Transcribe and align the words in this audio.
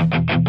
Os 0.00 0.39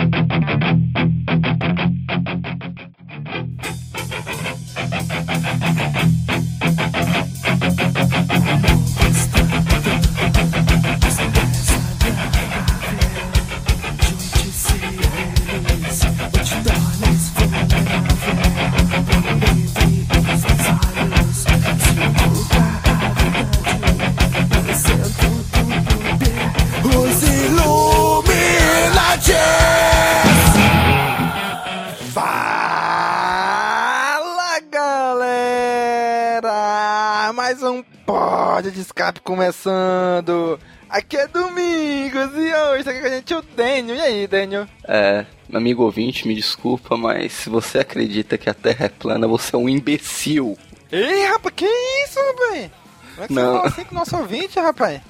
pod 38.61 38.71
de 38.71 38.79
escape 38.81 39.19
começando! 39.21 40.59
Aqui 40.89 41.17
é 41.17 41.27
Domingos 41.27 42.31
e 42.35 42.53
hoje 42.53 42.83
tá 42.83 42.91
aqui 42.91 42.99
com 42.99 43.05
a 43.07 43.09
gente 43.09 43.33
o 43.33 43.41
Daniel. 43.41 43.95
E 43.95 44.01
aí, 44.01 44.27
Daniel? 44.27 44.67
É, 44.87 45.25
amigo 45.53 45.83
ouvinte, 45.83 46.27
me 46.27 46.35
desculpa, 46.35 46.95
mas 46.97 47.31
se 47.31 47.49
você 47.49 47.79
acredita 47.79 48.37
que 48.37 48.49
a 48.49 48.53
Terra 48.53 48.85
é 48.85 48.89
plana, 48.89 49.27
você 49.27 49.55
é 49.55 49.59
um 49.59 49.67
imbecil. 49.69 50.57
Ei, 50.91 51.25
rapaz, 51.27 51.55
que 51.55 51.65
isso, 51.65 52.19
rapaz? 52.19 52.71
Como 53.15 53.23
é 53.23 53.27
que 53.27 53.33
Não. 53.33 53.43
você 53.43 53.57
fala 53.57 53.67
assim 53.67 53.83
com 53.85 53.95
o 53.95 53.97
nosso 53.97 54.17
ouvinte, 54.17 54.59
rapaz? 54.59 55.01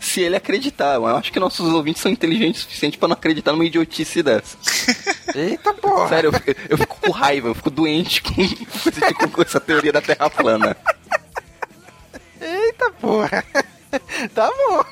Se 0.00 0.20
ele 0.20 0.36
acreditar, 0.36 0.94
eu 0.94 1.06
acho 1.06 1.32
que 1.32 1.40
nossos 1.40 1.68
ouvintes 1.72 2.00
são 2.00 2.10
inteligentes 2.12 2.60
o 2.60 2.64
suficiente 2.64 2.96
pra 2.96 3.08
não 3.08 3.14
acreditar 3.14 3.52
numa 3.52 3.64
idiotice 3.64 4.22
dessa. 4.22 4.56
Eita 5.34 5.74
porra! 5.74 6.08
Sério, 6.08 6.28
eu, 6.28 6.32
fico- 6.32 6.60
eu 6.68 6.78
fico 6.78 6.96
com 7.00 7.10
raiva, 7.10 7.48
eu 7.48 7.54
fico 7.54 7.70
doente 7.70 8.22
com, 8.22 8.34
com 9.30 9.42
essa 9.42 9.60
teoria 9.60 9.92
da 9.92 10.00
Terra 10.00 10.30
plana. 10.30 10.76
Eita 12.44 12.90
porra! 12.92 13.42
tá 14.34 14.50
bom! 14.50 14.84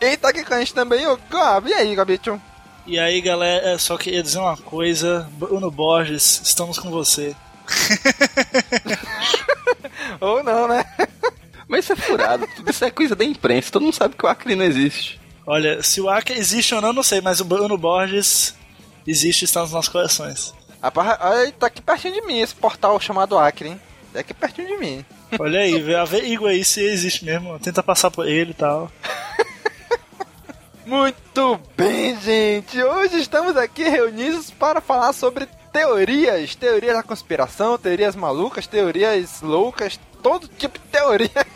E 0.00 0.16
tá 0.16 0.28
aqui 0.28 0.44
com 0.44 0.54
a 0.54 0.60
gente 0.60 0.72
também 0.72 1.04
o 1.06 1.18
Gob. 1.28 1.68
E 1.68 1.74
aí, 1.74 1.96
Gobicho? 1.96 2.40
E 2.86 3.00
aí, 3.00 3.20
galera, 3.20 3.76
só 3.78 3.96
queria 3.96 4.22
dizer 4.22 4.38
uma 4.38 4.56
coisa: 4.56 5.28
Bruno 5.32 5.70
Borges, 5.70 6.40
estamos 6.44 6.78
com 6.78 6.88
você. 6.88 7.34
Ou 10.20 10.44
não, 10.44 10.68
né? 10.68 10.84
Mas 11.66 11.84
isso 11.84 11.94
é 11.94 11.96
furado, 11.96 12.46
tudo 12.54 12.70
isso 12.70 12.84
é 12.84 12.90
coisa 12.92 13.16
da 13.16 13.24
imprensa, 13.24 13.72
todo 13.72 13.82
mundo 13.82 13.94
sabe 13.94 14.14
que 14.14 14.24
o 14.24 14.28
Acre 14.28 14.54
não 14.54 14.64
existe. 14.64 15.20
Olha, 15.44 15.82
se 15.82 16.00
o 16.00 16.08
Acre 16.08 16.38
existe 16.38 16.72
ou 16.74 16.80
não, 16.80 16.92
não 16.92 17.02
sei, 17.02 17.20
mas 17.20 17.40
o 17.40 17.44
Bruno 17.44 17.76
Borges 17.76 18.54
existe 19.04 19.42
e 19.42 19.46
está 19.46 19.62
nos 19.62 19.72
nossos 19.72 19.90
corações. 19.90 20.54
Rapaz, 20.80 21.18
tá 21.58 21.66
aqui 21.66 21.82
pertinho 21.82 22.14
de 22.14 22.22
mim 22.22 22.38
esse 22.38 22.54
portal 22.54 23.00
chamado 23.00 23.36
Acre, 23.36 23.70
hein? 23.70 23.80
Tá 24.12 24.20
aqui 24.20 24.32
pertinho 24.32 24.68
de 24.68 24.76
mim. 24.76 25.04
Olha 25.38 25.60
aí, 25.60 25.80
vê- 25.80 25.94
averigua 25.94 26.50
aí 26.50 26.64
se 26.64 26.80
existe 26.82 27.24
mesmo. 27.24 27.58
Tenta 27.58 27.82
passar 27.82 28.10
por 28.10 28.26
ele 28.26 28.50
e 28.52 28.54
tal. 28.54 28.90
Muito 30.84 31.60
bem, 31.76 32.18
gente! 32.20 32.80
Hoje 32.80 33.18
estamos 33.18 33.56
aqui 33.56 33.82
reunidos 33.84 34.50
para 34.52 34.80
falar 34.80 35.12
sobre 35.12 35.46
teorias, 35.72 36.54
teorias 36.54 36.94
da 36.94 37.02
conspiração, 37.02 37.76
teorias 37.76 38.14
malucas, 38.14 38.66
teorias 38.68 39.42
loucas, 39.42 39.98
todo 40.22 40.46
tipo 40.48 40.78
de 40.78 40.84
teoria. 40.86 41.46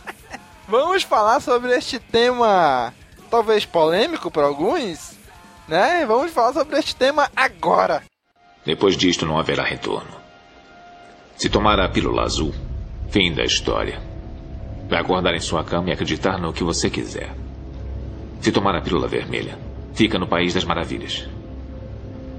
Vamos 0.66 1.02
falar 1.02 1.40
sobre 1.40 1.72
este 1.76 1.98
tema, 1.98 2.94
talvez 3.30 3.66
polêmico 3.66 4.30
para 4.30 4.46
alguns, 4.46 5.12
né? 5.68 6.06
Vamos 6.06 6.32
falar 6.32 6.54
sobre 6.54 6.78
este 6.78 6.96
tema 6.96 7.30
agora. 7.36 8.02
Depois 8.64 8.96
disto 8.96 9.26
não 9.26 9.38
haverá 9.38 9.62
retorno. 9.62 10.18
Se 11.36 11.50
tomar 11.50 11.78
a 11.80 11.88
pílula 11.88 12.22
azul, 12.22 12.54
fim 13.10 13.32
da 13.32 13.44
história. 13.44 14.00
Vai 14.88 15.00
acordar 15.00 15.34
em 15.34 15.40
sua 15.40 15.64
cama 15.64 15.90
e 15.90 15.92
acreditar 15.92 16.38
no 16.38 16.52
que 16.52 16.64
você 16.64 16.88
quiser. 16.88 17.34
Se 18.40 18.52
tomar 18.52 18.74
a 18.76 18.80
pílula 18.80 19.06
vermelha, 19.08 19.58
fica 19.92 20.18
no 20.18 20.26
País 20.26 20.54
das 20.54 20.64
Maravilhas. 20.64 21.28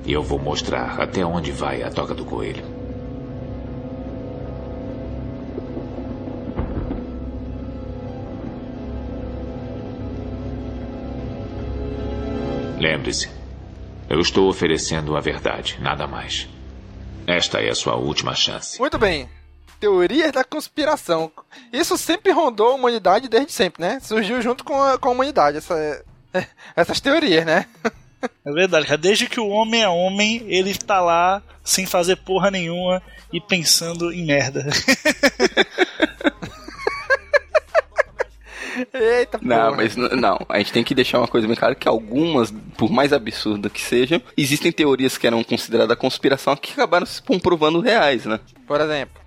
E 0.06 0.12
eu 0.12 0.24
vou 0.24 0.40
mostrar 0.40 1.00
até 1.00 1.24
onde 1.26 1.52
vai 1.52 1.84
a 1.84 1.92
toca 1.92 2.16
do 2.16 2.26
coelho. 2.26 2.64
Lembre-se, 12.80 13.30
eu 14.10 14.20
estou 14.20 14.50
oferecendo 14.50 15.16
a 15.16 15.20
verdade, 15.20 15.78
nada 15.80 16.08
mais. 16.08 16.50
Esta 17.28 17.60
é 17.60 17.70
a 17.70 17.76
sua 17.76 17.96
última 17.96 18.34
chance. 18.34 18.80
Muito 18.80 18.98
bem. 18.98 19.30
Teorias 19.82 20.32
da 20.32 20.44
conspiração. 20.44 21.30
Isso 21.74 21.98
sempre 21.98 22.32
rondou 22.32 22.70
a 22.70 22.76
humanidade 22.76 23.28
desde 23.28 23.52
sempre, 23.52 23.82
né? 23.82 24.00
Surgiu 24.00 24.42
junto 24.42 24.64
com 24.64 24.82
a, 24.82 24.98
com 24.98 25.10
a 25.10 25.12
humanidade, 25.12 25.58
essa- 25.58 26.04
essas 26.76 27.02
teorias, 27.02 27.46
né? 27.46 27.66
É 28.46 28.52
verdade, 28.52 28.86
cara. 28.86 29.00
Desde 29.00 29.26
que 29.28 29.40
o 29.40 29.48
homem 29.48 29.82
é 29.82 29.90
homem, 29.90 30.44
ele 30.46 30.76
tá 30.76 31.02
lá 31.02 31.42
sem 31.64 31.88
fazer 31.88 32.18
porra 32.18 32.52
nenhuma 32.52 33.02
e 33.34 33.42
pensando 33.42 34.14
em 34.14 34.24
merda. 34.24 34.64
Eita, 38.94 39.40
Não, 39.42 39.56
porra. 39.66 39.78
mas 39.78 39.98
n- 39.98 40.16
não, 40.16 40.40
a 40.48 40.58
gente 40.60 40.72
tem 40.72 40.84
que 40.84 40.96
deixar 40.96 41.18
uma 41.18 41.28
coisa 41.28 41.48
bem 41.48 41.56
clara 41.56 41.76
que 41.76 41.88
algumas, 41.88 42.52
por 42.78 42.90
mais 42.92 43.12
absurda 43.12 43.70
que 43.70 43.82
sejam, 43.82 44.22
existem 44.38 44.72
teorias 44.72 45.18
que 45.18 45.28
eram 45.28 45.44
consideradas 45.44 45.98
conspiração 45.98 46.56
que 46.56 46.72
acabaram 46.74 47.06
se 47.06 47.22
comprovando 47.22 47.80
reais, 47.82 48.26
né? 48.26 48.40
Por 48.68 48.80
exemplo. 48.80 49.21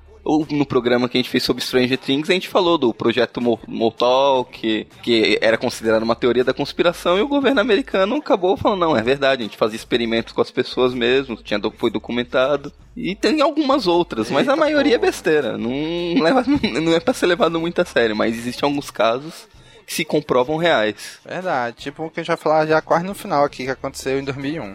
No 0.50 0.64
programa 0.64 1.08
que 1.08 1.18
a 1.18 1.20
gente 1.20 1.28
fez 1.28 1.42
sobre 1.42 1.62
Stranger 1.62 1.98
Things, 1.98 2.30
a 2.30 2.32
gente 2.32 2.48
falou 2.48 2.78
do 2.78 2.94
projeto 2.94 3.40
Mo- 3.42 3.60
Motal, 3.68 4.44
que, 4.44 4.86
que 5.02 5.38
era 5.42 5.58
considerado 5.58 6.02
uma 6.02 6.16
teoria 6.16 6.42
da 6.42 6.54
conspiração, 6.54 7.18
e 7.18 7.22
o 7.22 7.28
governo 7.28 7.60
americano 7.60 8.16
acabou 8.16 8.56
falando, 8.56 8.80
não, 8.80 8.96
é 8.96 9.02
verdade, 9.02 9.42
a 9.42 9.44
gente 9.44 9.56
fazia 9.58 9.76
experimentos 9.76 10.32
com 10.32 10.40
as 10.40 10.50
pessoas 10.50 10.94
mesmo, 10.94 11.36
tinha, 11.36 11.60
foi 11.76 11.90
documentado. 11.90 12.72
E 12.96 13.14
tem 13.14 13.40
algumas 13.42 13.86
outras, 13.86 14.30
mas 14.30 14.48
a 14.48 14.52
Eita 14.52 14.56
maioria 14.56 14.94
é 14.94 14.98
besteira. 14.98 15.58
Não, 15.58 16.22
leva, 16.22 16.42
não 16.82 16.94
é 16.94 17.00
pra 17.00 17.12
ser 17.12 17.26
levado 17.26 17.60
muito 17.60 17.80
a 17.80 17.84
sério, 17.84 18.16
mas 18.16 18.34
existem 18.36 18.66
alguns 18.66 18.90
casos 18.90 19.46
que 19.86 19.92
se 19.92 20.04
comprovam 20.06 20.56
reais. 20.56 21.18
Verdade, 21.26 21.76
tipo 21.76 22.04
o 22.06 22.10
que 22.10 22.20
a 22.20 22.22
gente 22.22 22.28
vai 22.28 22.36
falar 22.38 22.64
já 22.66 22.80
quase 22.80 23.04
no 23.04 23.14
final 23.14 23.44
aqui, 23.44 23.64
que 23.64 23.70
aconteceu 23.70 24.18
em 24.18 24.24
2001. 24.24 24.74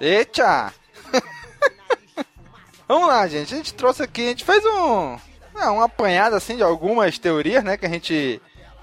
Eita! 0.00 0.72
Vamos 2.90 3.06
lá, 3.06 3.24
gente. 3.28 3.54
A 3.54 3.56
gente 3.56 3.72
trouxe 3.72 4.02
aqui, 4.02 4.20
a 4.26 4.28
gente 4.30 4.44
fez 4.44 4.64
um, 4.64 5.16
É, 5.56 5.66
uma 5.66 5.84
apanhada 5.84 6.36
assim 6.36 6.56
de 6.56 6.62
algumas 6.64 7.20
teorias, 7.20 7.62
né? 7.62 7.76
Que 7.76 7.86
a 7.86 7.88
gente 7.88 8.42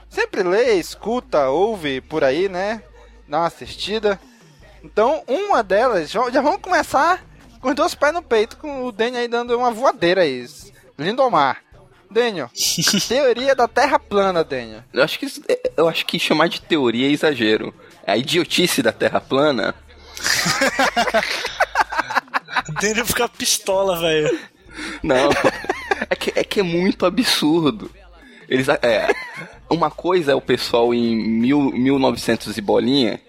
sempre 0.10 0.44
lê, 0.44 0.76
escuta, 0.76 1.50
ouve 1.50 2.00
por 2.00 2.24
aí, 2.24 2.48
né? 2.48 2.82
Dá 3.28 3.40
uma 3.40 3.48
assistida. 3.48 4.18
Então, 4.82 5.22
uma 5.28 5.62
delas, 5.62 6.10
já 6.10 6.42
vamos 6.42 6.62
começar 6.62 7.22
com 7.60 7.68
os 7.68 7.76
dois 7.76 7.94
pés 7.96 8.14
no 8.14 8.22
peito, 8.22 8.56
com 8.56 8.86
o 8.86 8.94
Daniel 8.94 9.24
aí 9.24 9.28
dando 9.28 9.58
uma 9.58 9.72
voadeira 9.72 10.22
aí. 10.22 10.48
Lindomar. 10.98 11.62
Daniel, 12.10 12.50
teoria 13.10 13.54
da 13.54 13.68
Terra 13.68 14.00
plana, 14.00 14.42
Daniel. 14.42 14.86
Eu 14.94 15.04
acho 15.04 15.20
que 15.20 15.26
é- 15.50 15.72
eu 15.76 15.90
acho 15.90 16.06
que 16.06 16.18
chamar 16.18 16.48
de 16.48 16.62
teoria 16.62 17.10
é 17.10 17.12
exagero. 17.12 17.74
A 18.06 18.16
idiotice 18.16 18.82
da 18.82 18.94
Terra 18.94 19.20
plana. 19.20 19.76
Daniel 22.82 23.06
fica 23.06 23.28
pistola, 23.28 24.00
velho. 24.00 24.40
Não. 25.04 25.30
é, 26.10 26.16
que, 26.16 26.34
é 26.36 26.44
que 26.44 26.60
é 26.60 26.64
muito 26.64 27.06
absurdo. 27.06 27.92
Eles 28.48 28.68
é, 28.70 29.14
uma 29.70 29.92
coisa 29.92 30.32
é 30.32 30.36
o 30.36 30.42
pessoal 30.42 30.94
em 30.94 31.16
mil, 31.16 31.72
1900 31.72 32.58
e 32.58 32.62
bolinha 32.62 33.20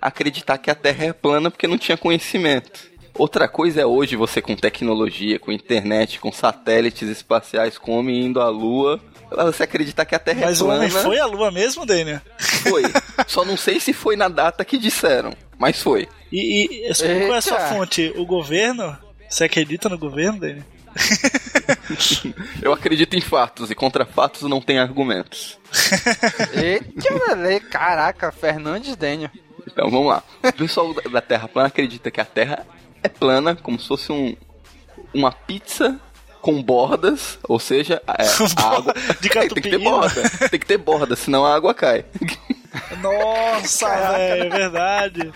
acreditar 0.00 0.58
que 0.58 0.70
a 0.70 0.74
Terra 0.74 1.06
é 1.06 1.12
plana 1.12 1.50
porque 1.50 1.66
não 1.66 1.78
tinha 1.78 1.96
conhecimento. 1.96 2.88
Outra 3.14 3.48
coisa 3.48 3.80
é 3.80 3.86
hoje 3.86 4.14
você 4.14 4.40
com 4.40 4.54
tecnologia, 4.54 5.40
com 5.40 5.50
internet, 5.50 6.20
com 6.20 6.30
satélites 6.30 7.08
espaciais, 7.08 7.76
com 7.76 7.98
homem 7.98 8.26
indo 8.26 8.40
à 8.40 8.48
Lua, 8.48 9.00
você 9.30 9.62
acreditar 9.64 10.04
que 10.04 10.14
a 10.14 10.18
Terra 10.18 10.46
Mas 10.46 10.60
é 10.60 10.62
o 10.62 10.66
plana. 10.66 10.80
homem 10.80 10.90
foi 10.90 11.18
à 11.18 11.26
lua 11.26 11.50
mesmo, 11.50 11.84
Daniel? 11.86 12.20
Foi. 12.38 12.82
Só 13.26 13.44
não 13.44 13.56
sei 13.56 13.78
se 13.80 13.92
foi 13.92 14.16
na 14.16 14.28
data 14.28 14.64
que 14.64 14.78
disseram, 14.78 15.32
mas 15.58 15.80
foi. 15.82 16.08
E, 16.32 16.88
e 16.90 16.94
qual 17.24 17.34
é 17.34 17.38
a 17.38 17.42
sua 17.42 17.60
fonte? 17.60 18.12
O 18.16 18.24
governo? 18.24 18.96
Você 19.28 19.44
acredita 19.44 19.88
no 19.88 19.98
governo, 19.98 20.40
Daniel? 20.40 20.64
Eu 22.62 22.72
acredito 22.72 23.14
em 23.14 23.20
fatos 23.20 23.70
e 23.70 23.74
contra 23.74 24.04
fatos 24.06 24.42
não 24.42 24.60
tem 24.60 24.78
argumentos. 24.78 25.58
Eita, 26.54 27.60
caraca, 27.70 28.32
Fernandes 28.32 28.96
Daniel. 28.96 29.30
Então 29.66 29.90
vamos 29.90 30.08
lá. 30.08 30.22
O 30.42 30.52
pessoal 30.52 30.92
da- 30.94 31.10
da 31.10 31.20
Terra 31.20 31.46
plana 31.48 31.68
acredita 31.68 32.10
que 32.10 32.20
a 32.20 32.24
Terra 32.24 32.66
é 33.02 33.08
plana, 33.08 33.54
como 33.54 33.78
se 33.78 33.86
fosse 33.86 34.10
um, 34.10 34.34
uma 35.12 35.30
pizza 35.30 36.00
com 36.48 36.62
bordas, 36.62 37.38
ou 37.46 37.58
seja, 37.58 38.00
é, 38.06 38.24
a 38.56 38.76
água 38.76 38.94
De 39.20 39.28
tem 39.28 39.28
que 39.28 39.28
ter 39.28 39.48
catupiry. 39.48 39.78
borda, 39.84 40.22
tem 40.50 40.60
que 40.60 40.66
ter 40.66 40.78
borda, 40.78 41.14
senão 41.14 41.44
a 41.44 41.54
água 41.54 41.74
cai. 41.74 42.06
Nossa, 43.02 43.88
velho, 43.88 44.44
é 44.44 44.48
verdade. 44.48 45.32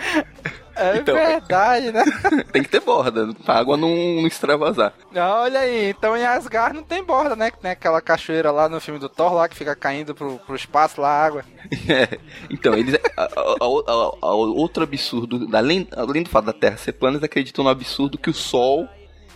É 0.74 0.96
Então- 0.96 1.14
verdade, 1.14 1.92
né? 1.92 2.02
tem 2.50 2.62
que 2.62 2.68
ter 2.70 2.80
borda, 2.80 3.28
pra 3.44 3.58
água 3.58 3.76
não, 3.76 3.88
não 3.90 4.26
extravasar. 4.26 4.94
Olha 5.14 5.60
aí, 5.60 5.90
então 5.90 6.16
em 6.16 6.24
Asgard 6.24 6.74
não 6.74 6.82
tem 6.82 7.04
borda, 7.04 7.36
né? 7.36 7.50
Que 7.50 7.58
tem 7.60 7.70
aquela 7.72 8.00
cachoeira 8.00 8.50
lá 8.50 8.70
no 8.70 8.80
filme 8.80 8.98
do 8.98 9.08
Thor 9.08 9.34
lá 9.34 9.46
que 9.48 9.54
fica 9.56 9.76
caindo 9.76 10.14
pro, 10.14 10.38
pro 10.38 10.56
espaço 10.56 10.98
lá, 10.98 11.10
a 11.10 11.26
água. 11.26 11.44
É, 11.88 12.18
então, 12.50 12.72
eles. 12.72 12.94
A, 13.16 13.22
a- 13.22 13.26
a- 13.26 13.92
a- 13.92 14.16
a- 14.22 14.34
outro 14.34 14.82
absurdo, 14.82 15.46
além, 15.54 15.86
além 15.94 16.22
do 16.22 16.30
fato 16.30 16.46
da 16.46 16.54
Terra 16.54 16.78
ser 16.78 16.92
plana, 16.92 17.16
eles 17.16 17.24
acreditam 17.24 17.62
no 17.64 17.70
absurdo 17.70 18.16
que 18.16 18.30
o 18.30 18.34
Sol 18.34 18.88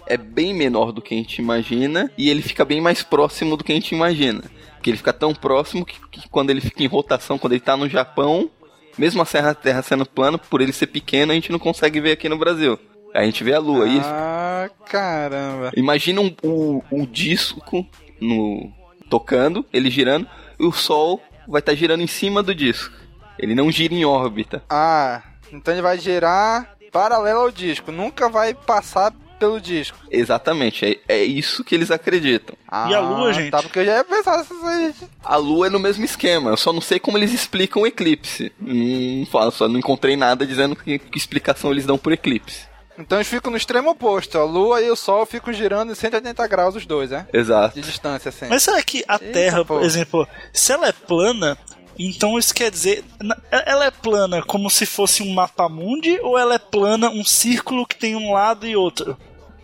é 0.06 0.16
bem 0.16 0.54
menor 0.54 0.92
do 0.92 1.02
que 1.02 1.14
a 1.14 1.16
gente 1.16 1.40
imagina 1.40 2.10
e 2.16 2.30
ele 2.30 2.42
fica 2.42 2.64
bem 2.64 2.80
mais 2.80 3.02
próximo 3.02 3.56
do 3.56 3.64
que 3.64 3.72
a 3.72 3.74
gente 3.74 3.94
imagina. 3.94 4.42
Porque 4.74 4.90
ele 4.90 4.96
fica 4.96 5.12
tão 5.12 5.34
próximo 5.34 5.84
que, 5.84 5.98
que 6.10 6.28
quando 6.28 6.50
ele 6.50 6.60
fica 6.60 6.82
em 6.82 6.86
rotação, 6.86 7.38
quando 7.38 7.54
ele 7.54 7.60
tá 7.60 7.76
no 7.76 7.88
Japão, 7.88 8.50
mesmo 8.96 9.20
a 9.20 9.24
Serra 9.24 9.54
Terra 9.54 9.82
sendo 9.82 10.06
plana, 10.06 10.38
por 10.38 10.60
ele 10.60 10.72
ser 10.72 10.86
pequeno, 10.86 11.32
a 11.32 11.34
gente 11.34 11.52
não 11.52 11.58
consegue 11.58 12.00
ver 12.00 12.12
aqui 12.12 12.28
no 12.28 12.38
Brasil. 12.38 12.78
A 13.14 13.24
gente 13.24 13.42
vê 13.42 13.54
a 13.54 13.58
Lua. 13.58 13.88
E 13.88 13.98
Ah, 14.02 14.70
caramba. 14.86 15.72
Imagina 15.74 16.20
um, 16.20 17.06
disco 17.10 17.86
no 18.20 18.70
tocando, 19.08 19.64
ele 19.72 19.90
girando, 19.90 20.26
e 20.58 20.64
o 20.64 20.72
Sol 20.72 21.22
vai 21.48 21.60
estar 21.60 21.74
girando 21.74 22.02
em 22.02 22.06
cima 22.06 22.42
do 22.42 22.54
disco. 22.54 22.92
Ele 23.38 23.54
não 23.54 23.70
gira 23.70 23.94
em 23.94 24.04
órbita. 24.04 24.62
Ah, 24.68 25.22
então 25.52 25.72
ele 25.72 25.82
vai 25.82 25.98
girar 25.98 26.76
paralelo 26.92 27.40
ao 27.40 27.50
disco, 27.50 27.92
nunca 27.92 28.28
vai 28.28 28.54
passar 28.54 29.12
pelo 29.36 29.60
disco. 29.60 29.96
Exatamente, 30.10 30.84
é, 31.08 31.14
é 31.16 31.24
isso 31.24 31.62
que 31.62 31.74
eles 31.74 31.90
acreditam. 31.90 32.56
Ah, 32.68 32.88
E 32.90 32.94
a 32.94 33.00
Lua, 33.00 33.32
gente? 33.32 33.50
Tá, 33.50 33.62
porque 33.62 33.78
eu 33.80 33.84
já 33.84 33.96
ia 33.96 34.04
pensar 34.04 34.40
essas 34.40 34.64
aí. 34.64 34.94
A 35.24 35.36
Lua 35.36 35.66
é 35.66 35.70
no 35.70 35.78
mesmo 35.78 36.04
esquema, 36.04 36.50
eu 36.50 36.56
só 36.56 36.72
não 36.72 36.80
sei 36.80 36.98
como 36.98 37.16
eles 37.18 37.32
explicam 37.32 37.82
o 37.82 37.86
eclipse. 37.86 38.52
Não 38.60 39.26
falo, 39.26 39.50
só 39.50 39.68
não 39.68 39.78
encontrei 39.78 40.16
nada 40.16 40.46
dizendo 40.46 40.74
que, 40.76 40.98
que 40.98 41.18
explicação 41.18 41.70
eles 41.70 41.86
dão 41.86 41.96
por 41.98 42.12
eclipse. 42.12 42.66
Então 42.98 43.18
eles 43.18 43.28
ficam 43.28 43.50
no 43.50 43.58
extremo 43.58 43.90
oposto, 43.90 44.38
a 44.38 44.44
Lua 44.44 44.80
e 44.80 44.90
o 44.90 44.96
Sol 44.96 45.26
ficam 45.26 45.52
girando 45.52 45.92
em 45.92 45.94
180 45.94 46.46
graus 46.48 46.74
os 46.74 46.86
dois, 46.86 47.10
né? 47.10 47.26
Exato. 47.32 47.74
De 47.74 47.82
distância, 47.86 48.30
assim. 48.30 48.46
Mas 48.48 48.62
será 48.62 48.82
que 48.82 49.04
a 49.06 49.14
Eita, 49.20 49.32
Terra, 49.34 49.64
por 49.66 49.82
exemplo, 49.82 50.26
se 50.50 50.72
ela 50.72 50.88
é 50.88 50.92
plana, 50.92 51.58
então 51.98 52.38
isso 52.38 52.54
quer 52.54 52.70
dizer. 52.70 53.04
na- 53.20 53.36
Ela 53.50 53.84
é 53.84 53.90
plana 53.90 54.42
como 54.42 54.70
se 54.70 54.86
fosse 54.86 55.22
um 55.22 55.34
mapa 55.34 55.68
mundi 55.68 56.18
ou 56.22 56.38
ela 56.38 56.54
é 56.54 56.58
plana, 56.58 57.10
um 57.10 57.22
círculo 57.22 57.86
que 57.86 57.96
tem 57.96 58.16
um 58.16 58.32
lado 58.32 58.66
e 58.66 58.74
outro? 58.74 59.14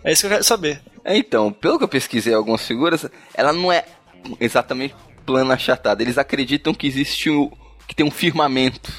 É 0.03 0.11
isso 0.11 0.21
que 0.21 0.25
eu 0.27 0.31
quero 0.31 0.43
saber. 0.43 0.81
É, 1.03 1.17
Então, 1.17 1.51
pelo 1.51 1.77
que 1.77 1.83
eu 1.83 1.89
pesquisei 1.89 2.33
algumas 2.33 2.65
figuras, 2.65 3.05
ela 3.33 3.53
não 3.53 3.71
é 3.71 3.85
exatamente 4.39 4.95
plana 5.25 5.53
achatada. 5.53 6.01
Eles 6.01 6.17
acreditam 6.17 6.73
que 6.73 6.87
existe 6.87 7.29
o. 7.29 7.51
que 7.87 7.95
tem 7.95 8.05
um 8.05 8.11
firmamento 8.11 8.91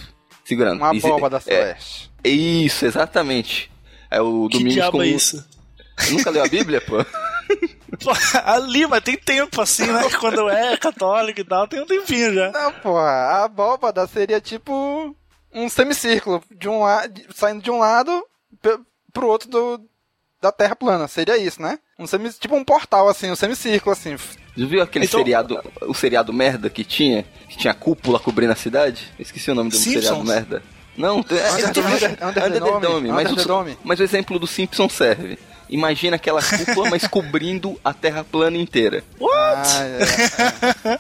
segurando. 0.45 0.79
Uma 0.79 0.91
abóbada 0.91 1.37
é, 1.37 1.41
celeste. 1.41 2.11
Isso, 2.25 2.87
exatamente. 2.87 3.71
É 4.11 4.21
o 4.21 4.49
que 4.49 4.59
Domingos 4.59 4.75
diabo 4.75 4.99
com... 4.99 5.03
é 5.03 5.09
isso? 5.09 5.45
Nunca 6.11 6.31
leu 6.31 6.45
a 6.45 6.49
Bíblia, 6.49 6.81
pô? 6.81 6.97
Pô, 8.03 8.11
ali, 8.45 8.87
mas 8.87 9.05
tem 9.05 9.17
tempo 9.17 9.61
assim, 9.61 9.87
né? 9.87 10.03
Quando 10.19 10.49
é 10.49 10.77
católico 10.77 11.41
e 11.41 11.45
tal, 11.45 11.69
tem 11.69 11.81
um 11.81 11.87
tempinho 11.87 12.35
já. 12.35 12.51
Não, 12.51 12.73
porra, 12.73 13.03
a 13.03 13.45
abóbada 13.45 14.07
seria 14.07 14.41
tipo 14.41 15.15
um 15.53 15.69
semicírculo, 15.69 16.43
de 16.51 16.69
um 16.69 16.81
la... 16.81 17.05
saindo 17.33 17.63
de 17.63 17.71
um 17.71 17.79
lado 17.79 18.25
pro 19.13 19.29
outro 19.29 19.49
do... 19.49 19.89
da 20.45 20.53
Terra 20.53 20.77
plana. 20.77 21.09
Seria 21.09 21.37
isso, 21.37 21.61
né? 21.61 21.79
Um 21.99 22.07
semi... 22.07 22.31
Tipo 22.33 22.55
um 22.57 22.65
portal, 22.65 23.09
assim, 23.09 23.31
um 23.31 23.37
semicírculo, 23.37 23.93
assim. 23.93 24.17
Já 24.57 24.67
viu 24.67 24.83
aquele 24.83 25.07
Então- 25.07 25.19
seriado, 25.21 25.59
o 25.83 25.95
seriado 25.95 26.33
merda 26.33 26.71
que 26.71 26.85
tinha? 26.85 27.25
Que 27.49 27.57
tinha 27.59 27.75
cúpula 27.75 28.19
cobrindo 28.21 28.53
a 28.53 28.57
cidade? 28.57 29.13
Esqueci 29.19 29.51
o 29.51 29.55
nome 29.55 29.71
do 29.71 29.77
Simpsons? 29.77 30.05
seriado 30.05 30.25
merda. 30.25 30.63
Não, 30.97 31.19
é, 31.19 31.19
Under- 31.19 31.39
é, 31.39 31.55
Under- 31.57 32.11
Under 32.13 32.17
the 32.21 32.27
Under 32.27 32.53
the 32.53 32.61
Dome, 32.61 32.81
Dome, 32.87 33.09
mas, 33.11 33.33
o, 33.33 33.77
mas 33.83 33.99
o 33.99 34.03
exemplo 34.05 34.39
do 34.39 34.47
Simpson 34.47 34.89
serve. 34.89 35.39
Imagina 35.69 36.17
aquela 36.17 36.41
cúpula, 36.43 36.89
mas 36.91 37.05
cobrindo 37.09 37.81
a 37.83 37.93
Terra 37.93 38.23
plana 38.23 38.57
inteira. 38.59 39.03
Ah, 39.21 39.63
é, 39.81 40.03
é. 40.93 40.99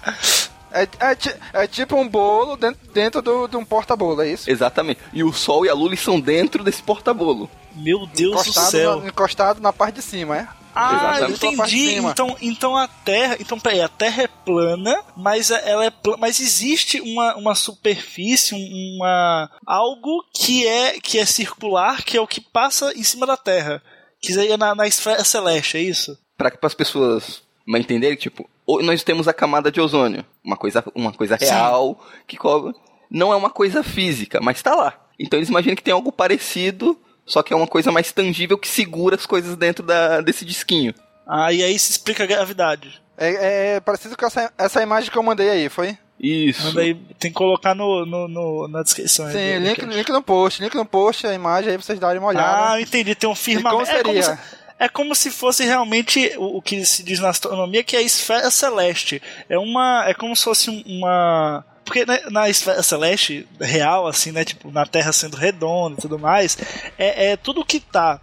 É, 0.75 0.83
é 0.83 1.63
é 1.63 1.67
tipo 1.67 1.97
um 1.97 2.09
bolo 2.09 2.57
dentro, 2.57 2.81
dentro 2.93 3.23
do, 3.23 3.47
de 3.49 3.57
um 3.57 3.65
porta-bolo, 3.65 4.21
é 4.23 4.29
isso? 4.33 4.51
Exatamente. 4.51 5.01
E 5.13 5.23
o 5.23 5.33
Sol 5.33 5.65
e 5.65 5.69
a 5.69 5.75
Lua 5.75 5.89
eles 5.89 6.01
são 6.01 6.19
dentro 6.21 6.65
desse 6.65 6.83
porta-bolo. 6.83 7.49
Meu 7.77 8.07
Deus 8.09 8.35
do 8.35 8.41
Encostado 8.43 8.71
céu. 8.71 9.01
na, 9.01 9.07
encostado 9.09 9.61
na 9.61 9.73
parte 9.73 9.97
de 9.97 10.03
cima, 10.03 10.37
é? 10.39 10.49
Ah, 10.77 11.19
entendi. 11.31 11.95
Então, 11.95 12.37
então 12.43 12.77
a 12.77 12.89
Terra. 12.89 13.37
Então, 13.39 13.61
peraí, 13.61 13.81
a 13.81 13.89
Terra 13.89 14.25
é 14.25 14.27
plana, 14.27 15.01
mas 15.17 15.53
ela 15.53 15.85
é 15.85 15.91
pla- 15.91 16.17
mas 16.19 16.41
existe 16.41 17.01
uma, 17.01 17.37
uma 17.37 17.55
superfície, 17.55 18.55
um- 18.57 18.97
uma. 18.97 19.49
algo 19.65 20.25
que 20.35 20.67
é 20.67 20.99
que 21.01 21.17
é 21.19 21.25
circular, 21.25 22.03
que 22.03 22.17
é 22.17 22.21
o 22.21 22.27
que 22.27 22.41
passa 22.41 22.93
em 22.97 23.05
cima 23.05 23.25
da 23.25 23.37
Terra. 23.37 23.81
Que 24.21 24.33
seria 24.33 24.57
na, 24.57 24.75
na 24.75 24.87
esfera 24.87 25.23
celeste, 25.23 25.77
é 25.77 25.81
isso? 25.83 26.19
Para 26.37 26.51
que 26.51 26.59
as 26.61 26.75
pessoas 26.75 27.43
entenderem, 27.69 28.17
tipo, 28.17 28.49
nós 28.83 29.03
temos 29.03 29.29
a 29.29 29.33
camada 29.35 29.71
de 29.71 29.81
ozônio, 29.81 30.25
uma 30.43 30.57
coisa, 30.57 30.83
uma 30.95 31.13
coisa 31.13 31.37
Sim. 31.39 31.47
real 31.47 31.99
que 32.27 32.37
cobre. 32.37 32.75
Não 33.11 33.33
é 33.33 33.37
uma 33.37 33.51
coisa 33.51 33.83
física, 33.83 34.41
mas 34.43 34.63
tá 34.63 34.75
lá. 34.75 34.95
Então 35.19 35.39
eles 35.39 35.49
imaginam 35.49 35.77
que 35.77 35.83
tem 35.83 35.93
algo 35.95 36.11
parecido, 36.11 36.99
só 37.27 37.43
que 37.43 37.53
é 37.53 37.57
uma 37.57 37.67
coisa 37.67 37.93
mais 37.93 38.11
tangível 38.11 38.59
que 38.59 38.67
segura 38.69 39.17
as 39.17 39.27
coisas 39.27 39.57
dentro 39.57 39.85
da, 39.85 40.21
desse 40.21 40.45
disquinho. 40.45 40.95
Ah, 41.27 41.53
e 41.53 41.63
aí 41.63 41.79
se 41.79 41.91
explica 41.93 42.25
a 42.25 42.27
gravidade. 42.27 43.01
É, 43.17 43.75
é 43.77 43.81
parecido 43.81 44.17
com 44.17 44.27
essa, 44.27 44.53
essa 44.59 44.83
imagem 44.83 45.11
que 45.11 45.17
eu 45.17 45.23
mandei 45.23 45.49
aí, 45.49 45.69
foi? 45.69 45.97
Isso. 46.19 46.65
Manda 46.67 46.81
aí, 46.81 46.95
tem 47.19 47.31
que 47.31 47.37
colocar 47.37 47.75
no, 47.75 48.05
no, 48.07 48.29
no- 48.29 48.69
na 48.69 48.83
descrição. 48.83 49.27
aí 49.27 49.33
Sim, 49.33 49.61
do- 49.61 49.67
link, 49.69 49.85
link 49.97 50.09
no 50.11 50.23
post, 50.23 50.63
link 50.63 50.75
no 50.75 50.85
post, 50.87 51.27
a 51.27 51.35
imagem 51.35 51.71
aí 51.71 51.77
pra 51.77 51.85
vocês 51.85 51.99
darem 51.99 52.19
uma 52.21 52.29
olhada. 52.29 52.73
Ah, 52.73 52.79
eu 52.79 52.83
entendi. 52.83 53.15
Tem 53.15 53.29
um 53.29 53.35
firmamento. 53.35 53.85
como 53.85 53.99
É 53.99 54.03
como, 54.03 54.15
se, 54.17 54.23
seria? 54.23 54.41
É 54.79 54.89
como 54.89 55.15
se 55.15 55.31
fosse 55.31 55.65
realmente 55.65 56.33
o, 56.37 56.59
o 56.59 56.63
que 56.63 56.85
se 56.85 57.03
diz 57.03 57.19
na 57.21 57.29
astronomia, 57.29 57.85
que 57.85 57.97
é 57.97 58.01
a 58.01 58.03
esfera 58.03 58.51
celeste. 58.51 59.23
É 59.49 59.59
uma. 59.59 60.05
É 60.07 60.15
como 60.15 60.35
se 60.35 60.45
fosse 60.45 60.71
um- 60.71 60.83
uma. 60.87 61.65
Porque 61.85 62.07
né, 62.07 62.21
na 62.31 62.49
esfera 62.49 62.83
celeste 62.83 63.47
real, 63.61 64.07
assim, 64.07 64.33
né? 64.33 64.45
Tipo, 64.45 64.71
na 64.71 64.87
Terra 64.87 65.13
sendo 65.13 65.37
redonda 65.37 65.97
e 65.99 66.03
tudo 66.03 66.19
mais, 66.19 66.57
é, 66.99 67.33
é 67.33 67.37
tudo 67.37 67.65
que 67.65 67.79
tá. 67.81 68.21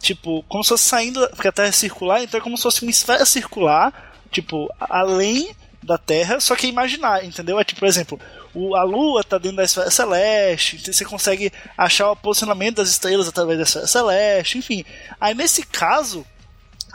Tipo, 0.00 0.44
como 0.48 0.62
se 0.62 0.68
fosse 0.68 0.84
saindo. 0.84 1.28
Porque 1.30 1.48
a 1.48 1.52
Terra 1.52 1.68
é 1.68 1.72
circular, 1.72 2.22
então 2.22 2.38
é 2.38 2.42
como 2.42 2.56
se 2.56 2.62
fosse 2.62 2.82
uma 2.82 2.90
esfera 2.90 3.24
circular, 3.26 4.14
tipo, 4.30 4.72
além 4.78 5.54
da 5.82 5.98
Terra, 5.98 6.40
só 6.40 6.56
que 6.56 6.66
é 6.66 6.70
imaginar, 6.70 7.24
entendeu? 7.24 7.58
É 7.60 7.64
tipo, 7.64 7.80
por 7.80 7.88
exemplo, 7.88 8.18
o, 8.54 8.74
a 8.76 8.82
Lua 8.82 9.24
tá 9.24 9.38
dentro 9.38 9.58
da 9.58 9.64
esfera 9.64 9.90
celeste, 9.90 10.76
então 10.76 10.92
você 10.92 11.04
consegue 11.04 11.52
achar 11.76 12.10
o 12.10 12.16
posicionamento 12.16 12.76
das 12.76 12.88
estrelas 12.88 13.28
através 13.28 13.58
da 13.58 13.64
esfera 13.64 13.86
celeste, 13.86 14.58
enfim. 14.58 14.84
Aí 15.20 15.34
nesse 15.34 15.64
caso, 15.64 16.24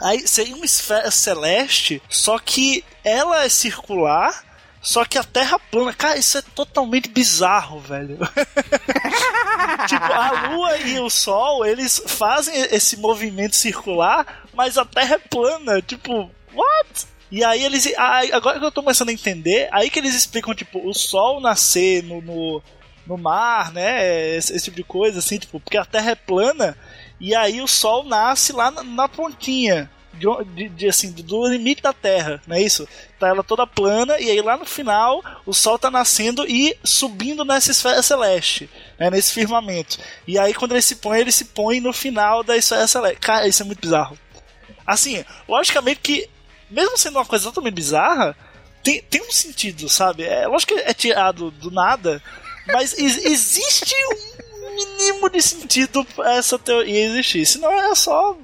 Aí 0.00 0.26
seria 0.26 0.56
uma 0.56 0.64
esfera 0.64 1.10
celeste, 1.10 2.02
só 2.08 2.38
que 2.38 2.82
ela 3.04 3.44
é 3.44 3.48
circular, 3.50 4.44
só 4.80 5.04
que 5.04 5.18
a 5.18 5.24
Terra 5.24 5.58
plana. 5.58 5.92
Cara, 5.92 6.16
isso 6.16 6.38
é 6.38 6.42
totalmente 6.42 7.08
bizarro, 7.08 7.80
velho. 7.80 8.16
tipo, 9.86 10.12
a 10.12 10.48
Lua 10.48 10.78
e 10.78 10.98
o 11.00 11.10
Sol, 11.10 11.66
eles 11.66 12.02
fazem 12.06 12.54
esse 12.74 12.96
movimento 12.96 13.54
circular, 13.54 14.46
mas 14.54 14.78
a 14.78 14.86
Terra 14.86 15.16
é 15.16 15.18
plana. 15.18 15.82
Tipo, 15.82 16.30
what? 16.54 17.06
E 17.30 17.44
aí 17.44 17.64
eles. 17.64 17.86
Agora 18.32 18.58
que 18.58 18.64
eu 18.64 18.72
tô 18.72 18.82
começando 18.82 19.10
a 19.10 19.12
entender, 19.12 19.68
aí 19.72 19.88
que 19.88 19.98
eles 19.98 20.14
explicam, 20.14 20.54
tipo, 20.54 20.80
o 20.88 20.92
Sol 20.92 21.40
nascer 21.40 22.02
no, 22.02 22.20
no, 22.20 22.62
no 23.06 23.16
mar, 23.16 23.72
né? 23.72 24.36
Esse, 24.36 24.54
esse 24.54 24.64
tipo 24.64 24.76
de 24.76 24.84
coisa, 24.84 25.18
assim, 25.20 25.38
tipo, 25.38 25.60
porque 25.60 25.76
a 25.76 25.84
Terra 25.84 26.10
é 26.10 26.14
plana, 26.16 26.76
e 27.20 27.34
aí 27.34 27.60
o 27.60 27.68
Sol 27.68 28.04
nasce 28.04 28.52
lá 28.52 28.70
na, 28.70 28.82
na 28.82 29.08
pontinha. 29.08 29.90
De- 30.12 30.68
de, 30.68 30.88
assim, 30.88 31.12
do 31.12 31.46
limite 31.46 31.80
da 31.80 31.92
Terra, 31.92 32.42
não 32.46 32.56
é 32.56 32.60
isso? 32.60 32.86
Tá 33.18 33.28
ela 33.28 33.44
toda 33.44 33.64
plana, 33.66 34.18
e 34.18 34.28
aí 34.28 34.42
lá 34.42 34.56
no 34.56 34.66
final 34.66 35.22
o 35.46 35.54
Sol 35.54 35.78
tá 35.78 35.88
nascendo 35.88 36.44
e 36.48 36.76
subindo 36.84 37.44
nessa 37.44 37.70
esfera 37.70 38.02
celeste, 38.02 38.68
né, 38.98 39.08
nesse 39.08 39.32
firmamento. 39.32 39.98
E 40.26 40.36
aí 40.36 40.52
quando 40.52 40.72
ele 40.72 40.82
se 40.82 40.96
põe, 40.96 41.20
ele 41.20 41.30
se 41.30 41.44
põe 41.46 41.80
no 41.80 41.92
final 41.92 42.42
da 42.42 42.56
esfera 42.56 42.86
celeste. 42.88 43.20
Cara, 43.20 43.46
isso 43.46 43.62
é 43.62 43.64
muito 43.64 43.80
bizarro. 43.80 44.18
Assim, 44.84 45.24
logicamente 45.48 46.00
que, 46.02 46.28
mesmo 46.70 46.96
sendo 46.98 47.16
uma 47.18 47.24
coisa 47.26 47.44
totalmente 47.46 47.74
bizarra, 47.74 48.36
tem, 48.82 49.02
tem 49.02 49.20
um 49.22 49.30
sentido, 49.32 49.88
sabe? 49.88 50.24
É 50.24 50.46
lógico 50.46 50.74
que 50.74 50.80
é 50.80 50.94
tirado 50.94 51.50
do 51.50 51.70
nada, 51.70 52.22
mas 52.66 52.96
ex- 52.98 53.24
existe 53.24 53.94
um 54.54 54.74
mínimo 54.74 55.28
de 55.28 55.42
sentido 55.42 56.04
pra 56.16 56.34
essa 56.36 56.58
teoria 56.58 57.06
existir. 57.06 57.44
Senão 57.44 57.70
é 57.72 57.94
só, 57.94 58.36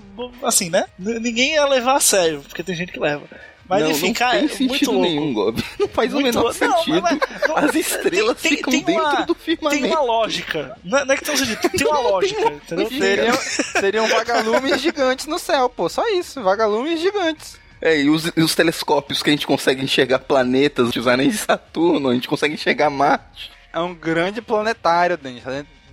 assim, 0.43 0.69
né? 0.69 0.85
N- 0.99 1.19
ninguém 1.21 1.53
ia 1.55 1.65
levar 1.67 1.97
a 1.97 2.01
sério, 2.01 2.43
porque 2.47 2.63
tem 2.63 2.75
gente 2.75 2.93
que 2.93 3.01
leva. 3.01 3.25
Mas 3.69 3.83
não, 3.83 3.91
enfim, 3.91 4.07
não 4.09 4.15
cara, 4.15 4.31
tem 4.31 4.39
é 4.39 4.43
muito 4.43 4.57
sentido 4.59 4.91
louco. 4.93 5.07
nenhum, 5.09 5.33
Gob. 5.35 5.65
Não 5.81 5.89
faz 5.89 6.13
o 6.13 6.21
Muito 6.21 6.27
menor 6.27 6.43
louco. 6.45 6.65
Não, 6.65 6.77
sentido. 6.79 7.03
mas- 7.03 7.19
não, 7.49 7.57
As 7.57 7.75
estrelas 7.75 8.41
tem- 8.41 8.57
ficam 8.59 8.71
tem 8.71 8.85
dentro 8.85 9.03
uma- 9.03 9.27
do 9.27 9.35
firmamento. 9.35 9.83
Tem 9.83 9.91
uma 9.93 10.01
lógica. 10.03 10.79
Não 10.85 10.99
é, 10.99 11.05
não 11.05 11.15
é 11.15 11.17
que 11.17 11.25
tem 11.25 11.35
um 11.35 11.37
sentido, 11.39 11.69
tem 11.71 11.87
uma 11.89 11.99
lógica, 12.11 12.43
entendeu? 12.53 12.89
Seriam, 12.89 13.37
seriam 13.81 14.07
vagalumes 14.07 14.81
gigantes 14.81 15.27
no 15.27 15.37
céu, 15.37 15.69
pô. 15.69 15.89
Só 15.89 16.07
isso, 16.11 16.41
vagalumes 16.45 17.01
gigantes. 17.01 17.59
É, 17.87 18.01
e 18.01 18.11
os, 18.11 18.33
e 18.37 18.41
os 18.41 18.53
telescópios 18.53 19.23
que 19.23 19.31
a 19.31 19.33
gente 19.33 19.47
consegue 19.47 19.81
enxergar 19.81 20.19
planetas, 20.19 20.91
anéis 21.07 21.35
de 21.35 21.39
Saturno, 21.39 22.09
a 22.09 22.15
gente 22.15 22.27
consegue 22.27 22.55
enxergar 22.55 22.91
Marte. 22.91 23.53
É 23.73 23.79
um 23.79 23.95
grande 23.95 24.43
planetário, 24.43 25.17
Denis. 25.17 25.45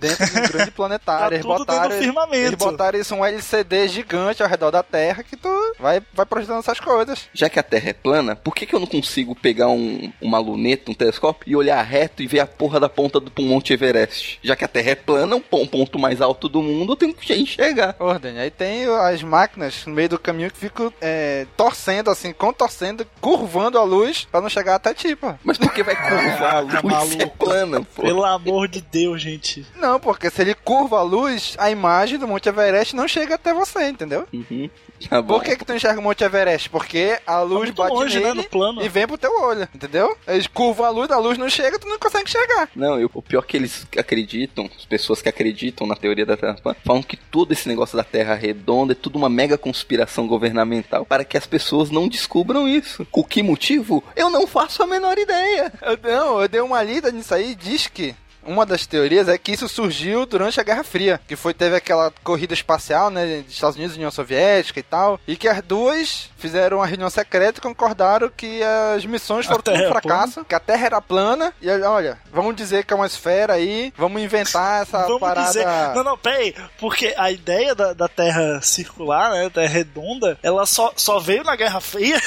Dentro 0.08 0.26
de 0.26 0.38
um 0.40 0.42
grande 0.52 0.70
planetário. 0.72 1.28
Tá 1.30 1.34
eles, 1.34 1.46
botaram, 1.46 1.98
firmamento. 1.98 2.36
eles 2.36 2.54
botaram 2.58 2.98
isso 2.98 3.14
um 3.14 3.24
LCD 3.24 3.88
gigante 3.88 4.42
ao 4.42 4.48
redor 4.48 4.70
da 4.70 4.82
Terra 4.82 5.22
que 5.22 5.36
tu 5.36 5.48
vai, 5.78 6.02
vai 6.12 6.26
projetando 6.26 6.58
essas 6.58 6.80
coisas. 6.80 7.28
Já 7.32 7.48
que 7.48 7.58
a 7.58 7.62
Terra 7.62 7.90
é 7.90 7.92
plana, 7.92 8.36
por 8.36 8.54
que, 8.54 8.66
que 8.66 8.74
eu 8.74 8.80
não 8.80 8.86
consigo 8.86 9.34
pegar 9.34 9.68
um, 9.68 10.12
uma 10.20 10.38
luneta, 10.38 10.90
um 10.90 10.94
telescópio, 10.94 11.48
e 11.50 11.56
olhar 11.56 11.80
reto 11.82 12.22
e 12.22 12.26
ver 12.26 12.40
a 12.40 12.46
porra 12.46 12.78
da 12.80 12.88
ponta 12.88 13.18
do 13.20 13.42
Monte 13.42 13.72
Everest? 13.72 14.38
Já 14.42 14.54
que 14.56 14.64
a 14.64 14.68
Terra 14.68 14.90
é 14.90 14.94
plana, 14.94 15.36
um 15.36 15.40
pon- 15.40 15.66
ponto 15.66 15.98
mais 15.98 16.20
alto 16.20 16.48
do 16.48 16.62
mundo, 16.62 16.92
eu 16.92 16.96
tenho 16.96 17.14
que 17.14 17.34
enxergar. 17.34 17.94
Ordem. 17.98 18.38
Aí 18.38 18.50
tem 18.50 18.84
as 18.86 19.22
máquinas 19.22 19.84
no 19.86 19.94
meio 19.94 20.08
do 20.08 20.18
caminho 20.18 20.50
que 20.50 20.58
ficam 20.58 20.92
é, 21.00 21.46
torcendo, 21.56 22.10
assim, 22.10 22.32
contorcendo, 22.32 23.06
curvando 23.20 23.78
a 23.78 23.84
luz 23.84 24.26
pra 24.30 24.40
não 24.40 24.48
chegar 24.48 24.74
até 24.76 24.92
ti, 24.94 25.14
pô. 25.16 25.34
Mas 25.42 25.58
por 25.58 25.72
que 25.72 25.82
vai 25.82 25.94
curvar 25.96 26.56
a 26.56 26.60
luz 27.00 27.08
se 27.10 27.22
é 27.22 27.26
plana, 27.26 27.82
pô? 27.94 28.02
Pelo 28.02 28.24
amor 28.24 28.68
de 28.68 28.80
Deus, 28.80 29.20
gente. 29.22 29.66
Não, 29.76 29.93
porque 30.00 30.30
se 30.30 30.40
ele 30.42 30.54
curva 30.54 30.98
a 30.98 31.02
luz, 31.02 31.54
a 31.58 31.70
imagem 31.70 32.18
do 32.18 32.26
Monte 32.28 32.48
Everest 32.48 32.94
não 32.96 33.06
chega 33.08 33.34
até 33.34 33.52
você, 33.52 33.88
entendeu? 33.88 34.26
Uhum. 34.32 34.68
Tá. 35.08 35.22
Por 35.22 35.42
que, 35.42 35.56
que 35.56 35.64
tu 35.64 35.72
enxerga 35.74 36.00
o 36.00 36.02
Monte 36.02 36.24
Everest? 36.24 36.70
Porque 36.70 37.18
a 37.26 37.40
luz 37.40 37.64
muito 37.64 37.74
bate 37.74 37.92
longe, 37.94 38.18
né, 38.20 38.26
nele 38.28 38.36
no 38.36 38.44
plano. 38.44 38.82
e 38.82 38.88
vem 38.88 39.06
pro 39.06 39.18
teu 39.18 39.30
olho, 39.42 39.68
entendeu? 39.74 40.16
Eles 40.26 40.46
curvam 40.46 40.86
a 40.86 40.90
luz, 40.90 41.10
a 41.10 41.18
luz 41.18 41.36
não 41.36 41.48
chega, 41.50 41.78
tu 41.78 41.86
não 41.88 41.98
consegue 41.98 42.24
enxergar. 42.24 42.70
Não, 42.74 42.98
eu- 42.98 43.10
o 43.12 43.20
pior 43.20 43.42
que 43.42 43.56
eles 43.56 43.86
acreditam, 43.98 44.70
as 44.78 44.84
pessoas 44.84 45.20
que 45.20 45.28
acreditam 45.28 45.86
na 45.86 45.96
teoria 45.96 46.24
da 46.24 46.36
Terra 46.36 46.54
plana, 46.62 46.78
falam 46.84 47.02
que 47.02 47.16
todo 47.16 47.52
esse 47.52 47.68
negócio 47.68 47.96
da 47.96 48.04
Terra 48.04 48.34
redonda 48.34 48.92
é 48.92 48.96
tudo 48.96 49.16
uma 49.16 49.28
mega 49.28 49.58
conspiração 49.58 50.26
governamental 50.26 51.04
para 51.04 51.24
que 51.24 51.36
as 51.36 51.46
pessoas 51.46 51.90
não 51.90 52.08
descubram 52.08 52.66
isso. 52.68 53.06
Com 53.10 53.22
que 53.24 53.42
motivo? 53.42 54.02
Eu 54.16 54.30
não 54.30 54.46
faço 54.46 54.82
a 54.82 54.86
menor 54.86 55.18
ideia. 55.18 55.72
Eu, 55.82 55.98
não, 56.02 56.40
eu 56.40 56.48
dei 56.48 56.60
uma 56.60 56.82
lida 56.82 57.10
nisso 57.10 57.34
aí 57.34 57.50
e 57.50 57.54
diz 57.54 57.86
que 57.88 58.14
uma 58.46 58.66
das 58.66 58.86
teorias 58.86 59.28
é 59.28 59.36
que 59.38 59.52
isso 59.52 59.68
surgiu 59.68 60.26
durante 60.26 60.60
a 60.60 60.62
Guerra 60.62 60.84
Fria, 60.84 61.20
que 61.26 61.36
foi 61.36 61.54
teve 61.54 61.76
aquela 61.76 62.12
corrida 62.22 62.54
espacial, 62.54 63.10
né, 63.10 63.42
dos 63.42 63.52
Estados 63.52 63.76
Unidos 63.76 63.94
e 63.94 63.98
União 63.98 64.10
Soviética 64.10 64.80
e 64.80 64.82
tal, 64.82 65.20
e 65.26 65.36
que 65.36 65.48
as 65.48 65.62
duas 65.62 66.30
fizeram 66.36 66.78
uma 66.78 66.86
reunião 66.86 67.08
secreta 67.10 67.58
e 67.58 67.62
concordaram 67.62 68.30
que 68.34 68.60
as 68.94 69.04
missões 69.06 69.46
foram 69.46 69.62
um 69.66 69.76
é 69.76 69.88
fracasso, 69.88 70.44
que 70.44 70.54
a 70.54 70.60
Terra 70.60 70.86
era 70.86 71.00
plana, 71.00 71.52
e 71.60 71.70
olha, 71.70 72.18
vamos 72.32 72.54
dizer 72.54 72.84
que 72.84 72.92
é 72.92 72.96
uma 72.96 73.06
esfera 73.06 73.54
aí, 73.54 73.92
vamos 73.96 74.20
inventar 74.22 74.82
essa 74.82 75.02
Vamos 75.04 75.20
parada... 75.20 75.46
dizer. 75.46 75.66
Não, 75.94 76.04
não, 76.04 76.18
peraí. 76.18 76.54
Porque 76.78 77.14
a 77.16 77.30
ideia 77.30 77.74
da, 77.74 77.92
da 77.92 78.08
Terra 78.08 78.60
circular, 78.62 79.30
né? 79.30 79.50
Terra 79.50 79.68
redonda, 79.68 80.38
ela 80.42 80.66
só, 80.66 80.92
só 80.96 81.18
veio 81.18 81.44
na 81.44 81.56
Guerra 81.56 81.80
Fria. 81.80 82.20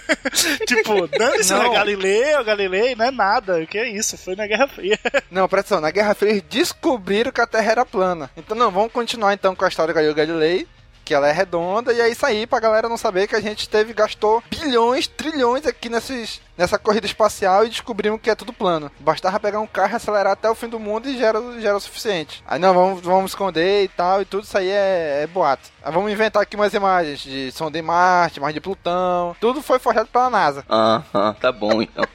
tipo, 0.66 1.06
dane-se 1.08 1.54
Galileu, 1.54 2.44
Galilei, 2.44 2.94
não 2.94 3.06
é 3.06 3.10
nada. 3.10 3.58
O 3.58 3.66
que 3.66 3.78
é 3.78 3.88
isso? 3.88 4.16
Foi 4.18 4.34
na 4.36 4.46
Guerra 4.46 4.68
Fria. 4.68 4.98
Não, 5.30 5.48
atenção, 5.58 5.80
na 5.80 5.90
Guerra 5.90 6.14
Fria 6.14 6.42
descobriram 6.48 7.32
que 7.32 7.40
a 7.40 7.46
Terra 7.46 7.72
era 7.72 7.86
plana. 7.86 8.30
Então 8.36 8.56
não, 8.56 8.70
vamos 8.70 8.92
continuar 8.92 9.34
então 9.34 9.54
com 9.54 9.64
a 9.64 9.68
história 9.68 9.92
do 9.92 9.96
Galileu 9.96 10.14
Galilei, 10.14 10.68
que 11.04 11.12
ela 11.14 11.28
é 11.28 11.32
redonda, 11.32 11.92
e 11.92 12.00
é 12.00 12.08
isso 12.08 12.24
aí 12.24 12.46
pra 12.46 12.60
galera 12.60 12.88
não 12.88 12.96
saber 12.96 13.28
que 13.28 13.36
a 13.36 13.40
gente 13.40 13.68
teve, 13.68 13.92
gastou 13.92 14.42
bilhões, 14.48 15.06
trilhões 15.06 15.66
aqui 15.66 15.88
nesses, 15.88 16.40
nessa 16.56 16.78
corrida 16.78 17.06
espacial 17.06 17.64
e 17.64 17.68
descobrimos 17.68 18.20
que 18.20 18.30
é 18.30 18.34
tudo 18.34 18.52
plano. 18.52 18.90
Bastava 19.00 19.40
pegar 19.40 19.60
um 19.60 19.66
carro, 19.66 19.96
acelerar 19.96 20.32
até 20.32 20.48
o 20.50 20.54
fim 20.54 20.68
do 20.68 20.78
mundo 20.80 21.08
e 21.08 21.18
já 21.18 21.26
era, 21.28 21.40
já 21.60 21.68
era 21.68 21.76
o 21.76 21.80
suficiente. 21.80 22.42
Aí 22.46 22.58
não, 22.58 22.72
vamos, 22.74 23.00
vamos 23.00 23.30
esconder 23.32 23.84
e 23.84 23.88
tal, 23.88 24.22
e 24.22 24.24
tudo 24.24 24.44
isso 24.44 24.56
aí 24.56 24.68
é, 24.68 25.20
é 25.22 25.26
boato. 25.26 25.70
Aí 25.82 25.92
vamos 25.92 26.10
inventar 26.12 26.42
aqui 26.42 26.56
umas 26.56 26.72
imagens 26.74 27.20
de 27.20 27.50
sonda 27.52 27.78
em 27.78 27.82
Marte, 27.82 28.38
imagem 28.38 28.54
de 28.54 28.60
Plutão, 28.60 29.36
tudo 29.40 29.62
foi 29.62 29.78
forjado 29.78 30.08
pela 30.08 30.30
NASA. 30.30 30.64
Aham, 30.68 31.34
tá 31.40 31.50
bom 31.52 31.82
então. 31.82 32.04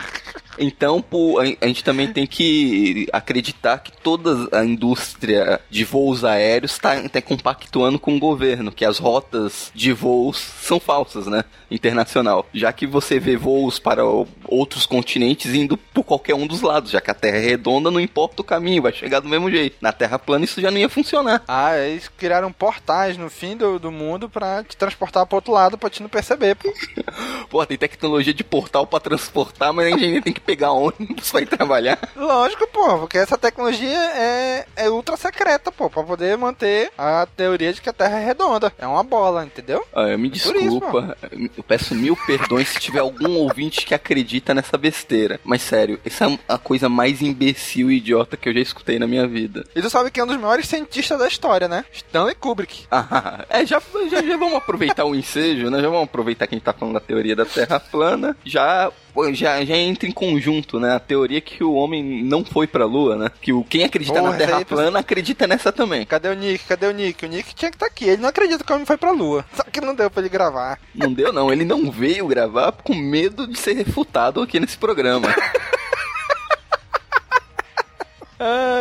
Então, 0.61 1.01
pô, 1.01 1.39
a 1.39 1.43
a 1.61 1.67
gente 1.67 1.85
também 1.85 2.11
tem 2.11 2.27
que 2.27 3.07
acreditar 3.13 3.77
que 3.77 3.93
toda 3.93 4.49
a 4.51 4.65
indústria 4.65 5.61
de 5.69 5.85
voos 5.85 6.25
aéreos 6.25 6.73
está 6.73 7.01
tá 7.07 7.21
compactuando 7.21 7.97
com 7.97 8.17
o 8.17 8.19
governo, 8.19 8.69
que 8.69 8.83
as 8.83 8.97
rotas 8.99 9.71
de 9.73 9.93
voos 9.93 10.37
são 10.37 10.77
falsas, 10.77 11.27
né? 11.27 11.45
Internacional. 11.71 12.45
Já 12.53 12.73
que 12.73 12.85
você 12.85 13.19
vê 13.19 13.37
voos 13.37 13.79
para 13.79 14.05
o- 14.05 14.27
outros 14.45 14.85
continentes 14.85 15.53
indo 15.53 15.77
por 15.77 16.03
qualquer 16.03 16.35
um 16.35 16.47
dos 16.47 16.61
lados, 16.61 16.91
já 16.91 17.01
que 17.01 17.11
a 17.11 17.13
Terra 17.13 17.37
é 17.37 17.41
redonda, 17.41 17.91
não 17.91 17.99
importa 17.99 18.41
o 18.41 18.45
caminho, 18.45 18.81
vai 18.81 18.91
chegar 18.91 19.19
do 19.19 19.29
mesmo 19.29 19.49
jeito. 19.49 19.77
Na 19.81 19.91
Terra 19.91 20.19
plana 20.19 20.45
isso 20.45 20.61
já 20.61 20.71
não 20.71 20.77
ia 20.77 20.89
funcionar. 20.89 21.43
Ah, 21.47 21.77
eles 21.77 22.07
criaram 22.07 22.51
portais 22.51 23.17
no 23.17 23.29
fim 23.29 23.55
do, 23.55 23.79
do 23.79 23.91
mundo 23.91 24.29
pra 24.29 24.63
te 24.63 24.75
transportar 24.75 25.25
pro 25.25 25.37
outro 25.37 25.51
lado 25.51 25.77
pra 25.77 25.89
te 25.89 26.01
não 26.01 26.09
perceber, 26.09 26.55
pô. 26.55 26.71
Pô, 27.49 27.65
tem 27.65 27.77
tecnologia 27.77 28.33
de 28.33 28.43
portal 28.43 28.85
para 28.85 28.99
transportar, 28.99 29.73
mas 29.73 29.87
a 29.87 29.89
engenharia 29.89 30.21
tem 30.21 30.33
que 30.33 30.39
pegar 30.39 30.71
ônibus 30.71 31.31
pra 31.31 31.41
ir 31.41 31.47
trabalhar. 31.47 31.97
Lógico, 32.15 32.67
pô, 32.67 32.99
porque 32.99 33.17
essa 33.17 33.37
tecnologia 33.37 33.97
é, 33.97 34.65
é 34.75 34.89
ultra 34.89 35.17
secreta, 35.17 35.71
pô, 35.71 35.89
pra 35.89 36.03
poder 36.03 36.37
manter 36.37 36.91
a 36.97 37.25
teoria 37.25 37.73
de 37.73 37.81
que 37.81 37.89
a 37.89 37.93
Terra 37.93 38.19
é 38.19 38.25
redonda. 38.25 38.71
É 38.77 38.85
uma 38.85 39.03
bola, 39.03 39.43
entendeu? 39.43 39.83
Ah, 39.93 40.15
me 40.15 40.29
isso, 40.29 40.53
desculpa, 40.53 41.17
eu 41.57 41.63
peço 41.63 41.95
mil 41.95 42.15
perdões 42.15 42.69
se 42.69 42.79
tiver 42.79 42.99
algum 42.99 43.35
ouvinte 43.37 43.85
que 43.85 43.93
acredita 43.95 44.18
nessa 44.53 44.77
besteira. 44.77 45.39
Mas 45.43 45.61
sério, 45.61 45.99
essa 46.05 46.25
é 46.25 46.39
a 46.47 46.57
coisa 46.57 46.89
mais 46.89 47.21
imbecil 47.21 47.91
e 47.91 47.97
idiota 47.97 48.37
que 48.37 48.49
eu 48.49 48.53
já 48.53 48.59
escutei 48.59 48.99
na 48.99 49.07
minha 49.07 49.27
vida. 49.27 49.65
E 49.75 49.81
tu 49.81 49.89
sabe 49.89 50.11
que 50.11 50.19
é 50.19 50.23
um 50.23 50.27
dos 50.27 50.37
maiores 50.37 50.67
cientistas 50.67 51.19
da 51.19 51.27
história, 51.27 51.67
né? 51.67 51.85
Stanley 51.91 52.35
Kubrick. 52.35 52.87
Ah, 52.99 53.45
é, 53.49 53.65
já, 53.65 53.81
já, 54.11 54.21
já 54.21 54.37
vamos 54.37 54.55
aproveitar 54.55 55.05
o 55.05 55.15
ensejo, 55.15 55.69
né? 55.69 55.81
Já 55.81 55.89
vamos 55.89 56.03
aproveitar 56.03 56.47
que 56.47 56.55
a 56.55 56.57
gente 56.57 56.65
tá 56.65 56.73
falando 56.73 56.95
da 56.95 56.99
teoria 56.99 57.35
da 57.35 57.45
Terra 57.45 57.79
plana. 57.79 58.35
Já, 58.43 58.91
já, 59.33 59.63
já 59.63 59.75
entra 59.75 60.07
em 60.07 60.11
conjunto, 60.11 60.79
né? 60.79 60.95
A 60.95 60.99
teoria 60.99 61.41
que 61.41 61.63
o 61.63 61.73
homem 61.73 62.23
não 62.23 62.43
foi 62.43 62.67
pra 62.67 62.85
Lua, 62.85 63.15
né? 63.15 63.31
Que 63.41 63.53
o, 63.53 63.63
quem 63.63 63.83
acredita 63.83 64.19
Porra, 64.19 64.31
na 64.31 64.37
Terra 64.37 64.57
aí, 64.57 64.65
plana 64.65 64.99
acredita 64.99 65.47
nessa 65.47 65.71
também. 65.71 66.05
Cadê 66.05 66.29
o 66.29 66.33
Nick? 66.33 66.65
Cadê 66.65 66.87
o 66.87 66.91
Nick? 66.91 67.25
O 67.25 67.29
Nick 67.29 67.53
tinha 67.55 67.71
que 67.71 67.77
estar 67.77 67.87
aqui. 67.87 68.05
Ele 68.05 68.21
não 68.21 68.29
acredita 68.29 68.63
que 68.63 68.71
o 68.71 68.75
homem 68.75 68.85
foi 68.85 68.97
pra 68.97 69.11
Lua. 69.11 69.45
Só 69.53 69.63
que 69.63 69.81
não 69.81 69.95
deu 69.95 70.09
pra 70.09 70.21
ele 70.21 70.29
gravar. 70.29 70.79
Não 70.93 71.11
deu, 71.11 71.31
não. 71.33 71.51
Ele 71.51 71.65
não 71.65 71.89
veio 71.91 72.27
gravar 72.27 72.71
com 72.71 72.93
medo 72.93 73.47
de 73.47 73.57
ser 73.57 73.73
refutado 73.73 74.41
aqui 74.41 74.59
nesse 74.59 74.77
programa. 74.77 75.27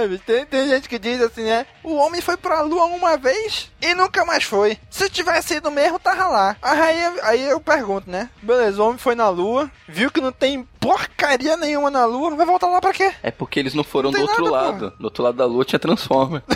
Bicho, 0.09 0.23
tem, 0.25 0.47
tem 0.47 0.69
gente 0.69 0.89
que 0.89 0.99
diz 0.99 1.21
assim, 1.21 1.45
né? 1.45 1.67
O 1.83 1.95
homem 1.97 2.21
foi 2.21 2.37
pra 2.37 2.61
lua 2.61 2.85
uma 2.85 3.17
vez 3.17 3.71
e 3.83 3.95
nunca 3.95 4.25
mais 4.25 4.45
foi. 4.45 4.79
Se 4.89 5.11
tivesse 5.11 5.57
ido 5.57 5.71
mesmo, 5.71 5.99
tava 5.99 6.27
lá. 6.27 6.57
Aí, 6.63 7.21
aí 7.23 7.49
eu 7.49 7.61
pergunto, 7.61 8.09
né? 8.11 8.31
Beleza, 8.41 8.81
o 8.81 8.87
homem 8.87 8.99
foi 8.99 9.15
na 9.15 9.29
lua, 9.29 9.71
viu 9.89 10.11
que 10.11 10.21
não 10.21 10.31
tem 10.33 10.67
porcaria 10.79 11.57
nenhuma 11.57 11.91
na 11.91 12.05
lua, 12.05 12.37
vai 12.37 12.47
voltar 12.47 12.69
lá 12.69 12.81
pra 12.81 12.93
quê? 12.93 13.13
É 13.23 13.31
porque 13.31 13.59
eles 13.59 13.75
não 13.75 13.85
foram 13.85 14.11
Não 14.11 14.21
do 14.21 14.27
outro 14.27 14.45
nada, 14.45 14.57
lado. 14.57 14.93
Do 14.99 15.05
outro 15.05 15.23
lado 15.23 15.37
da 15.37 15.45
lua 15.45 15.65
tinha 15.65 15.79
Transformer. 15.79 16.43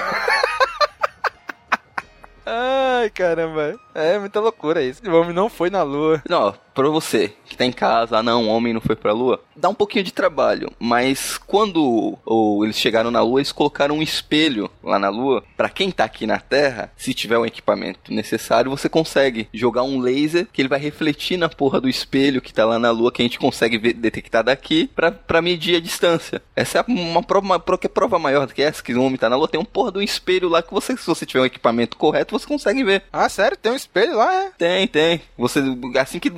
Ai, 2.44 3.08
caramba. 3.10 3.78
É 3.94 4.18
muita 4.18 4.40
loucura 4.40 4.82
isso. 4.82 5.02
O 5.08 5.14
homem 5.20 5.34
não 5.34 5.48
foi 5.48 5.70
na 5.70 5.82
lua. 5.82 6.22
Não, 6.28 6.54
pra 6.74 6.88
você 6.88 7.32
que 7.44 7.56
tá 7.56 7.64
em 7.66 7.72
casa, 7.72 8.18
ah 8.18 8.22
não, 8.22 8.46
o 8.46 8.48
homem 8.48 8.72
não 8.72 8.80
foi 8.80 8.96
pra 8.96 9.12
lua, 9.12 9.38
dá 9.54 9.68
um 9.68 9.74
pouquinho 9.74 10.02
de 10.04 10.12
trabalho, 10.12 10.70
mas 10.78 11.36
quando 11.36 12.18
ou, 12.24 12.64
eles 12.64 12.78
chegaram 12.78 13.10
na 13.10 13.20
lua, 13.22 13.40
eles 13.40 13.52
colocaram 13.52 13.96
um 13.98 14.02
espelho 14.02 14.70
lá 14.82 14.98
na 14.98 15.10
lua, 15.10 15.44
Pra 15.56 15.68
quem 15.68 15.90
tá 15.90 16.04
aqui 16.04 16.26
na 16.26 16.38
Terra, 16.40 16.90
se 16.96 17.12
tiver 17.14 17.38
um 17.38 17.44
equipamento 17.46 18.12
necessário, 18.12 18.70
você 18.70 18.88
consegue 18.88 19.48
jogar 19.52 19.82
um 19.82 20.00
laser 20.00 20.46
que 20.52 20.62
ele 20.62 20.68
vai 20.68 20.78
refletir 20.78 21.36
na 21.36 21.48
porra 21.48 21.80
do 21.80 21.88
espelho 21.88 22.40
que 22.40 22.52
tá 22.54 22.64
lá 22.64 22.78
na 22.78 22.90
lua, 22.90 23.12
que 23.12 23.20
a 23.22 23.24
gente 23.24 23.38
consegue 23.38 23.76
ver- 23.78 23.92
detectar 23.92 24.42
daqui, 24.42 24.90
pra, 24.94 25.12
pra 25.12 25.42
medir 25.42 25.76
a 25.76 25.80
distância. 25.80 26.42
Essa 26.56 26.78
é 26.78 26.84
uma 26.88 27.22
prova, 27.22 27.44
uma, 27.44 27.78
que 27.78 27.88
prova 27.88 28.18
maior 28.18 28.46
do 28.46 28.54
que 28.54 28.62
essa, 28.62 28.82
que 28.82 28.94
o 28.94 29.02
homem 29.02 29.18
tá 29.18 29.28
na 29.28 29.36
lua, 29.36 29.46
tem 29.46 29.60
um 29.60 29.64
porra 29.64 29.90
do 29.92 30.02
espelho 30.02 30.48
lá 30.48 30.62
que 30.62 30.72
você, 30.72 30.96
se 30.96 31.06
você 31.06 31.26
tiver 31.26 31.42
um 31.42 31.46
equipamento 31.46 31.96
correto, 31.96 32.36
você 32.36 32.46
consegue 32.46 32.82
ver. 32.82 33.04
Ah, 33.12 33.28
sério? 33.28 33.56
Tem 33.56 33.70
um 33.70 33.76
espelho 33.82 34.16
lá, 34.16 34.34
é? 34.34 34.50
Tem, 34.56 34.86
tem. 34.88 35.20
Você 35.36 35.60
assim 35.98 36.18
que 36.18 36.30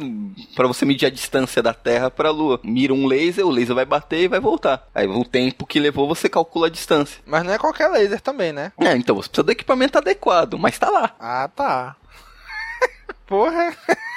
Pra 0.54 0.66
você 0.66 0.84
medir 0.84 1.06
a 1.06 1.10
distância 1.10 1.62
da 1.62 1.72
Terra 1.72 2.10
pra 2.10 2.30
Lua, 2.30 2.60
mira 2.62 2.92
um 2.92 3.06
laser, 3.06 3.46
o 3.46 3.50
laser 3.50 3.74
vai 3.74 3.84
bater 3.84 4.20
e 4.20 4.28
vai 4.28 4.40
voltar. 4.40 4.88
Aí 4.94 5.06
o 5.06 5.24
tempo 5.24 5.66
que 5.66 5.78
levou 5.78 6.08
você 6.08 6.28
calcula 6.28 6.66
a 6.66 6.70
distância. 6.70 7.20
Mas 7.26 7.44
não 7.44 7.52
é 7.52 7.58
qualquer 7.58 7.88
laser 7.88 8.20
também, 8.20 8.52
né? 8.52 8.72
É, 8.78 8.96
então 8.96 9.16
você 9.16 9.28
precisa 9.28 9.44
do 9.44 9.52
equipamento 9.52 9.98
adequado, 9.98 10.58
mas 10.58 10.78
tá 10.78 10.90
lá. 10.90 11.14
Ah, 11.18 11.48
tá. 11.54 11.96
Porra. 13.26 13.74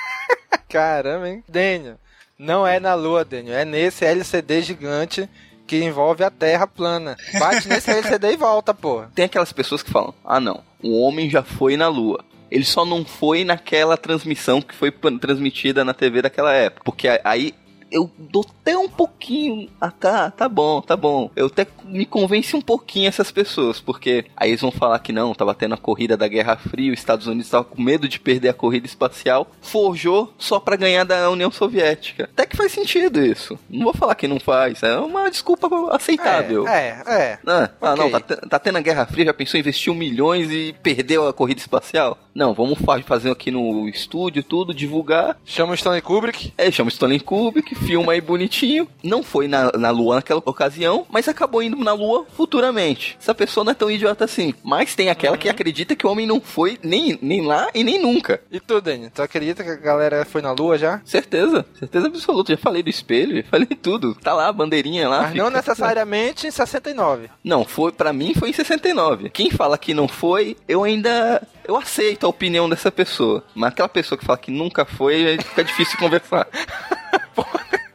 Caramba, 0.70 1.30
hein? 1.30 1.44
Daniel, 1.48 1.98
não 2.38 2.68
é 2.68 2.80
na 2.80 2.94
Lua, 2.94 3.24
Daniel. 3.24 3.58
É 3.58 3.66
nesse 3.66 4.06
LCD 4.06 4.62
gigante 4.62 5.30
que 5.66 5.84
envolve 5.84 6.24
a 6.24 6.32
Terra 6.32 6.66
plana. 6.66 7.18
Bate 7.38 7.68
nesse 7.68 7.92
LCD 7.92 8.34
e 8.34 8.38
volta, 8.38 8.74
porra. 8.74 9.12
Tem 9.14 9.26
aquelas 9.26 9.52
pessoas 9.52 9.84
que 9.84 9.92
falam: 9.92 10.14
"Ah, 10.24 10.40
não, 10.40 10.64
o 10.82 11.02
homem 11.02 11.30
já 11.30 11.44
foi 11.44 11.76
na 11.76 11.88
Lua". 11.88 12.24
Ele 12.50 12.64
só 12.64 12.86
não 12.86 13.04
foi 13.04 13.44
naquela 13.44 13.98
transmissão 13.98 14.62
que 14.62 14.74
foi 14.74 14.92
transmitida 14.92 15.84
na 15.84 15.94
TV 15.94 16.22
daquela 16.22 16.54
época. 16.54 16.84
Porque 16.84 17.08
aí 17.24 17.54
eu 17.92 18.10
dou 18.18 18.46
até 18.62 18.78
um 18.78 18.90
pouquinho. 18.90 19.70
Ah, 19.80 19.92
tá, 19.92 20.30
tá 20.32 20.48
bom, 20.50 20.82
tá 20.82 20.96
bom. 20.96 21.30
Eu 21.36 21.48
até 21.48 21.66
me 21.86 22.06
convence 22.06 22.56
um 22.56 22.62
pouquinho 22.62 23.08
essas 23.08 23.32
pessoas. 23.32 23.80
Porque 23.80 24.26
aí 24.36 24.50
eles 24.50 24.62
vão 24.62 24.72
falar 24.72 25.00
que 25.00 25.12
não, 25.14 25.34
tava 25.34 25.54
tendo 25.56 25.74
a 25.74 25.78
corrida 25.78 26.18
da 26.18 26.28
Guerra 26.28 26.58
Fria, 26.58 26.92
os 26.94 27.00
Estados 27.00 27.28
Unidos 27.28 27.48
estavam 27.48 27.70
com 27.70 27.82
medo 27.82 28.08
de 28.08 28.20
perder 28.20 28.50
a 28.50 28.54
corrida 28.54 28.86
espacial, 28.86 29.48
forjou 29.62 30.34
só 30.38 30.60
pra 30.60 30.76
ganhar 30.76 31.04
da 31.04 31.30
União 31.30 31.52
Soviética. 31.52 32.26
Até 32.34 32.46
que 32.46 32.58
faz 32.58 32.72
sentido 32.72 33.24
isso. 33.24 33.58
Não 33.70 33.86
vou 33.86 33.94
falar 33.94 34.16
que 34.16 34.28
não 34.28 34.40
faz, 34.40 34.84
é 34.84 34.98
uma 34.98 35.30
desculpa 35.30 35.68
aceitável. 35.96 36.68
É, 36.68 37.02
é, 37.06 37.14
é. 37.14 37.40
Ah, 37.46 37.70
ah, 37.82 37.94
Ok. 37.94 38.04
não, 38.04 38.20
tá, 38.20 38.20
tá 38.36 38.60
tendo 38.60 38.78
a 38.78 38.82
Guerra 38.82 39.06
Fria, 39.06 39.26
já 39.26 39.34
pensou 39.34 39.60
um 39.90 39.94
milhões 39.94 40.52
e 40.52 40.74
perdeu 40.82 41.28
a 41.28 41.34
corrida 41.34 41.60
espacial? 41.60 42.18
Não, 42.34 42.54
vamos 42.54 42.80
fa- 42.80 43.02
fazer 43.02 43.32
aqui 43.32 43.50
no 43.52 43.88
estúdio 43.90 44.44
tudo, 44.44 44.74
divulgar. 44.74 45.38
Chama 45.46 45.72
o 45.72 45.76
Stanley 45.76 46.02
Kubrick. 46.02 46.54
É, 46.58 46.70
chama 46.72 46.90
o 46.90 46.94
Stanley 46.94 47.20
Kubrick, 47.20 47.74
filma 47.78 48.14
aí 48.14 48.22
bonitinho. 48.22 48.88
Não 49.04 49.24
foi 49.24 49.48
na, 49.48 49.72
na 49.74 49.90
Lua 49.92 50.16
naquela 50.16 50.42
ocasião, 50.46 51.06
mas 51.10 51.28
acabou 51.28 51.62
indo 51.64 51.78
na 51.78 51.94
Lua 51.94 52.26
futuramente. 52.36 53.18
Essa 53.22 53.34
pessoa 53.36 53.64
não 53.64 53.72
é 53.72 53.76
tão 53.76 53.90
idiota 53.92 54.26
assim. 54.26 54.54
Mas 54.64 54.96
tem 54.96 55.10
aquela 55.10 55.38
que 55.38 55.50
acredita 55.50 55.96
que 55.96 56.06
o 56.06 56.10
homem 56.12 56.26
não 56.26 56.42
foi 56.42 56.78
nem, 56.84 57.18
nem 57.22 57.46
lá 57.46 57.68
e 57.74 57.84
nem 57.84 58.00
nunca. 58.02 58.42
E 58.52 58.60
tu, 58.60 58.82
Daniel? 58.82 59.12
Tu 59.14 59.22
acredita 59.22 59.64
que 59.64 59.70
a 59.70 59.76
galera 59.76 60.26
foi 60.26 60.42
na 60.42 60.52
Lua 60.52 60.78
já? 60.78 61.02
Certeza, 61.06 61.66
certeza 61.78 62.08
absoluta. 62.08 62.52
Já 62.54 62.58
falei 62.58 62.82
do 62.84 62.90
espelho, 62.90 63.44
falei 63.50 63.68
tudo. 63.68 64.16
Tá 64.16 64.34
lá 64.34 64.48
a 64.48 64.54
bandeirinha 64.54 65.08
lá. 65.08 65.24
Mas 65.24 65.36
não 65.36 65.46
fica- 65.48 65.58
necessariamente 65.58 66.48
em 66.48 66.52
69. 66.52 67.30
Não, 67.44 67.64
foi 67.66 67.92
para 67.92 68.12
mim 68.14 68.34
foi 68.34 68.50
em 68.50 68.54
69. 68.54 69.30
Quem 69.30 69.50
fala 69.52 69.78
que 69.78 69.94
não 69.94 70.08
foi, 70.08 70.56
eu 70.68 70.84
ainda 70.84 71.42
eu 71.68 71.76
aceito 71.76 72.26
a 72.26 72.30
opinião 72.30 72.70
dessa 72.70 72.92
pessoa. 72.92 73.44
Mas 73.54 73.70
aquela 73.72 73.90
pessoa 73.90 74.18
que 74.18 74.26
fala 74.26 74.38
que 74.38 74.52
nunca 74.52 74.86
foi, 74.86 75.38
fica 75.38 75.64
difícil 75.64 75.98
conversar. 76.00 76.48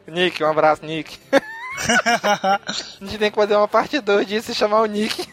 Nick, 0.07 0.43
um 0.43 0.47
abraço, 0.49 0.85
Nick. 0.85 1.17
a 1.31 2.59
gente 3.01 3.17
tem 3.17 3.31
que 3.31 3.35
fazer 3.35 3.55
uma 3.55 3.67
parte 3.67 3.99
2 3.99 4.27
disso 4.27 4.51
e 4.51 4.55
chamar 4.55 4.81
o 4.81 4.85
Nick. 4.85 5.27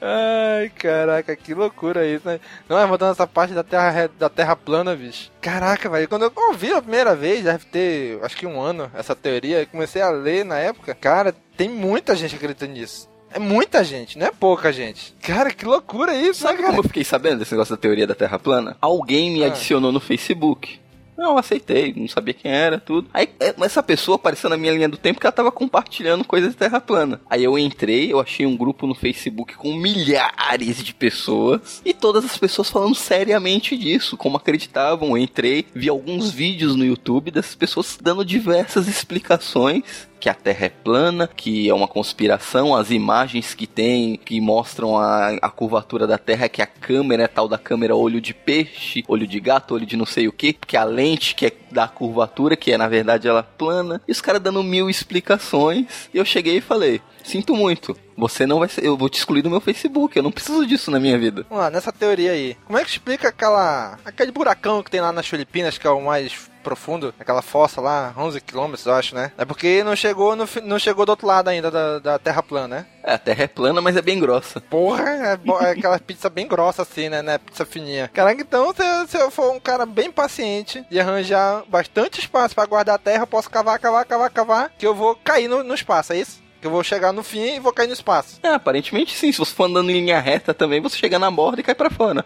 Ai, 0.00 0.68
caraca, 0.70 1.34
que 1.34 1.52
loucura 1.52 2.06
isso, 2.06 2.26
né? 2.28 2.38
Não 2.68 2.78
é 2.78 2.86
mudando 2.86 3.10
essa 3.12 3.26
parte 3.26 3.52
da 3.52 3.64
terra, 3.64 4.08
da 4.16 4.28
terra 4.28 4.54
plana, 4.54 4.94
bicho. 4.94 5.28
Caraca, 5.40 5.88
velho, 5.90 6.08
quando 6.08 6.22
eu 6.22 6.32
ouvi 6.36 6.72
a 6.72 6.80
primeira 6.80 7.16
vez, 7.16 7.42
deve 7.42 7.64
ter, 7.64 8.18
acho 8.22 8.36
que 8.36 8.46
um 8.46 8.60
ano, 8.60 8.88
essa 8.94 9.16
teoria, 9.16 9.66
comecei 9.66 10.00
a 10.00 10.10
ler 10.10 10.44
na 10.44 10.56
época. 10.56 10.94
Cara, 10.94 11.34
tem 11.56 11.68
muita 11.68 12.14
gente 12.14 12.36
acreditando 12.36 12.72
nisso. 12.74 13.08
É 13.32 13.40
muita 13.40 13.82
gente, 13.82 14.16
não 14.16 14.26
é 14.26 14.30
pouca 14.30 14.72
gente. 14.72 15.14
Cara, 15.20 15.50
que 15.50 15.64
loucura 15.64 16.14
isso, 16.14 16.44
né, 16.44 16.48
Sabe 16.50 16.58
cara? 16.58 16.68
como 16.68 16.78
eu 16.78 16.84
fiquei 16.84 17.04
sabendo 17.04 17.40
desse 17.40 17.52
negócio 17.52 17.74
da 17.76 17.80
teoria 17.80 18.06
da 18.06 18.14
Terra 18.14 18.38
plana? 18.38 18.76
Alguém 18.80 19.32
me 19.32 19.42
Ah. 19.44 19.48
adicionou 19.48 19.90
no 19.92 20.00
Facebook. 20.00 20.80
Não, 21.18 21.36
aceitei, 21.36 21.92
não 21.96 22.06
sabia 22.06 22.32
quem 22.32 22.48
era, 22.48 22.78
tudo. 22.78 23.08
Aí 23.12 23.28
é, 23.40 23.52
essa 23.60 23.82
pessoa 23.82 24.14
apareceu 24.14 24.48
na 24.48 24.56
minha 24.56 24.72
linha 24.72 24.88
do 24.88 24.96
tempo 24.96 25.18
que 25.18 25.26
ela 25.26 25.32
tava 25.32 25.50
compartilhando 25.50 26.22
coisas 26.22 26.50
de 26.50 26.56
Terra 26.56 26.80
plana. 26.80 27.20
Aí 27.28 27.42
eu 27.42 27.58
entrei, 27.58 28.12
eu 28.12 28.20
achei 28.20 28.46
um 28.46 28.56
grupo 28.56 28.86
no 28.86 28.94
Facebook 28.94 29.56
com 29.56 29.74
milhares 29.74 30.76
de 30.84 30.94
pessoas 30.94 31.82
e 31.84 31.92
todas 31.92 32.24
as 32.24 32.38
pessoas 32.38 32.70
falando 32.70 32.94
seriamente 32.94 33.76
disso, 33.76 34.16
como 34.16 34.36
acreditavam. 34.36 35.10
Eu 35.10 35.18
entrei, 35.18 35.66
vi 35.74 35.88
alguns 35.88 36.30
vídeos 36.30 36.76
no 36.76 36.84
YouTube 36.84 37.32
dessas 37.32 37.56
pessoas 37.56 37.98
dando 38.00 38.24
diversas 38.24 38.86
explicações 38.86 40.06
que 40.18 40.28
a 40.28 40.34
Terra 40.34 40.66
é 40.66 40.68
plana, 40.68 41.28
que 41.28 41.68
é 41.68 41.74
uma 41.74 41.88
conspiração, 41.88 42.74
as 42.74 42.90
imagens 42.90 43.54
que 43.54 43.66
tem 43.66 44.16
que 44.16 44.40
mostram 44.40 44.96
a, 44.98 45.30
a 45.42 45.50
curvatura 45.50 46.06
da 46.06 46.18
Terra, 46.18 46.48
que 46.48 46.62
a 46.62 46.66
câmera 46.66 47.24
é 47.24 47.28
tal 47.28 47.48
da 47.48 47.58
câmera 47.58 47.94
olho 47.94 48.20
de 48.20 48.34
peixe, 48.34 49.04
olho 49.06 49.26
de 49.26 49.40
gato, 49.40 49.74
olho 49.74 49.86
de 49.86 49.96
não 49.96 50.06
sei 50.06 50.28
o 50.28 50.32
que, 50.32 50.52
que 50.52 50.76
a 50.76 50.84
lente 50.84 51.34
que 51.34 51.46
é 51.46 51.52
da 51.70 51.86
curvatura, 51.86 52.56
que 52.56 52.72
é 52.72 52.78
na 52.78 52.88
verdade 52.88 53.28
ela 53.28 53.42
plana, 53.42 54.00
e 54.06 54.12
os 54.12 54.20
caras 54.20 54.40
dando 54.40 54.62
mil 54.62 54.88
explicações. 54.88 56.08
E 56.12 56.18
eu 56.18 56.24
cheguei 56.24 56.58
e 56.58 56.62
falei: 56.62 57.00
Sinto 57.22 57.54
muito, 57.54 57.96
você 58.16 58.46
não 58.46 58.58
vai 58.58 58.68
ser, 58.68 58.84
eu 58.84 58.96
vou 58.96 59.08
te 59.08 59.18
excluir 59.18 59.42
do 59.42 59.50
meu 59.50 59.60
Facebook, 59.60 60.16
eu 60.16 60.22
não 60.22 60.32
preciso 60.32 60.66
disso 60.66 60.90
na 60.90 60.98
minha 60.98 61.18
vida. 61.18 61.46
Lá, 61.50 61.70
nessa 61.70 61.92
teoria 61.92 62.32
aí. 62.32 62.56
Como 62.66 62.78
é 62.78 62.84
que 62.84 62.90
explica 62.90 63.28
aquela. 63.28 63.98
aquele 64.04 64.32
buracão 64.32 64.82
que 64.82 64.90
tem 64.90 65.00
lá 65.00 65.12
nas 65.12 65.26
Filipinas, 65.26 65.76
que 65.76 65.86
é 65.86 65.90
o 65.90 66.00
mais 66.00 66.48
profundo, 66.68 67.14
aquela 67.18 67.40
fossa 67.40 67.80
lá, 67.80 68.12
11 68.16 68.40
quilômetros, 68.42 68.84
eu 68.84 68.92
acho, 68.92 69.14
né? 69.14 69.32
É 69.38 69.44
porque 69.44 69.82
não 69.82 69.96
chegou, 69.96 70.36
no, 70.36 70.46
não 70.64 70.78
chegou 70.78 71.06
do 71.06 71.10
outro 71.10 71.26
lado 71.26 71.48
ainda 71.48 71.70
da, 71.70 71.98
da 71.98 72.18
Terra 72.18 72.42
plana, 72.42 72.68
né? 72.68 72.86
É, 73.02 73.14
a 73.14 73.18
Terra 73.18 73.44
é 73.44 73.46
plana, 73.48 73.80
mas 73.80 73.96
é 73.96 74.02
bem 74.02 74.20
grossa. 74.20 74.60
Porra, 74.60 75.02
é, 75.08 75.38
é 75.66 75.70
aquela 75.70 75.98
pizza 75.98 76.28
bem 76.28 76.46
grossa 76.46 76.82
assim, 76.82 77.08
né? 77.08 77.22
né? 77.22 77.38
Pizza 77.38 77.64
fininha. 77.64 78.08
Caraca, 78.12 78.40
então 78.42 78.74
se, 78.74 78.82
eu- 78.82 79.08
se 79.08 79.16
eu 79.16 79.30
for 79.30 79.50
um 79.50 79.58
cara 79.60 79.86
bem 79.86 80.12
paciente 80.12 80.84
e 80.90 81.00
arranjar 81.00 81.62
bastante 81.68 82.20
espaço 82.20 82.54
pra 82.54 82.66
guardar 82.66 82.96
a 82.96 82.98
terra, 82.98 83.22
eu 83.22 83.26
posso 83.26 83.48
cavar, 83.48 83.78
cavar, 83.78 84.04
cavar, 84.04 84.30
cavar, 84.30 84.70
que 84.78 84.86
eu 84.86 84.94
vou 84.94 85.16
cair 85.16 85.48
no, 85.48 85.64
no 85.64 85.74
espaço, 85.74 86.12
é 86.12 86.18
isso? 86.18 86.42
Que 86.60 86.66
eu 86.66 86.70
vou 86.70 86.82
chegar 86.82 87.12
no 87.12 87.22
fim 87.22 87.56
e 87.56 87.60
vou 87.60 87.72
cair 87.72 87.86
no 87.86 87.92
espaço. 87.92 88.40
É, 88.42 88.48
aparentemente 88.48 89.14
sim, 89.16 89.30
se 89.30 89.38
você 89.38 89.54
for 89.54 89.64
andando 89.64 89.90
em 89.90 90.00
linha 90.00 90.18
reta 90.20 90.52
também, 90.52 90.80
você 90.80 90.96
chega 90.96 91.18
na 91.18 91.30
borda 91.30 91.60
e 91.60 91.64
cai 91.64 91.74
pra 91.74 91.88
fora. 91.90 92.24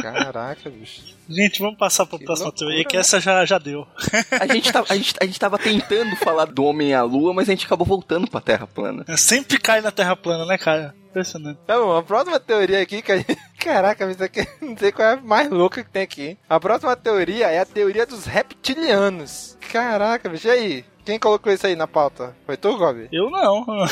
Caraca, 0.00 0.70
bicho. 0.70 1.16
Gente, 1.28 1.60
vamos 1.60 1.76
passar 1.76 2.06
pra 2.06 2.18
Que 2.18 2.24
próxima 2.24 2.46
loucura, 2.46 2.66
teoria, 2.68 2.84
que 2.84 2.96
né? 2.96 3.00
essa 3.00 3.20
já, 3.20 3.44
já 3.44 3.58
deu. 3.58 3.86
A 4.40 4.46
gente, 4.46 4.72
tá, 4.72 4.82
a, 4.88 4.96
gente, 4.96 5.14
a 5.20 5.26
gente 5.26 5.38
tava 5.38 5.58
tentando 5.58 6.16
falar 6.16 6.46
do 6.46 6.64
homem 6.64 6.94
à 6.94 7.02
lua, 7.02 7.34
mas 7.34 7.48
a 7.48 7.52
gente 7.52 7.66
acabou 7.66 7.86
voltando 7.86 8.30
pra 8.30 8.40
Terra 8.40 8.66
plana. 8.66 9.04
Sempre 9.16 9.58
cai 9.58 9.82
na 9.82 9.90
Terra 9.90 10.16
plana, 10.16 10.46
né, 10.46 10.56
cara? 10.56 10.94
Impressionante. 11.10 11.58
Tá 11.66 11.78
bom, 11.78 11.94
a 11.96 12.02
próxima 12.02 12.40
teoria 12.40 12.80
aqui, 12.80 13.02
que 13.02 13.12
a 13.12 13.16
gente... 13.18 13.36
Caraca, 13.58 14.10
isso 14.10 14.22
aqui 14.24 14.46
não 14.62 14.76
sei 14.76 14.90
qual 14.92 15.08
é 15.08 15.12
a 15.14 15.16
mais 15.20 15.50
louca 15.50 15.82
que 15.84 15.90
tem 15.90 16.02
aqui. 16.02 16.38
A 16.48 16.58
próxima 16.58 16.96
teoria 16.96 17.48
é 17.48 17.58
a 17.58 17.66
teoria 17.66 18.06
dos 18.06 18.24
reptilianos. 18.24 19.58
Caraca, 19.70 20.28
bicho, 20.30 20.46
e 20.48 20.50
aí? 20.50 20.84
Quem 21.08 21.18
colocou 21.18 21.50
isso 21.50 21.66
aí 21.66 21.74
na 21.74 21.86
pauta? 21.86 22.36
Foi 22.44 22.54
tu, 22.54 22.76
Gobi? 22.76 23.08
Eu 23.10 23.30
não. 23.30 23.64
Não, 23.64 23.86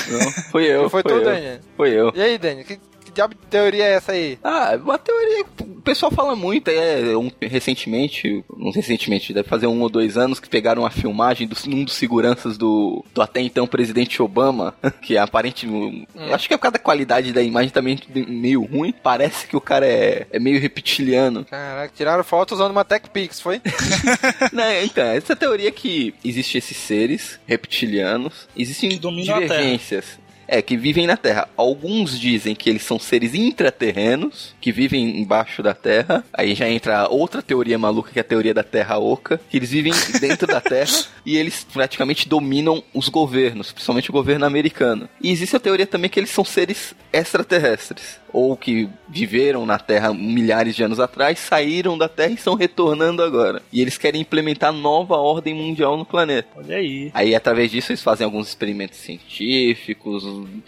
foi 0.52 0.64
eu, 0.66 0.90
Foi 0.90 1.00
foi, 1.00 1.02
tu, 1.02 1.14
eu. 1.14 1.24
Daniel? 1.24 1.60
Foi 1.74 1.90
eu. 1.90 2.12
E 2.14 2.20
aí, 2.20 2.36
Daniel? 2.36 2.66
Que, 2.66 2.78
que 3.06 3.12
diabo 3.12 3.34
de 3.34 3.46
teoria 3.48 3.84
é 3.84 3.92
essa 3.92 4.12
aí? 4.12 4.38
Ah, 4.42 4.76
uma 4.82 4.98
teoria 4.98 5.44
que 5.44 5.62
o 5.62 5.80
pessoal 5.80 6.10
fala 6.10 6.34
muito, 6.34 6.68
é 6.68 7.16
um, 7.16 7.30
recentemente, 7.40 8.44
não 8.56 8.72
recentemente, 8.72 9.32
deve 9.32 9.48
fazer 9.48 9.68
um 9.68 9.80
ou 9.80 9.88
dois 9.88 10.16
anos, 10.16 10.40
que 10.40 10.48
pegaram 10.48 10.82
uma 10.82 10.90
filmagem 10.90 11.46
de 11.46 11.54
um 11.68 11.84
dos 11.84 11.94
seguranças 11.94 12.58
do, 12.58 13.04
do 13.14 13.22
até 13.22 13.40
então 13.40 13.66
presidente 13.66 14.20
Obama, 14.20 14.74
que 15.00 15.16
é 15.16 15.20
aparente, 15.20 15.66
eu 15.66 16.34
acho 16.34 16.48
que 16.48 16.54
é 16.54 16.56
por 16.56 16.62
causa 16.62 16.72
da 16.72 16.78
qualidade 16.78 17.32
da 17.32 17.42
imagem 17.42 17.70
também 17.70 17.98
meio 18.12 18.64
ruim, 18.64 18.92
parece 18.92 19.46
que 19.46 19.56
o 19.56 19.60
cara 19.60 19.86
é, 19.86 20.26
é 20.30 20.40
meio 20.40 20.60
reptiliano. 20.60 21.44
Caraca, 21.44 21.92
tiraram 21.94 22.24
foto 22.24 22.54
usando 22.54 22.72
uma 22.72 22.84
Tech 22.84 23.08
Pix, 23.10 23.40
foi? 23.40 23.60
né, 24.52 24.84
então, 24.84 25.04
essa 25.04 25.36
teoria 25.36 25.70
que 25.70 26.12
existe 26.24 26.58
esses 26.58 26.76
seres 26.76 27.38
reptilianos, 27.46 28.48
existem 28.56 28.98
divergências. 28.98 30.18
É, 30.48 30.62
que 30.62 30.76
vivem 30.76 31.06
na 31.06 31.16
Terra. 31.16 31.48
Alguns 31.56 32.18
dizem 32.18 32.54
que 32.54 32.70
eles 32.70 32.82
são 32.82 32.98
seres 32.98 33.34
intraterrenos, 33.34 34.54
que 34.60 34.70
vivem 34.70 35.20
embaixo 35.20 35.62
da 35.62 35.74
Terra. 35.74 36.24
Aí 36.32 36.54
já 36.54 36.68
entra 36.68 37.08
outra 37.08 37.42
teoria 37.42 37.78
maluca, 37.78 38.12
que 38.12 38.18
é 38.18 38.22
a 38.22 38.24
teoria 38.24 38.54
da 38.54 38.62
Terra 38.62 38.98
Oca, 38.98 39.40
que 39.50 39.56
eles 39.56 39.70
vivem 39.70 39.92
dentro 40.20 40.46
da 40.46 40.60
Terra 40.60 40.94
e 41.24 41.36
eles 41.36 41.66
praticamente 41.72 42.28
dominam 42.28 42.82
os 42.94 43.08
governos, 43.08 43.72
principalmente 43.72 44.10
o 44.10 44.12
governo 44.12 44.46
americano. 44.46 45.08
E 45.20 45.30
existe 45.30 45.56
a 45.56 45.60
teoria 45.60 45.86
também 45.86 46.10
que 46.10 46.20
eles 46.20 46.30
são 46.30 46.44
seres 46.44 46.94
extraterrestres. 47.12 48.20
Ou 48.36 48.54
que 48.54 48.86
viveram 49.08 49.64
na 49.64 49.78
Terra 49.78 50.12
milhares 50.12 50.76
de 50.76 50.84
anos 50.84 51.00
atrás, 51.00 51.38
saíram 51.38 51.96
da 51.96 52.06
Terra 52.06 52.32
e 52.32 52.34
estão 52.34 52.54
retornando 52.54 53.22
agora. 53.22 53.62
E 53.72 53.80
eles 53.80 53.96
querem 53.96 54.20
implementar 54.20 54.74
nova 54.74 55.16
ordem 55.16 55.54
mundial 55.54 55.96
no 55.96 56.04
planeta. 56.04 56.46
Olha 56.54 56.76
aí. 56.76 57.10
Aí, 57.14 57.34
através 57.34 57.70
disso, 57.70 57.92
eles 57.92 58.02
fazem 58.02 58.26
alguns 58.26 58.48
experimentos 58.48 58.98
científicos. 58.98 60.22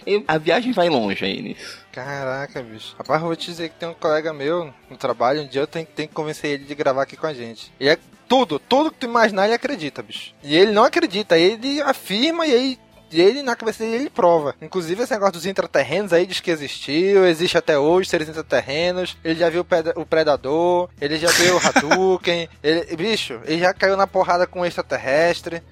E 0.07 0.25
a 0.27 0.39
viagem 0.39 0.73
vai 0.73 0.89
longe 0.89 1.23
aí 1.23 1.43
nisso. 1.43 1.85
Caraca, 1.93 2.63
bicho. 2.63 2.95
Rapaz, 2.97 3.21
eu 3.21 3.27
vou 3.27 3.37
te 3.37 3.51
dizer 3.51 3.69
que 3.69 3.75
tem 3.75 3.89
um 3.91 3.95
colega 3.95 4.33
meu 4.33 4.73
no 4.89 4.97
trabalho, 4.97 5.43
um 5.43 5.47
dia 5.47 5.61
eu 5.61 5.67
tenho, 5.67 5.87
tenho 5.95 6.09
que 6.09 6.15
convencer 6.15 6.53
ele 6.53 6.65
de 6.65 6.75
gravar 6.75 7.03
aqui 7.03 7.19
com 7.19 7.27
a 7.27 7.35
gente. 7.35 7.71
E 7.79 7.87
é 7.87 7.99
tudo, 8.27 8.59
tudo 8.59 8.91
que 8.91 9.01
tu 9.01 9.07
imaginar 9.07 9.45
ele 9.45 9.55
acredita, 9.55 10.03
bicho. 10.03 10.33
E 10.43 10.57
ele 10.57 10.73
não 10.73 10.85
acredita, 10.85 11.37
ele 11.37 11.83
afirma 11.83 12.47
e 12.47 12.55
aí 12.55 12.79
e 13.11 13.21
ele, 13.21 13.42
na 13.42 13.57
cabeça 13.57 13.85
dele, 13.85 13.97
ele 13.97 14.11
prova. 14.11 14.55
Inclusive, 14.61 15.03
esse 15.03 15.12
negócio 15.12 15.35
dos 15.35 15.47
intraterrenos 15.47 16.12
aí 16.12 16.27
diz 16.27 16.40
que 16.40 16.51
existiu, 16.51 17.27
existe 17.27 17.57
até 17.59 17.79
hoje 17.79 18.09
seres 18.09 18.29
intraterrenos. 18.29 19.16
Ele 19.25 19.38
já 19.38 19.49
viu 19.51 19.62
o 19.62 19.64
pred- 19.64 19.92
o 19.97 20.05
Predador, 20.07 20.88
ele 21.01 21.16
já 21.18 21.29
viu 21.31 21.57
o 21.57 21.61
Hadouken. 21.66 22.49
ele, 22.62 22.97
bicho, 22.97 23.40
ele 23.44 23.61
já 23.61 23.73
caiu 23.75 23.97
na 23.97 24.07
porrada 24.07 24.47
com 24.47 24.61
o 24.61 24.66
extraterrestre. 24.66 25.62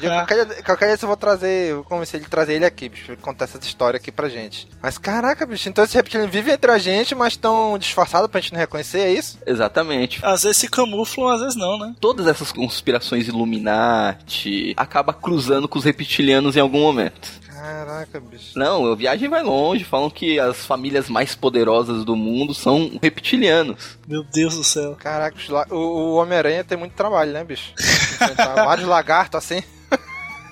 Dia, 0.00 0.10
qualquer, 0.10 0.44
dia- 0.46 0.62
qualquer 0.62 0.86
dia 0.86 0.98
eu 1.02 1.08
vou 1.08 1.16
trazer, 1.16 1.70
eu 1.70 1.74
vou 1.76 1.84
convencer 1.84 2.18
ele 2.18 2.24
de 2.24 2.30
trazer 2.30 2.54
ele 2.54 2.64
aqui, 2.64 2.88
bicho, 2.88 3.10
ele 3.12 3.20
contar 3.20 3.44
essa 3.44 3.58
história 3.58 3.96
aqui 3.98 4.10
pra 4.10 4.28
gente. 4.28 4.68
Mas 4.82 4.98
caraca, 4.98 5.46
bicho, 5.46 5.68
então 5.68 5.84
esses 5.84 5.94
reptilianos 5.94 6.32
vivem 6.34 6.54
entre 6.54 6.70
a 6.70 6.78
gente, 6.78 7.14
mas 7.14 7.34
estão 7.34 7.78
disfarçados 7.78 8.30
pra 8.30 8.40
gente 8.40 8.52
não 8.52 8.60
reconhecer, 8.60 9.00
é 9.00 9.12
isso? 9.12 9.38
Exatamente. 9.46 10.20
Às 10.24 10.42
vezes 10.42 10.56
se 10.58 10.68
camuflam, 10.68 11.28
às 11.28 11.40
vezes 11.40 11.56
não, 11.56 11.78
né? 11.78 11.94
Todas 12.00 12.26
essas 12.26 12.50
conspirações 12.52 13.28
Illuminati 13.28 14.74
acaba 14.76 15.12
cruzando 15.12 15.68
com 15.68 15.78
os 15.78 15.84
reptilianos 15.84 16.55
em 16.56 16.60
algum 16.60 16.80
momento. 16.80 17.46
Caraca, 17.56 18.20
bicho. 18.20 18.58
Não, 18.58 18.92
a 18.92 18.94
viagem 18.94 19.28
vai 19.28 19.42
longe. 19.42 19.82
Falam 19.82 20.10
que 20.10 20.38
as 20.38 20.64
famílias 20.66 21.08
mais 21.08 21.34
poderosas 21.34 22.04
do 22.04 22.14
mundo 22.14 22.54
são 22.54 22.98
reptilianos. 23.02 23.98
Meu 24.06 24.22
Deus 24.22 24.56
do 24.56 24.64
céu. 24.64 24.94
Caraca, 24.96 25.36
o, 25.70 25.74
o 25.74 26.14
Homem-Aranha 26.16 26.62
tem 26.62 26.76
muito 26.76 26.92
trabalho, 26.92 27.32
né, 27.32 27.42
bicho? 27.42 27.72
Vários 28.54 28.86
lagartos 28.86 29.38
assim. 29.38 29.62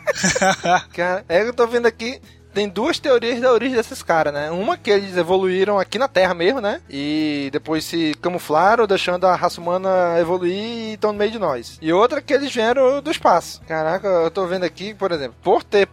Cara, 0.93 1.25
é 1.29 1.43
que 1.43 1.49
eu 1.49 1.55
tô 1.55 1.67
vendo 1.67 1.87
aqui. 1.87 2.21
Tem 2.55 2.69
duas 2.69 3.01
teorias 3.01 3.41
da 3.41 3.53
origem 3.53 3.77
desses 3.77 4.01
caras, 4.01 4.33
né? 4.33 4.51
Uma 4.51 4.79
que 4.79 4.89
eles 4.89 5.17
evoluíram 5.17 5.79
aqui 5.79 5.99
na 5.99 6.07
Terra 6.07 6.35
mesmo, 6.35 6.61
né? 6.61 6.81
E 6.89 7.49
depois 7.53 7.85
se 7.85 8.15
camuflaram, 8.23 8.87
deixando 8.87 9.27
a 9.27 9.35
raça 9.35 9.61
humana 9.61 10.19
evoluir 10.21 10.55
e 10.55 10.93
estão 10.95 11.13
no 11.13 11.19
meio 11.19 11.33
de 11.33 11.39
nós. 11.39 11.79
E 11.83 11.93
outra 11.93 12.23
que 12.23 12.33
eles 12.33 12.55
vieram 12.55 13.03
do 13.03 13.11
espaço. 13.11 13.61
Caraca, 13.67 14.07
eu 14.07 14.31
tô 14.31 14.47
vendo 14.47 14.63
aqui, 14.63 14.95
por 14.95 15.11
exemplo, 15.11 15.35
por 15.43 15.65
ter, 15.65 15.89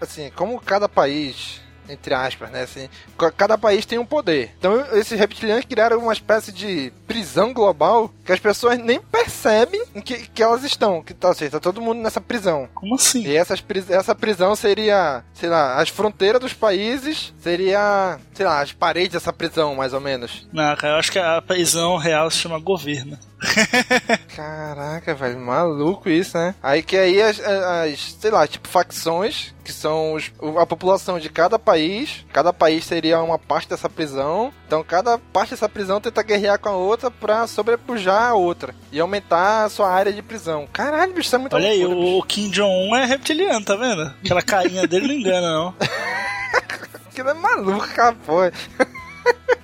assim, 0.00 0.30
como 0.34 0.58
cada 0.58 0.88
país 0.88 1.60
entre 1.88 2.14
aspas, 2.14 2.50
né? 2.50 2.62
Assim, 2.62 2.88
ca- 3.18 3.30
cada 3.30 3.56
país 3.58 3.84
tem 3.86 3.98
um 3.98 4.06
poder. 4.06 4.52
Então, 4.58 4.78
esses 4.96 5.18
reptilianos 5.18 5.64
criaram 5.64 5.98
uma 5.98 6.12
espécie 6.12 6.52
de 6.52 6.92
prisão 7.06 7.52
global 7.52 8.10
que 8.24 8.32
as 8.32 8.40
pessoas 8.40 8.78
nem 8.78 9.00
percebem 9.00 9.82
em 9.94 10.00
que, 10.00 10.28
que 10.28 10.42
elas 10.42 10.64
estão. 10.64 11.02
Que 11.02 11.14
tá, 11.14 11.28
ou 11.28 11.34
seja, 11.34 11.52
tá 11.52 11.60
todo 11.60 11.80
mundo 11.80 12.00
nessa 12.00 12.20
prisão. 12.20 12.68
Como 12.74 12.94
assim? 12.94 13.22
E 13.26 13.36
essas, 13.36 13.62
essa 13.90 14.14
prisão 14.14 14.54
seria, 14.56 15.22
sei 15.34 15.48
lá, 15.48 15.80
as 15.80 15.88
fronteiras 15.88 16.40
dos 16.40 16.52
países, 16.52 17.32
seria, 17.40 18.18
sei 18.34 18.46
lá, 18.46 18.60
as 18.60 18.72
paredes 18.72 19.12
dessa 19.12 19.32
prisão, 19.32 19.74
mais 19.74 19.92
ou 19.92 20.00
menos. 20.00 20.46
Não, 20.52 20.74
cara, 20.76 20.94
eu 20.94 20.98
acho 20.98 21.12
que 21.12 21.18
a 21.18 21.40
prisão 21.42 21.96
real 21.96 22.30
se 22.30 22.38
chama 22.38 22.58
governo. 22.58 23.18
Caraca, 24.34 25.14
velho, 25.14 25.38
maluco 25.40 26.08
isso, 26.08 26.36
né? 26.36 26.54
Aí 26.62 26.82
que 26.82 26.96
aí 26.96 27.20
as, 27.20 27.38
as 27.40 28.16
sei 28.20 28.30
lá, 28.30 28.46
tipo 28.46 28.68
facções, 28.68 29.54
que 29.64 29.72
são 29.72 30.14
os- 30.14 30.30
a 30.58 30.66
população 30.66 31.18
de 31.18 31.28
cada 31.28 31.58
país, 31.58 32.24
cada 32.32 32.52
país 32.52 32.84
seria 32.84 33.20
uma 33.22 33.38
parte 33.38 33.68
dessa 33.68 33.88
prisão, 33.88 34.52
então 34.66 34.82
cada 34.82 35.18
parte 35.18 35.50
dessa 35.50 35.68
prisão 35.68 36.00
tenta 36.00 36.22
guerrear 36.22 36.58
com 36.58 36.68
a 36.68 36.76
outra 36.76 37.10
pra 37.10 37.46
sobrepujar 37.46 38.30
a 38.30 38.34
outra 38.34 38.74
e 38.92 39.00
aumentar 39.00 39.64
a 39.64 39.68
sua 39.68 39.90
área 39.90 40.12
de 40.12 40.22
prisão. 40.22 40.66
Caralho, 40.72 41.12
bicho, 41.12 41.26
isso 41.26 41.36
é 41.36 41.38
muito 41.38 41.56
Olha 41.56 41.68
aí, 41.68 41.84
loucura, 41.84 42.06
o 42.18 42.22
Kim 42.22 42.50
Jong-un 42.50 42.96
é 42.96 43.04
reptiliano, 43.04 43.64
tá 43.64 43.76
vendo? 43.76 44.02
Aquela 44.24 44.42
carinha 44.42 44.86
dele 44.86 45.08
não 45.08 45.14
engana, 45.14 45.52
não. 45.52 45.72
bicho. 45.78 45.90
Aquilo 47.10 47.30
é 47.30 47.34
maluco, 47.34 47.86
capô. 47.94 48.40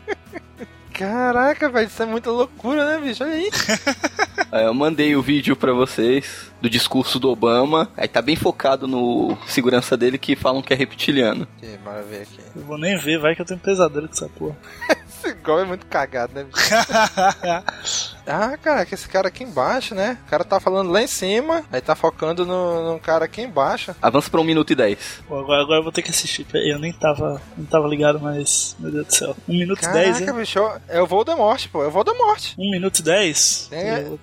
Caraca, 0.92 1.68
velho, 1.68 1.86
isso 1.86 2.02
é 2.02 2.06
muita 2.06 2.30
loucura, 2.30 2.84
né, 2.84 3.00
bicho? 3.04 3.24
Olha 3.24 3.32
aí. 3.34 3.50
É, 4.50 4.66
eu 4.66 4.74
mandei 4.74 5.16
o 5.16 5.22
vídeo 5.22 5.56
pra 5.56 5.72
vocês 5.72 6.50
do 6.60 6.68
discurso 6.68 7.18
do 7.18 7.30
Obama. 7.30 7.88
Aí 7.96 8.06
tá 8.06 8.20
bem 8.20 8.36
focado 8.36 8.86
no 8.86 9.34
segurança 9.46 9.96
dele 9.96 10.18
que 10.18 10.36
falam 10.36 10.60
que 10.60 10.74
é 10.74 10.76
reptiliano. 10.76 11.48
Bora 11.82 12.02
ver 12.02 12.22
aqui. 12.22 12.38
Eu 12.54 12.62
vou 12.62 12.76
nem 12.76 12.98
ver, 12.98 13.18
vai 13.18 13.34
que 13.34 13.40
eu 13.40 13.46
tenho 13.46 13.58
pesadelo 13.58 14.06
com 14.06 14.14
essa 14.14 14.28
porra. 14.28 14.56
Gol 15.34 15.60
é 15.60 15.64
muito 15.64 15.86
cagado, 15.86 16.32
né? 16.34 16.46
Ah, 18.24 18.56
caraca, 18.56 18.94
esse 18.94 19.08
cara 19.08 19.26
aqui 19.28 19.42
embaixo, 19.42 19.94
né? 19.96 20.16
O 20.26 20.30
cara 20.30 20.44
tá 20.44 20.60
falando 20.60 20.92
lá 20.92 21.02
em 21.02 21.06
cima, 21.08 21.64
aí 21.72 21.80
tá 21.80 21.96
focando 21.96 22.46
no, 22.46 22.92
no 22.92 23.00
cara 23.00 23.24
aqui 23.24 23.42
embaixo. 23.42 23.94
Avança 24.00 24.30
pra 24.30 24.40
1 24.40 24.44
minuto 24.44 24.70
e 24.72 24.76
10. 24.76 25.22
Pô, 25.26 25.40
agora, 25.40 25.62
agora 25.62 25.80
eu 25.80 25.82
vou 25.82 25.90
ter 25.92 26.02
que 26.02 26.10
assistir. 26.10 26.46
Eu 26.54 26.78
nem 26.78 26.92
tava, 26.92 27.42
não 27.58 27.64
tava 27.64 27.88
ligado, 27.88 28.20
mas. 28.20 28.76
Meu 28.78 28.92
Deus 28.92 29.06
do 29.08 29.12
céu. 29.14 29.36
1 29.48 29.52
minuto 29.58 29.82
e 29.82 29.88
10, 29.92 30.12
Caraca, 30.18 30.32
hein? 30.32 30.38
bicho, 30.38 30.60
é 30.88 31.02
o 31.02 31.06
Voldemort, 31.06 31.66
pô, 31.72 31.82
é 31.82 31.88
o 31.88 31.90
Voldemort. 31.90 32.52
1 32.56 32.70
minuto 32.70 33.00
e 33.00 33.02
10? 33.02 33.66
Tem- 33.70 34.18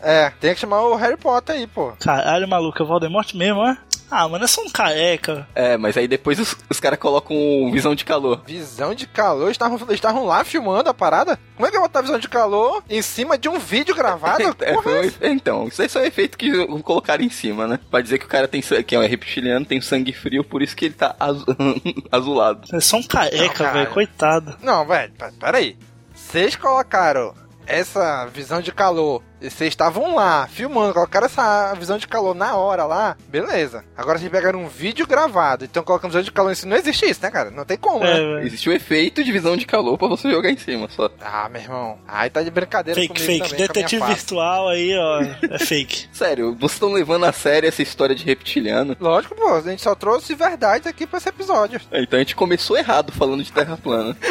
É, 0.00 0.30
tem 0.40 0.54
que 0.54 0.60
chamar 0.60 0.80
o 0.82 0.94
Harry 0.96 1.16
Potter 1.16 1.56
aí, 1.56 1.66
pô. 1.66 1.92
Caralho, 2.00 2.46
maluco, 2.48 2.80
é 2.80 2.84
o 2.84 2.88
Voldemort 2.88 3.34
mesmo, 3.34 3.60
ó. 3.60 3.74
Ah, 4.14 4.28
mano, 4.28 4.44
é 4.44 4.46
só 4.48 4.60
um 4.62 4.68
careca. 4.68 5.48
É, 5.54 5.76
mas 5.78 5.96
aí 5.96 6.06
depois 6.06 6.38
os, 6.38 6.54
os 6.68 6.78
caras 6.78 6.98
colocam 6.98 7.34
visão 7.72 7.94
de 7.94 8.04
calor. 8.04 8.42
Visão 8.46 8.94
de 8.94 9.06
calor, 9.06 9.44
eles 9.44 9.52
estavam 9.54 9.78
estavam 9.90 10.24
lá 10.26 10.44
filmando 10.44 10.90
a 10.90 10.94
parada? 10.94 11.38
Como 11.56 11.66
é 11.66 11.70
que 11.70 11.76
eu 11.76 11.80
vou 11.80 11.88
botar 11.88 12.02
visão 12.02 12.18
de 12.18 12.28
calor 12.28 12.82
em 12.90 13.00
cima 13.00 13.38
de 13.38 13.48
um 13.48 13.58
vídeo 13.58 13.94
gravado? 13.94 14.42
É, 14.60 14.74
foi 14.82 15.08
um 15.08 15.12
é 15.20 15.28
então, 15.30 15.66
isso 15.66 15.80
aí 15.80 15.88
só 15.88 16.00
é 16.00 16.06
efeito 16.08 16.36
que 16.36 16.66
colocaram 16.82 17.24
em 17.24 17.30
cima, 17.30 17.66
né? 17.66 17.80
Pra 17.90 18.00
dizer 18.02 18.18
que 18.18 18.26
o 18.26 18.28
cara 18.28 18.46
tem 18.46 18.60
sangue, 18.60 18.84
que 18.84 18.94
é 18.94 19.06
reptiliano, 19.06 19.64
tem 19.64 19.80
sangue 19.80 20.12
frio, 20.12 20.44
por 20.44 20.60
isso 20.62 20.76
que 20.76 20.84
ele 20.84 20.94
tá 20.94 21.16
azu- 21.18 21.46
azulado. 22.12 22.68
É 22.76 22.80
só 22.80 22.98
um 22.98 23.02
careca, 23.02 23.70
velho, 23.72 23.90
coitado. 23.90 24.56
Não, 24.62 24.86
velho, 24.86 25.12
pe- 25.18 25.32
peraí. 25.40 25.76
Vocês 26.14 26.54
colocaram 26.54 27.34
essa 27.72 28.26
visão 28.26 28.60
de 28.60 28.70
calor. 28.72 29.22
e 29.40 29.50
Vocês 29.50 29.68
estavam 29.70 30.14
lá, 30.14 30.46
filmando, 30.46 30.92
colocaram 30.94 31.26
essa 31.26 31.74
visão 31.74 31.98
de 31.98 32.06
calor 32.06 32.34
na 32.34 32.54
hora 32.56 32.84
lá, 32.84 33.16
beleza. 33.28 33.84
Agora 33.96 34.18
vocês 34.18 34.30
pegaram 34.30 34.60
um 34.62 34.68
vídeo 34.68 35.06
gravado, 35.06 35.64
então 35.64 35.82
colocando 35.82 36.10
visão 36.10 36.22
de 36.22 36.30
calor 36.30 36.52
em 36.52 36.54
cima. 36.54 36.70
Não 36.70 36.76
existe 36.76 37.08
isso, 37.08 37.20
né, 37.22 37.30
cara? 37.30 37.50
Não 37.50 37.64
tem 37.64 37.76
como, 37.76 38.04
É, 38.04 38.36
né? 38.36 38.46
Existe 38.46 38.68
o 38.68 38.72
efeito 38.72 39.24
de 39.24 39.32
visão 39.32 39.56
de 39.56 39.66
calor 39.66 39.96
pra 39.98 40.08
você 40.08 40.30
jogar 40.30 40.50
em 40.50 40.56
cima, 40.56 40.88
só. 40.90 41.10
Ah, 41.20 41.48
meu 41.50 41.60
irmão. 41.62 41.98
Aí 42.06 42.28
tá 42.30 42.42
de 42.42 42.50
brincadeira 42.50 43.00
Fake, 43.00 43.14
comigo 43.14 43.26
fake. 43.44 43.50
também, 43.50 43.66
Detetive 43.66 44.04
virtual 44.06 44.68
aí, 44.68 44.96
ó. 44.96 45.22
É 45.50 45.58
fake. 45.64 46.08
Sério, 46.12 46.54
vocês 46.54 46.72
estão 46.72 46.92
levando 46.92 47.24
a 47.24 47.32
sério 47.32 47.68
essa 47.68 47.82
história 47.82 48.14
de 48.14 48.24
reptiliano. 48.24 48.96
Lógico, 49.00 49.34
pô. 49.34 49.54
A 49.54 49.60
gente 49.60 49.82
só 49.82 49.94
trouxe 49.94 50.34
verdade 50.34 50.88
aqui 50.88 51.06
pra 51.06 51.18
esse 51.18 51.28
episódio. 51.28 51.80
Então 51.92 52.16
a 52.18 52.22
gente 52.22 52.36
começou 52.36 52.76
errado 52.76 53.12
falando 53.12 53.42
de 53.42 53.50
terra 53.52 53.76
plana. 53.76 54.16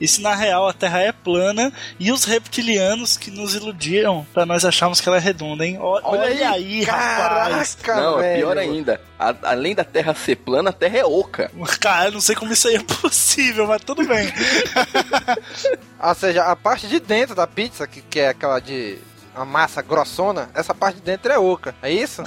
E 0.00 0.08
se 0.08 0.20
na 0.22 0.34
real 0.34 0.66
a 0.66 0.72
Terra 0.72 1.00
é 1.00 1.12
plana 1.12 1.70
e 1.98 2.10
os 2.10 2.24
reptilianos 2.24 3.16
que 3.18 3.30
nos 3.30 3.54
iludiram 3.54 4.26
pra 4.32 4.46
nós 4.46 4.64
acharmos 4.64 5.00
que 5.00 5.08
ela 5.08 5.18
é 5.18 5.20
redonda, 5.20 5.66
hein? 5.66 5.76
Ó- 5.80 6.00
Olha, 6.02 6.50
aí, 6.50 6.82
rapaz. 6.84 7.76
Caraca, 7.82 8.00
Não, 8.02 8.18
é 8.18 8.22
velho. 8.22 8.38
pior 8.38 8.58
ainda. 8.58 9.00
A- 9.18 9.34
além 9.42 9.74
da 9.74 9.84
terra 9.84 10.14
ser 10.14 10.36
plana, 10.36 10.70
a 10.70 10.72
terra 10.72 10.98
é 10.98 11.04
oca. 11.04 11.50
Cara, 11.78 12.06
eu 12.08 12.12
não 12.12 12.20
sei 12.22 12.34
como 12.34 12.50
isso 12.52 12.66
aí 12.68 12.76
é 12.76 12.82
possível, 13.02 13.66
mas 13.66 13.82
tudo 13.84 14.02
bem. 14.06 14.32
Ou 16.02 16.14
seja, 16.14 16.44
a 16.44 16.56
parte 16.56 16.86
de 16.86 16.98
dentro 16.98 17.34
da 17.34 17.46
pizza, 17.46 17.86
que, 17.86 18.00
que 18.00 18.20
é 18.20 18.28
aquela 18.28 18.58
de 18.58 18.98
a 19.34 19.44
massa 19.44 19.82
grossona, 19.82 20.50
essa 20.54 20.74
parte 20.74 20.96
de 20.96 21.02
dentro 21.02 21.32
é 21.32 21.38
oca. 21.38 21.74
É 21.82 21.90
isso? 21.90 22.22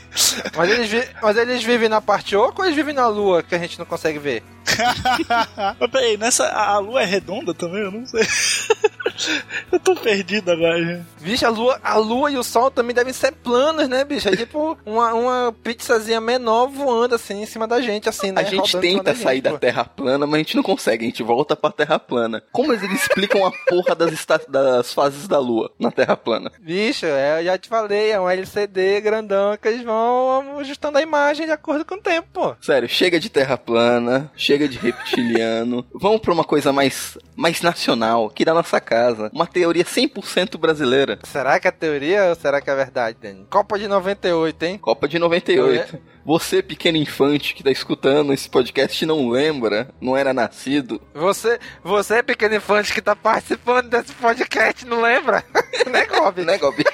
mas, 0.56 0.70
eles 0.70 1.10
mas 1.20 1.36
eles 1.36 1.62
vivem 1.62 1.88
na 1.88 2.00
parte 2.00 2.36
oca 2.36 2.60
ou 2.60 2.64
eles 2.64 2.76
vivem 2.76 2.94
na 2.94 3.06
lua 3.06 3.42
que 3.42 3.54
a 3.54 3.58
gente 3.58 3.78
não 3.78 3.86
consegue 3.86 4.18
ver? 4.18 4.42
mas 5.78 5.90
peraí, 5.90 6.16
nessa, 6.16 6.48
a 6.48 6.78
lua 6.78 7.02
é 7.02 7.04
redonda 7.04 7.52
também? 7.52 7.82
Eu 7.82 7.90
não 7.90 8.06
sei. 8.06 8.22
eu 9.72 9.78
tô 9.78 9.94
perdido 9.96 10.50
agora. 10.50 11.04
Bicho, 11.20 11.46
a 11.46 11.48
lua, 11.50 11.80
a 11.82 11.96
lua 11.96 12.30
e 12.30 12.36
o 12.36 12.42
sol 12.42 12.70
também 12.70 12.94
devem 12.94 13.12
ser 13.12 13.32
planos, 13.32 13.88
né, 13.88 14.04
bicho? 14.04 14.28
É 14.28 14.36
tipo 14.36 14.76
uma, 14.84 15.14
uma 15.14 15.54
pizzazinha 15.62 16.20
menor 16.20 16.66
voando 16.68 17.14
assim 17.14 17.42
em 17.42 17.46
cima 17.46 17.66
da 17.66 17.80
gente, 17.80 18.08
assim, 18.08 18.32
né? 18.32 18.40
A 18.42 18.44
gente 18.44 18.78
tenta 18.78 19.04
da 19.04 19.14
sair 19.14 19.36
gente, 19.36 19.44
da 19.44 19.50
pô. 19.52 19.58
terra 19.58 19.84
plana, 19.84 20.26
mas 20.26 20.34
a 20.34 20.38
gente 20.38 20.56
não 20.56 20.62
consegue. 20.62 21.04
A 21.04 21.08
gente 21.08 21.22
volta 21.22 21.56
pra 21.56 21.70
terra 21.70 21.98
plana. 21.98 22.42
Como 22.52 22.72
eles 22.72 22.90
explicam 22.90 23.46
a 23.46 23.50
porra 23.68 23.94
das, 23.94 24.12
esta- 24.12 24.40
das 24.48 24.92
fases 24.92 25.26
da 25.28 25.38
lua 25.38 25.70
na 25.78 25.90
terra 25.90 26.16
plana? 26.16 26.50
Bicho, 26.60 27.06
é, 27.06 27.40
eu 27.40 27.44
já 27.46 27.58
te 27.58 27.68
falei, 27.68 28.10
é 28.10 28.20
um 28.20 28.28
LCD 28.28 29.00
grandão 29.00 29.56
que 29.56 29.68
eles 29.68 29.82
vão 29.84 30.58
ajustando 30.58 30.98
a 30.98 31.02
imagem 31.02 31.46
de 31.46 31.52
acordo 31.52 31.84
com 31.84 31.94
o 31.94 32.00
tempo, 32.00 32.28
pô. 32.32 32.54
Sério, 32.60 32.88
chega 32.88 33.18
de 33.18 33.28
terra 33.30 33.56
plana, 33.56 34.30
chega 34.36 34.68
de 34.68 34.78
reptiliano. 34.78 35.84
Vamos 35.94 36.20
pra 36.20 36.32
uma 36.32 36.44
coisa 36.44 36.72
mais 36.72 37.16
mais 37.36 37.60
nacional, 37.62 38.26
aqui 38.26 38.44
da 38.44 38.54
nossa 38.54 38.80
casa. 39.04 39.30
Uma 39.32 39.46
teoria 39.46 39.84
100% 39.84 40.58
brasileira. 40.58 41.18
Será 41.24 41.60
que 41.60 41.68
é 41.68 41.70
teoria 41.70 42.26
ou 42.26 42.34
será 42.34 42.60
que 42.60 42.70
é 42.70 42.74
verdade, 42.74 43.18
Dani? 43.20 43.46
Copa 43.50 43.78
de 43.78 43.86
98, 43.86 44.62
hein? 44.64 44.78
Copa 44.78 45.06
de 45.06 45.18
98. 45.18 45.98
Você, 46.24 46.62
pequeno 46.62 46.96
infante 46.96 47.54
que 47.54 47.62
tá 47.62 47.70
escutando 47.70 48.32
esse 48.32 48.48
podcast, 48.48 49.04
não 49.04 49.28
lembra, 49.28 49.88
não 50.00 50.16
era 50.16 50.32
nascido. 50.32 51.00
Você, 51.12 51.58
você 51.82 52.22
pequeno 52.22 52.54
infante 52.54 52.94
que 52.94 53.02
tá 53.02 53.14
participando 53.14 53.90
desse 53.90 54.12
podcast, 54.14 54.86
não 54.86 55.02
lembra? 55.02 55.44
né, 55.90 56.06
Gob? 56.06 56.42
Né, 56.44 56.56
Gobi? 56.56 56.84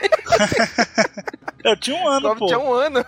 Eu 1.62 1.76
tinha 1.78 1.96
um 1.96 2.08
ano, 2.08 2.28
Gob 2.28 2.38
pô. 2.40 2.46
tinha 2.46 2.58
um 2.58 2.72
ano. 2.72 3.04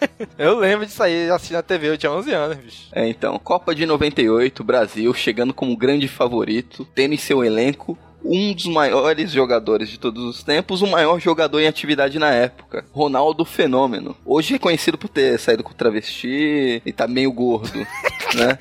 Eu 0.38 0.58
lembro 0.58 0.86
disso 0.86 1.02
aí, 1.02 1.30
assistindo 1.30 1.56
a 1.56 1.62
TV, 1.62 1.88
eu 1.88 1.98
tinha 1.98 2.12
11 2.12 2.32
anos, 2.32 2.56
bicho. 2.58 2.88
É, 2.92 3.08
então, 3.08 3.38
Copa 3.38 3.74
de 3.74 3.86
98, 3.86 4.62
Brasil 4.62 5.12
chegando 5.14 5.54
como 5.54 5.76
grande 5.76 6.08
favorito, 6.08 6.86
tendo 6.94 7.14
em 7.14 7.18
seu 7.18 7.44
elenco 7.44 7.98
um 8.24 8.52
dos 8.52 8.66
maiores 8.66 9.30
jogadores 9.30 9.88
de 9.88 9.98
todos 9.98 10.24
os 10.24 10.42
tempos, 10.42 10.82
o 10.82 10.86
maior 10.86 11.20
jogador 11.20 11.60
em 11.60 11.66
atividade 11.66 12.18
na 12.18 12.30
época, 12.30 12.84
Ronaldo 12.92 13.44
Fenômeno. 13.44 14.16
Hoje 14.24 14.54
reconhecido 14.54 14.98
por 14.98 15.08
ter 15.08 15.38
saído 15.38 15.62
com 15.62 15.72
travesti 15.72 16.82
e 16.84 16.92
tá 16.92 17.06
meio 17.06 17.32
gordo, 17.32 17.78
né? 18.34 18.58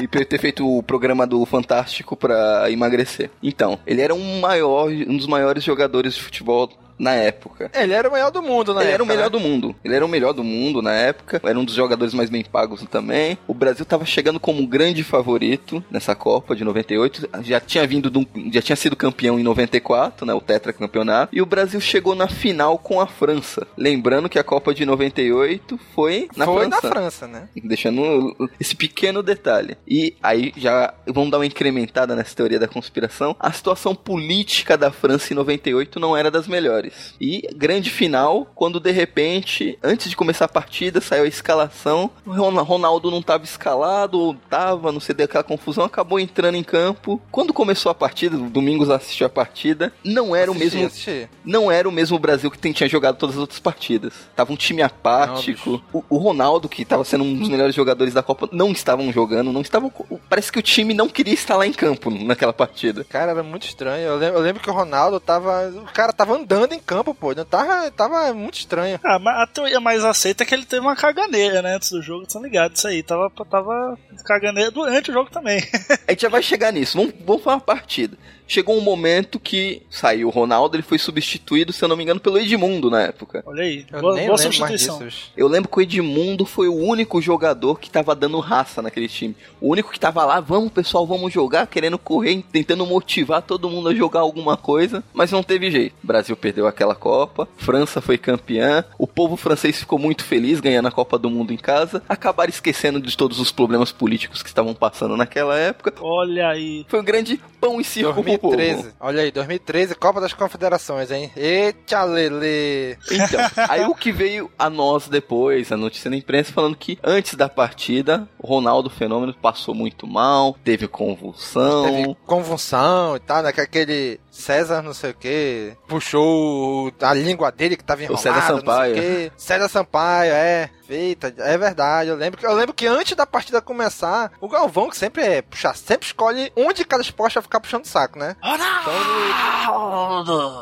E 0.00 0.06
por 0.06 0.24
ter 0.24 0.38
feito 0.38 0.66
o 0.66 0.82
programa 0.82 1.26
do 1.26 1.44
Fantástico 1.44 2.16
pra 2.16 2.70
emagrecer. 2.70 3.30
Então, 3.42 3.78
ele 3.86 4.00
era 4.00 4.14
um 4.14 4.40
maior, 4.40 4.88
um 4.90 5.16
dos 5.16 5.26
maiores 5.26 5.64
jogadores 5.64 6.14
de 6.14 6.22
futebol 6.22 6.70
na 6.98 7.12
época. 7.14 7.70
Ele 7.74 7.92
era 7.92 8.08
o 8.08 8.12
melhor 8.12 8.30
do 8.30 8.42
mundo, 8.42 8.74
né? 8.74 8.82
Ele 8.82 8.92
era 8.92 9.02
o 9.02 9.06
melhor 9.06 9.30
do 9.30 9.40
mundo. 9.40 9.74
Ele 9.84 9.94
era 9.94 10.04
o 10.04 10.08
melhor 10.08 10.32
do 10.32 10.42
mundo 10.44 10.82
na 10.82 10.92
época. 10.94 11.40
Era 11.44 11.58
um 11.58 11.64
dos 11.64 11.74
jogadores 11.74 12.12
mais 12.14 12.28
bem 12.30 12.42
pagos 12.44 12.82
também. 12.90 13.38
O 13.46 13.54
Brasil 13.54 13.82
estava 13.82 14.04
chegando 14.04 14.40
como 14.40 14.60
um 14.60 14.66
grande 14.66 15.02
favorito 15.04 15.82
nessa 15.90 16.14
Copa 16.14 16.54
de 16.56 16.64
98. 16.64 17.28
Já 17.42 17.60
tinha 17.60 17.86
vindo, 17.86 18.10
um- 18.18 18.50
já 18.52 18.60
tinha 18.62 18.76
sido 18.76 18.96
campeão 18.96 19.38
em 19.38 19.42
94, 19.42 20.26
né? 20.26 20.34
O 20.34 20.40
tetracampeonato. 20.40 21.34
E 21.34 21.40
o 21.42 21.46
Brasil 21.46 21.80
chegou 21.80 22.14
na 22.14 22.28
final 22.28 22.78
com 22.78 23.00
a 23.00 23.06
França. 23.06 23.66
Lembrando 23.76 24.28
que 24.28 24.38
a 24.38 24.44
Copa 24.44 24.74
de 24.74 24.84
98 24.84 25.78
foi 25.94 26.28
na 26.36 26.44
Foi 26.44 26.66
França. 26.66 26.86
na 26.88 26.94
França, 26.94 27.26
né? 27.26 27.48
Deixando 27.62 28.34
esse 28.60 28.74
pequeno 28.74 29.22
detalhe. 29.22 29.76
E 29.86 30.14
aí 30.22 30.52
já 30.56 30.92
vamos 31.06 31.30
dar 31.30 31.38
uma 31.38 31.46
incrementada 31.46 32.14
nessa 32.16 32.34
teoria 32.34 32.58
da 32.58 32.68
conspiração. 32.68 33.36
A 33.38 33.52
situação 33.52 33.94
política 33.94 34.76
da 34.76 34.90
França 34.90 35.32
em 35.32 35.36
98 35.36 36.00
não 36.00 36.16
era 36.16 36.30
das 36.30 36.46
melhores. 36.48 36.87
E 37.20 37.48
grande 37.54 37.90
final, 37.90 38.46
quando 38.54 38.80
de 38.80 38.90
repente, 38.90 39.78
antes 39.82 40.08
de 40.10 40.16
começar 40.16 40.44
a 40.44 40.48
partida, 40.48 41.00
saiu 41.00 41.24
a 41.24 41.28
escalação. 41.28 42.10
O 42.26 42.32
Ron- 42.32 42.62
Ronaldo 42.62 43.10
não 43.10 43.18
estava 43.20 43.44
escalado, 43.44 44.18
ou 44.18 44.34
tava, 44.48 44.92
não 44.92 45.00
sei, 45.00 45.14
deu 45.14 45.24
aquela 45.24 45.44
confusão, 45.44 45.84
acabou 45.84 46.18
entrando 46.20 46.54
em 46.56 46.62
campo. 46.62 47.20
Quando 47.30 47.52
começou 47.52 47.90
a 47.90 47.94
partida, 47.94 48.36
o 48.36 48.48
Domingos 48.50 48.90
assistiu 48.90 49.26
a 49.26 49.30
partida, 49.30 49.92
não 50.04 50.34
era 50.34 50.50
o 50.50 50.54
Assisti, 50.54 50.76
mesmo 50.76 50.86
assisti. 50.86 51.28
não 51.44 51.70
era 51.70 51.88
o 51.88 51.92
mesmo 51.92 52.18
Brasil 52.18 52.50
que 52.50 52.72
tinha 52.72 52.88
jogado 52.88 53.16
todas 53.16 53.34
as 53.36 53.40
outras 53.40 53.58
partidas. 53.60 54.12
Tava 54.36 54.52
um 54.52 54.56
time 54.56 54.82
apático. 54.82 55.82
o, 55.92 56.04
o 56.08 56.16
Ronaldo, 56.18 56.68
que 56.68 56.84
tava 56.84 57.04
sendo 57.04 57.24
um 57.24 57.34
dos 57.36 57.48
melhores 57.48 57.74
jogadores 57.74 58.14
da 58.14 58.22
Copa, 58.22 58.48
não 58.52 58.70
estavam 58.72 59.12
jogando, 59.12 59.52
não 59.52 59.60
estavam. 59.60 59.92
Parece 60.28 60.50
que 60.52 60.58
o 60.58 60.62
time 60.62 60.94
não 60.94 61.08
queria 61.08 61.34
estar 61.34 61.56
lá 61.56 61.66
em 61.66 61.72
campo 61.72 62.10
naquela 62.10 62.52
partida. 62.52 63.04
Cara, 63.04 63.32
era 63.32 63.42
muito 63.42 63.66
estranho. 63.66 64.02
Eu 64.06 64.16
lembro, 64.16 64.38
eu 64.38 64.42
lembro 64.42 64.62
que 64.62 64.70
o 64.70 64.72
Ronaldo 64.72 65.18
tava. 65.20 65.68
O 65.68 65.92
cara 65.92 66.12
tava 66.12 66.34
andando 66.36 66.72
em 66.72 66.77
campo, 66.78 67.14
pô. 67.14 67.34
Não 67.34 67.44
tava, 67.44 67.90
tava 67.90 68.32
muito 68.32 68.58
estranho. 68.58 68.98
Ah, 69.04 69.18
mas 69.18 69.40
a 69.40 69.46
teoria 69.46 69.80
mais 69.80 70.04
aceita 70.04 70.42
é 70.42 70.46
que 70.46 70.54
ele 70.54 70.64
teve 70.64 70.80
uma 70.80 70.96
caganeira, 70.96 71.62
né, 71.62 71.76
antes 71.76 71.90
do 71.90 72.02
jogo, 72.02 72.26
tá 72.26 72.40
ligado? 72.40 72.74
Isso 72.74 72.88
aí, 72.88 73.02
tava, 73.02 73.30
tava 73.50 73.98
caganeira 74.24 74.70
durante 74.70 75.10
o 75.10 75.14
jogo 75.14 75.30
também. 75.30 75.60
A 76.06 76.12
gente 76.12 76.22
já 76.22 76.28
vai 76.28 76.42
chegar 76.42 76.72
nisso. 76.72 76.96
Vamos, 76.96 77.14
vamos 77.24 77.42
falar 77.42 77.56
uma 77.56 77.62
partida. 77.62 78.16
Chegou 78.48 78.78
um 78.78 78.80
momento 78.80 79.38
que 79.38 79.82
saiu 79.90 80.28
o 80.28 80.30
Ronaldo, 80.30 80.74
ele 80.74 80.82
foi 80.82 80.98
substituído, 80.98 81.70
se 81.70 81.84
eu 81.84 81.88
não 81.88 81.96
me 81.96 82.02
engano, 82.02 82.18
pelo 82.18 82.38
Edmundo 82.38 82.90
na 82.90 83.02
época. 83.02 83.42
Olha 83.46 83.62
aí, 83.62 83.84
Eu 83.92 84.00
boa, 84.00 84.14
nem 84.14 84.26
boa 84.26 84.38
lembro 84.38 84.58
mais 84.58 84.80
substituição. 84.80 85.28
Eu 85.36 85.46
lembro 85.46 85.70
que 85.70 85.78
o 85.78 85.82
Edmundo 85.82 86.46
foi 86.46 86.66
o 86.66 86.74
único 86.74 87.20
jogador 87.20 87.78
que 87.78 87.90
tava 87.90 88.14
dando 88.14 88.40
raça 88.40 88.80
naquele 88.80 89.06
time. 89.06 89.36
O 89.60 89.70
único 89.70 89.92
que 89.92 90.00
tava 90.00 90.24
lá, 90.24 90.40
vamos 90.40 90.72
pessoal, 90.72 91.06
vamos 91.06 91.30
jogar, 91.30 91.66
querendo 91.66 91.98
correr, 91.98 92.42
tentando 92.50 92.86
motivar 92.86 93.42
todo 93.42 93.68
mundo 93.68 93.90
a 93.90 93.94
jogar 93.94 94.20
alguma 94.20 94.56
coisa, 94.56 95.04
mas 95.12 95.30
não 95.30 95.42
teve 95.42 95.70
jeito. 95.70 95.94
O 96.02 96.06
Brasil 96.06 96.34
perdeu 96.34 96.66
aquela 96.66 96.94
Copa, 96.94 97.46
França 97.58 98.00
foi 98.00 98.16
campeã, 98.16 98.82
o 98.98 99.06
povo 99.06 99.36
francês 99.36 99.78
ficou 99.78 99.98
muito 99.98 100.24
feliz 100.24 100.58
ganhando 100.58 100.88
a 100.88 100.92
Copa 100.92 101.18
do 101.18 101.28
Mundo 101.28 101.52
em 101.52 101.58
casa, 101.58 102.02
acabaram 102.08 102.48
esquecendo 102.48 102.98
de 102.98 103.14
todos 103.14 103.38
os 103.38 103.52
problemas 103.52 103.92
políticos 103.92 104.42
que 104.42 104.48
estavam 104.48 104.74
passando 104.74 105.18
naquela 105.18 105.56
época. 105.58 105.92
Olha 106.00 106.48
aí. 106.48 106.86
Foi 106.88 107.00
um 107.00 107.04
grande 107.04 107.38
pão 107.60 107.78
e 107.78 107.84
circo 107.84 108.22
pro. 108.22 108.37
2013. 108.40 108.94
Olha 109.00 109.22
aí, 109.22 109.30
2013, 109.30 109.94
Copa 109.94 110.20
das 110.20 110.32
Confederações, 110.32 111.10
hein? 111.10 111.30
Eita, 111.36 112.04
Lele. 112.04 112.96
Então, 113.10 113.40
aí 113.68 113.84
o 113.84 113.94
que 113.94 114.12
veio 114.12 114.50
a 114.58 114.70
nós 114.70 115.08
depois, 115.08 115.70
a 115.72 115.76
notícia 115.76 116.10
na 116.10 116.16
imprensa, 116.16 116.52
falando 116.52 116.76
que 116.76 116.98
antes 117.02 117.34
da 117.34 117.48
partida, 117.48 118.28
o 118.38 118.46
Ronaldo 118.46 118.90
Fenômeno 118.90 119.34
passou 119.34 119.74
muito 119.74 120.06
mal, 120.06 120.56
teve 120.64 120.88
convulsão. 120.88 121.84
Teve 121.84 122.16
convulsão 122.26 123.16
e 123.16 123.20
tal, 123.20 123.42
né? 123.42 123.52
Que 123.52 123.60
aquele 123.60 124.20
César 124.38 124.82
não 124.82 124.94
sei 124.94 125.10
o 125.10 125.14
que 125.14 125.72
puxou 125.86 126.92
a 127.00 127.12
língua 127.12 127.50
dele 127.50 127.76
que 127.76 127.84
tava 127.84 128.02
enrolada, 128.02 128.22
César 128.22 128.40
Sampaio. 128.46 128.94
não 128.96 129.02
sei 129.02 129.10
o 129.26 129.30
quê. 129.30 129.32
César 129.36 129.68
Sampaio, 129.68 130.32
é. 130.32 130.70
Eita, 130.88 131.34
é 131.38 131.58
verdade. 131.58 132.08
Eu 132.08 132.16
lembro, 132.16 132.38
que, 132.40 132.46
eu 132.46 132.54
lembro 132.54 132.72
que 132.72 132.86
antes 132.86 133.14
da 133.14 133.26
partida 133.26 133.60
começar, 133.60 134.32
o 134.40 134.48
Galvão, 134.48 134.88
que 134.88 134.96
sempre 134.96 135.22
é 135.22 135.42
puxar, 135.42 135.76
sempre 135.76 136.06
escolhe 136.06 136.50
um 136.56 136.72
de 136.72 136.82
cada 136.84 137.02
esporte 137.02 137.34
pra 137.34 137.42
ficar 137.42 137.60
puxando 137.60 137.84
o 137.84 137.88
saco, 137.88 138.18
né? 138.18 138.36
Então, 138.42 138.92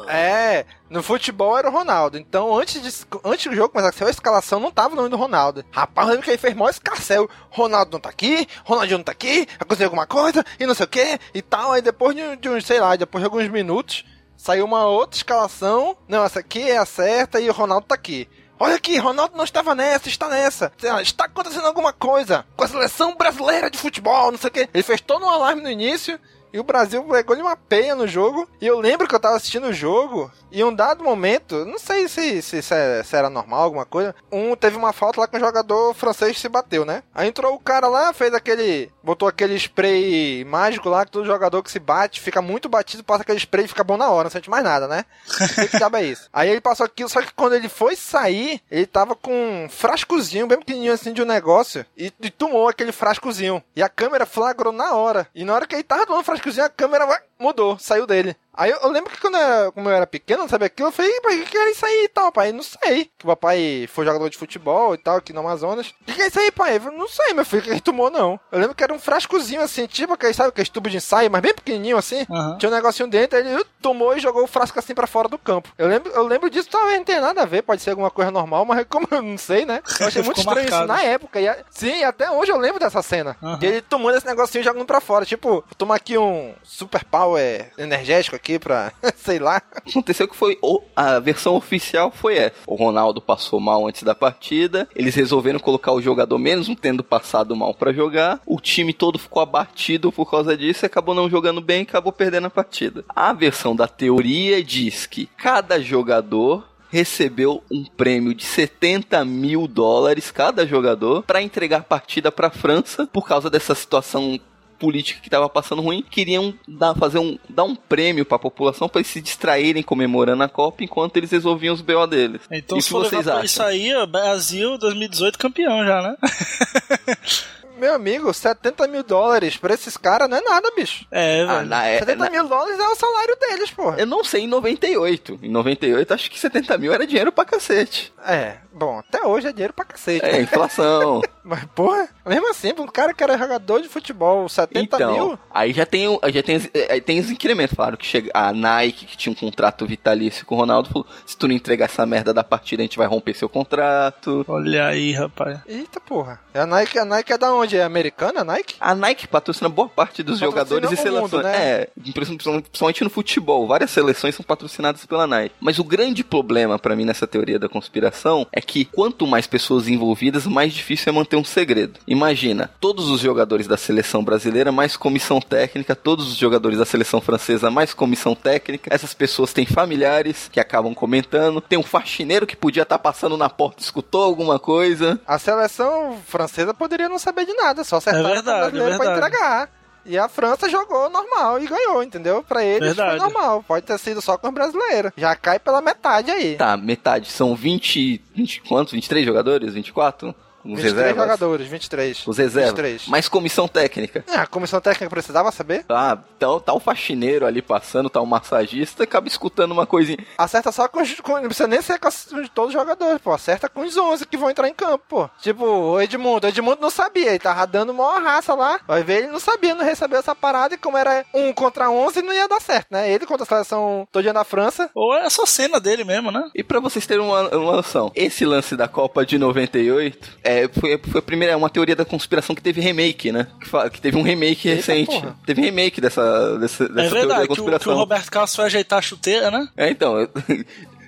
É, 0.08 0.64
no 0.88 1.02
futebol 1.02 1.56
era 1.58 1.68
o 1.68 1.72
Ronaldo. 1.72 2.18
Então, 2.18 2.56
antes, 2.56 2.80
de, 2.80 3.06
antes 3.24 3.46
do 3.46 3.56
jogo 3.56 3.70
começar 3.70 3.90
a 3.90 3.92
ser 3.92 4.04
a 4.04 4.10
escalação, 4.10 4.60
não 4.60 4.70
tava 4.70 4.94
o 4.94 4.96
nome 4.96 5.08
do 5.08 5.16
Ronaldo. 5.16 5.64
Rapaz, 5.70 6.06
eu 6.06 6.12
lembro 6.12 6.24
que 6.24 6.30
ele 6.30 6.38
fez 6.38 6.54
mó 6.54 6.68
escarcel. 6.68 7.28
Ronaldo 7.50 7.92
não 7.92 8.00
tá 8.00 8.10
aqui, 8.10 8.46
Ronaldinho 8.64 8.98
não 8.98 9.04
tá 9.04 9.12
aqui, 9.12 9.46
aconteceu 9.58 9.86
alguma 9.86 10.06
coisa, 10.06 10.44
e 10.58 10.66
não 10.66 10.74
sei 10.74 10.84
o 10.84 10.88
que, 10.88 11.18
e 11.34 11.42
tal. 11.42 11.72
Aí 11.72 11.82
depois 11.82 12.14
de, 12.14 12.36
de 12.36 12.48
uns, 12.48 12.64
sei 12.64 12.80
lá, 12.80 12.94
depois 12.96 13.20
de 13.20 13.26
alguns 13.26 13.48
minutos, 13.48 14.04
saiu 14.36 14.64
uma 14.64 14.86
outra 14.86 15.16
escalação. 15.16 15.96
Não, 16.08 16.24
essa 16.24 16.40
aqui 16.40 16.70
é 16.70 16.78
a 16.78 16.86
certa 16.86 17.40
e 17.40 17.48
o 17.48 17.52
Ronaldo 17.52 17.86
tá 17.86 17.94
aqui. 17.94 18.28
Olha 18.58 18.76
aqui, 18.76 18.96
Ronaldo 18.96 19.36
não 19.36 19.44
estava 19.44 19.74
nessa, 19.74 20.08
está 20.08 20.28
nessa. 20.28 20.72
Está 21.02 21.26
acontecendo 21.26 21.66
alguma 21.66 21.92
coisa 21.92 22.46
com 22.56 22.64
a 22.64 22.68
seleção 22.68 23.14
brasileira 23.14 23.70
de 23.70 23.76
futebol, 23.76 24.30
não 24.30 24.38
sei 24.38 24.48
o 24.48 24.52
que. 24.52 24.68
Ele 24.72 24.82
fez 24.82 25.00
todo 25.00 25.24
um 25.24 25.28
alarme 25.28 25.62
no 25.62 25.70
início. 25.70 26.18
E 26.56 26.58
o 26.58 26.64
Brasil 26.64 27.04
pegou-lhe 27.04 27.42
uma 27.42 27.54
peia 27.54 27.94
no 27.94 28.06
jogo. 28.08 28.48
E 28.60 28.66
eu 28.66 28.80
lembro 28.80 29.06
que 29.06 29.14
eu 29.14 29.20
tava 29.20 29.36
assistindo 29.36 29.66
o 29.66 29.72
jogo. 29.74 30.30
E 30.50 30.60
em 30.60 30.64
um 30.64 30.74
dado 30.74 31.04
momento, 31.04 31.66
não 31.66 31.78
sei 31.78 32.08
se, 32.08 32.40
se, 32.40 32.62
se 32.62 32.74
é- 32.74 33.02
se 33.02 33.14
era 33.14 33.28
normal, 33.28 33.62
alguma 33.64 33.84
coisa. 33.84 34.14
Um 34.32 34.56
teve 34.56 34.74
uma 34.74 34.90
falta 34.92 35.20
lá 35.20 35.28
que 35.28 35.36
um 35.36 35.40
jogador 35.40 35.92
francês 35.92 36.38
se 36.40 36.48
bateu, 36.48 36.86
né? 36.86 37.02
Aí 37.14 37.28
entrou 37.28 37.54
o 37.54 37.58
cara 37.60 37.88
lá, 37.88 38.10
fez 38.14 38.32
aquele. 38.32 38.90
Botou 39.02 39.28
aquele 39.28 39.54
spray 39.56 40.44
mágico 40.46 40.88
lá, 40.88 41.04
que 41.04 41.10
todo 41.12 41.26
jogador 41.26 41.62
que 41.62 41.70
se 41.70 41.78
bate 41.78 42.20
fica 42.22 42.40
muito 42.40 42.70
batido, 42.70 43.04
passa 43.04 43.20
aquele 43.22 43.38
spray 43.38 43.66
e 43.66 43.68
fica 43.68 43.84
bom 43.84 43.98
na 43.98 44.08
hora, 44.08 44.24
não 44.24 44.30
sente 44.30 44.48
mais 44.48 44.64
nada, 44.64 44.88
né? 44.88 45.04
O 45.28 45.68
que, 45.68 45.76
diabo 45.76 45.96
é 45.98 46.04
isso? 46.04 46.28
Aí 46.32 46.48
ele 46.48 46.60
passou 46.62 46.86
aquilo, 46.86 47.08
só 47.10 47.20
que 47.20 47.34
quando 47.34 47.54
ele 47.54 47.68
foi 47.68 47.94
sair, 47.94 48.62
ele 48.70 48.86
tava 48.86 49.14
com 49.14 49.64
um 49.64 49.68
frascozinho 49.68 50.46
bem 50.46 50.58
pequenininho 50.58 50.92
assim 50.94 51.12
de 51.12 51.20
um 51.20 51.26
negócio 51.26 51.84
e, 51.96 52.10
e 52.20 52.30
tomou 52.30 52.66
aquele 52.68 52.92
frascozinho. 52.92 53.62
E 53.74 53.82
a 53.82 53.88
câmera 53.88 54.24
flagrou 54.24 54.72
na 54.72 54.94
hora. 54.94 55.28
E 55.34 55.44
na 55.44 55.54
hora 55.54 55.66
que 55.66 55.74
ele 55.74 55.82
tava 55.82 56.06
tomando 56.06 56.24
o 56.48 56.52
frascozinho, 56.52 56.66
a 56.66 56.68
câmera 56.68 57.06
ué, 57.06 57.22
mudou, 57.38 57.78
saiu 57.78 58.06
dele. 58.06 58.36
Aí 58.58 58.70
eu, 58.70 58.78
eu 58.78 58.88
lembro 58.90 59.10
que 59.10 59.20
quando 59.20 59.36
eu, 59.36 59.70
como 59.72 59.90
eu 59.90 59.94
era 59.94 60.06
pequeno, 60.06 60.48
sabia 60.48 60.68
aquilo, 60.68 60.88
eu 60.88 60.92
falei, 60.92 61.10
"Ih, 61.14 61.20
pai, 61.20 61.36
o 61.36 61.44
que 61.44 61.50
que 61.50 61.58
era 61.58 61.70
isso 61.70 61.84
aí 61.84 62.04
e 62.04 62.08
tal, 62.08 62.32
pai? 62.32 62.52
Não 62.52 62.62
sei. 62.62 63.10
Que 63.18 63.24
o 63.24 63.26
papai 63.26 63.86
foi 63.92 64.06
jogador 64.06 64.30
de 64.30 64.38
futebol 64.38 64.94
e 64.94 64.98
tal, 64.98 65.18
aqui 65.18 65.30
no 65.34 65.40
Amazonas. 65.40 65.88
O 65.88 66.04
que, 66.06 66.14
que 66.14 66.22
é 66.22 66.26
isso 66.28 66.40
aí, 66.40 66.50
pai? 66.50 66.76
Eu 66.76 66.80
falei, 66.80 66.98
não 66.98 67.06
sei, 67.06 67.34
meu 67.34 67.44
filho, 67.44 67.62
que 67.62 67.68
ele 67.68 67.80
tomou, 67.80 68.10
não. 68.10 68.40
Eu 68.50 68.58
lembro 68.58 68.74
que 68.74 68.82
era 68.82 68.94
um 68.94 68.98
frascozinho 68.98 69.60
assim, 69.60 69.86
tipo 69.86 70.14
aquele, 70.14 70.32
sabe, 70.32 70.48
aquele 70.48 70.70
tubo 70.70 70.88
de 70.88 70.96
ensaio, 70.96 71.30
mas 71.30 71.42
bem 71.42 71.52
pequenininho 71.52 71.98
assim. 71.98 72.24
Aham. 72.30 72.56
Tinha 72.56 72.70
um 72.70 72.74
negocinho 72.74 73.08
dentro, 73.10 73.38
ele 73.38 73.62
tomou 73.82 74.16
e 74.16 74.20
jogou 74.20 74.42
o 74.44 74.46
frasco 74.46 74.78
assim 74.78 74.94
pra 74.94 75.06
fora 75.06 75.28
do 75.28 75.36
campo. 75.36 75.68
Eu 75.76 75.86
lembro, 75.86 76.10
eu 76.12 76.26
lembro 76.26 76.48
disso, 76.48 76.70
talvez 76.70 76.96
não 76.96 77.04
tenha 77.04 77.20
nada 77.20 77.42
a 77.42 77.46
ver, 77.46 77.60
pode 77.60 77.82
ser 77.82 77.90
alguma 77.90 78.10
coisa 78.10 78.30
normal, 78.30 78.64
mas 78.64 78.86
como 78.88 79.06
eu 79.10 79.20
não 79.20 79.36
sei, 79.36 79.66
né? 79.66 79.82
Eu 80.00 80.06
achei 80.06 80.22
muito 80.22 80.38
estranho 80.38 80.66
isso 80.66 80.70
marcado. 80.78 80.86
na 80.94 81.02
época. 81.02 81.38
E, 81.38 81.54
sim, 81.70 82.02
até 82.04 82.30
hoje 82.30 82.52
eu 82.52 82.56
lembro 82.56 82.80
dessa 82.80 83.02
cena. 83.02 83.36
E 83.60 83.66
ele 83.66 83.82
tomando 83.82 84.16
esse 84.16 84.26
negocinho 84.26 84.62
e 84.62 84.64
jogando 84.64 84.86
pra 84.86 84.98
fora. 85.00 85.26
Tipo, 85.26 85.62
tomar 85.76 85.96
aqui 85.96 86.16
um 86.16 86.54
super 86.62 87.04
power 87.26 87.72
energético 87.76 88.36
aqui 88.36 88.58
pra, 88.58 88.92
sei 89.16 89.38
lá. 89.38 89.60
Aconteceu 89.74 90.28
que 90.28 90.36
foi 90.36 90.58
a 90.94 91.18
versão 91.18 91.56
oficial 91.56 92.10
foi 92.10 92.36
essa. 92.36 92.56
O 92.66 92.76
Ronaldo 92.76 93.20
passou 93.20 93.58
mal 93.58 93.86
antes 93.86 94.02
da 94.02 94.14
partida. 94.14 94.88
Eles 94.94 95.14
resolveram 95.14 95.58
colocar 95.58 95.92
o 95.92 96.00
jogador 96.00 96.38
mesmo 96.38 96.76
tendo 96.76 97.02
passado 97.02 97.56
mal 97.56 97.74
pra 97.74 97.92
jogar. 97.92 98.40
O 98.46 98.60
time 98.60 98.92
todo 98.92 99.18
ficou 99.18 99.42
abatido 99.42 100.12
por 100.12 100.30
causa 100.30 100.56
disso 100.56 100.86
acabou 100.86 101.14
não 101.14 101.28
jogando 101.28 101.60
bem 101.60 101.80
e 101.80 101.82
acabou 101.82 102.12
perdendo 102.12 102.46
a 102.46 102.50
partida. 102.50 103.04
A 103.08 103.32
versão 103.32 103.74
da 103.74 103.88
teoria 103.88 104.62
diz 104.62 105.06
que 105.06 105.26
cada 105.36 105.80
jogador 105.80 106.64
recebeu 106.88 107.62
um 107.70 107.84
prêmio 107.84 108.34
de 108.34 108.44
70 108.44 109.24
mil 109.24 109.66
dólares 109.66 110.30
cada 110.30 110.66
jogador 110.66 111.22
para 111.22 111.42
entregar 111.42 111.84
partida 111.84 112.30
para 112.30 112.46
a 112.46 112.50
França 112.50 113.06
por 113.12 113.26
causa 113.26 113.50
dessa 113.50 113.74
situação 113.74 114.38
política 114.78 115.20
que 115.22 115.30
tava 115.30 115.48
passando 115.48 115.82
ruim, 115.82 116.02
queriam 116.02 116.54
dar, 116.68 116.94
fazer 116.94 117.18
um, 117.18 117.38
dar 117.48 117.64
um 117.64 117.74
prêmio 117.74 118.24
pra 118.24 118.38
população 118.38 118.88
pra 118.88 119.00
eles 119.00 119.10
se 119.10 119.20
distraírem 119.20 119.82
comemorando 119.82 120.42
a 120.42 120.48
Copa 120.48 120.84
enquanto 120.84 121.16
eles 121.16 121.30
resolviam 121.30 121.74
os 121.74 121.80
BO 121.80 122.06
deles. 122.06 122.42
Então, 122.50 122.78
E 122.78 122.82
se 122.82 122.90
for 122.90 123.04
vocês 123.04 123.26
acham? 123.26 123.44
isso 123.44 123.62
aí, 123.62 123.90
Brasil 124.06 124.78
2018 124.78 125.38
campeão 125.38 125.84
já, 125.84 126.02
né? 126.02 126.16
Meu 127.76 127.94
amigo, 127.94 128.32
70 128.32 128.86
mil 128.88 129.02
dólares 129.02 129.56
pra 129.56 129.74
esses 129.74 129.96
caras 129.96 130.28
não 130.28 130.36
é 130.38 130.40
nada, 130.40 130.70
bicho. 130.76 131.06
É, 131.10 131.42
Ah, 131.48 131.56
velho. 131.58 131.68
na, 131.68 131.86
é, 131.86 131.98
70 131.98 132.24
na- 132.24 132.30
mil 132.30 132.48
dólares 132.48 132.78
é 132.78 132.88
o 132.88 132.94
salário 132.96 133.36
deles, 133.38 133.70
porra. 133.70 133.96
eu 133.98 134.06
não 134.06 134.24
sei 134.24 134.42
em 134.42 134.46
98. 134.48 135.38
Em 135.42 135.50
98, 135.50 136.14
acho 136.14 136.30
que 136.30 136.38
70 136.38 136.76
mil 136.78 136.92
era 136.92 137.06
dinheiro 137.06 137.30
pra 137.32 137.44
cacete. 137.44 138.12
É, 138.26 138.56
bom, 138.72 138.98
até 138.98 139.24
hoje 139.26 139.46
é 139.48 139.52
dinheiro 139.52 139.72
pra 139.72 139.84
cacete. 139.84 140.24
É, 140.24 140.40
inflação. 140.42 141.22
Mas, 141.44 141.64
porra, 141.74 142.08
mesmo 142.26 142.50
assim, 142.50 142.74
pra 142.74 142.82
um 142.82 142.88
cara 142.88 143.14
que 143.14 143.22
era 143.22 143.38
jogador 143.38 143.80
de 143.80 143.88
futebol, 143.88 144.48
70 144.48 144.96
então, 144.96 145.12
mil. 145.12 145.38
aí 145.52 145.72
já 145.72 145.86
tem, 145.86 146.18
já 146.32 146.42
tem, 146.42 146.56
os- 146.56 146.68
aí 146.90 147.00
tem 147.00 147.20
os 147.20 147.30
incrementos. 147.30 147.76
Claro 147.76 147.96
que 147.96 148.04
chega 148.06 148.30
a 148.34 148.52
Nike, 148.52 149.06
que 149.06 149.16
tinha 149.16 149.32
um 149.32 149.36
contrato 149.36 149.86
vitalício 149.86 150.44
com 150.44 150.54
o 150.56 150.58
Ronaldo, 150.58 150.88
falou: 150.88 151.06
se 151.24 151.36
tu 151.36 151.46
não 151.46 151.54
entregar 151.54 151.84
essa 151.86 152.04
merda 152.04 152.34
da 152.34 152.42
partida, 152.42 152.82
a 152.82 152.84
gente 152.84 152.98
vai 152.98 153.06
romper 153.06 153.34
seu 153.34 153.48
contrato. 153.48 154.44
Olha 154.48 154.86
aí, 154.88 155.12
rapaz. 155.12 155.60
Eita 155.66 156.00
porra. 156.00 156.40
A 156.54 156.66
Nike, 156.66 156.98
a 156.98 157.04
Nike 157.04 157.32
é 157.32 157.38
da 157.38 157.52
onde? 157.54 157.65
É 157.74 157.82
americana, 157.82 158.40
a 158.40 158.44
Nike? 158.44 158.74
A 158.80 158.94
Nike 158.94 159.26
patrocina 159.26 159.68
boa 159.68 159.88
parte 159.88 160.22
dos 160.22 160.38
Patrocina 160.38 160.46
jogadores 160.64 160.92
e 160.92 160.96
seleções. 161.02 161.32
mundo, 161.32 161.42
né? 161.42 161.56
É, 161.56 161.88
principalmente 162.14 163.02
no 163.04 163.10
futebol. 163.10 163.66
Várias 163.66 163.90
seleções 163.90 164.34
são 164.34 164.44
patrocinadas 164.44 165.04
pela 165.06 165.26
Nike. 165.26 165.54
Mas 165.60 165.78
o 165.78 165.84
grande 165.84 166.22
problema 166.22 166.78
pra 166.78 166.94
mim 166.94 167.04
nessa 167.04 167.26
teoria 167.26 167.58
da 167.58 167.68
conspiração 167.68 168.46
é 168.52 168.60
que 168.60 168.84
quanto 168.84 169.26
mais 169.26 169.46
pessoas 169.46 169.88
envolvidas, 169.88 170.46
mais 170.46 170.72
difícil 170.72 171.10
é 171.10 171.12
manter 171.12 171.36
um 171.36 171.44
segredo. 171.44 171.98
Imagina, 172.06 172.70
todos 172.80 173.08
os 173.10 173.20
jogadores 173.20 173.66
da 173.66 173.76
seleção 173.76 174.22
brasileira, 174.22 174.70
mais 174.70 174.96
comissão 174.96 175.40
técnica, 175.40 175.94
todos 175.96 176.28
os 176.28 176.36
jogadores 176.36 176.78
da 176.78 176.84
seleção 176.84 177.20
francesa, 177.20 177.70
mais 177.70 177.94
comissão 177.94 178.34
técnica. 178.34 178.92
Essas 178.92 179.14
pessoas 179.14 179.52
têm 179.52 179.66
familiares 179.66 180.48
que 180.52 180.60
acabam 180.60 180.94
comentando. 180.94 181.60
Tem 181.60 181.78
um 181.78 181.82
faxineiro 181.82 182.46
que 182.46 182.56
podia 182.56 182.82
estar 182.82 182.98
passando 182.98 183.36
na 183.36 183.48
porta, 183.48 183.82
escutou 183.82 184.22
alguma 184.22 184.58
coisa. 184.58 185.20
A 185.26 185.38
seleção 185.38 186.18
francesa 186.26 186.74
poderia 186.74 187.08
não 187.08 187.18
saber 187.18 187.46
de 187.46 187.52
nada, 187.56 187.82
só 187.84 187.96
acertar 187.96 188.20
É 188.24 188.34
verdade, 188.34 188.68
o 188.68 188.70
brasileiro 188.70 188.94
é 188.94 188.98
pra 188.98 189.16
entregar. 189.16 189.70
E 190.08 190.16
a 190.16 190.28
França 190.28 190.68
jogou 190.70 191.10
normal 191.10 191.58
e 191.58 191.66
ganhou, 191.66 192.00
entendeu? 192.00 192.40
Pra 192.40 192.64
eles 192.64 192.94
Verdade. 192.94 193.18
foi 193.18 193.28
normal. 193.28 193.64
Pode 193.66 193.84
ter 193.84 193.98
sido 193.98 194.22
só 194.22 194.38
com 194.38 194.46
os 194.46 194.54
brasileiros. 194.54 195.10
Já 195.16 195.34
cai 195.34 195.58
pela 195.58 195.80
metade 195.80 196.30
aí. 196.30 196.54
Tá, 196.54 196.76
metade. 196.76 197.28
São 197.28 197.56
20. 197.56 198.22
20 198.32 198.60
quantos? 198.62 198.92
23 198.92 199.26
jogadores? 199.26 199.74
24? 199.74 200.32
Os 200.66 200.82
23 200.82 200.94
reservas? 200.94 201.22
jogadores, 201.24 201.66
23. 201.68 202.26
Os 202.26 202.38
reservas. 202.38 202.70
23. 202.70 203.06
Mais 203.08 203.28
comissão 203.28 203.66
técnica. 203.68 204.24
Ah, 204.28 204.42
a 204.42 204.46
comissão 204.46 204.80
técnica 204.80 205.08
precisava 205.10 205.50
saber? 205.52 205.84
Ah, 205.88 206.18
então 206.36 206.58
tá 206.60 206.72
o 206.72 206.80
faxineiro 206.80 207.46
ali 207.46 207.62
passando, 207.62 208.10
tá 208.10 208.20
o 208.20 208.26
massagista, 208.26 209.04
acaba 209.04 209.28
escutando 209.28 209.72
uma 209.72 209.86
coisinha. 209.86 210.18
Acerta 210.38 210.72
só 210.72 210.88
com, 210.88 211.00
os- 211.02 211.20
com 211.20 211.36
Não 211.36 211.42
precisa 211.44 211.68
nem 211.68 211.80
ser 211.82 211.98
com 211.98 212.08
os- 212.08 212.26
todos 212.54 212.68
os 212.68 212.80
jogadores, 212.80 213.20
pô. 213.22 213.32
Acerta 213.32 213.68
com 213.68 213.82
os 213.82 213.96
11 213.96 214.26
que 214.26 214.36
vão 214.36 214.50
entrar 214.50 214.68
em 214.68 214.74
campo, 214.74 215.04
pô. 215.08 215.30
Tipo, 215.40 215.64
o 215.64 216.00
Edmundo. 216.00 216.46
O 216.46 216.50
Edmundo 216.50 216.78
não 216.80 216.90
sabia, 216.90 217.28
ele 217.30 217.38
tava 217.38 217.66
dando 217.66 217.92
maior 217.94 218.22
raça 218.22 218.54
lá. 218.54 218.80
Vai 218.86 219.02
ver, 219.02 219.18
ele 219.24 219.28
não 219.32 219.40
sabia, 219.40 219.74
não 219.74 219.84
recebeu 219.84 220.18
essa 220.18 220.34
parada. 220.34 220.74
E 220.74 220.78
como 220.78 220.96
era 220.96 221.24
um 221.34 221.52
contra 221.52 221.90
11, 221.90 222.22
não 222.22 222.32
ia 222.32 222.48
dar 222.48 222.60
certo, 222.60 222.88
né? 222.90 223.10
Ele 223.10 223.26
contra 223.26 223.44
a 223.44 223.46
seleção 223.46 224.06
todinha 224.10 224.32
da 224.32 224.44
França. 224.44 224.90
Ou 224.94 225.14
é 225.16 225.28
só 225.30 225.44
cena 225.46 225.78
dele 225.80 226.04
mesmo, 226.04 226.30
né? 226.30 226.48
E 226.54 226.62
pra 226.64 226.80
vocês 226.80 227.06
terem 227.06 227.22
uma, 227.24 227.42
uma 227.56 227.76
noção, 227.76 228.10
esse 228.14 228.44
lance 228.44 228.76
da 228.76 228.88
Copa 228.88 229.24
de 229.24 229.38
98 229.38 230.28
é, 230.42 230.55
foi, 230.68 230.98
foi 230.98 231.18
a 231.18 231.22
primeira, 231.22 231.52
é 231.52 231.56
uma 231.56 231.70
teoria 231.70 231.96
da 231.96 232.04
conspiração 232.04 232.54
que 232.54 232.62
teve 232.62 232.80
remake, 232.80 233.32
né? 233.32 233.46
Que, 233.60 233.90
que 233.90 234.00
teve 234.00 234.16
um 234.16 234.22
remake 234.22 234.68
Eita 234.68 234.80
recente. 234.80 235.06
porra. 235.06 235.36
Teve 235.44 235.62
remake 235.62 236.00
dessa, 236.00 236.58
dessa, 236.58 236.88
dessa 236.88 237.06
é 237.06 237.10
teoria 237.10 237.10
da 237.10 237.10
verdade, 237.10 237.46
que 237.46 237.52
o, 237.52 237.54
que 237.54 237.60
conspiração. 237.60 237.92
o 237.92 237.96
Roberto 237.96 238.30
Carlos 238.30 238.56
foi 238.56 238.64
ajeitar 238.64 238.98
a 238.98 239.02
chuteira, 239.02 239.50
né? 239.50 239.68
É, 239.76 239.90
então, 239.90 240.16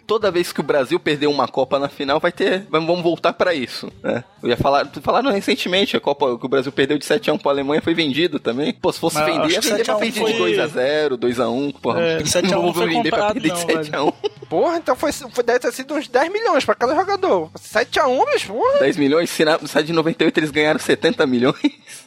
toda 0.09 0.31
vez 0.31 0.51
que 0.53 0.59
o 0.61 0.64
Brasil 0.64 0.99
perder 0.99 1.27
uma 1.29 1.47
Copa 1.47 1.79
na 1.79 1.88
final, 1.88 2.18
vai 2.18 2.33
ter. 2.33 2.66
Vamos 2.71 3.01
voltar 3.03 3.33
pra 3.35 3.55
isso. 3.55 3.92
Né? 4.03 4.25
Eu 4.42 4.49
ia 4.49 4.57
falar. 4.57 4.88
Falaram 5.03 5.31
recentemente, 5.31 5.97
a 5.97 6.01
Copa 6.01 6.37
que 6.38 6.47
o 6.47 6.49
Brasil 6.49 6.73
perdeu 6.73 6.97
de 6.99 7.05
7x1 7.05 7.38
pra 7.40 7.53
Alemanha 7.53 7.83
foi 7.83 7.92
vendido 7.94 8.40
também. 8.40 8.73
Pô, 8.73 8.90
se 8.90 8.99
fosse 8.99 9.16
Mas 9.16 9.27
vender, 9.27 9.51
ia 9.53 9.61
vender 9.61 9.85
pra 9.85 9.94
7x1 9.97 10.01
vender 10.01 10.21
foi- 10.21 10.33
de 10.33 10.38
2x0, 10.38 11.16
2x1. 11.18 11.73
Porra, 11.81 12.01
É, 12.01 12.18
7x1 12.23 12.51
não 12.51 12.73
vou 12.73 12.87
vender 12.87 13.11
pra 13.11 13.33
perder 13.33 13.49
não, 13.49 13.55
de 13.57 13.66
7x1. 13.90 14.14
Porra, 14.49 14.77
então 14.79 14.97
foi, 14.97 15.12
foi, 15.12 15.44
deve 15.44 15.59
ter 15.59 15.73
sido 15.73 15.94
uns 15.94 16.09
10 16.09 16.33
milhões 16.33 16.64
pra 16.64 16.75
cada 16.75 16.94
jogador. 16.94 17.51
7x1, 17.59 18.25
bicho, 18.33 18.49
porra. 18.53 18.79
10 18.81 18.97
milhões, 18.97 19.29
se 19.29 19.44
na, 19.44 19.59
sai 19.66 19.83
de 19.83 19.92
98 19.92 20.38
eles 20.40 20.51
ganharam 20.51 20.81
70 20.81 21.27
milhões. 21.27 21.55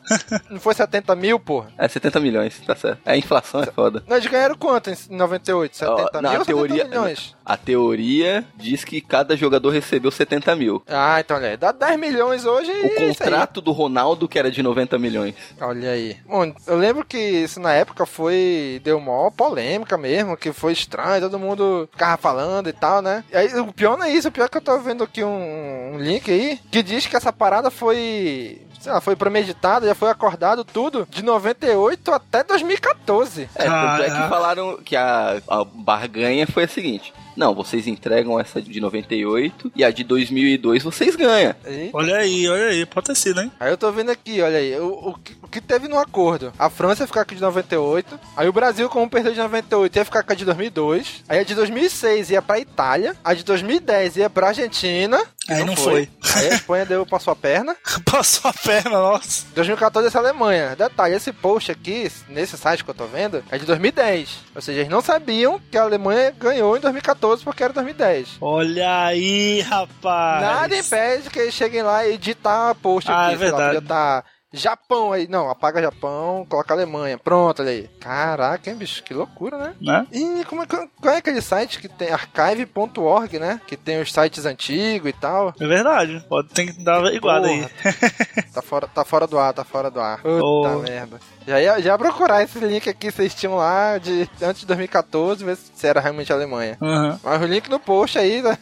Não 0.50 0.60
foi 0.60 0.74
70 0.74 1.16
mil, 1.16 1.40
porra. 1.40 1.72
É, 1.78 1.88
70 1.88 2.20
milhões, 2.20 2.60
tá 2.66 2.76
certo. 2.76 3.00
A 3.06 3.16
inflação 3.16 3.62
é 3.62 3.68
foda. 3.68 4.04
Não, 4.08 4.18
eles 4.18 4.28
ganharam 4.30 4.56
quanto 4.56 4.90
em 4.90 4.96
98? 5.10 5.78
70 5.78 5.94
Ó, 5.94 6.12
mil 6.14 6.22
na 6.22 6.30
ou 6.32 6.34
70 6.40 6.46
teoria, 6.46 6.86
milhões? 6.86 7.36
A 7.46 7.58
teoria 7.58 8.46
diz 8.56 8.84
que 8.84 9.02
cada 9.02 9.36
jogador 9.36 9.70
recebeu 9.70 10.12
70 10.12 10.56
mil. 10.56 10.84
Ah, 10.88 11.20
então 11.20 11.38
olha 11.38 11.50
aí. 11.50 11.58
Dá 11.58 11.72
10 11.72 12.00
milhões 12.00 12.46
hoje 12.46 12.72
e 12.72 12.82
O 12.82 12.86
é 12.86 13.08
contrato 13.08 13.62
do 13.62 13.72
Ronaldo, 13.72 14.28
que 14.28 14.40
era 14.40 14.52
de 14.52 14.62
90 14.62 14.98
milhões. 14.98 15.36
Olha 15.60 15.92
aí. 15.92 16.18
Bom, 16.28 16.54
eu 16.68 16.78
lembro 16.78 17.06
que 17.06 17.18
isso 17.18 17.60
na 17.60 17.74
época 17.74 18.06
foi. 18.06 18.82
Deu 18.84 19.00
maior 19.00 19.32
polêmica 19.32 19.98
mesmo, 19.98 20.38
que 20.38 20.54
foi 20.54 20.74
estranho, 20.74 21.22
todo 21.22 21.40
mundo 21.40 21.90
ficava 21.92 22.18
falando 22.18 22.70
e 22.70 22.74
tal, 22.74 23.02
né? 23.02 23.24
E 23.32 23.38
aí, 23.38 23.60
o 23.60 23.74
pior 23.74 23.98
não 23.98 24.06
é 24.06 24.12
isso, 24.12 24.28
o 24.28 24.32
pior 24.32 24.46
é 24.46 24.50
que 24.50 24.58
eu 24.58 24.62
tô 24.62 24.78
vendo 24.80 25.04
aqui 25.04 25.24
um, 25.24 25.96
um 25.96 25.98
link 25.98 26.30
aí 26.30 26.60
que 26.70 26.84
diz 26.84 27.06
que 27.06 27.16
essa 27.16 27.34
parada 27.34 27.70
foi. 27.70 28.62
Sei 28.80 28.92
lá, 28.92 29.00
foi 29.00 29.16
premeditada, 29.16 29.86
já 29.86 29.94
foi 29.94 30.10
acordado 30.10 30.66
tudo 30.66 31.08
de 31.10 31.24
98 31.24 32.12
até 32.12 32.44
2014. 32.44 33.48
É, 33.54 33.64
tanto 33.66 34.02
é 34.02 34.06
que 34.06 34.30
falaram 34.30 34.78
que 34.78 34.96
a, 34.96 35.40
a 35.48 35.64
barganha 35.64 36.48
foi 36.48 36.64
a 36.64 36.68
seguinte. 36.68 37.14
Não, 37.36 37.54
vocês 37.56 37.88
entregam 37.88 38.40
essa 38.40 38.62
de 38.62 38.80
98 38.82 39.72
e 39.76 39.84
a 39.84 39.92
de 39.92 40.04
2002 40.04 40.84
vocês 40.84 41.16
ganham. 41.16 41.56
E- 41.66 41.90
Olha 41.94 42.18
aí, 42.18 42.48
olha 42.48 42.68
aí, 42.68 42.86
pode 42.86 43.08
ter 43.08 43.16
sido, 43.16 43.42
hein? 43.42 43.52
Aí 43.60 43.72
eu 43.72 43.78
tô 43.78 43.92
vendo 43.92 44.10
aqui, 44.12 44.42
olha 44.42 44.58
aí, 44.58 44.78
o, 44.80 45.10
o, 45.10 45.14
que- 45.18 45.36
o 45.42 45.48
que 45.48 45.62
teve 45.62 45.88
no 45.88 45.98
acordo? 45.98 46.52
A 46.58 46.70
França 46.70 47.04
ia 47.04 47.08
ficar 47.08 47.26
com 47.26 47.32
a 47.34 47.36
de 47.36 47.42
98, 47.42 48.20
aí 48.36 48.48
o 48.48 48.54
Brasil, 48.54 48.90
como 48.90 49.10
perdeu 49.10 49.32
de 49.34 49.40
98, 49.40 49.96
ia 49.96 50.06
ficar 50.06 50.24
com 50.24 50.32
a 50.32 50.36
de 50.36 50.46
2002, 50.46 51.24
aí 51.30 51.40
a 51.40 51.44
de 51.44 51.56
2006 51.56 52.30
ia 52.32 52.42
pra 52.42 52.60
Itália, 52.60 53.16
a 53.24 53.34
de 53.34 53.44
2010 53.44 54.18
ia 54.18 54.30
pra 54.30 54.48
Argentina, 54.48 55.22
Aí 55.50 55.66
não 55.66 55.76
foi. 55.76 56.08
aí 56.36 56.50
a 56.52 56.54
Espanha 56.56 56.86
deu 56.86 57.06
passou 57.06 57.32
a 57.34 57.36
perna, 57.36 57.76
Passou 58.06 58.50
a 58.50 58.54
perna, 58.54 58.92
nossa. 58.92 59.46
2014 59.56 60.08
essa 60.08 60.20
Alemanha. 60.20 60.76
Detalhe, 60.76 61.16
esse 61.16 61.34
post 61.34 61.72
aqui, 61.72 62.10
nesse 62.30 62.58
site 62.58 62.84
que 62.84 62.90
eu 62.90 62.94
tô 62.94 63.06
vendo, 63.06 63.44
é 63.50 63.58
de 63.58 63.66
2010, 63.66 64.30
ou 64.56 64.62
seja, 64.62 64.80
eles 64.82 64.92
não 64.92 65.02
sabiam 65.02 65.60
que 65.72 65.78
a 65.78 65.82
Alemanha 65.84 66.34
ganhou 66.40 66.78
em 66.78 66.80
2014 66.80 67.21
porque 67.44 67.64
era 67.64 67.72
2010. 67.74 68.38
Olha 68.42 69.06
aí, 69.06 69.62
rapaz. 69.62 70.42
Nada 70.42 70.78
impede 70.78 71.30
que 71.30 71.40
eles 71.40 71.54
cheguem 71.54 71.82
lá 71.84 72.06
e 72.06 72.14
editar 72.16 72.74
post 72.76 73.10
Ah, 73.12 73.28
aqui. 73.28 73.34
é 73.34 73.38
lá, 73.38 73.40
verdade. 73.40 73.76
podia 73.76 73.88
tá 73.88 74.24
Japão 74.54 75.14
aí. 75.14 75.28
Não, 75.28 75.50
apaga 75.50 75.82
Japão, 75.82 76.46
coloca 76.50 76.74
Alemanha. 76.74 77.18
Pronto, 77.18 77.62
olha 77.62 77.72
aí. 77.72 77.90
Caraca, 78.00 78.70
hein, 78.70 78.76
bicho? 78.76 79.04
Que 79.04 79.14
loucura, 79.14 79.58
né? 79.58 79.74
Né? 79.82 80.08
E 80.12 80.44
como 80.46 80.64
é, 80.64 80.66
qual 80.66 81.14
é 81.14 81.18
aquele 81.18 81.42
site 81.42 81.80
que 81.80 81.88
tem 81.88 82.10
archive.org, 82.12 83.40
né? 83.40 83.62
Que 83.66 83.78
tem 83.78 84.02
os 84.02 84.12
sites 84.12 84.46
antigos 84.46 85.10
e 85.10 85.14
tal. 85.14 85.54
É 85.60 85.66
verdade. 85.68 86.24
Pode 86.28 86.50
ter 86.50 86.66
que 86.74 86.84
dar 86.84 87.04
iguada 87.14 87.48
aí. 87.48 87.68
Tá 88.54 88.62
fora, 88.62 88.86
tá 88.88 89.06
fora 89.06 89.26
do 89.26 89.40
ar, 89.40 89.54
tá 89.54 89.64
fora 89.64 89.90
do 89.90 90.00
ar. 90.02 90.18
Puta 90.22 90.42
Oh. 90.44 90.80
merda. 90.80 91.20
Já 91.48 91.60
ia, 91.62 91.82
já 91.82 91.92
ia 91.94 91.98
procurar 91.98 92.44
esse 92.44 92.60
link 92.60 92.90
aqui 92.90 93.08
que 93.08 93.12
vocês 93.12 93.34
tinham 93.34 93.56
lá 93.56 93.98
de 93.98 94.30
antes 94.42 94.62
de 94.62 94.68
2014, 94.68 95.44
ver 95.46 95.56
se 95.56 95.88
era 95.88 96.02
realmente 96.02 96.34
Alemanha. 96.34 96.78
Aham. 96.82 97.20
Mas 97.24 97.42
o 97.42 97.46
link 97.46 97.70
no 97.70 97.80
post 97.80 98.20
aí, 98.20 98.42
né? 98.42 98.58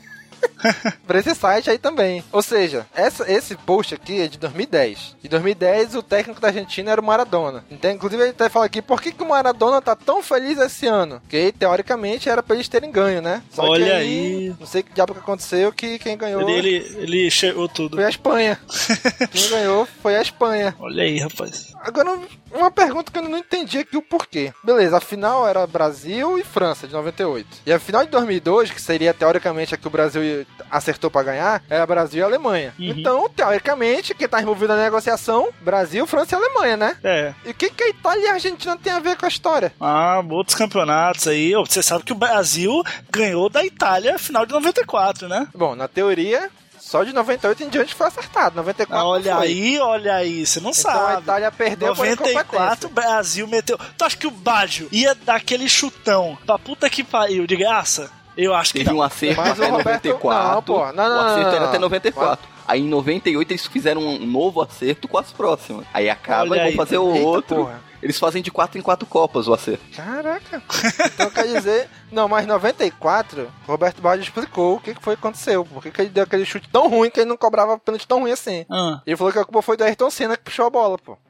pra 1.08 1.20
esse 1.20 1.34
site 1.36 1.70
aí 1.70 1.78
também. 1.78 2.24
Ou 2.32 2.42
seja, 2.42 2.86
essa, 2.94 3.30
esse 3.32 3.56
post 3.56 3.94
aqui 3.94 4.22
é 4.22 4.28
de 4.28 4.38
2010. 4.38 5.16
De 5.22 5.30
2010, 5.30 5.96
o 5.96 6.04
técnico 6.04 6.42
da 6.42 6.48
Argentina 6.50 6.92
era 6.92 7.02
o 7.02 7.04
Maradona. 7.04 7.64
Então, 7.70 7.92
inclusive, 7.92 8.22
ele 8.22 8.32
até 8.32 8.50
fala 8.50 8.66
aqui, 8.66 8.82
por 8.82 9.02
que, 9.02 9.12
que 9.12 9.24
o 9.24 9.30
Maradona 9.30 9.82
tá 9.82 9.96
tão 9.96 10.22
feliz 10.22 10.58
esse 10.60 10.88
ano? 10.88 11.20
Porque, 11.22 11.54
teoricamente, 11.58 12.30
era 12.30 12.44
pra 12.44 12.56
eles 12.56 12.68
terem 12.68 12.92
ganho, 12.92 13.22
né? 13.22 13.42
Só 13.52 13.64
que 13.64 13.70
Olha 13.70 13.96
aí. 13.98 14.54
Não 14.60 14.68
sei 14.68 14.84
que 14.84 14.94
diabo 14.94 15.14
que 15.14 15.20
aconteceu, 15.20 15.72
que 15.72 16.00
quem 16.00 16.18
ganhou 16.18 16.42
Ele, 16.42 16.52
ele, 16.52 16.98
ele 16.98 17.32
cheirou 17.32 17.68
tudo. 17.68 17.96
foi 17.96 18.06
a 18.06 18.10
Espanha. 18.10 18.60
quem 19.32 19.50
ganhou 19.50 19.88
foi 20.02 20.16
a 20.16 20.22
Espanha. 20.22 20.76
Olha 20.80 21.04
aí, 21.04 21.20
rapaz. 21.20 21.69
Agora, 21.82 22.20
uma 22.52 22.72
pergunta 22.72 23.12
que 23.12 23.18
eu 23.18 23.24
não 23.24 23.38
entendi 23.38 23.80
aqui 23.80 23.98
o 23.98 24.02
porquê. 24.02 24.54
Beleza, 24.64 24.98
a 24.98 25.02
final 25.02 25.48
era 25.48 25.66
Brasil 25.66 26.38
e 26.38 26.44
França, 26.44 26.88
de 26.88 26.94
98. 26.94 27.48
E 27.66 27.72
a 27.72 27.80
final 27.80 28.04
de 28.04 28.12
2002, 28.12 28.72
que 28.72 28.82
seria 28.82 29.14
teoricamente 29.14 29.74
a 29.74 29.78
que 29.78 29.88
o 29.88 29.92
Brasil 29.92 30.46
acertou 30.70 31.10
pra 31.10 31.24
ganhar, 31.24 31.64
era 31.70 31.86
Brasil 31.86 32.20
e 32.20 32.24
Alemanha. 32.24 32.74
Uhum. 32.78 32.86
Então, 32.86 33.30
teoricamente, 33.30 34.14
quem 34.14 34.28
tá 34.28 34.42
envolvido 34.42 34.76
na 34.76 34.84
negociação, 34.84 35.50
Brasil, 35.62 36.06
França 36.06 36.36
e 36.36 36.38
Alemanha, 36.38 36.78
né? 36.78 36.98
É. 37.04 37.34
E 37.46 37.52
o 37.52 37.54
que, 37.54 37.70
que 37.70 37.84
a 37.84 37.90
Itália 37.90 38.26
e 38.26 38.28
a 38.28 38.34
Argentina 38.34 38.78
tem 38.78 38.94
a 38.94 39.00
ver 39.00 39.18
com 39.18 39.26
a 39.26 39.30
história? 39.30 39.74
Ah, 39.80 40.24
outros 40.30 40.58
campeonatos 40.58 41.28
aí. 41.28 41.54
Você 41.54 41.82
sabe 41.82 42.04
que 42.04 42.14
o 42.14 42.16
Brasil 42.16 42.84
ganhou 43.10 43.50
da 43.50 43.64
Itália 43.64 44.20
final 44.20 44.46
de 44.46 44.54
94, 44.54 45.28
né? 45.28 45.48
Bom, 45.54 45.76
na 45.76 45.88
teoria, 45.88 46.50
Só 46.90 47.04
de 47.04 47.14
98 47.14 47.64
em 47.64 47.70
diante 47.70 47.94
foi 47.94 48.08
acertado. 48.08 48.56
94 48.56 48.96
Ah, 48.98 49.04
não 49.04 49.10
olha 49.12 49.36
foi. 49.36 49.46
aí, 49.48 49.80
olha 49.80 50.16
aí, 50.16 50.44
você 50.44 50.60
não 50.60 50.72
Então 50.72 50.90
a 50.92 50.94
sabe. 51.08 51.22
Itália 51.22 51.52
perdeu 51.52 51.96
por 51.96 52.04
94, 52.08 52.88
o. 52.88 52.92
Brasil 52.92 53.48
meteu. 53.48 53.78
Tu 53.96 54.04
acha 54.04 54.18
que 54.18 54.26
o 54.26 54.32
Baggio 54.32 54.88
ia 54.92 55.14
dar 55.14 55.36
aquele 55.36 55.70
chutão 55.70 56.36
pra 56.48 56.58
puta 56.58 56.90
que 56.90 57.04
pariu 57.04 57.46
de 57.46 57.56
graça? 57.56 58.10
Eu 58.36 58.56
acho 58.56 58.72
que 58.72 58.80
Teve 58.80 58.90
não. 58.90 58.98
um 58.98 59.02
acerto 59.04 59.40
Mas 59.40 59.52
até 59.52 59.70
Roberto- 59.70 60.06
94. 60.08 60.56
não, 60.56 60.64
pô. 60.64 60.86
Não, 60.88 60.94
não, 60.94 61.18
o 61.18 61.20
acerto 61.28 61.42
não, 61.44 61.50
era 61.52 61.60
não. 61.60 61.68
até 61.68 61.78
94. 61.78 62.48
Aí 62.68 62.80
em 62.82 62.88
98 62.88 63.52
eles 63.52 63.68
fizeram 63.68 64.02
um 64.02 64.26
novo 64.26 64.60
acerto 64.62 65.08
com 65.08 65.18
as 65.20 65.32
próximas. 65.32 65.86
Aí 65.94 66.10
acaba 66.10 66.52
Olha 66.54 66.56
e 66.58 66.60
aí. 66.62 66.76
vão 66.76 66.86
fazer 66.86 66.98
o 66.98 67.14
Eita, 67.14 67.28
outro. 67.28 67.56
porra. 67.58 67.82
Eles 68.02 68.18
fazem 68.18 68.42
de 68.42 68.50
4 68.50 68.80
em 68.80 68.82
4 68.82 69.06
copas 69.06 69.48
o 69.48 69.54
acerto. 69.54 69.84
Caraca. 69.96 70.64
Então 71.14 71.30
quer 71.30 71.48
dizer. 71.54 71.90
Não, 72.12 72.28
mas 72.28 72.46
94, 72.46 73.52
Roberto 73.68 74.02
Baggio 74.02 74.24
explicou 74.24 74.76
o 74.76 74.80
que 74.80 74.96
foi 75.00 75.16
que 75.16 75.20
aconteceu. 75.20 75.66
Por 75.66 75.82
que 75.84 76.02
ele 76.02 76.10
deu 76.10 76.24
aquele 76.24 76.46
chute 76.46 76.70
tão 76.70 76.88
ruim 76.88 77.10
que 77.10 77.20
ele 77.20 77.30
não 77.30 77.38
cobrava 77.38 77.78
pênalti 77.78 78.08
tão 78.08 78.22
ruim 78.22 78.32
assim. 78.32 78.66
Ah, 78.70 79.02
Ele 79.06 79.16
falou 79.16 79.32
que 79.32 79.40
a 79.40 79.44
culpa 79.44 79.62
foi 79.62 79.78
do 79.78 79.84
Ayrton 79.84 80.10
Senna 80.10 80.38
que 80.38 80.44
puxou 80.44 80.66
a 80.66 80.70
bola, 80.70 80.98
pô. 80.98 81.18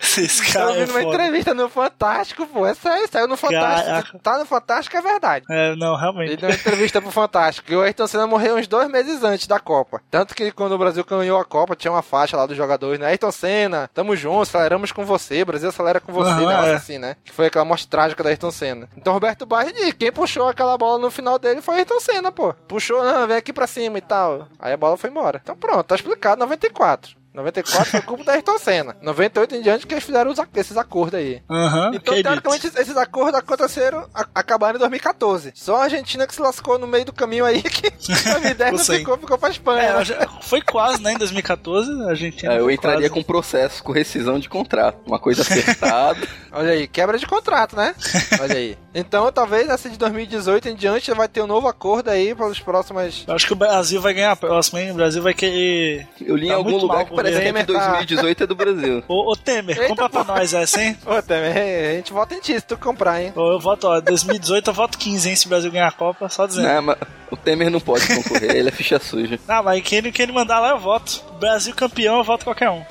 esse 0.00 0.46
Eu 0.48 0.52
cara 0.52 0.72
vi 0.72 0.80
é 0.80 0.86
numa 0.86 1.02
entrevista 1.02 1.54
no 1.54 1.68
Fantástico, 1.68 2.46
pô. 2.46 2.66
É 2.66 2.74
sério, 2.74 3.08
saiu 3.10 3.28
no 3.28 3.36
Fantástico. 3.36 3.86
Caraca. 3.86 4.18
Tá 4.22 4.38
no 4.38 4.46
Fantástico, 4.46 4.96
é 4.96 5.00
verdade. 5.00 5.44
É, 5.48 5.74
não, 5.76 5.92
Ele 5.94 6.00
realmente. 6.00 6.36
deu 6.36 6.48
uma 6.48 6.54
entrevista 6.54 7.00
pro 7.00 7.10
Fantástico. 7.10 7.72
E 7.72 7.76
o 7.76 7.82
Ayrton 7.82 8.06
Senna 8.06 8.26
morreu 8.26 8.56
uns 8.56 8.66
dois 8.66 8.88
meses 8.88 9.22
antes 9.22 9.46
da 9.46 9.58
Copa. 9.58 10.00
Tanto 10.10 10.34
que 10.34 10.50
quando 10.52 10.72
o 10.72 10.78
Brasil 10.78 11.04
ganhou 11.04 11.38
a 11.38 11.44
Copa, 11.44 11.76
tinha 11.76 11.92
uma 11.92 12.02
faixa 12.02 12.36
lá 12.36 12.46
dos 12.46 12.56
jogadores, 12.56 12.98
né? 12.98 13.06
Ayrton 13.06 13.30
Senna, 13.30 13.88
tamo 13.94 14.16
junto, 14.16 14.42
aceleramos 14.42 14.92
com 14.92 15.04
você. 15.04 15.44
Brasil 15.44 15.68
acelera 15.68 16.00
com 16.00 16.12
você, 16.12 16.30
negócio 16.34 16.72
é. 16.72 16.74
assim, 16.74 16.98
né? 16.98 17.16
Que 17.24 17.32
foi 17.32 17.46
aquela 17.46 17.64
morte 17.64 17.86
trágica 17.88 18.22
da 18.22 18.30
Ayrton 18.30 18.49
Senna. 18.50 18.88
Então 18.96 19.12
Roberto 19.12 19.46
Baggio, 19.46 19.72
disse, 19.74 19.92
quem 19.94 20.12
puxou 20.12 20.48
aquela 20.48 20.76
bola 20.76 20.98
no 20.98 21.10
final 21.10 21.38
dele 21.38 21.60
foi 21.60 21.76
Ayrton 21.76 22.00
Senna, 22.00 22.32
pô. 22.32 22.54
Puxou, 22.66 23.02
não, 23.02 23.26
vem 23.26 23.36
aqui 23.36 23.52
pra 23.52 23.66
cima 23.66 23.98
e 23.98 24.00
tal. 24.00 24.48
Aí 24.58 24.72
a 24.72 24.76
bola 24.76 24.96
foi 24.96 25.10
embora. 25.10 25.40
Então 25.42 25.56
pronto, 25.56 25.84
tá 25.84 25.94
explicado, 25.94 26.40
94. 26.40 27.19
94 27.32 27.90
foi 27.90 28.02
culpa 28.02 28.24
da 28.24 28.32
Ayrton 28.32 28.58
Senna. 28.58 28.96
98 29.00 29.54
em 29.54 29.62
diante 29.62 29.86
que 29.86 29.94
eles 29.94 30.04
fizeram 30.04 30.32
esses 30.56 30.76
acordos 30.76 31.18
aí. 31.18 31.40
Aham, 31.48 31.90
Então, 31.94 32.14
acredito. 32.14 32.22
teoricamente, 32.24 32.66
esses 32.66 32.96
acordos 32.96 33.34
aconteceram, 33.38 34.08
a- 34.12 34.26
acabaram 34.34 34.76
em 34.76 34.80
2014. 34.80 35.52
Só 35.54 35.76
a 35.76 35.84
Argentina 35.84 36.26
que 36.26 36.34
se 36.34 36.42
lascou 36.42 36.78
no 36.78 36.86
meio 36.88 37.04
do 37.04 37.12
caminho 37.12 37.44
aí, 37.44 37.62
que 37.62 37.90
2010 38.00 38.72
não 38.72 38.78
Ficou 38.84 39.16
ficou, 39.16 39.38
pra 39.38 39.48
Espanha. 39.50 39.82
É, 39.82 40.04
né? 40.04 40.26
foi 40.42 40.60
quase, 40.60 41.00
né? 41.02 41.12
Em 41.12 41.18
2014, 41.18 41.90
a 42.02 42.08
Argentina. 42.10 42.52
Aí 42.52 42.58
eu 42.58 42.70
entraria 42.70 43.08
quase. 43.08 43.14
com 43.14 43.22
processo, 43.22 43.82
com 43.84 43.92
rescisão 43.92 44.38
de 44.40 44.48
contrato. 44.48 44.98
Uma 45.06 45.18
coisa 45.20 45.42
acertada. 45.42 46.26
Olha 46.52 46.72
aí, 46.72 46.88
quebra 46.88 47.16
de 47.16 47.26
contrato, 47.26 47.76
né? 47.76 47.94
Olha 48.40 48.56
aí. 48.56 48.76
Então, 48.92 49.30
talvez 49.30 49.68
essa 49.68 49.88
de 49.88 49.96
2018 49.96 50.68
em 50.68 50.74
diante 50.74 51.12
vai 51.12 51.28
ter 51.28 51.40
um 51.40 51.46
novo 51.46 51.68
acordo 51.68 52.08
aí 52.10 52.34
para 52.34 52.46
os 52.48 52.58
próximos. 52.58 53.24
Eu 53.26 53.34
acho 53.36 53.46
que 53.46 53.52
o 53.52 53.56
Brasil 53.56 54.00
vai 54.00 54.12
ganhar 54.12 54.32
a 54.32 54.36
próxima, 54.36 54.80
hein? 54.82 54.90
O 54.90 54.94
Brasil 54.94 55.22
vai 55.22 55.32
querer. 55.32 56.08
Eu 56.20 56.34
li 56.36 56.46
em 56.46 56.48
Tá 56.48 56.56
algum 56.56 56.76
lugar 56.76 56.96
mal 56.96 57.06
que 57.06 57.12
o 57.12 57.16
parece 57.16 57.34
que 57.34 57.40
a 57.40 57.44
de 57.44 57.52
Temer 57.52 57.66
tá- 57.66 57.86
2018 57.90 58.42
é 58.42 58.46
do 58.48 58.54
Brasil. 58.56 59.04
Ô, 59.06 59.30
ô 59.30 59.36
Temer, 59.36 59.76
Eita, 59.78 59.88
compra 59.88 60.08
pra 60.08 60.24
nós 60.24 60.52
essa, 60.52 60.82
hein? 60.82 60.98
Ô, 61.06 61.22
também, 61.22 61.52
a 61.52 61.92
gente 61.92 62.12
vota 62.12 62.34
em 62.34 62.40
ti 62.40 62.54
se 62.54 62.62
tu 62.66 62.76
comprar, 62.76 63.22
hein? 63.22 63.32
Ô, 63.36 63.52
eu 63.52 63.60
voto, 63.60 63.86
ó, 63.86 64.00
2018 64.00 64.70
eu 64.70 64.74
voto 64.74 64.98
15, 64.98 65.28
hein? 65.30 65.36
Se 65.36 65.46
o 65.46 65.48
Brasil 65.50 65.70
ganhar 65.70 65.86
a 65.86 65.92
Copa, 65.92 66.28
só 66.28 66.46
dizendo. 66.46 66.66
Não, 66.66 66.82
mas 66.82 66.96
o 67.30 67.36
Temer 67.36 67.70
não 67.70 67.78
pode 67.80 68.08
concorrer, 68.08 68.56
ele 68.56 68.70
é 68.70 68.72
ficha 68.72 68.98
suja. 68.98 69.38
Ah, 69.46 69.62
mas 69.62 69.82
quem, 69.82 70.02
quem 70.10 70.24
ele 70.24 70.32
mandar 70.32 70.58
lá 70.58 70.70
eu 70.70 70.78
voto. 70.80 71.22
Brasil 71.38 71.72
campeão, 71.76 72.18
eu 72.18 72.24
voto 72.24 72.42
qualquer 72.44 72.70
um. 72.70 72.82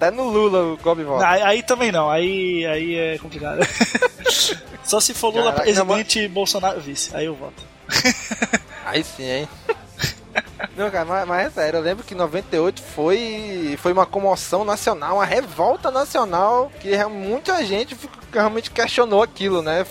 Até 0.00 0.10
no 0.10 0.30
Lula 0.30 0.62
o 0.72 0.76
Gobi 0.78 1.04
vota. 1.04 1.28
Aí, 1.28 1.42
aí 1.42 1.62
também 1.62 1.92
não, 1.92 2.08
aí, 2.08 2.64
aí 2.66 2.94
é 2.96 3.18
complicado. 3.18 3.60
Só 4.82 4.98
se 4.98 5.12
for 5.12 5.28
Lula 5.28 5.52
Caraca, 5.52 5.62
presidente 5.62 6.20
e 6.20 6.28
Bolsonaro 6.28 6.80
vice, 6.80 7.14
aí 7.14 7.26
eu 7.26 7.34
voto. 7.34 7.62
Aí 8.86 9.04
sim, 9.04 9.24
hein? 9.24 9.48
Não, 10.76 10.90
cara, 10.90 11.04
mas, 11.04 11.26
mas 11.28 11.46
é 11.46 11.50
sério, 11.50 11.78
eu 11.78 11.82
lembro 11.82 12.04
que 12.04 12.14
98 12.14 12.80
foi, 12.82 13.76
foi 13.82 13.92
uma 13.92 14.06
comoção 14.06 14.64
nacional, 14.64 15.16
uma 15.16 15.24
revolta 15.24 15.90
nacional, 15.90 16.70
que 16.80 16.88
real- 16.90 17.10
muita 17.10 17.64
gente 17.64 17.96
realmente 18.32 18.70
questionou 18.70 19.22
aquilo, 19.22 19.60
né? 19.60 19.84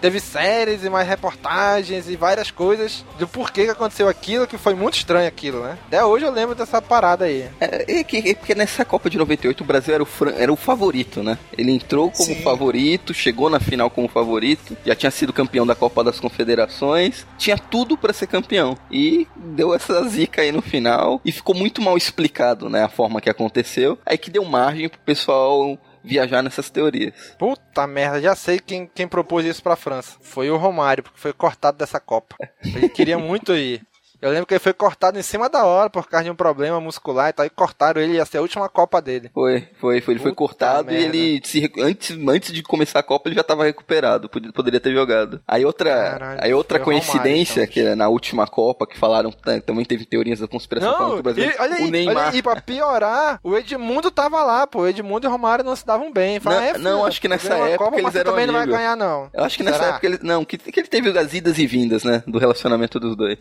Teve 0.00 0.20
séries 0.20 0.84
e 0.84 0.90
mais 0.90 1.08
reportagens 1.08 2.08
e 2.08 2.16
várias 2.16 2.50
coisas 2.50 3.04
do 3.18 3.26
porquê 3.26 3.64
que 3.64 3.70
aconteceu 3.70 4.08
aquilo, 4.08 4.46
que 4.46 4.58
foi 4.58 4.74
muito 4.74 4.94
estranho 4.96 5.26
aquilo, 5.26 5.62
né? 5.62 5.78
Até 5.86 6.04
hoje 6.04 6.24
eu 6.24 6.30
lembro 6.30 6.54
dessa 6.54 6.80
parada 6.82 7.24
aí. 7.24 7.48
É, 7.60 8.00
é 8.00 8.04
que- 8.04 8.30
é 8.30 8.34
porque 8.34 8.54
nessa 8.54 8.84
Copa 8.84 9.08
de 9.10 9.18
98 9.18 9.62
o 9.62 9.66
Brasil 9.66 9.94
era 9.94 10.02
o, 10.02 10.08
era 10.36 10.52
o 10.52 10.56
favorito, 10.56 11.22
né? 11.22 11.38
Ele 11.56 11.72
entrou 11.72 12.10
como 12.10 12.26
Sim. 12.34 12.42
favorito, 12.42 13.12
chegou 13.14 13.48
na 13.50 13.58
final 13.60 13.88
como 13.90 14.08
favorito, 14.08 14.76
já 14.84 14.94
tinha 14.94 15.10
sido 15.10 15.32
campeão 15.32 15.66
da 15.66 15.74
Copa 15.74 16.04
das 16.04 16.20
Confederações, 16.20 17.26
tinha 17.38 17.56
tudo 17.58 17.96
pra 17.96 18.12
ser 18.12 18.26
campeão. 18.26 18.76
E 18.90 19.26
deu 19.36 19.74
essa 19.74 20.06
zica 20.08 20.42
aí 20.42 20.52
no 20.52 20.62
final 20.62 21.20
e 21.24 21.32
ficou 21.32 21.54
muito 21.54 21.80
mal 21.82 21.96
explicado, 21.96 22.68
né? 22.68 22.84
A 22.84 22.88
forma 22.88 23.20
que 23.20 23.30
aconteceu. 23.30 23.98
Aí 24.04 24.16
que 24.18 24.30
deu 24.30 24.44
margem 24.44 24.88
pro 24.88 24.98
pessoal 25.00 25.78
viajar 26.06 26.42
nessas 26.42 26.70
teorias. 26.70 27.12
Puta 27.38 27.86
merda, 27.86 28.20
já 28.22 28.34
sei 28.34 28.58
quem, 28.58 28.88
quem 28.94 29.08
propôs 29.08 29.44
isso 29.44 29.62
pra 29.62 29.76
França. 29.76 30.16
Foi 30.20 30.48
o 30.50 30.56
Romário, 30.56 31.02
porque 31.02 31.18
foi 31.18 31.32
cortado 31.32 31.76
dessa 31.76 31.98
Copa. 31.98 32.36
Ele 32.64 32.88
queria 32.88 33.18
muito 33.18 33.54
ir. 33.54 33.82
Eu 34.20 34.30
lembro 34.30 34.46
que 34.46 34.54
ele 34.54 34.60
foi 34.60 34.72
cortado 34.72 35.18
em 35.18 35.22
cima 35.22 35.48
da 35.48 35.64
hora 35.64 35.90
por 35.90 36.08
causa 36.08 36.24
de 36.24 36.30
um 36.30 36.34
problema 36.34 36.80
muscular 36.80 37.30
e 37.30 37.32
tal, 37.32 37.46
e 37.46 37.50
cortaram 37.50 38.00
ele, 38.00 38.14
ia 38.14 38.24
ser 38.24 38.38
a 38.38 38.42
última 38.42 38.68
Copa 38.68 39.00
dele. 39.00 39.30
Foi, 39.32 39.68
foi, 39.80 40.00
foi. 40.00 40.14
Ele 40.14 40.20
foi 40.22 40.32
Puta 40.32 40.36
cortado 40.36 40.92
e 40.92 40.96
ele 40.96 41.40
se, 41.44 41.70
antes, 41.78 42.16
antes 42.28 42.52
de 42.52 42.62
começar 42.62 42.98
a 43.00 43.02
Copa 43.02 43.28
ele 43.28 43.36
já 43.36 43.42
tava 43.42 43.64
recuperado, 43.64 44.28
poderia 44.28 44.80
ter 44.80 44.92
jogado. 44.92 45.40
Aí 45.46 45.64
outra, 45.64 45.90
Caralho, 45.90 46.40
aí 46.42 46.54
outra 46.54 46.82
foi 46.82 46.94
o 46.94 46.98
Romário, 46.98 47.12
coincidência 47.12 47.60
então. 47.62 47.72
que 47.72 47.80
é 47.80 47.94
na 47.94 48.08
última 48.08 48.46
Copa 48.46 48.86
que 48.86 48.98
falaram, 48.98 49.30
também 49.64 49.84
teve 49.84 50.04
teorias 50.04 50.40
da 50.40 50.48
conspiração 50.48 50.92
falando 50.92 51.06
que 51.08 51.12
Não, 51.12 51.18
o 51.20 51.22
Brasil, 51.22 51.44
e, 51.44 51.60
olha 51.60 51.74
aí, 51.76 51.84
o 51.84 51.90
Neymar 51.90 52.16
olha 52.16 52.28
aí, 52.30 52.42
pra 52.42 52.60
piorar, 52.60 53.40
o 53.42 53.56
Edmundo 53.56 54.10
tava 54.10 54.42
lá, 54.42 54.66
pô. 54.66 54.80
O 54.80 54.88
Edmundo 54.88 55.26
e 55.26 55.28
o 55.28 55.30
Romário 55.30 55.64
não 55.64 55.76
se 55.76 55.84
davam 55.86 56.12
bem. 56.12 56.40
Fala, 56.40 56.56
Não, 56.56 56.62
é, 56.62 56.72
não, 56.78 56.90
filho, 56.96 57.06
acho 57.06 57.20
que 57.20 57.28
nessa 57.28 57.54
época 57.54 57.84
Copa, 57.84 57.98
eles 58.00 58.14
eram 58.14 58.30
também 58.30 58.46
não 58.46 58.54
vai 58.54 58.62
amigos. 58.62 58.78
ganhar, 58.78 58.96
não. 58.96 59.28
Eu 59.32 59.44
acho 59.44 59.56
que 59.56 59.62
nessa 59.62 59.78
Será? 59.78 59.88
época 59.90 60.06
ele. 60.06 60.18
Não, 60.22 60.44
que, 60.44 60.56
que 60.58 60.80
ele 60.80 60.88
teve 60.88 61.16
as 61.18 61.32
idas 61.34 61.58
e 61.58 61.66
vindas, 61.66 62.04
né? 62.04 62.22
Do 62.26 62.38
relacionamento 62.38 62.98
dos 63.00 63.16
dois. 63.16 63.38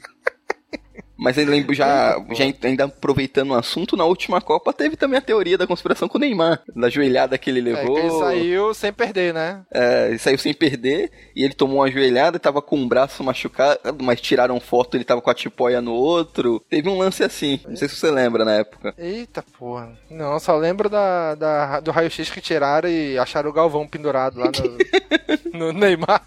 Mas 1.18 1.38
eu 1.38 1.46
lembro 1.46 1.74
já, 1.74 2.18
já 2.34 2.46
ainda 2.64 2.86
aproveitando 2.86 3.52
o 3.52 3.56
assunto, 3.56 3.96
na 3.96 4.04
última 4.06 4.42
Copa 4.42 4.74
teve 4.74 4.96
também 4.98 5.18
a 5.18 5.22
teoria 5.22 5.58
da 5.58 5.66
conspiração 5.68 6.08
com 6.08 6.18
o 6.18 6.22
Neymar. 6.22 6.62
Da 6.76 6.90
joelhada 6.90 7.38
que 7.38 7.50
ele 7.50 7.60
É, 7.60 7.64
levou. 7.74 7.96
que 7.96 8.02
ele 8.02 8.10
saiu 8.20 8.74
sem 8.74 8.92
perder, 8.92 9.34
né? 9.34 9.62
É, 9.74 10.10
ele 10.10 10.20
saiu 10.20 10.38
sem 10.38 10.54
perder 10.54 11.12
e 11.36 11.44
ele 11.44 11.54
tomou 11.54 11.78
uma 11.78 11.90
joelhada 11.92 12.38
e 12.38 12.40
tava 12.40 12.62
com 12.62 12.76
um 12.78 12.88
braço 12.88 13.24
machucado, 13.24 13.80
mas 14.02 14.20
tiraram 14.20 14.60
foto, 14.60 14.96
ele 14.98 15.04
tava 15.06 15.22
com 15.22 15.30
a 15.30 15.34
tipóia 15.34 15.82
no 15.82 15.94
outro. 15.94 16.62
Teve 16.70 16.90
um 16.90 16.98
lance 16.98 17.24
assim, 17.24 17.60
não 17.68 17.76
sei 17.76 17.88
se 17.88 17.96
você 17.96 18.12
lembra 18.12 18.44
na 18.44 18.54
época. 18.56 18.94
Eita 18.98 19.44
porra. 19.58 19.92
Não, 20.10 20.38
só 20.40 20.56
lembro 20.58 20.90
da, 20.90 21.36
da- 21.36 21.80
do 21.80 21.92
raio-x 21.92 22.30
que 22.30 22.42
tiraram 22.42 22.90
e 22.90 23.18
acharam 23.18 23.50
o 23.50 23.54
Galvão 23.54 23.88
pendurado 23.88 24.40
lá 24.40 24.52
no, 25.54 25.60
no 25.60 25.72
Neymar. 25.74 26.22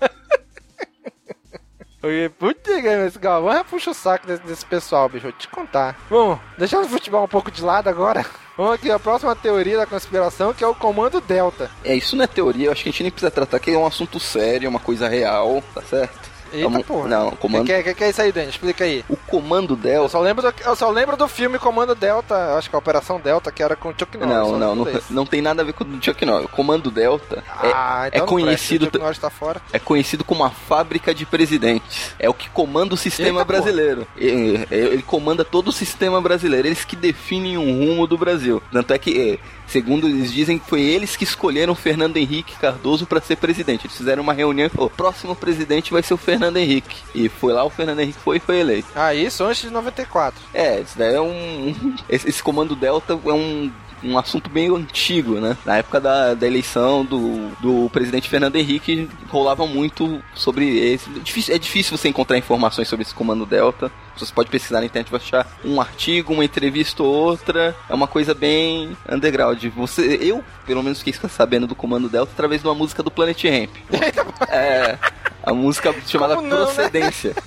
Oi, 2.00 2.28
Putz, 2.38 2.68
esse 2.68 3.18
Galvão 3.18 3.52
já 3.52 3.64
puxa 3.64 3.90
o 3.90 3.94
saco 3.94 4.24
desse, 4.24 4.42
desse 4.44 4.64
pessoal, 4.64 5.08
bicho. 5.08 5.24
Vou 5.24 5.32
te 5.32 5.48
contar. 5.48 5.98
Bom, 6.08 6.38
deixando 6.56 6.84
o 6.84 6.88
futebol 6.88 7.24
um 7.24 7.28
pouco 7.28 7.50
de 7.50 7.60
lado 7.60 7.88
agora. 7.88 8.24
Vamos 8.56 8.74
aqui, 8.74 8.88
a 8.88 9.00
próxima 9.00 9.34
teoria 9.34 9.76
da 9.76 9.86
conspiração, 9.86 10.54
que 10.54 10.62
é 10.62 10.66
o 10.66 10.76
Comando 10.76 11.20
Delta. 11.20 11.68
É, 11.84 11.96
isso 11.96 12.14
não 12.14 12.22
é 12.22 12.28
teoria, 12.28 12.66
eu 12.66 12.72
acho 12.72 12.84
que 12.84 12.88
a 12.88 12.92
gente 12.92 13.02
nem 13.02 13.10
precisa 13.10 13.32
tratar, 13.32 13.58
que 13.58 13.72
é 13.72 13.76
um 13.76 13.86
assunto 13.86 14.20
sério, 14.20 14.70
uma 14.70 14.78
coisa 14.78 15.08
real, 15.08 15.60
tá 15.74 15.82
certo? 15.82 16.30
Eita 16.52 16.80
porra. 16.84 17.08
Não, 17.08 17.28
O 17.28 17.36
comando, 17.36 17.64
que, 17.66 17.82
que, 17.82 17.94
que 17.94 18.04
é 18.04 18.10
isso 18.10 18.22
aí, 18.22 18.32
Dani? 18.32 18.48
Explica 18.48 18.84
aí. 18.84 19.04
o 19.08 19.16
comando 19.16 19.74
Eu 19.74 19.76
Delta 19.76 20.08
só, 20.08 20.20
lembro 20.20 20.42
do, 20.42 20.54
eu 20.64 20.76
só 20.76 20.90
lembro 20.90 21.16
do 21.16 21.28
filme 21.28 21.58
Comando 21.58 21.94
Delta, 21.94 22.56
acho 22.56 22.68
que 22.68 22.74
é 22.74 22.76
a 22.76 22.80
Operação 22.80 23.20
Delta, 23.20 23.50
que 23.52 23.62
era 23.62 23.76
com 23.76 23.90
o 23.90 23.94
Chuck 23.98 24.16
Norris. 24.16 24.34
Não, 24.34 24.58
não, 24.58 24.74
não, 24.74 25.00
não 25.10 25.26
tem 25.26 25.40
nada 25.42 25.62
a 25.62 25.64
ver 25.64 25.72
com 25.72 25.84
o 25.84 26.02
Chuck 26.02 26.24
Norris. 26.24 26.46
O 26.46 26.48
Comando 26.48 26.90
Delta 26.90 27.42
é, 27.62 27.70
Ah, 27.74 28.02
é 28.04 28.08
então 28.08 28.20
não 28.20 28.26
conhecido 28.26 28.86
presta, 28.86 28.86
o 28.86 28.86
Chuck 28.86 28.98
Norris 28.98 29.18
tá 29.18 29.30
fora. 29.30 29.60
é 29.72 29.78
conhecido 29.78 30.24
como 30.24 30.44
a 30.44 30.50
fábrica 30.50 31.14
de 31.14 31.24
presidentes. 31.26 32.12
É 32.18 32.28
o 32.28 32.34
que 32.34 32.48
comanda 32.50 32.94
o 32.94 32.96
sistema 32.96 33.40
Eita, 33.40 33.44
brasileiro. 33.44 34.06
Ele, 34.16 34.66
ele 34.70 35.02
comanda 35.02 35.44
todo 35.44 35.68
o 35.68 35.72
sistema 35.72 36.20
brasileiro. 36.20 36.66
Eles 36.68 36.84
que 36.84 36.96
definem 36.96 37.56
um 37.58 37.86
rumo 37.86 38.06
do 38.06 38.16
Brasil. 38.18 38.62
Tanto 38.72 38.92
é 38.92 38.98
que, 38.98 39.32
é, 39.32 39.38
segundo 39.68 40.08
eles 40.08 40.32
dizem, 40.32 40.60
foi 40.66 40.80
eles 40.80 41.16
que 41.16 41.24
escolheram 41.24 41.74
Fernando 41.74 42.16
Henrique 42.16 42.56
Cardoso 42.58 43.06
para 43.06 43.20
ser 43.20 43.36
presidente. 43.36 43.86
Eles 43.86 43.96
fizeram 43.96 44.22
uma 44.22 44.32
reunião 44.32 44.66
e 44.66 44.70
falou: 44.70 44.88
o 44.88 44.90
próximo 44.96 45.34
presidente 45.34 45.92
vai 45.92 46.02
ser 46.02 46.14
o 46.14 46.18
Fernando 46.18 46.56
Henrique. 46.56 46.96
E 47.14 47.28
foi 47.28 47.52
lá, 47.52 47.64
o 47.64 47.70
Fernando 47.70 48.00
Henrique 48.00 48.18
foi 48.18 48.38
e 48.38 48.40
foi 48.40 48.58
eleito. 48.58 48.88
Ah, 48.94 49.14
isso 49.14 49.44
antes 49.44 49.62
de 49.62 49.70
94. 49.70 50.40
É, 50.52 50.80
isso 50.80 50.98
daí 50.98 51.14
é 51.14 51.20
um. 51.20 51.94
Esse, 52.08 52.28
esse 52.28 52.42
comando 52.42 52.74
Delta 52.74 53.12
é 53.12 53.32
um. 53.32 53.70
Um 54.02 54.16
assunto 54.18 54.48
bem 54.48 54.68
antigo, 54.74 55.40
né? 55.40 55.56
Na 55.64 55.76
época 55.78 56.00
da, 56.00 56.34
da 56.34 56.46
eleição 56.46 57.04
do, 57.04 57.48
do 57.60 57.90
presidente 57.90 58.28
Fernando 58.28 58.56
Henrique, 58.56 59.08
rolava 59.28 59.66
muito 59.66 60.22
sobre 60.34 60.78
esse. 60.92 61.08
Difícil- 61.20 61.54
é 61.54 61.58
difícil 61.58 61.96
você 61.96 62.08
encontrar 62.08 62.38
informações 62.38 62.86
sobre 62.88 63.02
esse 63.04 63.14
comando 63.14 63.44
Delta. 63.46 63.90
Você 64.16 64.32
pode 64.32 64.50
pesquisar 64.50 64.80
na 64.80 64.86
internet, 64.86 65.10
vai 65.10 65.20
achar 65.20 65.46
um 65.64 65.80
artigo, 65.80 66.32
uma 66.32 66.44
entrevista 66.44 67.02
ou 67.02 67.08
outra. 67.12 67.74
É 67.88 67.94
uma 67.94 68.08
coisa 68.08 68.34
bem 68.34 68.96
underground. 69.08 69.64
Você, 69.76 70.18
eu, 70.20 70.42
pelo 70.66 70.82
menos, 70.82 70.98
fiquei 71.00 71.14
sabendo 71.28 71.66
do 71.66 71.74
comando 71.74 72.08
Delta 72.08 72.32
através 72.32 72.60
de 72.62 72.66
uma 72.68 72.74
música 72.74 73.02
do 73.02 73.10
Planet 73.10 73.42
Ramp. 73.44 73.70
É. 74.50 74.96
A 75.42 75.52
música 75.52 75.94
chamada 76.06 76.36
não, 76.36 76.42
né? 76.42 76.48
Procedência. 76.56 77.34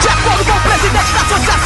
De 0.00 0.08
acordo 0.08 0.44
com 0.44 0.50
o 0.58 0.62
presidente 0.62 1.12
da 1.12 1.20
Associação 1.20 1.61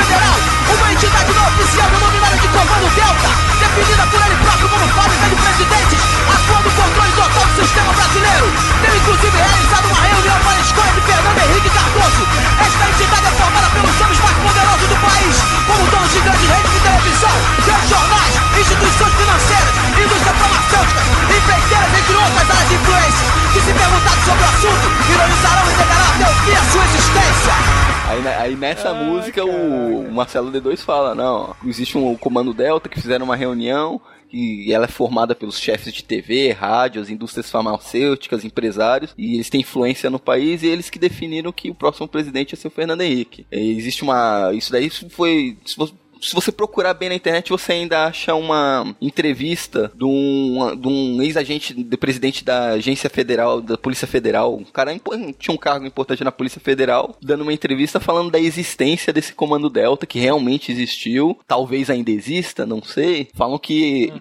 Federal, 0.00 0.36
uma 0.72 0.92
entidade 0.92 1.32
não 1.34 1.44
oficial 1.44 1.90
denominada 1.90 2.36
de 2.36 2.48
Comando 2.48 2.88
Delta, 2.96 3.28
definida 3.60 4.06
por 4.08 4.20
ele 4.24 4.36
próprio 4.40 4.68
como 4.70 4.88
fábrica 4.96 5.26
de 5.28 5.36
presidentes, 5.36 6.00
atua 6.24 6.60
no 6.64 6.70
controle 6.72 7.12
total 7.12 7.44
do 7.44 7.54
sistema 7.60 7.92
brasileiro. 7.92 8.46
Tem 8.80 8.96
inclusive 8.96 9.36
realizado 9.36 9.84
uma 9.92 10.00
reunião 10.00 10.38
para 10.40 10.56
a 10.56 10.60
escolha 10.64 10.92
de 10.96 11.00
Fernando 11.04 11.38
Henrique 11.44 11.68
Cardoso. 11.68 12.22
Esta 12.64 12.84
entidade 12.88 13.26
é 13.28 13.32
formada 13.36 13.68
pelos 13.76 14.00
homens 14.00 14.20
mais 14.24 14.36
poderosos 14.40 14.88
do 14.88 14.96
país, 15.04 15.36
como 15.68 15.90
donos 15.90 16.12
de 16.16 16.20
grandes 16.20 16.48
redes 16.48 16.72
de 16.72 16.80
televisão, 16.80 17.36
grandes 17.60 17.88
jornais, 17.92 18.32
instituições 18.56 19.14
financeiras, 19.20 19.74
indústrias 20.00 20.36
farmacêuticas, 20.40 21.06
empreiteiras, 21.28 21.92
entre 21.92 22.14
outras 22.16 22.46
áreas 22.48 22.68
de 22.72 22.74
influência, 22.80 23.26
que 23.52 23.60
se 23.60 23.72
perguntarem 23.76 24.22
sobre 24.24 24.40
o 24.40 24.48
assunto, 24.48 24.86
ironizarão 25.12 25.64
e 25.68 25.74
negarão 25.76 26.08
até 26.08 26.24
o 26.24 26.34
fim 26.40 26.54
a 26.56 26.64
sua 26.72 26.84
existência. 26.88 27.99
Aí, 28.10 28.26
aí 28.26 28.56
nessa 28.56 28.92
música 28.92 29.44
o, 29.44 30.08
o 30.08 30.12
Marcelo 30.12 30.50
D2 30.50 30.78
fala, 30.78 31.14
não, 31.14 31.54
existe 31.64 31.96
um 31.96 32.16
comando 32.16 32.52
Delta 32.52 32.88
que 32.88 33.00
fizeram 33.00 33.24
uma 33.24 33.36
reunião 33.36 34.00
e 34.32 34.72
ela 34.72 34.84
é 34.86 34.88
formada 34.88 35.32
pelos 35.34 35.58
chefes 35.60 35.92
de 35.92 36.02
TV, 36.02 36.50
rádios, 36.52 37.08
indústrias 37.08 37.48
farmacêuticas, 37.50 38.44
empresários, 38.44 39.14
e 39.16 39.34
eles 39.34 39.48
têm 39.50 39.60
influência 39.60 40.10
no 40.10 40.18
país 40.18 40.62
e 40.62 40.66
eles 40.66 40.90
que 40.90 40.98
definiram 40.98 41.52
que 41.52 41.70
o 41.70 41.74
próximo 41.74 42.08
presidente 42.08 42.52
ia 42.52 42.56
ser 42.56 42.68
o 42.68 42.72
Fernando 42.72 43.00
Henrique. 43.00 43.46
E 43.50 43.76
existe 43.78 44.02
uma. 44.02 44.52
Isso 44.54 44.70
daí 44.72 44.88
foi. 44.90 45.56
se 45.64 45.76
você- 45.76 45.94
se 46.20 46.34
você 46.34 46.52
procurar 46.52 46.94
bem 46.94 47.08
na 47.08 47.14
internet, 47.14 47.50
você 47.50 47.72
ainda 47.72 48.06
acha 48.06 48.34
uma 48.34 48.94
entrevista 49.00 49.90
de 49.94 50.04
um, 50.04 50.76
de 50.76 50.88
um 50.88 51.22
ex-agente 51.22 51.72
do 51.74 51.98
presidente 51.98 52.44
da 52.44 52.70
Agência 52.70 53.08
Federal, 53.10 53.60
da 53.60 53.76
Polícia 53.78 54.06
Federal. 54.06 54.56
Um 54.56 54.64
cara 54.64 54.90
tinha 55.38 55.54
um 55.54 55.58
cargo 55.58 55.86
importante 55.86 56.24
na 56.24 56.32
Polícia 56.32 56.60
Federal, 56.60 57.16
dando 57.22 57.42
uma 57.42 57.52
entrevista 57.52 58.00
falando 58.00 58.30
da 58.30 58.38
existência 58.38 59.12
desse 59.12 59.32
comando 59.32 59.70
Delta, 59.70 60.06
que 60.06 60.18
realmente 60.18 60.72
existiu. 60.72 61.38
Talvez 61.46 61.88
ainda 61.90 62.10
exista, 62.10 62.66
não 62.66 62.82
sei. 62.82 63.28
Falam 63.34 63.58
que 63.58 64.12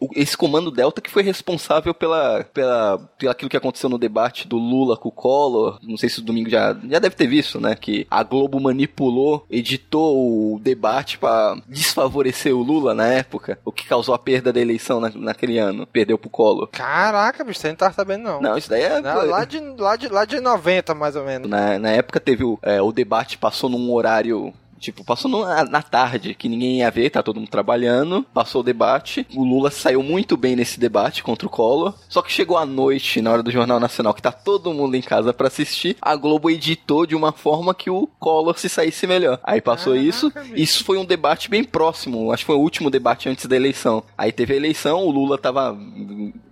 o- 0.00 0.08
esse 0.14 0.36
comando 0.36 0.70
Delta 0.70 1.00
que 1.00 1.10
foi 1.10 1.22
responsável 1.22 1.92
pela, 1.94 2.44
pela, 2.54 2.98
pela 3.18 3.32
aquilo 3.32 3.50
que 3.50 3.56
aconteceu 3.56 3.88
no 3.90 3.98
debate 3.98 4.46
do 4.48 4.56
Lula 4.56 4.96
com 4.96 5.08
o 5.08 5.12
Collor. 5.12 5.78
Não 5.82 5.96
sei 5.96 6.08
se 6.08 6.20
o 6.20 6.22
domingo 6.22 6.48
já, 6.50 6.72
já 6.88 6.98
deve 6.98 7.16
ter 7.16 7.26
visto, 7.26 7.60
né? 7.60 7.74
Que 7.74 8.06
a 8.10 8.22
Globo 8.22 8.60
manipulou, 8.60 9.44
editou 9.50 10.54
o 10.54 10.60
debate 10.60 11.17
pra 11.18 11.56
desfavorecer 11.66 12.54
o 12.54 12.62
Lula 12.62 12.94
na 12.94 13.06
época, 13.06 13.58
o 13.64 13.72
que 13.72 13.86
causou 13.86 14.14
a 14.14 14.18
perda 14.18 14.52
da 14.52 14.60
eleição 14.60 15.00
na- 15.00 15.10
naquele 15.14 15.58
ano. 15.58 15.86
Perdeu 15.86 16.16
pro 16.18 16.30
Collor. 16.30 16.68
Caraca, 16.68 17.44
bicho, 17.44 17.60
você 17.60 17.68
não 17.68 17.76
tá 17.76 17.92
sabendo 17.92 18.22
não. 18.24 18.40
Não, 18.40 18.56
isso 18.58 18.70
daí 18.70 18.82
é. 18.82 19.00
Lá, 19.00 19.14
lá 19.22 19.44
de, 19.44 19.58
lá, 19.78 19.96
de, 19.96 20.08
lá 20.08 20.24
de 20.24 20.40
90, 20.40 20.94
mais 20.94 21.16
ou 21.16 21.24
menos. 21.24 21.48
Na, 21.48 21.78
na 21.78 21.90
época 21.90 22.20
teve 22.20 22.44
o, 22.44 22.58
é, 22.62 22.80
o 22.80 22.92
debate 22.92 23.38
passou 23.38 23.68
num 23.68 23.92
horário. 23.92 24.52
Tipo, 24.78 25.04
passou 25.04 25.30
na, 25.30 25.64
na 25.64 25.82
tarde, 25.82 26.34
que 26.34 26.48
ninguém 26.48 26.78
ia 26.78 26.90
ver, 26.90 27.10
tá 27.10 27.22
todo 27.22 27.40
mundo 27.40 27.50
trabalhando. 27.50 28.24
Passou 28.32 28.60
o 28.60 28.64
debate. 28.64 29.26
O 29.34 29.44
Lula 29.44 29.70
saiu 29.70 30.02
muito 30.02 30.36
bem 30.36 30.56
nesse 30.56 30.78
debate 30.78 31.22
contra 31.22 31.46
o 31.46 31.50
Collor. 31.50 31.94
Só 32.08 32.22
que 32.22 32.32
chegou 32.32 32.56
à 32.56 32.64
noite, 32.64 33.20
na 33.20 33.30
hora 33.32 33.42
do 33.42 33.50
Jornal 33.50 33.80
Nacional, 33.80 34.14
que 34.14 34.22
tá 34.22 34.32
todo 34.32 34.72
mundo 34.72 34.94
em 34.94 35.02
casa 35.02 35.32
pra 35.32 35.48
assistir. 35.48 35.96
A 36.00 36.14
Globo 36.16 36.50
editou 36.50 37.06
de 37.06 37.14
uma 37.14 37.32
forma 37.32 37.74
que 37.74 37.90
o 37.90 38.08
Collor 38.18 38.58
se 38.58 38.68
saísse 38.68 39.06
melhor. 39.06 39.40
Aí 39.42 39.60
passou 39.60 39.92
Caraca, 39.92 40.08
isso. 40.08 40.30
bicho. 40.30 40.52
Isso 40.56 40.84
foi 40.84 40.98
um 40.98 41.04
debate 41.04 41.50
bem 41.50 41.64
próximo. 41.64 42.32
Acho 42.32 42.42
que 42.42 42.46
foi 42.46 42.56
o 42.56 42.60
último 42.60 42.90
debate 42.90 43.28
antes 43.28 43.46
da 43.46 43.56
eleição. 43.56 44.02
Aí 44.16 44.32
teve 44.32 44.54
a 44.54 44.56
eleição, 44.56 45.04
o 45.04 45.10
Lula 45.10 45.38
tava. 45.38 45.76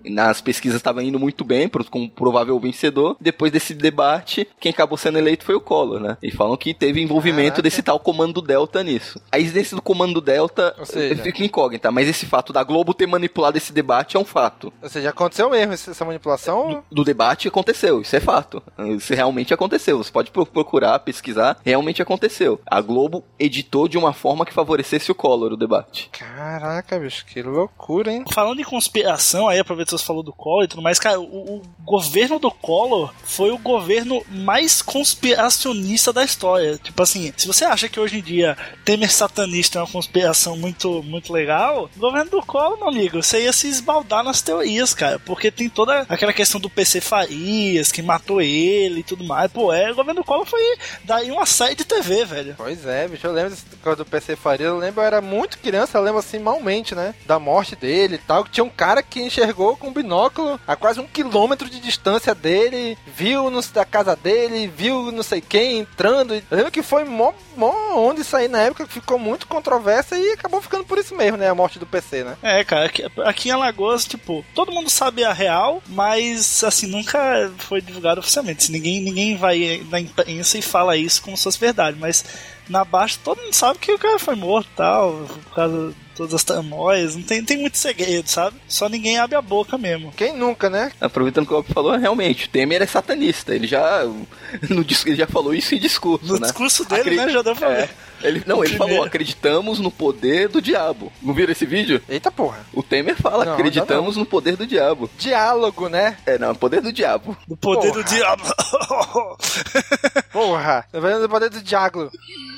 Nas 0.08 0.40
pesquisas 0.40 0.76
estava 0.78 1.02
indo 1.02 1.18
muito 1.18 1.44
bem, 1.44 1.68
pro- 1.68 1.84
como 1.84 2.08
provável 2.08 2.58
vencedor. 2.60 3.16
Depois 3.20 3.50
desse 3.52 3.74
debate, 3.74 4.46
quem 4.60 4.70
acabou 4.70 4.96
sendo 4.98 5.18
eleito 5.18 5.44
foi 5.44 5.54
o 5.54 5.60
Collor, 5.60 6.00
né? 6.00 6.16
E 6.22 6.30
falam 6.30 6.56
que 6.56 6.72
teve 6.74 7.00
envolvimento 7.00 7.48
Caraca. 7.56 7.62
desse 7.62 7.82
tal 7.82 7.98
comando 7.98 8.40
Delta 8.42 8.82
nisso. 8.82 9.20
A 9.32 9.38
existência 9.38 9.74
do 9.76 9.82
comando 9.82 10.20
Delta 10.20 10.74
seja- 10.84 11.22
fica 11.22 11.44
incógnita, 11.44 11.90
mas 11.90 12.08
esse 12.08 12.26
fato 12.26 12.52
da 12.52 12.62
Globo 12.62 12.94
ter 12.94 13.06
manipulado 13.06 13.56
esse 13.56 13.72
debate 13.72 14.16
é 14.16 14.20
um 14.20 14.24
fato. 14.24 14.72
Ou 14.82 14.88
seja, 14.88 15.10
aconteceu 15.10 15.50
mesmo 15.50 15.72
essa 15.72 15.90
essa 15.90 16.04
manipulação? 16.04 16.82
Do 16.90 17.04
debate 17.04 17.48
aconteceu, 17.48 18.00
isso 18.00 18.14
é 18.16 18.20
fato. 18.20 18.62
Isso 18.96 19.14
realmente 19.14 19.54
aconteceu. 19.54 19.98
Você 19.98 20.10
pode 20.10 20.30
pro- 20.30 20.44
procurar, 20.46 20.98
pesquisar, 21.00 21.58
realmente 21.64 22.02
aconteceu. 22.02 22.60
A 22.66 22.80
Globo 22.80 23.24
editou 23.38 23.88
de 23.88 23.96
uma 23.96 24.12
forma 24.12 24.44
que 24.44 24.52
favorecesse 24.52 25.10
o 25.10 25.14
Collor 25.14 25.52
o 25.52 25.56
debate. 25.56 26.10
Caraca, 26.12 26.98
bicho, 26.98 27.24
que 27.26 27.42
loucura, 27.42 28.12
hein? 28.12 28.24
Falando 28.32 28.60
em 28.60 28.64
conspiração, 28.64 29.48
aí 29.48 29.58
aproveitando 29.58 29.95
você 29.96 30.04
falou 30.04 30.22
do 30.22 30.32
Collor 30.32 30.64
e 30.64 30.68
tudo 30.68 30.82
mais, 30.82 30.98
cara, 30.98 31.20
o, 31.20 31.56
o 31.56 31.62
governo 31.84 32.38
do 32.38 32.50
Collor 32.50 33.12
foi 33.24 33.50
o 33.50 33.58
governo 33.58 34.22
mais 34.28 34.82
conspiracionista 34.82 36.12
da 36.12 36.24
história. 36.24 36.78
Tipo 36.78 37.02
assim, 37.02 37.32
se 37.36 37.46
você 37.46 37.64
acha 37.64 37.88
que 37.88 38.00
hoje 38.00 38.18
em 38.18 38.22
dia 38.22 38.56
Temer 38.84 39.10
satanista 39.10 39.78
é 39.78 39.82
uma 39.82 39.90
conspiração 39.90 40.56
muito, 40.56 41.02
muito 41.02 41.32
legal, 41.32 41.90
o 41.96 42.00
governo 42.00 42.30
do 42.30 42.42
Collor, 42.42 42.78
meu 42.78 42.88
amigo, 42.88 43.22
você 43.22 43.44
ia 43.44 43.52
se 43.52 43.68
esbaldar 43.68 44.22
nas 44.22 44.42
teorias, 44.42 44.94
cara, 44.94 45.18
porque 45.18 45.50
tem 45.50 45.68
toda 45.68 46.06
aquela 46.08 46.32
questão 46.32 46.60
do 46.60 46.70
PC 46.70 47.00
Farias, 47.00 47.92
que 47.92 48.02
matou 48.02 48.40
ele 48.40 49.00
e 49.00 49.04
tudo 49.04 49.24
mais. 49.24 49.50
Pô, 49.50 49.72
é, 49.72 49.90
o 49.90 49.94
governo 49.94 50.20
do 50.20 50.26
Collor 50.26 50.46
foi 50.46 50.60
daí 51.04 51.30
uma 51.30 51.46
série 51.46 51.74
de 51.74 51.84
TV, 51.84 52.24
velho. 52.24 52.54
Pois 52.56 52.84
é, 52.86 53.08
bicho, 53.08 53.26
eu 53.26 53.32
lembro 53.32 53.56
do 53.96 54.04
PC 54.04 54.34
Faria, 54.34 54.66
eu 54.66 54.78
lembro, 54.78 55.00
eu 55.00 55.06
era 55.06 55.20
muito 55.20 55.58
criança, 55.58 55.98
eu 55.98 56.02
lembro 56.02 56.18
assim, 56.18 56.38
malmente, 56.38 56.94
né? 56.94 57.14
Da 57.26 57.38
morte 57.38 57.76
dele 57.76 58.16
e 58.16 58.18
tal, 58.18 58.44
que 58.44 58.50
tinha 58.50 58.64
um 58.64 58.70
cara 58.70 59.02
que 59.02 59.20
enxergou 59.20 59.76
com 59.76 59.85
um 59.86 59.92
binóculo 59.92 60.60
a 60.66 60.76
quase 60.76 61.00
um 61.00 61.06
quilômetro 61.06 61.68
de 61.68 61.80
distância 61.80 62.34
dele, 62.34 62.98
viu 63.06 63.50
no, 63.50 63.62
da 63.62 63.84
casa 63.84 64.16
dele, 64.16 64.70
viu 64.74 65.10
não 65.12 65.22
sei 65.22 65.40
quem 65.40 65.78
entrando. 65.78 66.34
Eu 66.34 66.42
lembro 66.50 66.72
que 66.72 66.82
foi 66.82 67.04
mó, 67.04 67.32
mó 67.56 67.72
onde 67.96 68.22
aí 68.34 68.48
na 68.48 68.60
época, 68.60 68.86
ficou 68.86 69.18
muito 69.18 69.46
controversa 69.46 70.18
e 70.18 70.32
acabou 70.32 70.60
ficando 70.60 70.84
por 70.84 70.98
isso 70.98 71.14
mesmo, 71.14 71.36
né? 71.36 71.48
A 71.48 71.54
morte 71.54 71.78
do 71.78 71.86
PC, 71.86 72.24
né? 72.24 72.36
É, 72.42 72.64
cara, 72.64 72.86
aqui, 72.86 73.04
aqui 73.24 73.48
em 73.48 73.52
Alagoas, 73.52 74.04
tipo, 74.04 74.44
todo 74.54 74.72
mundo 74.72 74.90
sabe 74.90 75.24
a 75.24 75.32
real, 75.32 75.82
mas 75.88 76.62
assim, 76.64 76.86
nunca 76.86 77.50
foi 77.58 77.80
divulgado 77.80 78.20
oficialmente. 78.20 78.70
Ninguém, 78.70 79.00
ninguém 79.00 79.36
vai 79.36 79.84
na 79.90 80.00
imprensa 80.00 80.58
e 80.58 80.62
fala 80.62 80.96
isso 80.96 81.22
como 81.22 81.36
se 81.36 81.44
fosse 81.44 81.58
verdade, 81.58 81.96
mas 81.98 82.24
na 82.68 82.84
Baixa 82.84 83.18
todo 83.22 83.40
mundo 83.40 83.54
sabe 83.54 83.78
que 83.78 83.92
o 83.92 83.98
cara 83.98 84.18
foi 84.18 84.34
morto 84.34 84.68
tal, 84.76 85.12
por 85.44 85.54
causa 85.54 85.94
todas 86.16 86.34
as 86.34 86.44
tramóias, 86.44 87.14
não 87.14 87.22
tem, 87.22 87.44
tem 87.44 87.58
muito 87.58 87.76
segredo, 87.78 88.28
sabe? 88.28 88.56
Só 88.66 88.88
ninguém 88.88 89.18
abre 89.18 89.36
a 89.36 89.42
boca 89.42 89.76
mesmo. 89.76 90.12
Quem 90.16 90.32
nunca, 90.36 90.70
né? 90.70 90.90
Aproveitando 91.00 91.44
o 91.44 91.46
que 91.48 91.52
o 91.54 91.56
Bob 91.62 91.72
falou, 91.74 91.96
realmente, 91.96 92.46
o 92.46 92.48
Temer 92.48 92.82
é 92.82 92.86
satanista. 92.86 93.54
Ele 93.54 93.66
já, 93.66 94.04
no, 94.04 94.84
ele 95.06 95.16
já 95.16 95.26
falou 95.26 95.54
isso 95.54 95.74
em 95.74 95.78
discurso, 95.78 96.26
No 96.26 96.34
né? 96.34 96.46
discurso 96.46 96.84
dele, 96.84 97.00
Acre- 97.02 97.16
né, 97.16 97.28
já 97.30 97.42
deu 97.42 97.54
pra 97.54 97.70
É, 97.70 97.76
ver. 97.82 97.90
ele, 98.22 98.42
não, 98.46 98.58
O 98.58 98.64
ele 98.64 98.70
primeiro. 98.70 98.94
falou, 98.94 99.06
acreditamos 99.06 99.78
no 99.78 99.90
poder 99.90 100.48
do 100.48 100.62
diabo. 100.62 101.12
Não 101.22 101.34
viram 101.34 101.52
esse 101.52 101.66
vídeo? 101.66 102.00
Eita 102.08 102.30
porra. 102.30 102.64
O 102.72 102.82
Temer 102.82 103.16
fala, 103.16 103.44
Não, 103.44 103.52
acreditamos 103.54 104.16
no 104.16 104.24
poder 104.26 104.56
do 104.56 104.66
diabo. 104.66 105.10
Diálogo, 105.18 105.88
né? 105.88 106.16
É, 106.26 106.38
não, 106.38 106.54
poder 106.54 106.80
do 106.80 106.92
diabo. 106.92 107.36
Do 107.46 107.56
poder 107.56 107.92
Porra. 107.92 108.02
do 108.02 108.08
diabo. 108.08 108.42
Porra, 110.32 110.86
tá 110.90 111.00
vendo 111.00 111.24
o 111.24 111.28
poder 111.28 111.50
do 111.50 111.62
diálogo? 111.62 112.10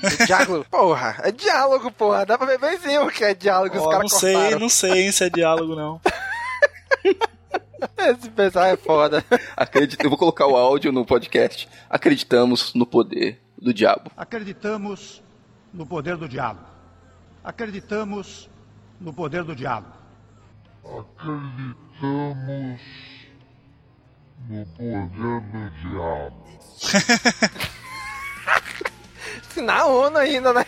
Do 0.03 0.27
diálogo. 0.27 0.67
Porra, 0.71 1.17
é 1.25 1.33
diálogo, 1.33 1.91
porra. 1.91 2.25
Dá 2.27 2.37
pra 2.39 2.47
ver 2.47 2.59
benzinho 2.59 3.05
o 3.07 3.11
que 3.11 3.25
é 3.25 3.35
diálogo, 3.35 3.48
os 3.51 3.83
Ó, 3.83 3.89
caras 3.89 4.13
não 4.13 4.19
sei, 4.19 4.35
cortaram. 4.35 4.59
não 4.59 4.69
sei 4.69 5.03
hein, 5.03 5.13
se 5.13 5.25
é 5.25 5.31
diálogo, 5.31 5.75
não. 5.75 6.01
Esse 7.99 8.31
pessoal 8.31 8.67
é 8.67 8.77
foda. 8.77 9.25
Acredita, 9.57 10.05
eu 10.05 10.11
vou 10.11 10.19
colocar 10.19 10.47
o 10.47 10.57
áudio 10.57 10.91
no 10.91 11.05
podcast. 11.05 11.69
Acreditamos 11.89 12.75
no 12.75 12.87
poder 12.87 13.41
do 13.57 13.73
diabo. 13.73 14.11
Acreditamos 14.17 15.23
no 15.73 15.87
poder 15.87 16.17
do 16.17 16.29
diabo. 16.29 16.61
Acreditamos 17.45 18.49
no 19.01 19.13
poder 19.13 19.45
do 19.45 19.55
diabo. 19.55 19.87
Na 29.57 29.85
ONU 29.87 30.17
ainda, 30.17 30.53
né? 30.53 30.65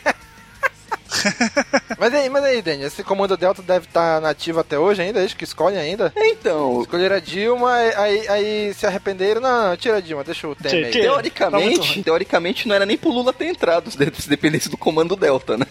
mas 1.98 2.14
aí, 2.14 2.28
mas 2.28 2.44
aí, 2.44 2.62
Dani, 2.62 2.82
esse 2.84 3.02
comando 3.02 3.36
Delta 3.36 3.62
deve 3.62 3.86
estar 3.86 4.20
nativo 4.20 4.60
até 4.60 4.78
hoje 4.78 5.02
ainda, 5.02 5.20
eles 5.20 5.34
que 5.34 5.44
escolhem 5.44 5.78
ainda. 5.78 6.12
Então, 6.16 6.80
Escolheram 6.82 7.16
a 7.16 7.20
Dilma, 7.20 7.72
aí, 7.74 8.28
aí 8.28 8.74
se 8.74 8.86
arrependeram. 8.86 9.40
Não, 9.40 9.68
não, 9.70 9.76
tira 9.76 9.96
a 9.98 10.00
Dilma, 10.00 10.24
deixa 10.24 10.48
o 10.48 10.54
Temer 10.54 10.86
aí. 10.86 10.90
Tira. 10.92 11.04
Tá 11.04 11.10
teoricamente, 11.10 12.02
teoricamente 12.02 12.68
não 12.68 12.74
era 12.74 12.86
nem 12.86 12.96
pro 12.96 13.10
Lula 13.10 13.32
ter 13.32 13.46
entrado, 13.46 13.90
se 13.90 14.28
dependesse 14.28 14.68
do 14.68 14.76
comando 14.76 15.16
Delta, 15.16 15.56
né? 15.56 15.66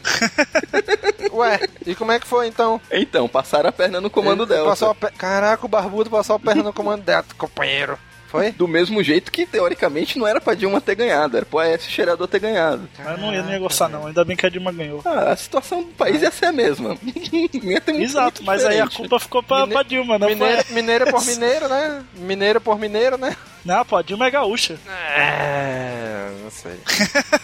Ué, 1.31 1.59
e 1.85 1.95
como 1.95 2.11
é 2.11 2.19
que 2.19 2.27
foi 2.27 2.47
então? 2.47 2.81
Então, 2.91 3.27
passaram 3.27 3.69
a 3.69 3.71
perna 3.71 4.01
no 4.01 4.09
comando 4.09 4.43
Ele 4.43 4.53
Delta. 4.53 4.69
Passou 4.69 4.89
a 4.91 4.95
pe- 4.95 5.11
Caraca, 5.17 5.65
o 5.65 5.69
barbudo 5.69 6.09
passou 6.09 6.35
a 6.35 6.39
perna 6.39 6.63
no 6.63 6.73
comando 6.73 7.03
Delta, 7.03 7.33
companheiro. 7.37 7.97
Foi? 8.29 8.51
Do 8.51 8.67
mesmo 8.67 9.01
jeito 9.03 9.31
que, 9.31 9.45
teoricamente, 9.45 10.19
não 10.19 10.27
era 10.27 10.39
pra 10.39 10.53
Dilma 10.53 10.79
ter 10.79 10.93
ganhado, 10.93 11.35
era 11.35 11.45
pro 11.45 11.57
Aécio 11.59 11.89
Cheirador 11.89 12.27
ter 12.27 12.39
ganhado. 12.39 12.87
Mas 13.03 13.19
não 13.19 13.33
ia, 13.33 13.57
gostar, 13.57 13.89
não. 13.89 14.05
Ainda 14.05 14.23
bem 14.23 14.37
que 14.37 14.45
a 14.45 14.49
Dilma 14.49 14.71
ganhou. 14.71 15.01
Ah, 15.03 15.31
a 15.31 15.35
situação 15.35 15.81
do 15.81 15.89
país 15.93 16.21
ia 16.21 16.29
ser 16.29 16.45
a 16.45 16.51
mesma. 16.51 16.95
Exato, 17.99 18.43
mas 18.43 18.63
aí 18.65 18.79
a 18.79 18.85
diferente. 18.85 18.97
culpa 18.97 19.19
ficou 19.19 19.41
pra, 19.41 19.61
Mine- 19.61 19.73
pra 19.73 19.83
Dilma, 19.83 20.19
não 20.19 20.27
Mineiro, 20.27 20.63
foi? 20.63 20.75
mineiro 20.75 21.05
por 21.11 21.25
mineiro, 21.25 21.67
né? 21.67 22.03
Mineiro 22.15 22.61
por 22.61 22.77
mineiro, 22.79 23.17
né? 23.17 23.35
Não, 23.65 23.83
pô, 23.83 23.97
a 23.97 24.01
Dilma 24.01 24.27
é 24.27 24.31
gaúcha. 24.31 24.77
É, 24.87 26.18
não 26.31 26.49
sei. 26.49 26.79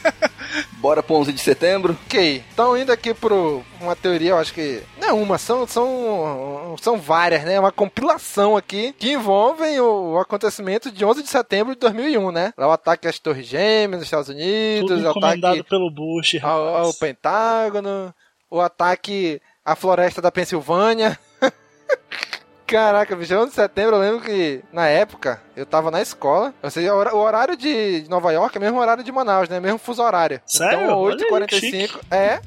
Bora 0.77 1.01
pro 1.01 1.15
11 1.15 1.33
de 1.33 1.41
setembro? 1.41 1.97
Ok, 2.05 2.43
então 2.53 2.77
indo 2.77 2.91
aqui 2.91 3.13
pro 3.13 3.63
uma 3.81 3.95
teoria, 3.95 4.31
eu 4.31 4.37
acho 4.37 4.53
que 4.53 4.81
não 4.99 5.09
é 5.09 5.13
uma, 5.13 5.37
são, 5.37 5.67
são, 5.67 6.75
são 6.79 6.97
várias, 6.97 7.43
né? 7.43 7.59
Uma 7.59 7.71
compilação 7.71 8.55
aqui 8.55 8.93
que 8.97 9.11
envolvem 9.11 9.79
o, 9.79 10.13
o 10.13 10.19
acontecimento 10.19 10.91
de 10.91 11.03
11 11.03 11.23
de 11.23 11.29
setembro 11.29 11.73
de 11.73 11.79
2001, 11.79 12.31
né? 12.31 12.53
Lá 12.57 12.67
o 12.67 12.71
ataque 12.71 13.07
às 13.07 13.19
Torres 13.19 13.47
Gêmeas 13.47 13.99
nos 13.99 14.03
Estados 14.03 14.29
Unidos, 14.29 14.89
Tudo 14.89 15.07
o 15.07 15.09
ataque 15.09 15.63
pelo 15.63 15.89
Bush, 15.91 16.37
ao, 16.41 16.77
ao. 16.77 16.93
Pentágono, 16.93 18.13
o 18.49 18.61
ataque 18.61 19.41
à 19.63 19.75
floresta 19.75 20.21
da 20.21 20.31
Pensilvânia. 20.31 21.19
Caraca, 22.67 23.15
bicho, 23.15 23.35
11 23.35 23.49
de 23.49 23.55
setembro 23.55 23.95
eu 23.95 24.01
lembro 24.01 24.21
que 24.21 24.63
na 24.71 24.87
época 24.87 25.41
eu 25.55 25.65
tava 25.65 25.91
na 25.91 26.01
escola. 26.01 26.53
Ou 26.61 26.69
seja, 26.69 26.93
o 26.93 27.17
horário 27.17 27.55
de 27.55 28.05
Nova 28.09 28.31
York 28.31 28.55
é 28.55 28.59
o 28.59 28.61
mesmo 28.61 28.79
horário 28.79 29.03
de 29.03 29.11
Manaus, 29.11 29.49
né? 29.49 29.59
Mesmo 29.59 29.77
fuso 29.77 30.01
horário. 30.01 30.41
Sério? 30.45 30.83
Então 30.83 30.99
Olha 30.99 31.15
aí, 31.15 31.49
8h45 31.49 31.99
é. 32.11 32.39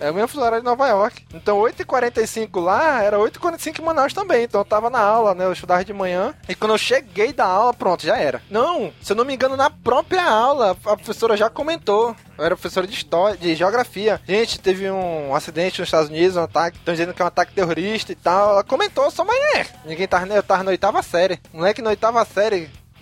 É 0.00 0.10
o 0.10 0.14
mesmo 0.14 0.28
fuso 0.28 0.44
horário 0.44 0.60
de 0.60 0.64
Nova 0.64 0.86
York. 0.86 1.24
Então 1.34 1.58
8h45 1.58 2.60
lá 2.60 3.02
era 3.02 3.18
8h45 3.18 3.80
em 3.80 3.84
Manaus 3.84 4.12
também. 4.12 4.44
Então 4.44 4.60
eu 4.60 4.64
tava 4.64 4.88
na 4.88 5.00
aula, 5.00 5.34
né? 5.34 5.44
Eu 5.44 5.52
estudava 5.52 5.84
de 5.84 5.92
manhã. 5.92 6.34
E 6.48 6.54
quando 6.54 6.72
eu 6.72 6.78
cheguei 6.78 7.32
da 7.32 7.44
aula, 7.44 7.74
pronto, 7.74 8.06
já 8.06 8.16
era. 8.16 8.40
Não, 8.48 8.92
se 9.02 9.12
eu 9.12 9.16
não 9.16 9.24
me 9.24 9.34
engano, 9.34 9.56
na 9.56 9.68
própria 9.68 10.24
aula, 10.24 10.76
a 10.84 10.96
professora 10.96 11.36
já 11.36 11.50
comentou. 11.50 12.14
Eu 12.38 12.44
era 12.44 12.54
professora 12.54 12.86
de 12.86 12.94
história, 12.94 13.36
de 13.36 13.56
geografia. 13.56 14.20
Gente, 14.24 14.60
teve 14.60 14.88
um 14.88 15.34
acidente 15.34 15.80
nos 15.80 15.88
Estados 15.88 16.08
Unidos, 16.08 16.36
um 16.36 16.42
ataque. 16.44 16.78
Estão 16.78 16.94
dizendo 16.94 17.12
que 17.12 17.20
é 17.20 17.24
um 17.24 17.28
ataque 17.28 17.52
terrorista 17.52 18.12
e 18.12 18.14
tal. 18.14 18.50
Ela 18.50 18.62
comentou, 18.62 19.10
só, 19.10 19.24
mas 19.24 19.36
é. 19.56 19.66
Ninguém 19.84 20.06
tava, 20.06 20.26
eu 20.28 20.42
tava 20.42 20.62
na 20.62 20.70
oitava 20.70 21.02
série. 21.02 21.40
Moleque 21.52 21.82
na 21.82 21.90
oitava 21.90 22.24
série, 22.24 22.37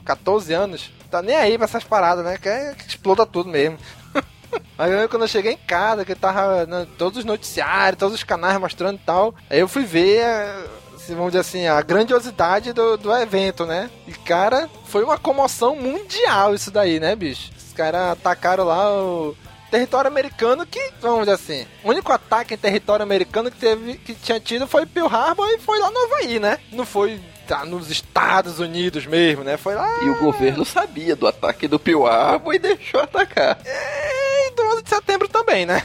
14 0.04 0.52
anos. 0.52 0.90
Tá 1.10 1.22
nem 1.22 1.36
aí 1.36 1.56
pra 1.56 1.64
essas 1.64 1.84
paradas, 1.84 2.24
né? 2.24 2.36
Que 2.38 2.86
exploda 2.86 3.26
tudo 3.26 3.48
mesmo. 3.48 3.78
Aí 4.78 4.92
eu 4.92 5.08
quando 5.08 5.22
eu 5.22 5.28
cheguei 5.28 5.52
em 5.52 5.56
casa, 5.56 6.04
que 6.04 6.14
tava 6.14 6.66
né, 6.66 6.86
todos 6.96 7.18
os 7.18 7.24
noticiários, 7.24 7.98
todos 7.98 8.14
os 8.14 8.22
canais 8.22 8.58
mostrando 8.58 8.96
e 8.96 9.04
tal. 9.04 9.34
Aí 9.50 9.60
eu 9.60 9.68
fui 9.68 9.84
ver, 9.84 10.20
eh, 10.20 10.64
se 10.98 11.14
vamos 11.14 11.32
dizer 11.32 11.40
assim, 11.40 11.66
a 11.66 11.80
grandiosidade 11.82 12.72
do, 12.72 12.96
do 12.96 13.14
evento, 13.14 13.66
né? 13.66 13.90
E 14.06 14.12
cara, 14.12 14.68
foi 14.84 15.02
uma 15.02 15.18
comoção 15.18 15.76
mundial 15.76 16.54
isso 16.54 16.70
daí, 16.70 17.00
né, 17.00 17.14
bicho? 17.16 17.50
Os 17.56 17.72
caras 17.72 18.12
atacaram 18.12 18.64
lá 18.64 18.90
o 18.90 19.36
território 19.76 20.08
americano 20.08 20.64
que, 20.64 20.90
vamos 21.02 21.20
dizer 21.20 21.32
assim, 21.32 21.66
o 21.84 21.90
único 21.90 22.10
ataque 22.10 22.54
em 22.54 22.56
território 22.56 23.02
americano 23.02 23.50
que 23.50 23.58
teve, 23.58 23.98
que 23.98 24.14
tinha 24.14 24.40
tido 24.40 24.66
foi 24.66 24.86
Pearl 24.86 25.06
Harbor 25.06 25.46
e 25.50 25.58
foi 25.58 25.78
lá 25.78 25.90
no 25.90 26.04
Havaí, 26.04 26.38
né? 26.40 26.58
Não 26.72 26.86
foi 26.86 27.20
tá, 27.46 27.64
nos 27.66 27.90
Estados 27.90 28.58
Unidos 28.58 29.04
mesmo, 29.04 29.44
né? 29.44 29.58
Foi 29.58 29.74
lá 29.74 30.02
E 30.02 30.08
o 30.08 30.18
governo 30.18 30.64
sabia 30.64 31.14
do 31.14 31.26
ataque 31.26 31.68
do 31.68 31.78
Pearl 31.78 32.06
Harbor 32.06 32.54
e 32.54 32.58
deixou 32.58 33.00
atacar. 33.00 33.58
e 33.66 34.50
do 34.54 34.62
11 34.62 34.82
de 34.82 34.88
setembro 34.88 35.28
também, 35.28 35.66
né? 35.66 35.82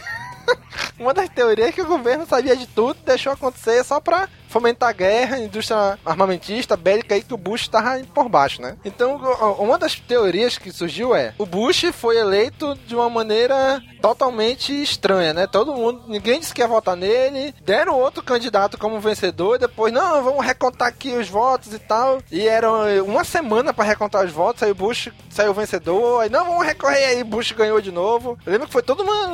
Uma 0.98 1.14
das 1.14 1.28
teorias 1.28 1.68
é 1.68 1.72
que 1.74 1.82
o 1.82 1.86
governo 1.88 2.26
sabia 2.26 2.56
de 2.56 2.68
tudo, 2.68 2.98
deixou 3.06 3.34
acontecer 3.34 3.84
só 3.84 4.00
pra 4.00 4.30
fomentar 4.52 4.90
a 4.90 4.94
guerra, 4.94 5.38
a 5.38 5.40
indústria 5.40 5.98
armamentista, 6.06 6.76
bélica 6.76 7.16
aí 7.16 7.24
que 7.24 7.34
o 7.34 7.38
Bush 7.38 7.62
estava 7.62 8.00
por 8.14 8.30
baixo, 8.30 8.62
né? 8.62 8.78
Então, 8.84 9.18
uma 9.58 9.80
das 9.80 9.96
teorias 9.96 10.58
que 10.58 10.72
surgiu 10.72 11.16
é: 11.16 11.34
o 11.38 11.46
Bush 11.46 11.86
foi 11.94 12.18
eleito 12.18 12.78
de 12.86 12.96
uma 12.96 13.10
maneira 13.10 13.82
totalmente 14.02 14.74
estranha, 14.82 15.34
né? 15.34 15.48
Todo 15.48 15.74
mundo, 15.74 16.04
ninguém 16.08 16.40
disse 16.40 16.54
que 16.54 16.62
ia 16.62 16.68
votar 16.68 16.96
nele, 16.96 17.54
deram 17.64 17.98
outro 17.98 18.24
candidato 18.24 18.78
como 18.78 19.00
vencedor, 19.00 19.58
depois, 19.58 19.94
não, 19.94 20.24
vamos 20.24 20.46
recontar 20.46 20.88
aqui 20.88 21.14
os 21.14 21.30
votos 21.30 21.74
e 21.74 21.80
tal. 21.80 22.20
E 22.32 22.48
era 22.48 22.70
uma 23.04 23.24
semana 23.24 23.74
pra 23.74 23.86
recontar 23.86 24.26
os 24.26 24.32
votos, 24.32 24.64
aí 24.64 24.72
o 24.72 24.76
Bush 24.76 25.10
saiu 25.30 25.54
vencedor, 25.54 26.22
aí 26.22 26.30
não, 26.30 26.46
vamos 26.46 26.66
recorrer 26.66 27.06
aí, 27.06 27.24
Bush 27.24 27.52
ganhou 27.52 27.80
de 27.80 27.92
novo. 27.92 28.38
Eu 28.46 28.52
lembro 28.52 28.68
que 28.68 28.74
foi 28.74 28.82
toda 28.82 29.04
uma, 29.04 29.28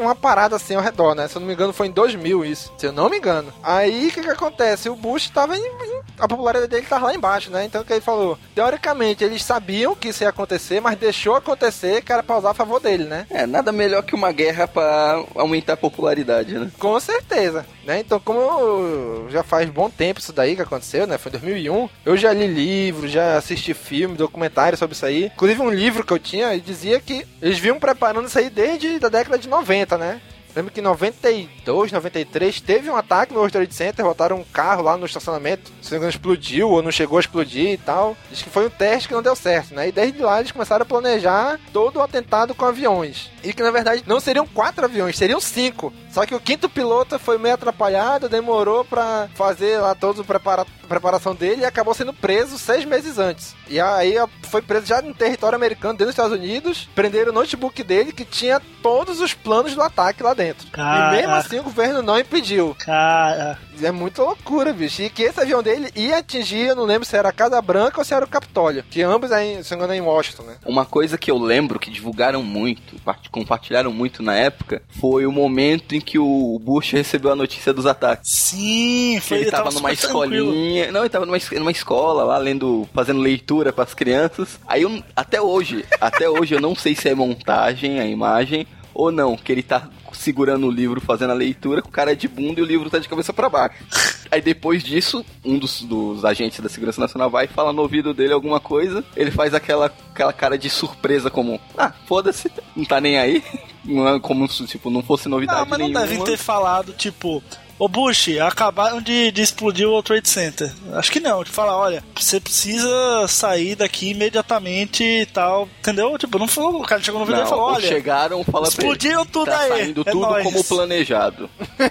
uma 0.00 0.14
parada 0.14 0.56
assim 0.56 0.74
ao 0.74 0.82
redor, 0.82 1.14
né? 1.14 1.26
Se 1.28 1.36
eu 1.36 1.40
não 1.40 1.46
me 1.46 1.54
engano, 1.54 1.72
foi 1.72 1.86
em 1.86 1.92
2000 1.92 2.44
isso, 2.44 2.72
se 2.76 2.86
eu 2.86 2.92
não 2.92 3.08
me 3.08 3.18
engano. 3.18 3.52
Aí 3.62 4.08
o 4.08 4.12
que 4.12 4.20
que 4.20 4.28
acontece? 4.58 4.88
O 4.88 4.96
Bush 4.96 5.30
tava 5.30 5.56
em, 5.56 5.60
em- 5.60 6.00
a 6.18 6.26
popularidade 6.26 6.70
dele 6.70 6.86
tava 6.86 7.06
lá 7.06 7.14
embaixo, 7.14 7.50
né? 7.50 7.64
Então 7.64 7.82
o 7.82 7.84
que 7.84 7.92
ele 7.92 8.00
falou? 8.00 8.36
Teoricamente, 8.54 9.22
eles 9.22 9.42
sabiam 9.44 9.94
que 9.94 10.08
isso 10.08 10.24
ia 10.24 10.28
acontecer, 10.30 10.80
mas 10.80 10.98
deixou 10.98 11.36
acontecer 11.36 12.02
que 12.02 12.12
era 12.12 12.22
pra 12.22 12.38
usar 12.38 12.50
a 12.50 12.54
favor 12.54 12.80
dele, 12.80 13.04
né? 13.04 13.26
É, 13.30 13.46
nada 13.46 13.70
melhor 13.70 14.02
que 14.02 14.14
uma 14.14 14.32
guerra 14.32 14.66
pra 14.66 15.22
aumentar 15.36 15.74
a 15.74 15.76
popularidade, 15.76 16.54
né? 16.58 16.70
Com 16.78 16.98
certeza, 16.98 17.64
né? 17.84 18.00
Então, 18.00 18.18
como 18.18 19.28
já 19.30 19.42
faz 19.42 19.68
bom 19.70 19.88
tempo 19.88 20.18
isso 20.20 20.32
daí 20.32 20.56
que 20.56 20.62
aconteceu, 20.62 21.06
né? 21.06 21.18
Foi 21.18 21.30
em 21.30 21.38
2001. 21.38 21.88
Eu 22.04 22.16
já 22.16 22.32
li 22.32 22.46
livro, 22.48 23.06
já 23.08 23.36
assisti 23.36 23.72
filme, 23.74 24.16
documentário 24.16 24.76
sobre 24.76 24.94
isso 24.94 25.06
aí. 25.06 25.26
Inclusive 25.26 25.62
um 25.62 25.70
livro 25.70 26.04
que 26.04 26.12
eu 26.12 26.18
tinha 26.18 26.54
e 26.54 26.60
dizia 26.60 27.00
que 27.00 27.24
eles 27.40 27.58
vinham 27.58 27.78
preparando 27.78 28.26
isso 28.26 28.38
aí 28.38 28.50
desde 28.50 29.04
a 29.04 29.08
década 29.08 29.38
de 29.38 29.48
90, 29.48 29.96
né? 29.96 30.20
Lembro 30.58 30.72
que 30.72 30.80
em 30.80 30.82
92, 30.82 31.92
93 31.92 32.60
teve 32.60 32.90
um 32.90 32.96
ataque 32.96 33.32
no 33.32 33.38
World 33.38 33.52
Trade 33.52 33.72
Center, 33.72 34.04
botaram 34.04 34.40
um 34.40 34.44
carro 34.44 34.82
lá 34.82 34.96
no 34.96 35.06
estacionamento, 35.06 35.70
se 35.80 35.96
não 35.96 36.08
explodiu 36.08 36.68
ou 36.68 36.82
não 36.82 36.90
chegou 36.90 37.16
a 37.16 37.20
explodir 37.20 37.70
e 37.70 37.76
tal. 37.76 38.16
Diz 38.28 38.42
que 38.42 38.50
foi 38.50 38.66
um 38.66 38.70
teste 38.70 39.06
que 39.06 39.14
não 39.14 39.22
deu 39.22 39.36
certo, 39.36 39.72
né? 39.72 39.86
E 39.86 39.92
desde 39.92 40.20
lá 40.20 40.40
eles 40.40 40.50
começaram 40.50 40.82
a 40.82 40.86
planejar 40.86 41.60
todo 41.72 41.98
o 41.98 42.02
atentado 42.02 42.56
com 42.56 42.64
aviões. 42.64 43.30
E 43.44 43.52
que 43.52 43.62
na 43.62 43.70
verdade 43.70 44.02
não 44.04 44.18
seriam 44.18 44.48
quatro 44.48 44.84
aviões, 44.84 45.16
seriam 45.16 45.40
cinco. 45.40 45.92
Só 46.10 46.24
que 46.24 46.34
o 46.34 46.40
quinto 46.40 46.68
piloto 46.68 47.18
foi 47.18 47.38
meio 47.38 47.54
atrapalhado, 47.54 48.28
demorou 48.28 48.84
pra 48.84 49.28
fazer 49.34 49.78
lá 49.78 49.94
toda 49.94 50.22
a 50.22 50.24
prepara 50.24 50.66
preparação 50.88 51.34
dele 51.34 51.62
e 51.62 51.64
acabou 51.66 51.92
sendo 51.92 52.14
preso 52.14 52.58
seis 52.58 52.84
meses 52.84 53.18
antes. 53.18 53.54
E 53.68 53.78
aí 53.78 54.14
foi 54.44 54.62
preso 54.62 54.86
já 54.86 55.02
no 55.02 55.12
território 55.14 55.54
americano, 55.56 55.92
dentro 55.92 56.06
dos 56.06 56.14
Estados 56.14 56.32
Unidos. 56.32 56.88
Prenderam 56.94 57.30
o 57.30 57.34
notebook 57.34 57.82
dele 57.82 58.10
que 58.10 58.24
tinha 58.24 58.60
todos 58.82 59.20
os 59.20 59.34
planos 59.34 59.74
do 59.74 59.82
ataque 59.82 60.22
lá 60.22 60.32
dentro. 60.32 60.66
E 61.12 61.16
mesmo 61.16 61.34
assim 61.34 61.58
o 61.58 61.64
governo 61.64 62.00
não 62.00 62.18
impediu. 62.18 62.74
Cara, 62.78 63.58
É 63.82 63.90
muita 63.92 64.22
loucura, 64.22 64.72
bicho. 64.72 65.02
E 65.02 65.10
que 65.10 65.22
esse 65.22 65.40
avião 65.40 65.62
dele 65.62 65.90
ia 65.94 66.18
atingir, 66.18 66.66
eu 66.68 66.76
não 66.76 66.84
lembro 66.84 67.06
se 67.06 67.16
era 67.16 67.28
a 67.28 67.32
Casa 67.32 67.60
Branca 67.62 67.98
ou 68.00 68.04
se 68.04 68.12
era 68.14 68.24
o 68.24 68.28
Capitólio. 68.28 68.84
Que 68.90 69.02
ambos, 69.02 69.30
aí, 69.32 69.62
se 69.62 69.70
não 69.72 69.78
me 69.78 69.84
engano, 69.84 69.92
é 69.92 69.96
em 69.96 70.00
Washington, 70.00 70.42
né? 70.44 70.56
Uma 70.66 70.84
coisa 70.84 71.16
que 71.18 71.30
eu 71.30 71.38
lembro 71.38 71.78
que 71.78 71.90
divulgaram 71.90 72.42
muito, 72.42 73.00
part- 73.02 73.28
compartilharam 73.30 73.92
muito 73.92 74.22
na 74.22 74.34
época, 74.34 74.82
foi 75.00 75.26
o 75.26 75.32
momento 75.32 75.94
em 75.94 76.00
que 76.00 76.18
o 76.18 76.58
Bush 76.62 76.92
recebeu 76.92 77.30
a 77.32 77.36
notícia 77.36 77.72
dos 77.72 77.86
ataques. 77.86 78.30
sim, 78.30 79.18
foi 79.20 79.38
ele 79.38 79.50
tava 79.50 79.70
super 79.70 79.82
numa 79.88 79.96
tranquilo. 79.96 80.24
escolinha. 80.52 80.92
Não, 80.92 81.00
ele 81.00 81.08
tava 81.10 81.26
numa, 81.26 81.38
numa 81.52 81.70
escola 81.70 82.24
lá, 82.24 82.38
lendo, 82.38 82.88
fazendo 82.94 83.20
leitura 83.20 83.72
pras 83.72 83.94
crianças. 83.94 84.58
Aí 84.66 84.82
eu, 84.82 85.02
até 85.14 85.40
hoje, 85.40 85.84
até 86.00 86.28
hoje 86.28 86.54
eu 86.54 86.60
não 86.60 86.74
sei 86.74 86.94
se 86.94 87.08
é 87.08 87.14
montagem 87.14 88.00
a 88.00 88.06
imagem 88.06 88.66
ou 88.94 89.12
não, 89.12 89.36
que 89.36 89.52
ele 89.52 89.62
tá 89.62 89.88
segurando 90.18 90.66
o 90.66 90.70
livro 90.70 91.00
fazendo 91.00 91.30
a 91.30 91.34
leitura 91.34 91.80
com 91.80 91.90
cara 91.90 92.14
de 92.14 92.26
bunda 92.28 92.60
e 92.60 92.62
o 92.62 92.66
livro 92.66 92.90
tá 92.90 92.98
de 92.98 93.08
cabeça 93.08 93.32
pra 93.32 93.48
baixo. 93.48 93.76
Aí 94.30 94.42
depois 94.42 94.82
disso, 94.82 95.24
um 95.44 95.58
dos, 95.58 95.82
dos 95.82 96.24
agentes 96.24 96.60
da 96.60 96.68
Segurança 96.68 97.00
Nacional 97.00 97.30
vai 97.30 97.46
e 97.46 97.48
fala 97.48 97.72
no 97.72 97.82
ouvido 97.82 98.12
dele 98.12 98.32
alguma 98.32 98.60
coisa, 98.60 99.02
ele 99.16 99.30
faz 99.30 99.54
aquela, 99.54 99.86
aquela 99.86 100.32
cara 100.32 100.58
de 100.58 100.68
surpresa 100.68 101.30
como, 101.30 101.58
ah, 101.76 101.92
foda-se, 102.06 102.50
não 102.76 102.84
tá 102.84 103.00
nem 103.00 103.18
aí. 103.18 103.42
Não 103.84 104.06
é 104.06 104.20
como 104.20 104.46
se 104.50 104.66
tipo, 104.66 104.90
não 104.90 105.02
fosse 105.02 105.30
novidade 105.30 105.60
Não, 105.60 105.66
mas 105.66 105.78
não 105.78 105.86
nenhuma. 105.88 106.06
devem 106.06 106.22
ter 106.22 106.36
falado, 106.36 106.92
tipo, 106.92 107.42
ô 107.78 107.88
Bush, 107.88 108.28
acabaram 108.40 109.00
de, 109.00 109.30
de 109.30 109.42
explodir 109.42 109.86
o 109.86 109.90
World 109.90 110.06
Trade 110.06 110.28
Center. 110.28 110.72
Acho 110.94 111.12
que 111.12 111.20
não, 111.20 111.42
de 111.44 111.50
falar, 111.50 111.76
olha, 111.76 112.02
você 112.18 112.40
precisa 112.40 113.26
sair 113.28 113.74
daqui 113.76 114.10
imediatamente 114.10 115.02
e 115.04 115.26
tal, 115.26 115.68
entendeu? 115.78 116.16
Tipo, 116.18 116.38
não 116.38 116.48
falou, 116.48 116.80
o 116.82 116.86
cara 116.86 117.02
chegou 117.02 117.20
no 117.20 117.26
vídeo 117.26 117.38
Não, 117.40 117.46
e 117.46 117.48
falou, 117.48 117.66
ou 117.68 117.74
olha, 117.74 117.86
chegaram, 117.88 118.42
fala 118.44 118.70
pra 118.70 118.82
ele, 118.84 118.92
explodiram 118.92 119.24
tudo 119.26 119.50
tá 119.50 119.58
aí, 119.60 119.68
saindo 119.68 120.00
é 120.04 120.10
tudo 120.10 120.20
nóis. 120.22 120.44
como 120.44 120.64
planejado. 120.64 121.48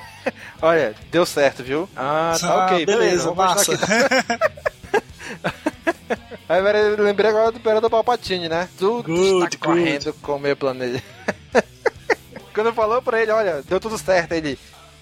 Olha, 0.62 0.96
deu 1.12 1.26
certo, 1.26 1.64
viu? 1.64 1.88
Ah, 1.96 2.36
tá 2.40 2.48
Ah, 2.52 2.66
ok, 2.66 2.86
beleza. 2.86 3.00
beleza, 3.06 3.24
Vou 3.32 3.36
mostrar 3.36 3.78
massa. 3.78 3.86
aqui. 3.86 4.58
Aí 6.50 6.60
eu 6.60 7.04
lembrei 7.04 7.30
agora 7.30 7.52
do 7.52 7.58
Imperador 7.60 7.90
Palpatine, 7.90 8.48
né? 8.50 8.68
Tudo 8.78 9.04
Good, 9.04 9.46
está 9.56 9.68
correndo 9.68 10.14
como 10.22 10.48
eu 10.48 10.56
planejei. 10.56 11.02
Quando 12.56 12.74
falou 12.74 13.02
pra 13.02 13.22
ele, 13.22 13.32
olha, 13.32 13.62
deu 13.68 13.80
tudo 13.80 13.98
certo, 13.98 14.32
ele... 14.32 14.58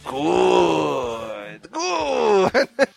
Good, 0.06 1.72
good. 1.72 2.52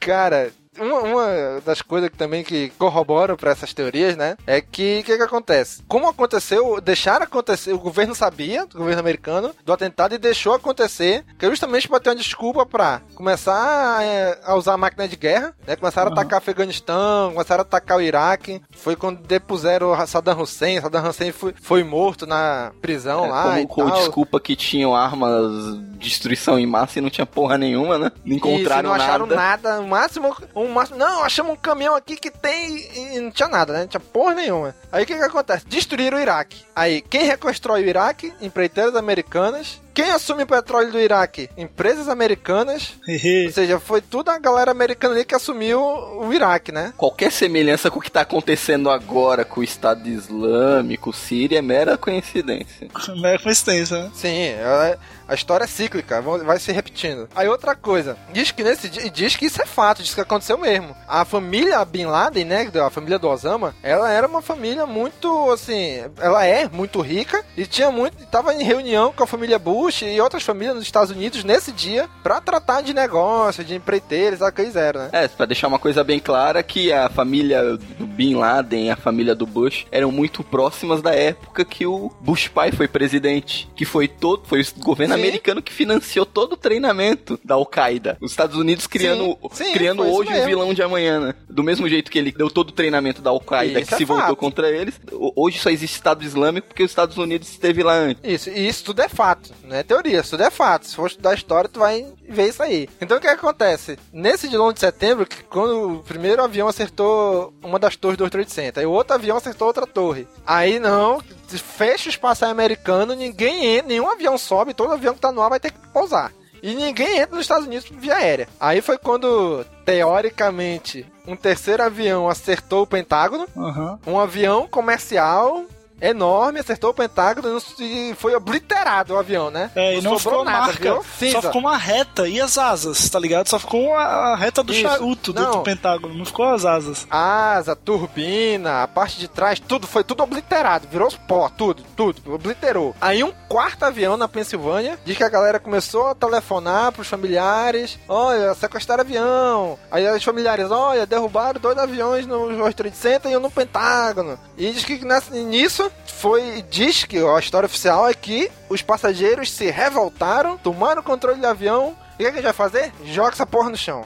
Cara, 0.00 0.50
uma, 0.78 1.00
uma 1.00 1.26
das 1.64 1.82
coisas 1.82 2.10
que 2.10 2.16
também 2.16 2.42
que 2.44 2.70
corroboram 2.78 3.36
pra 3.36 3.50
essas 3.52 3.72
teorias, 3.72 4.16
né? 4.16 4.36
É 4.46 4.60
que 4.60 5.00
o 5.00 5.04
que, 5.04 5.16
que 5.16 5.22
acontece? 5.22 5.82
Como 5.88 6.08
aconteceu, 6.08 6.80
deixaram 6.80 7.24
acontecer, 7.24 7.72
o 7.72 7.78
governo 7.78 8.14
sabia, 8.14 8.64
o 8.64 8.78
governo 8.78 9.00
americano, 9.00 9.54
do 9.64 9.72
atentado 9.72 10.14
e 10.14 10.18
deixou 10.18 10.54
acontecer, 10.54 11.24
que 11.38 11.46
é 11.46 11.50
justamente 11.50 11.88
pra 11.88 12.00
ter 12.00 12.10
uma 12.10 12.16
desculpa 12.16 12.64
pra 12.66 13.00
começar 13.14 14.02
é, 14.04 14.38
a 14.44 14.54
usar 14.54 14.74
a 14.74 14.78
máquina 14.78 15.08
de 15.08 15.16
guerra, 15.16 15.54
né? 15.66 15.76
Começaram 15.76 16.10
a 16.10 16.12
atacar 16.12 16.38
Afeganistão, 16.38 17.32
começaram 17.32 17.60
a 17.60 17.62
atacar 17.62 17.98
o 17.98 18.02
Iraque. 18.02 18.60
Foi 18.76 18.96
quando 18.96 19.20
depuseram 19.22 19.90
o 19.92 20.06
Saddam 20.06 20.40
Hussein. 20.40 20.80
Saddam 20.80 21.08
Hussein 21.08 21.32
foi, 21.32 21.54
foi 21.60 21.84
morto 21.84 22.26
na 22.26 22.72
prisão 22.80 23.24
É, 23.24 23.28
lá 23.28 23.42
como 23.44 23.58
e 23.60 23.66
com 23.66 23.88
tal. 23.88 23.98
desculpa 23.98 24.40
que 24.40 24.54
tinham 24.56 24.94
armas 24.94 25.76
de 25.98 26.08
destruição 26.08 26.58
em 26.58 26.66
massa 26.66 26.98
e 26.98 27.02
não 27.02 27.10
tinha 27.10 27.26
porra 27.26 27.56
nenhuma, 27.58 27.98
né? 27.98 28.12
Não 28.24 28.36
encontraram 28.36 28.90
Isso, 28.90 28.98
não 28.98 29.04
acharam 29.04 29.26
nada. 29.26 29.36
nada. 29.70 29.80
O 29.80 29.88
máximo, 29.88 30.36
o 30.54 30.63
máximo. 30.68 30.98
Não, 30.98 31.22
achamos 31.22 31.52
um 31.52 31.56
caminhão 31.56 31.94
aqui 31.94 32.16
que 32.16 32.30
tem. 32.30 33.16
E 33.16 33.20
não 33.20 33.30
tinha 33.30 33.48
nada, 33.48 33.72
né? 33.72 33.80
Não 33.80 33.86
tinha 33.88 34.00
porra 34.00 34.34
nenhuma. 34.34 34.74
Aí 34.90 35.04
o 35.04 35.06
que 35.06 35.16
que 35.16 35.22
acontece? 35.22 35.66
Destruíram 35.66 36.18
o 36.18 36.20
Iraque. 36.20 36.64
Aí, 36.74 37.00
quem 37.02 37.24
reconstrói 37.24 37.82
o 37.82 37.88
Iraque? 37.88 38.32
Empreiteiras 38.40 38.96
americanas. 38.96 39.80
Quem 39.94 40.10
assume 40.10 40.42
o 40.42 40.46
petróleo 40.46 40.90
do 40.90 40.98
Iraque? 40.98 41.48
Empresas 41.56 42.08
americanas. 42.08 42.94
Ou 43.46 43.52
seja, 43.52 43.78
foi 43.78 44.00
toda 44.00 44.32
a 44.32 44.38
galera 44.38 44.72
americana 44.72 45.14
ali 45.14 45.24
que 45.24 45.34
assumiu 45.34 45.80
o 45.80 46.32
Iraque, 46.32 46.72
né? 46.72 46.92
Qualquer 46.96 47.30
semelhança 47.30 47.90
com 47.90 48.00
o 48.00 48.02
que 48.02 48.10
tá 48.10 48.22
acontecendo 48.22 48.90
agora 48.90 49.44
com 49.44 49.60
o 49.60 49.64
Estado 49.64 50.08
Islâmico, 50.08 51.12
Síria, 51.12 51.58
é 51.58 51.62
mera 51.62 51.96
coincidência. 51.96 52.88
É 53.24 53.38
coincidência, 53.38 54.02
né? 54.02 54.10
Sim, 54.14 54.36
é- 54.38 54.98
a 55.26 55.34
história 55.34 55.64
é 55.64 55.66
cíclica, 55.66 56.20
vai 56.20 56.58
se 56.58 56.70
repetindo. 56.70 57.28
Aí 57.34 57.48
outra 57.48 57.74
coisa, 57.74 58.16
diz 58.32 58.50
que 58.50 58.62
nesse 58.62 58.88
diz 58.90 59.36
que 59.36 59.46
isso 59.46 59.62
é 59.62 59.64
fato, 59.66 60.02
diz 60.02 60.14
que 60.14 60.20
aconteceu 60.20 60.58
mesmo. 60.58 60.94
A 61.08 61.24
família 61.24 61.82
Bin 61.84 62.04
Laden, 62.04 62.44
né, 62.44 62.70
a 62.84 62.90
família 62.90 63.18
do 63.18 63.28
Osama, 63.28 63.74
ela 63.82 64.10
era 64.12 64.26
uma 64.26 64.42
família 64.42 64.84
muito, 64.84 65.50
assim, 65.50 66.02
ela 66.20 66.44
é 66.44 66.68
muito 66.68 67.00
rica 67.00 67.42
e 67.56 67.64
tinha 67.66 67.90
muito, 67.90 68.24
tava 68.26 68.52
em 68.54 68.62
reunião 68.62 69.12
com 69.12 69.24
a 69.24 69.26
família 69.26 69.58
Bush 69.58 69.83
e 69.90 70.20
outras 70.20 70.42
famílias 70.42 70.74
nos 70.74 70.84
Estados 70.84 71.10
Unidos 71.10 71.44
nesse 71.44 71.70
dia 71.72 72.08
pra 72.22 72.40
tratar 72.40 72.80
de 72.82 72.92
negócio, 72.94 73.62
de 73.64 73.74
empreiteiros, 73.74 74.38
sabe 74.40 74.62
o 74.62 74.72
que 74.72 74.78
eram, 74.78 75.00
né? 75.02 75.08
É, 75.12 75.28
pra 75.28 75.46
deixar 75.46 75.68
uma 75.68 75.78
coisa 75.78 76.02
bem 76.02 76.18
clara, 76.18 76.62
que 76.62 76.92
a 76.92 77.08
família 77.08 77.76
do 77.76 78.06
Bin 78.06 78.34
Laden 78.36 78.86
e 78.86 78.90
a 78.90 78.96
família 78.96 79.34
do 79.34 79.46
Bush 79.46 79.86
eram 79.92 80.10
muito 80.10 80.42
próximas 80.42 81.02
da 81.02 81.14
época 81.14 81.64
que 81.64 81.86
o 81.86 82.10
Bush 82.20 82.48
pai 82.48 82.72
foi 82.72 82.88
presidente. 82.88 83.68
Que 83.76 83.84
foi 83.84 84.08
todo, 84.08 84.44
foi 84.46 84.60
o 84.62 84.64
governo 84.80 85.14
Sim. 85.14 85.20
americano 85.20 85.62
que 85.62 85.72
financiou 85.72 86.24
todo 86.26 86.54
o 86.54 86.56
treinamento 86.56 87.38
da 87.44 87.54
Al-Qaeda. 87.54 88.16
Os 88.20 88.30
Estados 88.30 88.56
Unidos 88.56 88.86
criando, 88.86 89.36
Sim, 89.52 89.64
sim, 89.64 89.72
criando 89.72 90.02
hoje 90.02 90.32
o 90.32 90.44
vilão 90.46 90.72
de 90.74 90.82
amanhã, 90.82 91.20
né? 91.20 91.34
Do 91.48 91.62
mesmo 91.62 91.88
jeito 91.88 92.10
que 92.10 92.18
ele 92.18 92.32
deu 92.32 92.50
todo 92.50 92.70
o 92.70 92.72
treinamento 92.72 93.20
da 93.22 93.30
Al-Qaeda 93.30 93.82
que 93.82 93.94
é 93.94 93.96
se 93.96 94.04
voltou 94.04 94.26
fato. 94.28 94.36
contra 94.36 94.68
eles, 94.70 95.00
ho- 95.12 95.32
hoje 95.36 95.58
só 95.58 95.70
existe 95.70 95.94
Estado 95.94 96.24
Islâmico 96.24 96.68
porque 96.68 96.82
os 96.82 96.90
Estados 96.90 97.16
Unidos 97.16 97.48
esteve 97.48 97.82
lá 97.82 97.94
antes. 97.94 98.22
Isso, 98.24 98.50
e 98.50 98.66
isso 98.66 98.84
tudo 98.84 99.00
é 99.02 99.08
fato, 99.08 99.50
não 99.74 99.80
é 99.80 99.82
teoria, 99.82 100.20
isso 100.20 100.30
tudo 100.30 100.44
é 100.44 100.50
fato. 100.50 100.86
Se 100.86 100.94
for 100.94 101.08
estudar 101.08 101.34
história, 101.34 101.68
tu 101.68 101.80
vai 101.80 102.06
ver 102.28 102.48
isso 102.48 102.62
aí. 102.62 102.88
Então 103.00 103.18
o 103.18 103.20
que 103.20 103.26
acontece? 103.26 103.98
Nesse 104.12 104.48
de 104.48 104.56
11 104.56 104.74
de 104.74 104.80
setembro, 104.80 105.26
que 105.26 105.42
quando 105.42 105.96
o 105.96 106.02
primeiro 106.04 106.42
avião 106.42 106.68
acertou 106.68 107.52
uma 107.60 107.78
das 107.78 107.96
torres 107.96 108.16
do 108.16 108.22
World 108.22 108.32
Trade 108.32 108.52
Center, 108.52 108.80
aí 108.80 108.86
o 108.86 108.92
outro 108.92 109.14
avião 109.14 109.36
acertou 109.36 109.66
outra 109.66 109.84
torre. 109.84 110.28
Aí 110.46 110.78
não, 110.78 111.20
fecha 111.48 112.08
o 112.08 112.10
espaço 112.10 112.44
americano, 112.44 113.14
ninguém 113.14 113.66
entra, 113.66 113.88
nenhum 113.88 114.08
avião 114.08 114.38
sobe, 114.38 114.74
todo 114.74 114.92
avião 114.92 115.12
que 115.12 115.20
tá 115.20 115.32
no 115.32 115.42
ar 115.42 115.50
vai 115.50 115.58
ter 115.58 115.72
que 115.72 115.88
pousar. 115.88 116.32
E 116.62 116.72
ninguém 116.74 117.18
entra 117.18 117.36
nos 117.36 117.44
Estados 117.44 117.66
Unidos 117.66 117.90
via 117.90 118.14
aérea. 118.14 118.48
Aí 118.58 118.80
foi 118.80 118.96
quando, 118.96 119.66
teoricamente, 119.84 121.04
um 121.26 121.36
terceiro 121.36 121.82
avião 121.82 122.26
acertou 122.28 122.84
o 122.84 122.86
Pentágono. 122.86 123.46
Aham. 123.54 123.98
Um 124.06 124.18
avião 124.18 124.66
comercial 124.66 125.64
enorme 126.00 126.60
acertou 126.60 126.90
o 126.90 126.94
Pentágono 126.94 127.60
e 127.78 128.14
foi 128.18 128.34
obliterado 128.34 129.14
o 129.14 129.18
avião, 129.18 129.50
né? 129.50 129.70
É, 129.74 129.96
e 129.98 130.02
não 130.02 130.18
sobrou 130.18 130.40
ficou 130.40 130.44
marca, 130.44 130.94
viu? 130.94 131.04
Cinza. 131.18 131.32
só 131.32 131.42
ficou 131.42 131.60
uma 131.60 131.76
reta 131.76 132.28
e 132.28 132.40
as 132.40 132.58
asas, 132.58 133.08
tá 133.08 133.18
ligado? 133.18 133.48
Só 133.48 133.58
ficou 133.58 133.94
a, 133.94 134.36
reta 134.36 134.62
do 134.62 134.72
Isso. 134.72 134.82
charuto 134.82 135.32
do, 135.32 135.40
Não. 135.42 135.50
do 135.52 135.58
Pentágono, 135.60 136.14
não 136.14 136.24
ficou 136.24 136.46
as 136.46 136.64
asas. 136.64 137.06
Asa, 137.10 137.74
turbina, 137.74 138.82
a 138.82 138.88
parte 138.88 139.18
de 139.18 139.28
trás, 139.28 139.58
tudo 139.60 139.86
foi 139.86 140.04
tudo 140.04 140.22
obliterado, 140.22 140.86
virou 140.90 141.10
pó, 141.26 141.48
tudo, 141.48 141.82
tudo, 141.96 142.34
obliterou. 142.34 142.94
Aí 143.00 143.22
um 143.24 143.32
quarto 143.48 143.84
avião 143.84 144.16
na 144.16 144.28
Pensilvânia, 144.28 144.98
diz 145.04 145.16
que 145.16 145.24
a 145.24 145.28
galera 145.28 145.58
começou 145.60 146.08
a 146.08 146.14
telefonar 146.14 146.92
pros 146.92 147.08
familiares, 147.08 147.98
olha, 148.08 148.54
sequestraram 148.54 149.02
avião. 149.02 149.78
Aí 149.90 150.06
os 150.08 150.24
familiares, 150.24 150.70
olha, 150.70 151.06
derrubaram 151.06 151.60
dois 151.60 151.78
aviões 151.78 152.26
no 152.26 152.46
World 152.58 152.74
Trade 152.74 152.96
Center 152.96 153.30
e 153.32 153.36
um 153.36 153.40
no 153.40 153.50
Pentágono. 153.50 154.38
E 154.56 154.70
diz 154.72 154.84
que 154.84 155.04
nessa- 155.04 155.34
nisso 155.34 155.83
foi, 156.06 156.64
diz 156.70 157.04
que 157.04 157.18
a 157.18 157.38
história 157.38 157.66
oficial 157.66 158.08
é 158.08 158.14
que 158.14 158.50
os 158.68 158.82
passageiros 158.82 159.50
se 159.50 159.70
revoltaram, 159.70 160.56
tomaram 160.58 161.00
o 161.00 161.04
controle 161.04 161.40
do 161.40 161.46
avião, 161.46 161.96
e 162.18 162.22
o 162.22 162.24
que, 162.24 162.24
é 162.24 162.26
que 162.26 162.38
a 162.38 162.42
gente 162.42 162.44
vai 162.44 162.52
fazer? 162.52 162.92
Joga 163.04 163.30
essa 163.32 163.46
porra 163.46 163.70
no 163.70 163.76
chão. 163.76 164.04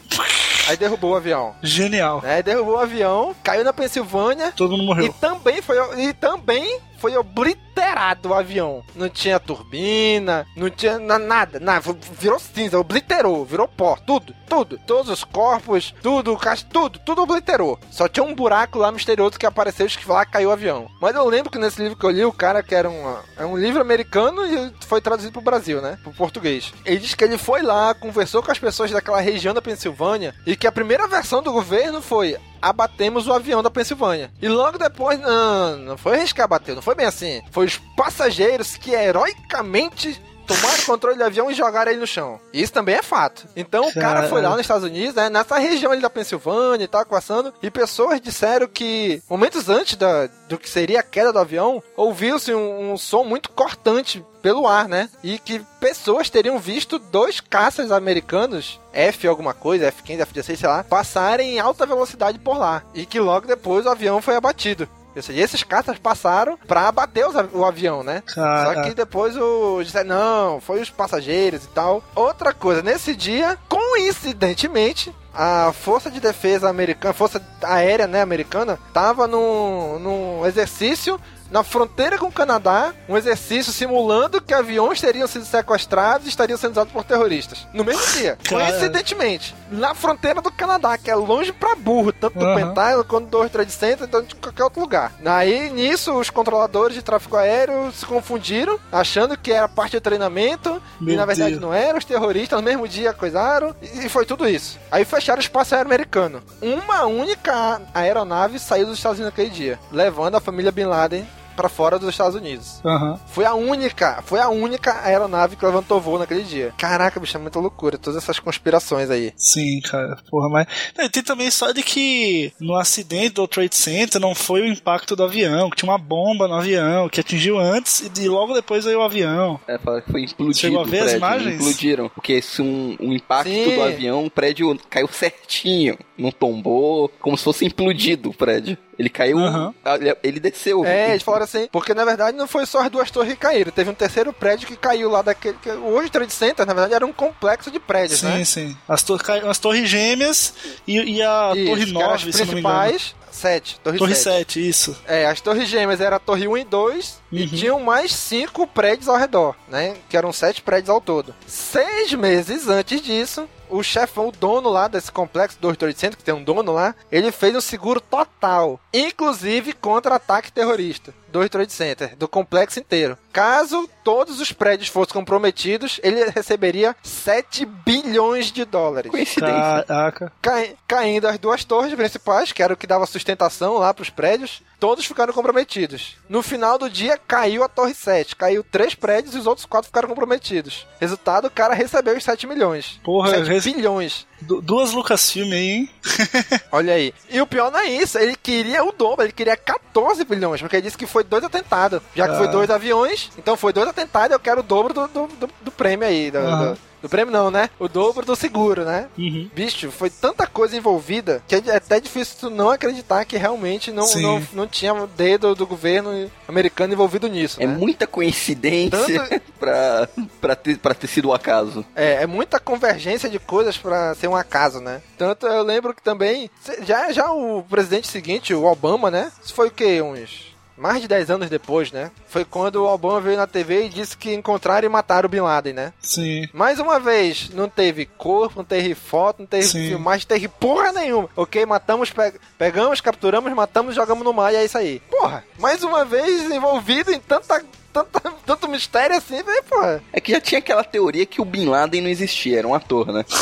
Aí 0.68 0.76
derrubou 0.76 1.12
o 1.12 1.16
avião. 1.16 1.54
Genial. 1.62 2.20
Aí 2.24 2.42
derrubou 2.42 2.74
o 2.74 2.78
avião, 2.78 3.34
caiu 3.42 3.64
na 3.64 3.72
Pensilvânia 3.72 4.52
Todo 4.54 4.72
mundo 4.72 4.84
morreu. 4.84 5.06
e 5.06 5.12
também 5.14 5.62
foi 5.62 5.76
e 5.98 6.12
também 6.12 6.80
foi 6.98 7.16
obliterado 7.16 8.28
o 8.30 8.34
avião. 8.34 8.82
Não 8.94 9.08
tinha 9.08 9.38
turbina, 9.40 10.46
não 10.56 10.68
tinha 10.70 10.98
na- 10.98 11.18
nada, 11.18 11.58
nada, 11.60 11.96
virou 12.18 12.38
cinza, 12.38 12.78
obliterou, 12.78 13.44
virou 13.44 13.68
pó, 13.68 13.96
tudo, 14.06 14.34
tudo, 14.48 14.78
todos 14.86 15.10
os 15.10 15.24
corpos, 15.24 15.94
tudo, 16.02 16.36
caixa, 16.36 16.66
tudo, 16.70 16.98
tudo 16.98 17.22
obliterou. 17.22 17.78
Só 17.90 18.08
tinha 18.08 18.24
um 18.24 18.34
buraco 18.34 18.78
lá 18.78 18.90
misterioso 18.92 19.38
que 19.38 19.46
apareceu 19.46 19.86
que 19.88 20.08
lá 20.08 20.26
caiu 20.26 20.50
o 20.50 20.52
avião. 20.52 20.88
Mas 21.00 21.14
eu 21.14 21.26
lembro 21.28 21.50
que 21.50 21.58
nesse 21.58 21.80
livro 21.80 21.96
que 21.96 22.04
eu 22.04 22.10
li, 22.10 22.24
o 22.24 22.32
cara 22.32 22.62
que 22.62 22.74
era 22.74 22.90
um, 22.90 23.16
é 23.36 23.44
um 23.46 23.56
livro 23.56 23.80
americano 23.80 24.44
e 24.44 24.72
foi 24.86 25.00
traduzido 25.00 25.32
pro 25.32 25.40
Brasil, 25.40 25.80
né? 25.80 25.98
Pro 26.02 26.12
português. 26.12 26.72
Ele 26.84 26.98
diz 26.98 27.14
que 27.14 27.24
ele 27.24 27.38
foi 27.38 27.62
lá, 27.62 27.94
conversou 27.94 28.42
com 28.42 28.50
as 28.50 28.58
pessoas 28.58 28.90
daquela 28.90 29.20
região 29.20 29.54
da 29.54 29.62
Pensilvânia 29.62 30.34
e 30.46 30.56
que 30.56 30.66
a 30.66 30.72
primeira 30.72 31.06
versão 31.06 31.42
do 31.42 31.52
governo 31.52 32.02
foi 32.02 32.36
abatemos 32.60 33.26
o 33.26 33.32
avião 33.32 33.62
da 33.62 33.70
Pensilvânia. 33.70 34.30
E 34.40 34.48
logo 34.48 34.78
depois, 34.78 35.18
não, 35.20 35.76
não 35.76 35.96
foi 35.98 36.16
a 36.16 36.18
gente 36.18 36.34
que 36.34 36.42
abateu, 36.42 36.74
não 36.74 36.82
foi 36.82 36.94
bem 36.94 37.06
assim. 37.06 37.42
Foi 37.50 37.66
os 37.66 37.78
passageiros 37.96 38.76
que 38.76 38.92
heroicamente 38.92 40.20
tomaram 40.48 40.82
o 40.82 40.86
controle 40.86 41.18
do 41.18 41.24
avião 41.24 41.50
e 41.50 41.54
jogaram 41.54 41.92
ele 41.92 42.00
no 42.00 42.06
chão. 42.06 42.40
Isso 42.52 42.72
também 42.72 42.94
é 42.94 43.02
fato. 43.02 43.46
Então 43.54 43.86
o 43.86 43.92
cara 43.92 44.28
foi 44.28 44.40
lá 44.40 44.50
nos 44.50 44.62
Estados 44.62 44.84
Unidos, 44.84 45.14
né, 45.14 45.28
nessa 45.28 45.58
região 45.58 45.92
ali 45.92 46.00
da 46.00 46.08
Pensilvânia 46.08 46.84
e 46.84 46.88
tal, 46.88 47.04
passando, 47.04 47.52
e 47.62 47.70
pessoas 47.70 48.20
disseram 48.20 48.66
que 48.66 49.22
momentos 49.28 49.68
antes 49.68 49.96
da, 49.96 50.26
do 50.48 50.58
que 50.58 50.68
seria 50.68 51.00
a 51.00 51.02
queda 51.02 51.32
do 51.32 51.38
avião, 51.38 51.82
ouviu-se 51.94 52.54
um, 52.54 52.92
um 52.92 52.96
som 52.96 53.22
muito 53.24 53.50
cortante 53.50 54.24
pelo 54.48 54.66
ar, 54.66 54.88
né? 54.88 55.10
E 55.22 55.38
que 55.38 55.60
pessoas 55.78 56.30
teriam 56.30 56.58
visto 56.58 56.98
dois 56.98 57.38
caças 57.38 57.92
americanos, 57.92 58.80
F 58.94 59.28
alguma 59.28 59.52
coisa, 59.52 59.92
F15, 59.92 60.24
F16, 60.24 60.56
sei 60.56 60.66
lá, 60.66 60.82
passarem 60.82 61.56
em 61.56 61.58
alta 61.60 61.84
velocidade 61.84 62.38
por 62.38 62.56
lá. 62.56 62.82
E 62.94 63.04
que 63.04 63.20
logo 63.20 63.46
depois 63.46 63.84
o 63.84 63.90
avião 63.90 64.22
foi 64.22 64.36
abatido. 64.36 64.88
Ou 65.14 65.20
seja, 65.20 65.38
esses 65.38 65.62
caças 65.62 65.98
passaram 65.98 66.56
pra 66.66 66.88
abater 66.88 67.26
o 67.52 67.64
avião, 67.64 68.02
né? 68.02 68.22
Só 68.26 68.82
que 68.82 68.94
depois 68.94 69.36
o 69.36 69.82
disseram, 69.82 70.08
não, 70.08 70.60
foi 70.62 70.80
os 70.80 70.88
passageiros 70.88 71.64
e 71.64 71.68
tal. 71.68 72.02
Outra 72.14 72.54
coisa, 72.54 72.82
nesse 72.82 73.14
dia, 73.14 73.58
coincidentemente, 73.68 75.14
a 75.34 75.72
Força 75.72 76.10
de 76.10 76.20
Defesa 76.20 76.70
Americana, 76.70 77.12
Força 77.12 77.42
Aérea 77.62 78.06
né, 78.06 78.22
Americana, 78.22 78.78
tava 78.94 79.26
num, 79.26 79.98
num 79.98 80.46
exercício 80.46 81.20
na 81.50 81.62
fronteira 81.62 82.18
com 82.18 82.26
o 82.26 82.32
Canadá, 82.32 82.92
um 83.08 83.16
exercício 83.16 83.72
simulando 83.72 84.40
que 84.40 84.54
aviões 84.54 85.00
teriam 85.00 85.26
sido 85.26 85.44
sequestrados 85.44 86.26
e 86.26 86.30
estariam 86.30 86.58
sendo 86.58 86.72
usados 86.72 86.92
por 86.92 87.04
terroristas. 87.04 87.66
No 87.72 87.84
mesmo 87.84 88.04
dia, 88.12 88.38
coincidentemente, 88.48 89.54
na 89.70 89.94
fronteira 89.94 90.40
do 90.40 90.50
Canadá, 90.52 90.96
que 90.98 91.10
é 91.10 91.14
longe 91.14 91.52
pra 91.52 91.74
burro, 91.74 92.12
tanto 92.12 92.38
do 92.38 92.44
Aham. 92.44 92.68
Pentágono 92.68 93.04
quanto 93.04 93.26
do 93.28 93.36
World 93.36 93.52
Trade 93.52 93.72
Center, 93.72 94.06
então 94.06 94.22
de 94.22 94.34
qualquer 94.34 94.64
outro 94.64 94.80
lugar. 94.80 95.12
Aí, 95.24 95.70
nisso, 95.70 96.12
os 96.14 96.30
controladores 96.30 96.94
de 96.94 97.02
tráfego 97.02 97.36
aéreo 97.36 97.92
se 97.92 98.04
confundiram, 98.06 98.78
achando 98.90 99.36
que 99.36 99.52
era 99.52 99.68
parte 99.68 99.96
do 99.96 100.00
treinamento, 100.00 100.80
e 101.00 101.04
Meu 101.04 101.16
na 101.16 101.26
verdade 101.26 101.50
Deus. 101.50 101.62
não 101.62 101.72
era, 101.72 101.98
os 101.98 102.04
terroristas 102.04 102.58
no 102.58 102.64
mesmo 102.64 102.86
dia 102.88 103.12
coisaram, 103.12 103.74
e 103.82 103.98
e 103.98 104.08
foi 104.08 104.24
tudo 104.24 104.48
isso. 104.48 104.78
Aí 104.90 105.04
fecharam 105.04 105.38
o 105.38 105.42
espaço 105.42 105.74
aéreo 105.74 105.88
americano. 105.88 106.40
Uma 106.62 107.04
única 107.04 107.80
aeronave 107.92 108.58
saiu 108.58 108.86
dos 108.86 108.96
Estados 108.96 109.18
Unidos 109.18 109.32
naquele 109.36 109.50
dia, 109.54 109.78
levando 109.90 110.36
a 110.36 110.40
família 110.40 110.70
Bin 110.72 110.84
Laden 110.84 111.26
pra 111.58 111.68
fora 111.68 111.98
dos 111.98 112.08
Estados 112.10 112.36
Unidos. 112.36 112.80
Aham. 112.84 113.18
Foi 113.26 113.44
a 113.44 113.52
única, 113.52 114.22
foi 114.24 114.38
a 114.38 114.48
única 114.48 115.02
aeronave 115.04 115.56
que 115.56 115.66
levantou 115.66 116.00
voo 116.00 116.16
naquele 116.18 116.44
dia. 116.44 116.72
Caraca, 116.78 117.18
bicho, 117.18 117.36
é 117.36 117.40
muita 117.40 117.58
loucura. 117.58 117.98
Todas 117.98 118.22
essas 118.22 118.38
conspirações 118.38 119.10
aí. 119.10 119.32
Sim, 119.36 119.80
cara, 119.80 120.18
porra, 120.30 120.48
mas. 120.48 120.66
Não, 120.96 121.08
tem 121.08 121.20
também 121.22 121.48
história 121.48 121.74
de 121.74 121.82
que 121.82 122.52
no 122.60 122.76
acidente 122.76 123.30
do 123.30 123.48
Trade 123.48 123.74
Center 123.74 124.20
não 124.20 124.36
foi 124.36 124.60
o 124.60 124.66
impacto 124.66 125.16
do 125.16 125.24
avião, 125.24 125.68
que 125.68 125.76
tinha 125.78 125.90
uma 125.90 125.98
bomba 125.98 126.46
no 126.46 126.54
avião, 126.54 127.08
que 127.08 127.20
atingiu 127.20 127.58
antes 127.58 128.00
e 128.02 128.08
de- 128.08 128.28
logo 128.28 128.54
depois 128.54 128.84
veio 128.84 129.00
o 129.00 129.02
avião. 129.02 129.58
É, 129.66 129.78
fala 129.78 130.00
que 130.00 130.12
foi 130.12 130.22
explodido 130.22 130.58
Chegou 130.58 130.80
a 130.80 130.84
ver 130.84 130.98
as 130.98 131.02
prédio, 131.04 131.16
imagens? 131.18 131.54
Explodiram. 131.60 132.08
Porque 132.10 132.40
se 132.40 132.62
um, 132.62 132.96
um 133.00 133.12
impacto 133.12 133.50
Sim. 133.50 133.74
do 133.74 133.82
avião, 133.82 134.24
o 134.24 134.30
prédio 134.30 134.78
caiu 134.88 135.08
certinho. 135.08 135.98
Não 136.16 136.30
tombou, 136.30 137.08
como 137.20 137.36
se 137.36 137.42
fosse 137.44 137.64
implodido 137.64 138.30
o 138.30 138.34
prédio. 138.34 138.76
Ele 138.98 139.08
caiu, 139.08 139.38
ah, 139.38 139.72
ele- 139.94 140.16
ele 140.24 140.40
desceu. 140.40 140.84
É, 140.84 141.10
eles 141.10 141.22
falaram 141.22 141.44
assim, 141.44 141.68
porque 141.70 141.94
na 141.94 142.04
verdade 142.04 142.36
não 142.36 142.48
foi 142.48 142.66
só 142.66 142.80
as 142.80 142.90
duas 142.90 143.10
torres 143.10 143.32
que 143.34 143.38
caíram, 143.38 143.70
teve 143.70 143.88
um 143.90 143.94
terceiro 143.94 144.32
prédio 144.32 144.66
que 144.66 144.76
caiu 144.76 145.08
lá 145.08 145.22
daquele. 145.22 145.56
Que, 145.62 145.70
o 145.70 145.84
World 145.90 146.10
Trade 146.10 146.32
Center, 146.32 146.66
na 146.66 146.72
verdade, 146.74 146.94
era 146.94 147.06
um 147.06 147.12
complexo 147.12 147.70
de 147.70 147.78
prédios, 147.78 148.20
Sim, 148.20 148.26
né? 148.26 148.44
sim. 148.44 148.76
As, 148.88 149.02
tor 149.02 149.20
as 149.48 149.58
torres 149.58 149.88
gêmeas 149.88 150.52
e, 150.86 150.98
e 150.98 151.22
a 151.22 151.52
Isso, 151.54 151.66
torre 151.66 151.84
que 151.84 151.90
eram 151.90 152.00
9, 152.00 152.14
as 152.14 152.20
se 152.36 152.44
não 152.44 152.54
me 152.54 152.60
engano. 152.60 152.80
principais, 152.80 153.14
sete. 153.30 153.78
Torre, 153.84 153.98
Torre 153.98 154.14
7. 154.16 154.24
7, 154.38 154.68
isso. 154.68 154.96
É, 155.06 155.26
as 155.26 155.40
torres 155.40 155.68
gêmeas 155.68 156.00
era 156.00 156.16
a 156.16 156.18
torre 156.18 156.48
1 156.48 156.56
e 156.58 156.64
2 156.64 157.20
e 157.30 157.42
Uhum. 157.42 157.48
tinham 157.48 157.80
mais 157.80 158.12
cinco 158.12 158.66
prédios 158.66 159.08
ao 159.08 159.16
redor, 159.16 159.54
né? 159.68 159.94
Que 160.08 160.16
eram 160.16 160.32
sete 160.32 160.60
prédios 160.60 160.90
ao 160.90 161.00
todo. 161.00 161.32
Seis 161.46 162.12
meses 162.14 162.66
antes 162.68 163.00
disso, 163.00 163.48
o 163.70 163.82
chefão, 163.82 164.28
o 164.28 164.32
dono 164.32 164.68
lá 164.68 164.88
desse 164.88 165.10
complexo 165.10 165.58
do 165.60 165.74
Trade 165.74 165.98
Center, 165.98 166.16
que 166.16 166.24
tem 166.24 166.34
um 166.34 166.42
dono 166.42 166.72
lá, 166.72 166.94
ele 167.10 167.32
fez 167.32 167.54
um 167.54 167.60
seguro 167.60 168.00
total, 168.00 168.80
inclusive 168.92 169.72
contra 169.72 170.16
ataque 170.16 170.52
terrorista 170.52 171.14
do 171.30 171.38
World 171.38 171.50
Trade 171.50 171.72
Center, 171.72 172.16
do 172.16 172.26
complexo 172.28 172.78
inteiro. 172.80 173.16
Caso 173.32 173.88
todos 174.02 174.40
os 174.40 174.52
prédios 174.52 174.88
fossem 174.88 175.12
comprometidos, 175.12 176.00
ele 176.02 176.24
receberia 176.30 176.96
7 177.02 177.64
bilhões 177.66 178.50
de 178.50 178.64
dólares. 178.64 179.10
Coincidência. 179.10 179.84
Caraca. 179.86 180.32
Cai- 180.40 180.74
caindo 180.86 181.26
as 181.28 181.38
duas 181.38 181.64
torres 181.64 181.94
principais, 181.94 182.52
que 182.52 182.62
era 182.62 182.72
o 182.72 182.76
que 182.76 182.86
dava 182.86 183.06
sustentação 183.06 183.74
lá 183.78 183.92
pros 183.92 184.08
prédios, 184.10 184.62
todos 184.80 185.04
ficaram 185.04 185.32
comprometidos. 185.32 186.16
No 186.28 186.42
final 186.42 186.78
do 186.78 186.88
dia, 186.88 187.18
caiu 187.18 187.62
a 187.62 187.68
torre 187.68 187.94
7. 187.94 188.34
Caiu 188.36 188.64
três 188.64 188.94
prédios 188.94 189.34
e 189.34 189.38
os 189.38 189.46
outros 189.46 189.66
quatro 189.66 189.88
ficaram 189.88 190.08
comprometidos. 190.08 190.86
Resultado, 191.00 191.46
o 191.46 191.50
cara 191.50 191.74
recebeu 191.74 192.16
os 192.16 192.24
7 192.24 192.46
milhões. 192.46 192.98
Porra, 193.04 193.30
7 193.30 193.42
res- 193.48 193.64
bilhões. 193.64 194.26
Du- 194.40 194.60
duas 194.60 194.92
Lucasfilm 194.92 195.52
aí, 195.52 195.70
hein? 195.70 195.90
Olha 196.72 196.94
aí. 196.94 197.12
E 197.28 197.40
o 197.40 197.46
pior 197.46 197.70
não 197.72 197.80
é 197.80 197.86
isso, 197.90 198.18
ele 198.18 198.36
queria 198.36 198.84
o 198.84 198.92
dobro, 198.92 199.24
ele 199.24 199.32
queria 199.32 199.56
14 199.56 200.24
bilhões, 200.24 200.60
porque 200.60 200.76
ele 200.76 200.82
disse 200.82 200.96
que 200.96 201.06
foi 201.06 201.24
dois 201.24 201.42
atentados. 201.42 202.00
Já 202.14 202.28
que 202.28 202.36
foi 202.36 202.46
Ah. 202.46 202.50
dois 202.50 202.70
aviões, 202.70 203.30
então 203.36 203.56
foi 203.56 203.72
dois 203.72 203.88
atentados, 203.88 204.32
eu 204.32 204.40
quero 204.40 204.60
o 204.60 204.62
dobro 204.62 204.94
do, 204.94 205.08
do, 205.08 205.26
do- 205.26 205.50
do 205.62 205.70
prêmio 205.70 206.06
aí. 206.06 206.30
Do, 206.30 206.38
Aham. 206.38 206.76
Do- 207.02 207.08
prêmio 207.08 207.32
não, 207.32 207.50
né? 207.50 207.70
O 207.78 207.88
dobro 207.88 208.24
do 208.24 208.34
seguro, 208.36 208.84
né? 208.84 209.08
Uhum. 209.18 209.50
Bicho, 209.54 209.90
foi 209.90 210.10
tanta 210.10 210.46
coisa 210.46 210.76
envolvida 210.76 211.42
que 211.46 211.54
é 211.54 211.76
até 211.76 212.00
difícil 212.00 212.36
tu 212.40 212.50
não 212.50 212.70
acreditar 212.70 213.24
que 213.24 213.36
realmente 213.36 213.90
não, 213.92 214.04
Sim. 214.06 214.22
não, 214.22 214.42
não 214.52 214.66
tinha 214.66 214.92
o 214.94 215.06
dedo 215.06 215.54
do 215.54 215.66
governo 215.66 216.30
americano 216.46 216.92
envolvido 216.92 217.26
nisso. 217.28 217.62
É 217.62 217.66
né? 217.66 217.74
muita 217.74 218.06
coincidência 218.06 218.98
Tanto- 219.28 219.42
pra, 219.58 220.08
pra, 220.40 220.56
ter, 220.56 220.78
pra 220.78 220.94
ter 220.94 221.06
sido 221.06 221.28
o 221.28 221.34
acaso. 221.34 221.84
É, 221.94 222.22
é 222.22 222.26
muita 222.26 222.58
convergência 222.60 223.28
de 223.28 223.38
coisas 223.38 223.76
pra 223.76 224.14
ser 224.14 224.28
um 224.28 224.36
acaso, 224.36 224.80
né? 224.80 225.00
Tanto 225.16 225.46
eu 225.46 225.62
lembro 225.62 225.94
que 225.94 226.02
também. 226.02 226.50
Já, 226.82 227.12
já 227.12 227.30
o 227.32 227.62
presidente 227.62 228.08
seguinte, 228.08 228.54
o 228.54 228.64
Obama, 228.64 229.10
né? 229.10 229.30
Isso 229.44 229.54
foi 229.54 229.68
o 229.68 229.70
quê? 229.70 230.00
Uns. 230.02 230.47
Mais 230.78 231.02
de 231.02 231.08
10 231.08 231.30
anos 231.30 231.50
depois, 231.50 231.90
né? 231.92 232.10
Foi 232.28 232.44
quando 232.44 232.76
o 232.76 232.86
Obama 232.86 233.20
veio 233.20 233.36
na 233.36 233.46
TV 233.46 233.86
e 233.86 233.88
disse 233.88 234.16
que 234.16 234.32
encontraram 234.32 234.86
e 234.86 234.88
mataram 234.88 235.26
o 235.26 235.28
Bin 235.28 235.40
Laden, 235.40 235.72
né? 235.72 235.92
Sim. 236.00 236.48
Mais 236.52 236.78
uma 236.78 237.00
vez, 237.00 237.50
não 237.52 237.68
teve 237.68 238.06
corpo, 238.06 238.54
não 238.58 238.64
teve 238.64 238.94
foto, 238.94 239.40
não 239.40 239.46
teve 239.46 239.64
Sim. 239.64 239.88
filmagem, 239.88 240.24
não 240.28 240.36
teve 240.36 240.48
porra 240.48 240.92
nenhuma. 240.92 241.28
Ok, 241.36 241.66
matamos, 241.66 242.10
pe- 242.10 242.34
pegamos, 242.56 243.00
capturamos, 243.00 243.52
matamos, 243.52 243.94
jogamos 243.94 244.22
no 244.24 244.32
mar 244.32 244.52
e 244.52 244.56
é 244.56 244.64
isso 244.64 244.78
aí. 244.78 245.00
Porra, 245.10 245.44
mais 245.58 245.82
uma 245.82 246.04
vez 246.04 246.50
envolvido 246.50 247.10
em 247.12 247.18
tanta, 247.18 247.62
tanta, 248.04 248.32
tanto 248.46 248.68
mistério 248.68 249.16
assim, 249.16 249.42
velho, 249.42 249.62
porra. 249.68 250.02
É 250.12 250.20
que 250.20 250.32
já 250.32 250.40
tinha 250.40 250.58
aquela 250.58 250.84
teoria 250.84 251.26
que 251.26 251.40
o 251.40 251.44
Bin 251.44 251.66
Laden 251.66 252.02
não 252.02 252.08
existia, 252.10 252.58
era 252.58 252.68
um 252.68 252.74
ator, 252.74 253.12
né? 253.12 253.24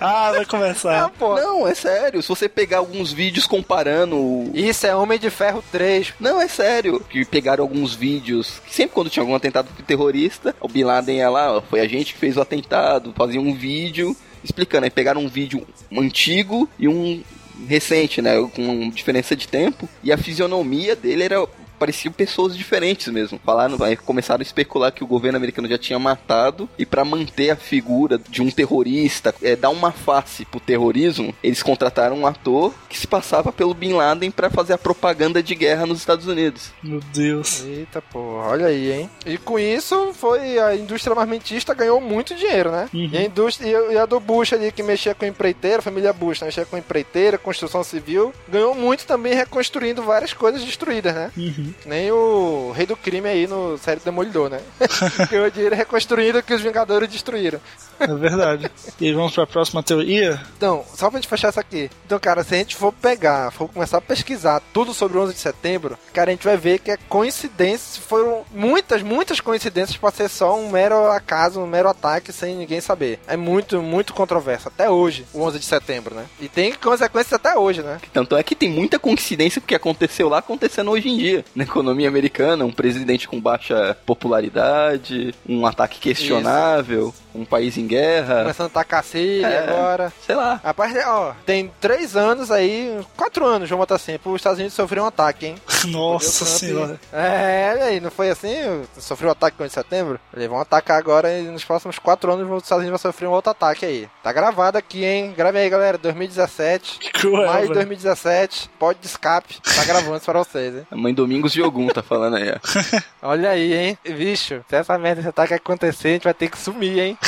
Ah, 0.00 0.30
vai 0.32 0.42
Ah, 0.42 0.46
começar. 0.46 1.08
porra. 1.10 1.40
Não, 1.42 1.66
é 1.66 1.74
sério. 1.74 2.22
Se 2.22 2.28
você 2.28 2.48
pegar 2.48 2.78
alguns 2.78 3.12
vídeos 3.12 3.46
comparando. 3.46 4.16
o- 4.16 4.50
Isso 4.54 4.86
é 4.86 4.94
Homem 4.94 5.18
de 5.18 5.30
Ferro 5.30 5.62
3. 5.72 6.12
Não, 6.20 6.40
é 6.40 6.46
sério. 6.48 7.00
Que 7.08 7.24
pegaram 7.24 7.62
alguns 7.64 7.94
vídeos. 7.94 8.60
Que 8.66 8.74
sempre 8.74 8.94
quando 8.94 9.10
tinha 9.10 9.22
algum 9.22 9.34
atentado 9.34 9.68
terrorista, 9.86 10.54
o 10.60 10.68
Bin 10.68 10.84
Laden 10.84 11.16
ia 11.18 11.30
lá, 11.30 11.56
ó, 11.56 11.60
foi 11.62 11.80
a 11.80 11.88
gente 11.88 12.12
que 12.14 12.20
fez 12.20 12.36
o 12.36 12.40
atentado, 12.40 13.12
fazia 13.16 13.40
um 13.40 13.54
vídeo 13.54 14.16
explicando. 14.44 14.84
Aí 14.84 14.90
pegaram 14.90 15.22
um 15.22 15.28
vídeo 15.28 15.66
antigo 15.96 16.68
e 16.78 16.86
um 16.86 17.22
recente, 17.66 18.20
né? 18.22 18.34
Com 18.54 18.90
diferença 18.90 19.34
de 19.34 19.48
tempo. 19.48 19.88
E 20.02 20.12
a 20.12 20.18
fisionomia 20.18 20.94
dele 20.94 21.24
era. 21.24 21.46
Pareciam 21.78 22.12
pessoas 22.12 22.56
diferentes 22.56 23.08
mesmo. 23.12 23.40
Falaram, 23.44 23.82
aí 23.82 23.96
começaram 23.96 24.40
a 24.40 24.42
especular 24.42 24.92
que 24.92 25.04
o 25.04 25.06
governo 25.06 25.36
americano 25.36 25.68
já 25.68 25.78
tinha 25.78 25.98
matado 25.98 26.68
e 26.78 26.86
pra 26.86 27.04
manter 27.04 27.50
a 27.50 27.56
figura 27.56 28.18
de 28.28 28.42
um 28.42 28.50
terrorista, 28.50 29.34
é, 29.42 29.54
dar 29.56 29.70
uma 29.70 29.92
face 29.92 30.44
pro 30.44 30.60
terrorismo, 30.60 31.34
eles 31.42 31.62
contrataram 31.62 32.16
um 32.18 32.26
ator 32.26 32.72
que 32.88 32.98
se 32.98 33.06
passava 33.06 33.52
pelo 33.52 33.74
Bin 33.74 33.92
Laden 33.92 34.30
pra 34.30 34.50
fazer 34.50 34.72
a 34.72 34.78
propaganda 34.78 35.42
de 35.42 35.54
guerra 35.54 35.86
nos 35.86 35.98
Estados 35.98 36.26
Unidos. 36.26 36.70
Meu 36.82 37.00
Deus. 37.12 37.62
Eita 37.64 38.00
porra, 38.00 38.48
olha 38.48 38.66
aí, 38.66 38.92
hein? 38.92 39.10
E 39.24 39.36
com 39.38 39.58
isso 39.58 40.12
foi 40.14 40.58
a 40.58 40.74
indústria 40.74 41.12
armamentista 41.12 41.74
ganhou 41.74 42.00
muito 42.00 42.34
dinheiro, 42.34 42.70
né? 42.70 42.88
Uhum. 42.92 43.10
E 43.12 43.16
a 43.18 43.22
indústria 43.24 43.68
e 43.92 43.98
a- 43.98 44.06
do 44.06 44.20
Bush 44.20 44.52
ali 44.52 44.70
que 44.72 44.82
mexia 44.82 45.14
com 45.14 45.24
empreiteira, 45.26 45.78
a 45.78 45.82
família 45.82 46.12
Bush, 46.12 46.40
né? 46.40 46.46
mexia 46.46 46.64
com 46.64 46.76
empreiteira, 46.76 47.36
construção 47.38 47.82
civil, 47.82 48.32
ganhou 48.48 48.74
muito 48.74 49.04
também 49.06 49.34
reconstruindo 49.34 50.02
várias 50.02 50.32
coisas 50.32 50.62
destruídas, 50.64 51.14
né? 51.14 51.30
Uhum. 51.36 51.65
Que 51.72 51.88
Nem 51.88 52.10
o 52.10 52.72
rei 52.74 52.86
do 52.86 52.96
crime 52.96 53.28
aí 53.28 53.46
no 53.46 53.78
série 53.78 54.00
Demolidor, 54.00 54.50
né? 54.50 54.60
Ganhou 55.30 55.50
dinheiro 55.50 55.76
reconstruindo 55.76 56.38
o 56.38 56.42
que 56.42 56.54
os 56.54 56.60
Vingadores 56.60 57.08
destruíram. 57.08 57.60
É 57.98 58.06
verdade. 58.06 58.70
E 59.00 59.12
vamos 59.12 59.34
pra 59.34 59.46
próxima 59.46 59.82
teoria? 59.82 60.40
Então, 60.56 60.84
só 60.94 61.10
pra 61.10 61.18
gente 61.18 61.28
fechar 61.28 61.48
isso 61.48 61.60
aqui. 61.60 61.90
Então, 62.04 62.18
cara, 62.18 62.44
se 62.44 62.54
a 62.54 62.58
gente 62.58 62.76
for 62.76 62.92
pegar, 62.92 63.50
for 63.50 63.68
começar 63.68 63.98
a 63.98 64.02
pesquisar 64.02 64.62
tudo 64.72 64.92
sobre 64.92 65.16
o 65.16 65.22
11 65.22 65.34
de 65.34 65.40
setembro, 65.40 65.98
cara, 66.12 66.30
a 66.30 66.34
gente 66.34 66.44
vai 66.44 66.56
ver 66.56 66.78
que 66.78 66.90
é 66.90 66.98
coincidência, 67.08 68.02
foram 68.02 68.44
muitas, 68.52 69.02
muitas 69.02 69.40
coincidências 69.40 69.96
pra 69.96 70.10
ser 70.10 70.28
só 70.28 70.58
um 70.58 70.70
mero 70.70 71.10
acaso, 71.10 71.60
um 71.60 71.66
mero 71.66 71.88
ataque 71.88 72.32
sem 72.32 72.54
ninguém 72.56 72.80
saber. 72.80 73.18
É 73.26 73.36
muito, 73.36 73.80
muito 73.80 74.12
controverso, 74.12 74.68
até 74.68 74.90
hoje, 74.90 75.24
o 75.32 75.42
11 75.42 75.58
de 75.58 75.64
setembro, 75.64 76.14
né? 76.14 76.26
E 76.40 76.48
tem 76.48 76.72
consequências 76.74 77.32
até 77.32 77.56
hoje, 77.56 77.82
né? 77.82 77.98
Tanto 78.12 78.36
é 78.36 78.42
que 78.42 78.54
tem 78.54 78.68
muita 78.70 78.98
coincidência 78.98 79.60
porque 79.60 79.74
aconteceu 79.74 80.28
lá 80.28 80.38
acontecendo 80.38 80.90
hoje 80.90 81.08
em 81.08 81.16
dia. 81.16 81.44
Na 81.56 81.64
economia 81.64 82.06
americana, 82.06 82.66
um 82.66 82.70
presidente 82.70 83.26
com 83.26 83.40
baixa 83.40 83.96
popularidade, 84.04 85.34
um 85.48 85.66
ataque 85.66 85.98
questionável, 85.98 87.14
um 87.36 87.44
país 87.44 87.76
em 87.76 87.86
guerra. 87.86 88.40
Começando 88.42 88.66
a 88.66 88.70
tacar 88.70 89.04
Síria 89.04 89.46
É. 89.46 89.58
agora. 89.68 90.12
Sei 90.24 90.34
lá. 90.34 90.60
Rapaz, 90.64 90.94
ó, 91.06 91.34
tem 91.44 91.70
três 91.80 92.16
anos 92.16 92.50
aí, 92.50 92.98
quatro 93.16 93.44
anos, 93.44 93.68
vamos 93.68 93.82
botar 93.82 93.96
assim, 93.96 94.18
os 94.24 94.34
Estados 94.36 94.58
Unidos 94.58 94.74
sofreu 94.74 95.04
um 95.04 95.06
ataque, 95.06 95.46
hein? 95.46 95.54
Nossa 95.86 96.44
senhora. 96.44 96.98
É, 97.12 97.70
olha 97.74 97.84
aí, 97.84 98.00
não 98.00 98.10
foi 98.10 98.30
assim? 98.30 98.82
Sofreu 98.98 99.28
um 99.28 99.32
ataque 99.32 99.62
em 99.62 99.68
setembro? 99.68 100.18
Eles 100.34 100.48
vão 100.48 100.60
atacar 100.60 100.98
agora 100.98 101.32
e 101.38 101.42
nos 101.42 101.64
próximos 101.64 101.98
quatro 101.98 102.32
anos 102.32 102.48
os 102.50 102.62
Estados 102.62 102.82
Unidos 102.82 103.00
vão 103.02 103.10
sofrer 103.12 103.26
um 103.28 103.32
outro 103.32 103.50
ataque 103.50 103.84
aí. 103.84 104.08
Tá 104.22 104.32
gravado 104.32 104.76
aqui, 104.78 105.04
hein? 105.04 105.32
Grave 105.36 105.58
aí, 105.58 105.68
galera. 105.70 105.98
2017. 105.98 106.98
Que 106.98 107.10
cruel, 107.12 107.46
Mais 107.46 107.62
de 107.62 107.74
velho. 107.74 107.74
2017. 107.74 108.70
Pode 108.78 108.98
de 109.00 109.06
escape. 109.06 109.60
Tá 109.62 109.84
gravando 109.84 110.16
isso 110.16 110.24
pra 110.26 110.38
vocês, 110.40 110.74
hein? 110.74 110.86
A 110.90 110.96
mãe 110.96 111.14
Domingos 111.14 111.52
de 111.52 111.62
Ogum 111.62 111.88
tá 111.88 112.02
falando 112.02 112.36
aí, 112.36 112.50
ó. 112.50 112.98
Olha 113.30 113.50
aí, 113.50 113.74
hein? 113.74 113.98
Bicho, 114.04 114.64
se 114.68 114.76
essa 114.76 114.96
merda 114.98 115.16
desse 115.16 115.28
ataque 115.28 115.54
acontecer, 115.54 116.08
a 116.08 116.12
gente 116.12 116.24
vai 116.24 116.34
ter 116.34 116.48
que 116.48 116.58
sumir, 116.58 116.98
hein? 116.98 117.18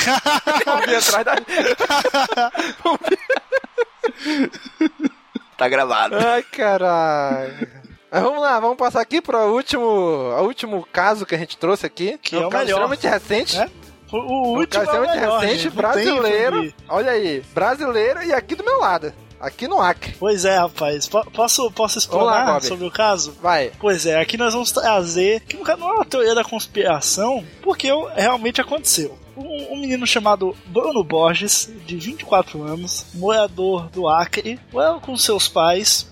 Vamos 0.65 0.87
vir 0.87 0.97
atrás 0.97 1.25
da... 1.25 2.51
Tá 5.57 5.69
gravado. 5.69 6.17
Ai, 6.17 6.43
caralho. 6.43 7.69
Mas 8.11 8.23
vamos 8.23 8.41
lá, 8.41 8.59
vamos 8.61 8.77
passar 8.79 9.01
aqui 9.01 9.21
para 9.21 9.45
o 9.47 9.55
último, 9.55 9.85
o 9.85 10.43
último 10.45 10.87
caso 10.93 11.27
que 11.27 11.35
a 11.35 11.39
gente 11.39 11.57
trouxe 11.59 11.85
aqui. 11.85 12.17
Que 12.19 12.37
um 12.37 12.43
é 12.45 12.47
o 12.47 12.51
caso 12.51 12.65
melhor. 12.65 12.77
extremamente 12.93 13.07
recente. 13.07 13.59
É? 13.59 13.69
O, 14.11 14.17
o 14.17 14.55
Um 14.55 14.59
último 14.61 14.69
caso 14.69 14.79
é 14.79 14.85
extremamente 15.05 15.21
melhor, 15.21 15.41
recente, 15.41 15.63
gente. 15.65 15.75
Brasileiro. 15.77 16.75
Olha 16.89 17.13
aí, 17.13 17.41
brasileiro 17.53 18.23
e 18.23 18.33
aqui 18.33 18.55
do 18.55 18.65
meu 18.65 18.79
lado. 18.79 19.13
Aqui 19.41 19.69
no 19.69 19.81
Acre. 19.81 20.17
Pois 20.19 20.45
é, 20.45 20.57
rapaz. 20.59 21.07
Po- 21.07 21.31
Posso, 21.31 21.71
posso 21.71 22.01
Vamos 22.09 22.27
lá, 22.27 22.33
explanar 22.33 22.55
Bob. 22.61 22.67
sobre 22.67 22.87
o 22.87 22.91
caso? 22.91 23.37
Vai. 23.41 23.71
Pois 23.79 24.05
é, 24.07 24.19
aqui 24.21 24.37
nós 24.37 24.53
vamos 24.53 24.73
trazer, 24.73 25.41
que 25.43 25.57
no 25.57 25.63
caso 25.63 25.79
não 25.81 25.91
é 25.91 25.93
uma 25.93 26.05
teoria 26.05 26.35
da 26.35 26.43
conspiração, 26.43 27.45
porque 27.63 27.89
realmente 28.17 28.61
aconteceu. 28.61 29.17
Um, 29.39 29.74
um 29.74 29.80
menino 29.80 30.05
chamado 30.05 30.57
Bruno 30.66 31.05
Borges, 31.05 31.70
de 31.86 31.97
24 31.97 32.61
anos, 32.62 33.07
morador 33.14 33.89
do 33.89 34.09
Acre, 34.09 34.59
morava 34.72 34.99
com 34.99 35.16
seus 35.16 35.47
pais, 35.47 36.09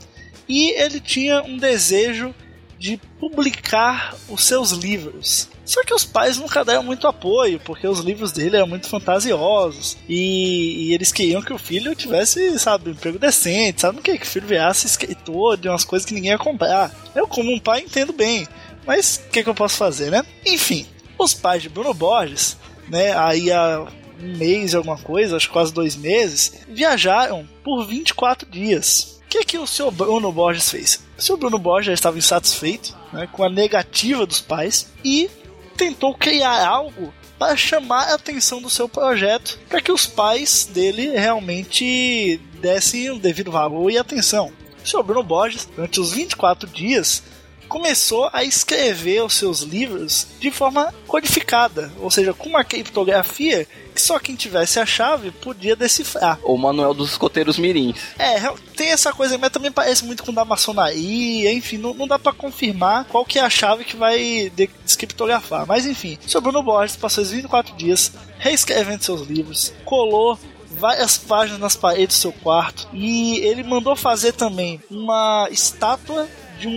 e 0.48 0.70
ele 0.80 1.00
tinha 1.00 1.42
um 1.42 1.56
desejo 1.56 2.32
de 2.78 3.00
publicar 3.18 4.14
os 4.28 4.44
seus 4.44 4.70
livros. 4.70 5.48
Só 5.64 5.82
que 5.82 5.92
os 5.92 6.04
pais 6.04 6.36
nunca 6.36 6.64
deram 6.64 6.84
muito 6.84 7.08
apoio, 7.08 7.58
porque 7.58 7.88
os 7.88 7.98
livros 7.98 8.30
dele 8.30 8.56
eram 8.56 8.68
muito 8.68 8.88
fantasiosos. 8.88 9.96
E, 10.08 10.86
e 10.86 10.94
eles 10.94 11.10
queriam 11.10 11.42
que 11.42 11.52
o 11.52 11.58
filho 11.58 11.94
tivesse, 11.96 12.56
sabe, 12.60 12.90
um 12.90 12.92
emprego 12.92 13.18
decente, 13.18 13.80
sabe? 13.80 14.00
Queria 14.00 14.20
que 14.20 14.26
o 14.26 14.30
filho 14.30 14.46
viesse 14.46 14.86
escritor 14.86 15.56
de 15.56 15.68
umas 15.68 15.84
coisas 15.84 16.06
que 16.06 16.14
ninguém 16.14 16.30
ia 16.30 16.38
comprar. 16.38 16.94
Eu, 17.14 17.26
como 17.26 17.52
um 17.52 17.58
pai, 17.58 17.80
entendo 17.80 18.12
bem. 18.12 18.46
Mas 18.86 19.20
o 19.26 19.30
que, 19.30 19.42
que 19.42 19.48
eu 19.48 19.54
posso 19.54 19.76
fazer, 19.76 20.12
né? 20.12 20.24
Enfim, 20.44 20.86
os 21.18 21.34
pais 21.34 21.62
de 21.62 21.68
Bruno 21.68 21.92
Borges, 21.92 22.56
né, 22.88 23.16
aí 23.16 23.52
há 23.52 23.86
um 24.20 24.36
mês 24.36 24.74
alguma 24.74 24.98
coisa, 24.98 25.36
acho 25.36 25.50
quase 25.50 25.72
dois 25.72 25.96
meses, 25.96 26.60
viajaram 26.68 27.46
por 27.62 27.86
24 27.86 28.48
dias. 28.48 29.20
O 29.24 29.28
que, 29.28 29.44
que 29.44 29.58
o 29.58 29.66
seu 29.66 29.90
Bruno 29.90 30.32
Borges 30.32 30.70
fez? 30.70 31.04
O 31.18 31.22
seu 31.22 31.36
Bruno 31.36 31.58
Borges 31.58 31.94
estava 31.94 32.16
insatisfeito 32.16 32.96
né, 33.12 33.28
com 33.30 33.44
a 33.44 33.50
negativa 33.50 34.24
dos 34.24 34.40
pais 34.40 34.88
e 35.04 35.28
tentou 35.76 36.14
criar 36.14 36.66
algo 36.66 37.12
para 37.38 37.56
chamar 37.56 38.04
a 38.04 38.14
atenção 38.14 38.62
do 38.62 38.70
seu 38.70 38.88
projeto, 38.88 39.58
para 39.68 39.80
que 39.82 39.92
os 39.92 40.06
pais 40.06 40.68
dele 40.72 41.10
realmente 41.10 42.40
dessem 42.60 43.10
o 43.10 43.18
devido 43.18 43.50
valor 43.50 43.90
e 43.90 43.98
atenção. 43.98 44.50
O 44.82 44.88
seu 44.88 45.02
Bruno 45.02 45.22
Borges, 45.22 45.68
durante 45.74 46.00
os 46.00 46.12
24 46.12 46.68
dias, 46.70 47.22
começou 47.68 48.28
a 48.32 48.44
escrever 48.44 49.22
os 49.22 49.34
seus 49.34 49.60
livros 49.60 50.26
de 50.40 50.50
forma 50.50 50.92
codificada, 51.06 51.92
ou 52.00 52.10
seja, 52.10 52.32
com 52.32 52.48
uma 52.48 52.64
criptografia 52.64 53.66
que 53.94 54.02
só 54.02 54.18
quem 54.18 54.36
tivesse 54.36 54.78
a 54.78 54.84
chave 54.84 55.30
podia 55.30 55.74
decifrar. 55.74 56.38
O 56.44 56.56
manual 56.58 56.92
dos 56.92 57.12
escoteiros 57.12 57.58
mirins. 57.58 57.96
É, 58.18 58.38
tem 58.76 58.90
essa 58.90 59.10
coisa, 59.12 59.38
mas 59.38 59.50
também 59.50 59.72
parece 59.72 60.04
muito 60.04 60.22
com 60.22 60.32
da 60.32 60.44
maçonaria, 60.44 61.52
enfim, 61.52 61.78
não, 61.78 61.94
não 61.94 62.06
dá 62.06 62.18
para 62.18 62.32
confirmar 62.32 63.06
qual 63.06 63.24
que 63.24 63.38
é 63.38 63.42
a 63.42 63.48
chave 63.48 63.84
que 63.84 63.96
vai 63.96 64.52
descriptografar. 64.84 65.66
Mas 65.66 65.86
enfim, 65.86 66.18
o 66.34 66.40
Bruno 66.40 66.62
Borges 66.62 66.96
passou 66.96 67.24
os 67.24 67.30
24 67.30 67.74
dias 67.74 68.12
reescrevendo 68.38 69.02
seus 69.02 69.22
livros, 69.22 69.72
colou 69.84 70.38
várias 70.78 71.16
páginas 71.16 71.58
nas 71.58 71.74
paredes 71.74 72.16
do 72.16 72.20
seu 72.20 72.32
quarto 72.32 72.86
e 72.92 73.38
ele 73.38 73.62
mandou 73.62 73.96
fazer 73.96 74.32
também 74.32 74.80
uma 74.90 75.48
estátua 75.50 76.28
de 76.58 76.68
um, 76.68 76.72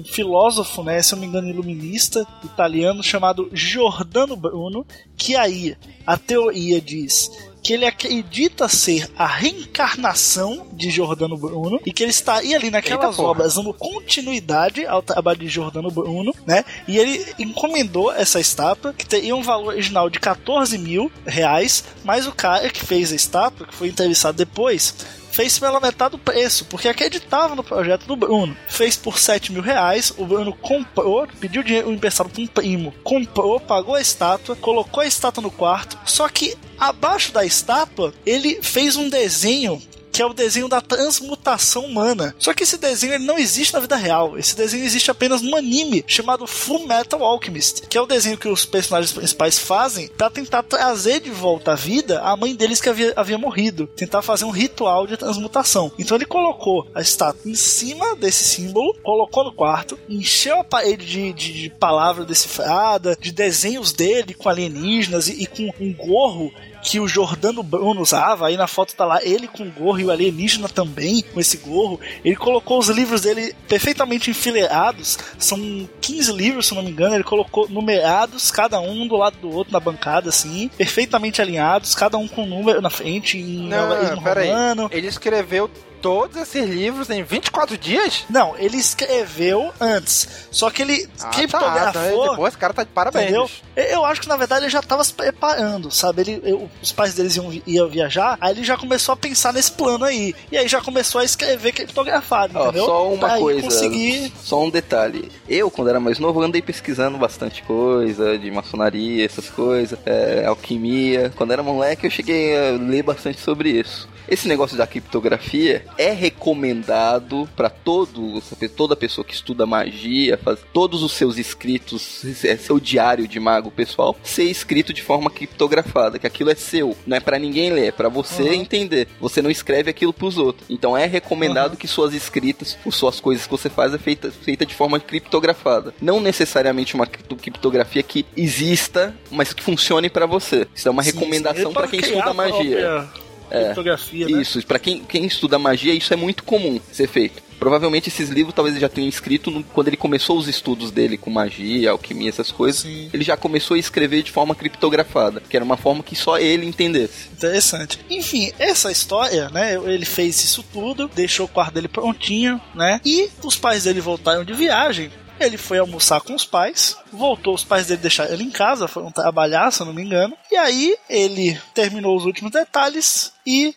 um, 0.00 0.04
filósofo, 0.04 0.82
né, 0.82 1.02
se 1.02 1.14
eu 1.14 1.16
não 1.16 1.22
me 1.22 1.28
engano, 1.28 1.48
iluminista 1.48 2.26
italiano 2.42 3.02
chamado 3.02 3.50
Giordano 3.52 4.36
Bruno, 4.36 4.86
que 5.16 5.36
aí 5.36 5.76
a 6.06 6.16
teoria 6.16 6.80
diz 6.80 7.30
que 7.64 7.72
ele 7.72 7.86
acredita 7.86 8.68
ser 8.68 9.10
a 9.16 9.26
reencarnação 9.26 10.66
de 10.74 10.90
Giordano 10.90 11.34
Bruno 11.34 11.80
e 11.86 11.90
que 11.94 12.02
ele 12.02 12.10
estaria 12.10 12.58
ali 12.58 12.70
naquelas 12.70 13.18
obras 13.18 13.54
dando 13.54 13.72
continuidade 13.72 14.84
ao 14.84 15.00
trabalho 15.00 15.38
de 15.38 15.48
Giordano 15.48 15.90
Bruno, 15.90 16.34
né? 16.46 16.62
E 16.86 16.98
ele 16.98 17.24
encomendou 17.38 18.12
essa 18.12 18.38
estátua 18.38 18.92
que 18.92 19.06
teria 19.06 19.34
um 19.34 19.42
valor 19.42 19.68
original 19.68 20.10
de 20.10 20.20
14 20.20 20.76
mil 20.76 21.10
reais, 21.24 21.82
mas 22.04 22.26
o 22.26 22.32
cara 22.32 22.68
que 22.68 22.84
fez 22.84 23.10
a 23.10 23.16
estátua, 23.16 23.66
que 23.66 23.74
foi 23.74 23.88
entrevistado 23.88 24.36
depois, 24.36 24.94
fez 25.34 25.58
pela 25.58 25.80
metade 25.80 26.12
do 26.12 26.18
preço, 26.18 26.64
porque 26.66 26.88
acreditava 26.88 27.56
no 27.56 27.64
projeto 27.64 28.06
do 28.06 28.14
Bruno. 28.14 28.56
Fez 28.68 28.96
por 28.96 29.18
7 29.18 29.52
mil 29.52 29.62
reais, 29.62 30.14
o 30.16 30.24
Bruno 30.24 30.52
comprou, 30.52 31.26
pediu 31.40 31.62
dinheiro 31.62 31.92
emprestado 31.92 32.30
para 32.30 32.42
um 32.42 32.46
primo, 32.46 32.94
comprou, 33.02 33.58
pagou 33.58 33.96
a 33.96 34.00
estátua, 34.00 34.54
colocou 34.54 35.02
a 35.02 35.06
estátua 35.06 35.42
no 35.42 35.50
quarto, 35.50 35.98
só 36.04 36.28
que 36.28 36.56
abaixo 36.78 37.32
da 37.32 37.44
estátua 37.44 38.14
ele 38.24 38.62
fez 38.62 38.94
um 38.94 39.08
desenho 39.08 39.82
que 40.14 40.22
é 40.22 40.26
o 40.26 40.32
desenho 40.32 40.68
da 40.68 40.80
transmutação 40.80 41.86
humana. 41.86 42.36
Só 42.38 42.54
que 42.54 42.62
esse 42.62 42.78
desenho 42.78 43.14
ele 43.14 43.24
não 43.24 43.36
existe 43.36 43.74
na 43.74 43.80
vida 43.80 43.96
real. 43.96 44.38
Esse 44.38 44.56
desenho 44.56 44.84
existe 44.84 45.10
apenas 45.10 45.42
num 45.42 45.56
anime 45.56 46.04
chamado 46.06 46.46
Full 46.46 46.86
Metal 46.86 47.24
Alchemist, 47.24 47.88
que 47.88 47.98
é 47.98 48.00
o 48.00 48.06
desenho 48.06 48.38
que 48.38 48.46
os 48.46 48.64
personagens 48.64 49.12
principais 49.12 49.58
fazem 49.58 50.06
para 50.06 50.30
tentar 50.30 50.62
trazer 50.62 51.18
de 51.18 51.30
volta 51.30 51.72
à 51.72 51.74
vida 51.74 52.20
a 52.20 52.36
mãe 52.36 52.54
deles 52.54 52.80
que 52.80 52.88
havia, 52.88 53.12
havia 53.16 53.36
morrido, 53.36 53.88
tentar 53.88 54.22
fazer 54.22 54.44
um 54.44 54.50
ritual 54.50 55.04
de 55.04 55.16
transmutação. 55.16 55.90
Então 55.98 56.16
ele 56.16 56.26
colocou 56.26 56.86
a 56.94 57.00
estátua 57.00 57.50
em 57.50 57.56
cima 57.56 58.14
desse 58.14 58.44
símbolo, 58.44 58.94
colocou 59.02 59.42
no 59.42 59.52
quarto, 59.52 59.98
encheu 60.08 60.60
a 60.60 60.64
parede 60.64 61.04
de, 61.04 61.32
de, 61.32 61.52
de 61.62 61.70
palavra 61.70 62.24
decifrada, 62.24 63.16
de 63.20 63.32
desenhos 63.32 63.92
dele 63.92 64.32
com 64.32 64.48
alienígenas 64.48 65.26
e, 65.26 65.42
e 65.42 65.46
com 65.48 65.72
um 65.80 65.92
gorro 65.92 66.52
que 66.84 67.00
o 67.00 67.08
Jordano 67.08 67.62
Bruno 67.62 68.02
usava. 68.02 68.46
Aí 68.46 68.56
na 68.56 68.66
foto 68.66 68.94
tá 68.94 69.06
lá 69.06 69.24
ele 69.24 69.48
com 69.48 69.64
o 69.64 69.70
gorro 69.70 69.98
e 69.98 70.04
o 70.04 70.10
alienígena 70.10 70.68
também 70.68 71.22
com 71.22 71.40
esse 71.40 71.56
gorro. 71.56 71.98
Ele 72.22 72.36
colocou 72.36 72.78
os 72.78 72.88
livros 72.88 73.22
dele 73.22 73.54
perfeitamente 73.66 74.30
enfileirados. 74.30 75.18
São 75.38 75.88
15 76.00 76.32
livros, 76.32 76.66
se 76.66 76.74
não 76.74 76.82
me 76.82 76.90
engano. 76.90 77.14
Ele 77.14 77.24
colocou 77.24 77.68
numerados, 77.68 78.50
cada 78.50 78.78
um 78.78 79.08
do 79.08 79.16
lado 79.16 79.38
do 79.38 79.50
outro 79.50 79.72
na 79.72 79.80
bancada, 79.80 80.28
assim, 80.28 80.70
perfeitamente 80.76 81.40
alinhados, 81.40 81.94
cada 81.94 82.18
um 82.18 82.28
com 82.28 82.42
um 82.42 82.46
número 82.46 82.82
na 82.82 82.90
frente, 82.90 83.38
em 83.38 83.66
não, 83.66 83.88
romano. 83.88 84.88
Ele 84.92 85.06
escreveu 85.06 85.70
todos 86.04 86.36
esses 86.36 86.68
livros 86.68 87.08
em 87.08 87.22
24 87.22 87.78
dias? 87.78 88.26
Não, 88.28 88.54
ele 88.58 88.76
escreveu 88.76 89.72
antes. 89.80 90.28
Só 90.50 90.68
que 90.68 90.82
ele 90.82 91.08
ah, 91.18 91.28
criptografou. 91.30 92.24
Tá, 92.24 92.30
depois 92.30 92.52
esse 92.52 92.58
cara 92.58 92.74
tá 92.74 92.84
de 92.84 92.90
parabéns. 92.90 93.30
Entendeu? 93.30 93.50
Eu 93.74 94.04
acho 94.04 94.20
que 94.20 94.28
na 94.28 94.36
verdade 94.36 94.64
ele 94.64 94.70
já 94.70 94.82
tava 94.82 95.02
se 95.02 95.14
preparando, 95.14 95.90
sabe? 95.90 96.20
Ele, 96.20 96.42
eu, 96.44 96.68
os 96.82 96.92
pais 96.92 97.14
deles 97.14 97.36
iam, 97.36 97.50
iam 97.66 97.88
viajar, 97.88 98.36
aí 98.38 98.52
ele 98.52 98.62
já 98.62 98.76
começou 98.76 99.14
a 99.14 99.16
pensar 99.16 99.54
nesse 99.54 99.72
plano 99.72 100.04
aí. 100.04 100.34
E 100.52 100.58
aí 100.58 100.68
já 100.68 100.82
começou 100.82 101.22
a 101.22 101.24
escrever 101.24 101.72
criptografado, 101.72 102.58
entendeu? 102.58 102.84
Só 102.84 103.10
uma 103.10 103.38
coisa. 103.38 103.62
Conseguir... 103.62 104.30
Só 104.42 104.62
um 104.62 104.68
detalhe. 104.68 105.32
Eu, 105.48 105.70
quando 105.70 105.88
era 105.88 105.98
mais 105.98 106.18
novo, 106.18 106.42
andei 106.42 106.60
pesquisando 106.60 107.16
bastante 107.16 107.62
coisa 107.62 108.36
de 108.36 108.50
maçonaria, 108.50 109.24
essas 109.24 109.48
coisas, 109.48 109.98
é, 110.04 110.44
alquimia. 110.44 111.32
Quando 111.34 111.54
era 111.54 111.62
moleque, 111.62 112.06
eu 112.06 112.10
cheguei 112.10 112.54
a 112.54 112.72
ler 112.72 113.02
bastante 113.02 113.40
sobre 113.40 113.70
isso. 113.70 114.12
Esse 114.28 114.48
negócio 114.48 114.76
da 114.76 114.86
criptografia 114.86 115.84
é 115.98 116.10
recomendado 116.12 117.48
para 117.54 117.68
todo, 117.68 118.42
toda 118.76 118.96
pessoa 118.96 119.24
que 119.24 119.34
estuda 119.34 119.66
magia, 119.66 120.38
faz 120.38 120.60
todos 120.72 121.02
os 121.02 121.12
seus 121.12 121.36
escritos, 121.36 122.24
é 122.44 122.56
seu 122.56 122.80
diário 122.80 123.28
de 123.28 123.38
mago 123.38 123.70
pessoal, 123.70 124.16
ser 124.22 124.44
escrito 124.44 124.92
de 124.92 125.02
forma 125.02 125.30
criptografada, 125.30 126.18
que 126.18 126.26
aquilo 126.26 126.50
é 126.50 126.54
seu, 126.54 126.96
não 127.06 127.16
é 127.16 127.20
para 127.20 127.38
ninguém 127.38 127.72
ler, 127.72 127.88
é 127.88 127.92
para 127.92 128.08
você 128.08 128.42
uhum. 128.44 128.52
entender. 128.52 129.08
Você 129.20 129.42
não 129.42 129.50
escreve 129.50 129.90
aquilo 129.90 130.12
pros 130.12 130.38
outros. 130.38 130.66
Então 130.70 130.96
é 130.96 131.06
recomendado 131.06 131.72
uhum. 131.72 131.76
que 131.76 131.86
suas 131.86 132.14
escritas, 132.14 132.78
ou 132.84 132.92
suas 132.92 133.20
coisas 133.20 133.44
que 133.44 133.50
você 133.50 133.68
faz 133.68 133.92
é 133.92 133.98
feita, 133.98 134.30
feita 134.30 134.64
de 134.64 134.74
forma 134.74 134.98
criptografada. 134.98 135.94
Não 136.00 136.20
necessariamente 136.20 136.94
uma 136.94 137.06
criptografia 137.06 138.02
que 138.02 138.24
exista, 138.36 139.14
mas 139.30 139.52
que 139.52 139.62
funcione 139.62 140.08
para 140.08 140.26
você. 140.26 140.66
Isso 140.74 140.88
é 140.88 140.90
uma 140.90 141.02
sim, 141.02 141.12
recomendação 141.12 141.72
para 141.72 141.88
quem 141.88 142.00
estuda 142.00 142.32
magia. 142.32 143.08
É, 143.50 143.64
criptografia, 143.64 144.28
né? 144.28 144.40
Isso, 144.40 144.64
para 144.66 144.78
quem, 144.78 145.04
quem 145.04 145.24
estuda 145.26 145.58
magia, 145.58 145.94
isso 145.94 146.12
é 146.12 146.16
muito 146.16 146.44
comum 146.44 146.80
ser 146.92 147.08
feito. 147.08 147.42
Provavelmente 147.58 148.08
esses 148.08 148.28
livros 148.28 148.54
talvez 148.54 148.74
ele 148.74 148.80
já 148.80 148.88
tenha 148.88 149.08
escrito 149.08 149.50
no, 149.50 149.62
quando 149.62 149.88
ele 149.88 149.96
começou 149.96 150.36
os 150.36 150.48
estudos 150.48 150.90
dele 150.90 151.16
com 151.16 151.30
magia, 151.30 151.92
alquimia, 151.92 152.28
essas 152.28 152.50
coisas. 152.50 152.82
Sim. 152.82 153.08
Ele 153.12 153.24
já 153.24 153.36
começou 153.36 153.74
a 153.74 153.78
escrever 153.78 154.22
de 154.22 154.30
forma 154.30 154.54
criptografada, 154.54 155.42
que 155.48 155.56
era 155.56 155.64
uma 155.64 155.76
forma 155.76 156.02
que 156.02 156.16
só 156.16 156.38
ele 156.38 156.66
entendesse. 156.66 157.28
Interessante. 157.32 157.98
Enfim, 158.10 158.52
essa 158.58 158.90
história, 158.90 159.48
né? 159.50 159.74
Ele 159.74 160.04
fez 160.04 160.42
isso 160.42 160.64
tudo, 160.72 161.10
deixou 161.14 161.46
o 161.46 161.48
quarto 161.48 161.74
dele 161.74 161.88
prontinho, 161.88 162.60
né? 162.74 163.00
E 163.04 163.30
os 163.42 163.56
pais 163.56 163.84
dele 163.84 164.00
voltaram 164.00 164.44
de 164.44 164.52
viagem 164.52 165.10
ele 165.40 165.56
foi 165.56 165.78
almoçar 165.78 166.20
com 166.20 166.34
os 166.34 166.44
pais, 166.44 166.96
voltou, 167.12 167.54
os 167.54 167.64
pais 167.64 167.86
dele 167.86 168.02
deixaram 168.02 168.32
ele 168.32 168.44
em 168.44 168.50
casa, 168.50 168.88
foram 168.88 169.10
trabalhar, 169.10 169.70
se 169.70 169.80
eu 169.80 169.86
não 169.86 169.92
me 169.92 170.02
engano. 170.02 170.36
E 170.50 170.56
aí 170.56 170.96
ele 171.08 171.58
terminou 171.74 172.16
os 172.16 172.24
últimos 172.24 172.52
detalhes 172.52 173.32
e 173.46 173.74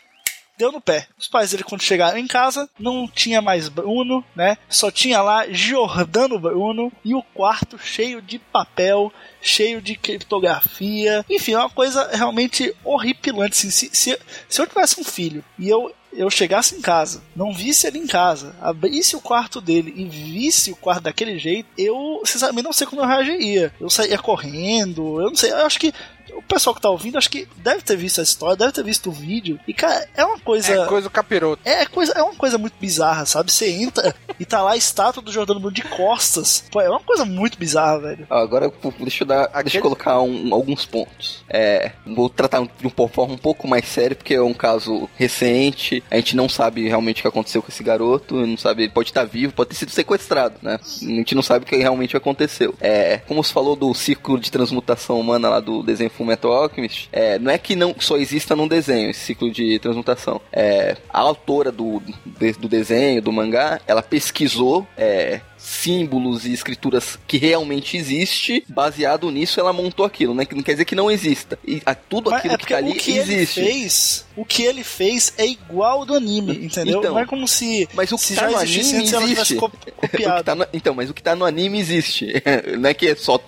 deu 0.58 0.72
no 0.72 0.82
pé. 0.82 1.08
Os 1.18 1.28
pais 1.28 1.52
dele, 1.52 1.64
quando 1.64 1.84
chegaram 1.84 2.18
em 2.18 2.28
casa, 2.28 2.68
não 2.80 3.08
tinha 3.08 3.42
mais 3.42 3.70
Bruno, 3.70 4.26
né? 4.36 4.58
Só 4.68 4.90
tinha 4.90 5.22
lá 5.22 5.48
Giordano 5.50 6.40
Bruno 6.40 6.92
e 7.06 7.14
o 7.14 7.22
quarto 7.22 7.78
cheio 7.78 8.22
de 8.22 8.40
papel, 8.40 9.14
cheio 9.42 9.82
de 9.82 9.96
criptografia. 9.96 11.24
Enfim, 11.30 11.54
é 11.54 11.60
uma 11.60 11.70
coisa 11.70 12.10
realmente 12.12 12.76
horripilante. 12.84 13.56
Assim, 13.58 13.70
se, 13.70 13.90
se, 13.94 14.20
se 14.50 14.62
eu 14.62 14.68
tivesse 14.68 15.00
um 15.00 15.04
filho 15.04 15.44
e 15.60 15.70
eu 15.70 15.94
eu 16.14 16.30
chegasse 16.30 16.76
em 16.76 16.82
casa, 16.82 17.22
não 17.36 17.54
visse 17.54 17.88
ele 17.88 18.00
em 18.00 18.08
casa, 18.08 18.56
abrisse 18.62 19.16
o 19.16 19.22
quarto 19.22 19.62
dele 19.62 19.94
e 19.96 20.06
visse 20.06 20.72
o 20.72 20.76
quarto 20.76 21.04
daquele 21.04 21.38
jeito, 21.38 21.70
eu, 21.78 22.22
sinceramente, 22.26 22.64
não 22.64 22.74
sei 22.74 22.88
como 22.88 23.02
eu 23.02 23.08
reagiria. 23.08 23.74
Eu 23.80 23.90
sairia 23.90 24.18
correndo, 24.18 25.22
eu 25.22 25.30
não 25.30 25.36
sei, 25.36 25.52
eu 25.52 25.66
acho 25.66 25.80
que 25.80 25.94
o 26.34 26.42
pessoal 26.42 26.74
que 26.76 26.82
tá 26.82 26.90
ouvindo, 26.90 27.18
acho 27.18 27.30
que 27.30 27.48
deve 27.58 27.82
ter 27.82 27.96
visto 27.98 28.20
a 28.20 28.24
história, 28.24 28.56
deve 28.56 28.72
ter 28.72 28.84
visto 28.84 29.10
o 29.10 29.12
vídeo. 29.12 29.60
E, 29.68 29.74
cara, 29.74 30.08
é 30.16 30.24
uma 30.26 30.40
coisa. 30.40 30.74
É 30.74 30.86
coisa 30.88 31.10
capiroto. 31.10 31.62
É, 31.66 31.86
coisa, 31.86 32.14
é 32.14 32.22
uma 32.24 32.36
coisa 32.36 32.58
muito 32.58 32.76
bizarra, 32.80 33.26
sabe? 33.26 33.52
Você 33.52 33.70
entra 33.70 34.16
e 34.40 34.46
tá 34.46 34.62
lá 34.62 34.72
a 34.72 34.78
estátua 34.78 35.22
do 35.22 35.32
Jordano 35.32 35.60
Bruno 35.60 35.74
de 35.76 35.82
costas. 35.84 36.64
Pô, 36.72 36.80
é 36.82 36.90
uma 36.90 37.00
coisa 37.00 37.26
muito 37.26 37.58
bizarra, 37.58 38.00
velho. 38.00 38.28
Ah, 38.30 38.42
Agora 38.42 38.72
deixa 39.00 39.24
eu 39.24 39.28
dar, 39.28 39.48
deixa 39.64 39.78
eu 39.78 39.82
colocar 39.82 40.22
um- 40.22 40.54
alguns 40.54 40.86
pontos. 40.86 41.44
É, 41.50 41.92
vou 42.06 42.30
tratar 42.30 42.62
de 42.62 42.88
uma 42.88 43.08
forma 43.10 43.34
um 43.34 43.38
pouco 43.38 43.68
mais 43.68 43.86
séria, 43.88 44.16
porque 44.16 44.34
é 44.36 44.42
um 44.42 44.54
caso 44.54 45.10
recente. 45.16 46.04
A 46.10 46.16
gente 46.16 46.36
não 46.36 46.48
sabe 46.48 46.88
realmente 46.88 47.20
o 47.20 47.22
que 47.24 47.28
aconteceu 47.28 47.62
com 47.62 47.70
esse 47.70 47.84
garoto. 47.84 48.36
Não 48.46 48.58
sabe, 48.58 48.84
ele 48.84 48.92
pode 48.92 49.10
estar 49.10 49.26
vivo, 49.26 49.54
pode 49.54 49.70
ter 49.70 49.76
sido 49.76 49.92
sequestrado, 49.92 50.56
né? 50.62 50.80
A 51.02 51.06
gente 51.06 51.36
não 51.36 51.42
sabe 51.42 51.66
o 51.66 51.68
que 51.68 51.76
realmente 51.76 52.16
aconteceu. 52.16 52.74
É, 52.80 53.18
como 53.28 53.44
você 53.44 53.52
falou 53.54 53.76
do 53.76 53.94
ciclo 53.94 54.40
de 54.40 54.52
transmutação 54.52 55.20
humana 55.20 55.50
lá 55.50 55.60
do 55.60 55.84
desenho 55.84 56.10
Fullmetal 56.18 56.52
Alchemist, 56.52 57.08
é, 57.12 57.38
não 57.40 57.52
é 57.52 57.58
que 57.58 57.76
não 57.76 57.96
só 58.00 58.18
exista 58.18 58.56
num 58.56 58.68
desenho 58.68 59.12
esse 59.12 59.20
ciclo 59.20 59.52
de 59.52 59.78
transmutação. 59.80 60.42
É, 60.52 60.98
a 61.10 61.20
autora 61.20 61.72
do, 61.72 62.02
de- 62.26 62.54
do 62.54 62.68
desenho, 62.68 63.22
do 63.22 63.32
mangá, 63.32 63.80
ela 63.88 64.02
pesquisou 64.02 64.86
é, 64.98 65.40
símbolos 65.58 66.46
e 66.46 66.54
escrituras 66.54 67.18
que 67.28 67.38
realmente 67.38 67.98
existe, 67.98 68.64
baseado 68.68 69.30
nisso 69.32 69.60
ela 69.60 69.74
montou 69.74 70.06
aquilo, 70.06 70.34
né? 70.34 70.46
Que 70.46 70.56
não 70.56 70.64
quer 70.64 70.74
dizer 70.74 70.86
que 70.86 70.96
não 70.96 71.10
exista. 71.10 71.58
E 71.68 71.82
a- 71.86 71.96
tudo 71.96 72.30
Mas 72.30 72.40
aquilo 72.40 72.54
é 72.54 72.58
que 72.58 72.68
tá 72.68 72.78
ali 72.78 72.94
que 72.94 73.18
existe. 73.18 73.62
fez, 73.62 74.26
o 74.36 74.46
que 74.46 74.64
ele 74.64 74.84
fez 74.84 75.34
é 75.38 75.46
igual 75.46 76.00
ao 76.00 76.06
do 76.06 76.14
anime, 76.14 76.66
entendeu? 76.66 77.00
Então, 77.00 77.14
não 77.14 77.20
é 77.20 77.26
como 77.26 77.48
se, 77.48 77.88
Mas 77.94 78.12
o 78.12 78.16
que 78.18 78.22
se 78.24 78.36
tá 78.36 78.50
no 78.50 78.58
anime 78.58 78.80
existe. 78.80 79.56
que 80.16 80.44
tá 80.44 80.56
no- 80.56 80.68
então, 80.74 80.94
mas 80.94 81.10
o 81.10 81.14
que 81.14 81.24
tá 81.24 81.36
no 81.36 81.46
anime 81.46 81.80
existe. 81.80 82.28
não 82.80 82.90
é 82.90 82.94
que 82.94 83.08
é 83.08 83.16
só. 83.16 83.40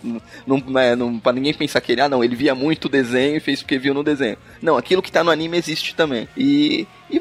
Não, 0.46 0.58
não 0.58 0.80
é, 0.80 0.96
não, 0.96 1.20
pra 1.20 1.32
ninguém 1.32 1.54
pensar 1.54 1.80
que 1.82 1.92
ele, 1.92 2.02
ah, 2.02 2.10
não, 2.10 2.24
ele 2.24 2.36
via 2.36 2.56
muito 2.56 2.90
desenho 2.90 3.38
e 3.38 3.40
fez 3.40 3.62
porque 3.62 3.78
viu 3.78 3.94
no 3.94 4.04
desenho. 4.04 4.38
Não, 4.62 4.78
aquilo 4.78 5.02
que 5.02 5.12
tá 5.12 5.24
no 5.24 5.32
anime 5.32 5.58
existe 5.58 5.94
também. 5.96 6.28
E. 6.36 6.88
e 7.10 7.20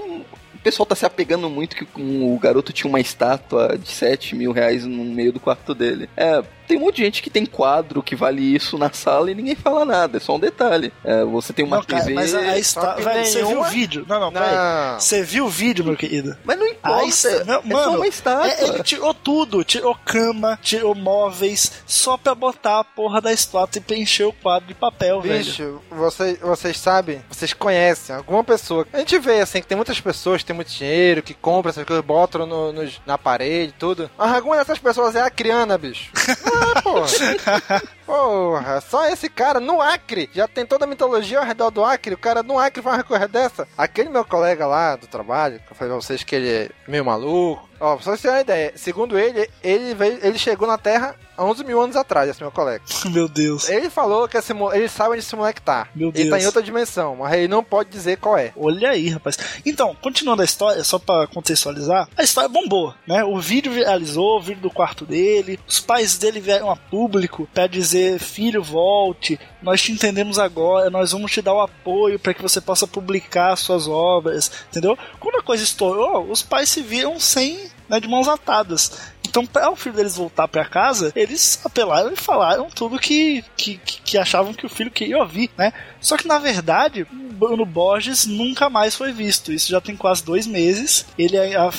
o 0.59 0.62
pessoal 0.62 0.86
tá 0.86 0.94
se 0.94 1.06
apegando 1.06 1.48
muito 1.48 1.76
que 1.76 1.86
o 1.96 2.38
garoto 2.38 2.72
tinha 2.72 2.88
uma 2.88 3.00
estátua 3.00 3.78
de 3.78 3.88
7 3.88 4.34
mil 4.34 4.52
reais 4.52 4.84
no 4.84 5.04
meio 5.04 5.32
do 5.32 5.40
quarto 5.40 5.74
dele. 5.74 6.09
É, 6.16 6.42
tem 6.69 6.77
um 6.77 6.83
monte 6.83 6.97
de 6.97 7.03
gente 7.05 7.23
que 7.23 7.31
tem 7.31 7.45
quadro 7.47 8.03
que 8.03 8.14
vale 8.14 8.43
isso 8.55 8.77
na 8.79 8.93
sala 8.93 9.31
e 9.31 9.35
ninguém 9.35 9.55
fala 9.57 9.85
nada, 9.85 10.19
é 10.19 10.21
só 10.21 10.37
um 10.37 10.39
detalhe. 10.39 10.93
É, 11.05 11.25
você 11.25 11.53
tem 11.53 11.64
uma 11.64 11.77
Não, 11.79 11.85
cara, 11.85 12.03
TV. 12.03 12.14
mas 12.14 12.35
a, 12.35 12.59
está... 12.59 12.95
velho, 12.95 13.25
você 13.27 13.45
viu 13.45 13.61
o 13.61 13.64
vídeo? 13.64 14.05
Não, 14.09 14.21
não, 14.21 14.33
peraí. 14.33 15.01
Você 15.01 15.23
viu 15.23 15.47
o 15.47 15.49
vídeo, 15.49 15.85
meu 15.85 15.97
querido? 15.97 16.37
Mas 16.45 16.59
não 16.59 16.66
importa, 16.66 17.45
não, 17.64 17.81
é 17.81 17.85
só 17.85 17.97
uma 17.97 18.07
estátua. 18.07 18.49
é- 18.51 18.64
ele 18.69 18.83
tirou 18.83 19.14
tudo, 19.14 19.64
tirou 19.64 19.95
cama, 20.05 20.59
tirou 20.62 20.95
móveis, 20.95 21.73
só 21.87 22.16
pra 22.16 22.35
botar 22.35 22.81
a 22.81 22.85
porra 22.85 23.21
da 23.21 23.33
estátua 23.33 23.79
e 23.79 23.83
preencher 23.83 24.25
o 24.25 24.33
quadro 24.33 24.69
de 24.69 24.75
papel, 24.75 25.21
velho. 25.21 25.39
Bicho, 25.45 25.81
vocês, 25.91 26.39
vocês 26.41 26.79
sabem, 26.79 27.23
vocês 27.31 27.53
conhecem 27.53 28.14
alguma 28.14 28.45
pessoa. 28.45 28.87
A 28.93 28.99
gente 28.99 29.19
vê 29.19 29.41
assim 29.41 29.61
que 29.61 29.66
tem 29.66 29.77
muitas 29.77 30.01
pessoas 30.01 30.43
que 30.43 30.47
têm 30.47 30.57
muito 30.57 30.71
dinheiro, 30.73 31.23
que 31.23 31.35
compram 31.35 31.71
essas 31.71 31.85
coisas, 31.85 32.05
botam 32.05 32.47
no, 32.47 32.73
nos- 32.73 33.01
na 33.07 33.16
parede 33.16 33.75
tudo. 33.79 34.11
Mas 34.19 34.33
alguma 34.35 34.57
dessas 34.57 34.79
pessoas 34.79 35.14
é 35.16 35.21
a 35.23 35.31
Criana, 35.31 35.77
bicho. 35.79 36.11
Ah, 36.61 36.82
porra. 36.82 37.82
Porra, 38.09 38.80
só 38.80 39.06
esse 39.06 39.28
cara 39.28 39.61
no 39.61 39.82
Acre. 39.82 40.30
Já 40.34 40.48
tem 40.48 40.64
toda 40.64 40.86
a 40.86 40.88
mitologia 40.88 41.38
ao 41.40 41.44
redor 41.44 41.70
do 41.70 41.84
Acre. 41.84 42.14
O 42.14 42.18
cara 42.18 42.42
no 42.42 42.59
Acre 42.59 42.82
faz 42.82 42.96
uma 42.96 43.04
coisa 43.04 43.28
dessa. 43.28 43.68
Aquele 43.76 44.09
meu 44.09 44.24
colega 44.24 44.66
lá 44.66 44.96
do 44.96 45.06
trabalho, 45.06 45.61
que 45.61 45.70
eu 45.72 45.76
falei 45.76 45.92
pra 45.92 46.00
vocês 46.00 46.24
que 46.24 46.34
ele 46.34 46.48
é 46.50 46.70
meio 46.88 47.04
maluco. 47.04 47.68
Ó, 47.80 47.94
pra 47.94 48.04
vocês 48.04 48.20
terem 48.22 48.36
uma 48.36 48.40
ideia, 48.40 48.72
segundo 48.74 49.16
ele, 49.16 49.48
ele, 49.62 49.94
veio, 49.94 50.18
ele 50.20 50.36
chegou 50.36 50.66
na 50.66 50.76
Terra 50.76 51.14
há 51.36 51.44
11 51.44 51.62
mil 51.62 51.80
anos 51.80 51.94
atrás, 51.94 52.28
esse 52.28 52.40
meu 52.42 52.50
colega. 52.50 52.82
Meu 53.09 53.28
Deus. 53.28 53.68
Ele 53.68 53.88
falou 53.88 54.26
que 54.26 54.36
esse, 54.36 54.52
ele 54.72 54.88
sabe 54.88 55.11
onde 55.11 55.20
esse 55.20 55.36
moleque 55.36 55.62
tá. 55.62 55.86
Meu 55.94 56.09
Ele 56.09 56.24
tá 56.28 56.34
Deus. 56.36 56.42
em 56.42 56.46
outra 56.46 56.61
dimensão, 56.62 57.14
mas 57.14 57.32
ele 57.34 57.46
não 57.46 57.62
pode 57.62 57.88
dizer 57.90 58.16
qual 58.18 58.36
é. 58.36 58.52
Olha 58.56 58.90
aí, 58.90 59.11
rapaz. 59.11 59.38
Então, 59.64 59.94
continuando 60.02 60.42
a 60.42 60.44
história, 60.44 60.82
só 60.82 60.98
pra 60.98 61.28
contextualizar, 61.28 62.09
a 62.16 62.22
história 62.24 62.48
bombou, 62.48 62.92
né? 63.06 63.22
O 63.22 63.38
vídeo 63.38 63.70
viralizou, 63.70 64.38
o 64.38 64.42
vídeo 64.42 64.61
do 64.62 64.70
quarto 64.70 65.06
dele, 65.06 65.61
os 65.68 65.78
pais 65.78 66.18
dele 66.18 66.40
vieram 66.40 66.68
a 66.72 66.74
público 66.76 67.48
pra 67.54 67.68
dizer: 67.68 67.97
filho, 68.18 68.62
volte, 68.62 69.38
nós 69.62 69.82
te 69.82 69.92
entendemos 69.92 70.38
agora, 70.38 70.90
nós 70.90 71.12
vamos 71.12 71.32
te 71.32 71.42
dar 71.42 71.55
o 71.55 71.61
apoio 71.61 72.18
para 72.18 72.34
que 72.34 72.42
você 72.42 72.61
possa 72.61 72.86
publicar 72.86 73.57
suas 73.57 73.88
obras, 73.88 74.51
entendeu? 74.68 74.96
Quando 75.18 75.36
a 75.36 75.42
coisa 75.42 75.64
estourou, 75.64 76.30
os 76.30 76.42
pais 76.42 76.68
se 76.68 76.82
viram 76.82 77.18
sem, 77.18 77.70
né, 77.88 78.01
de 78.01 78.09
mãos 78.09 78.28
atadas. 78.28 79.12
Então, 79.39 79.47
para 79.47 79.70
o 79.70 79.76
filho 79.76 79.95
deles 79.95 80.16
voltar 80.16 80.49
para 80.49 80.64
casa, 80.64 81.12
eles 81.14 81.61
apelaram 81.64 82.12
e 82.12 82.16
falaram 82.16 82.68
tudo 82.68 82.99
que, 82.99 83.45
que, 83.57 83.78
que 83.78 84.18
achavam 84.18 84.53
que 84.53 84.66
o 84.66 84.68
filho 84.68 84.91
queria 84.91 85.18
ouvir, 85.18 85.49
né? 85.57 85.72
Só 86.01 86.16
que 86.16 86.26
na 86.26 86.41
verdade, 86.41 87.05
Bruno 87.05 87.64
Borges 87.64 88.26
nunca 88.26 88.68
mais 88.68 88.97
foi 88.97 89.12
visto. 89.12 89.53
Isso 89.53 89.70
já 89.70 89.80
tem 89.80 89.95
quase 89.95 90.24
dois 90.24 90.45
meses. 90.45 91.07
Ele, 91.16 91.36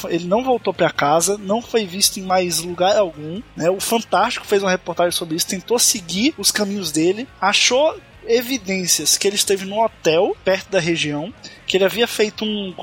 ele 0.09 0.23
não 0.23 0.41
voltou 0.41 0.73
para 0.73 0.89
casa, 0.89 1.37
não 1.37 1.61
foi 1.61 1.85
visto 1.85 2.17
em 2.17 2.23
mais 2.23 2.61
lugar 2.61 2.95
algum. 2.95 3.41
Né? 3.57 3.69
O 3.69 3.81
Fantástico 3.81 4.47
fez 4.47 4.63
uma 4.63 4.71
reportagem 4.71 5.11
sobre 5.11 5.35
isso, 5.35 5.47
tentou 5.47 5.77
seguir 5.77 6.33
os 6.37 6.51
caminhos 6.51 6.93
dele, 6.93 7.27
achou 7.41 7.99
evidências 8.25 9.17
que 9.17 9.27
ele 9.27 9.35
esteve 9.35 9.65
num 9.65 9.83
hotel 9.83 10.33
perto 10.45 10.69
da 10.69 10.79
região, 10.79 11.33
que 11.67 11.75
ele 11.75 11.83
havia 11.83 12.07
feito 12.07 12.45
um, 12.45 12.73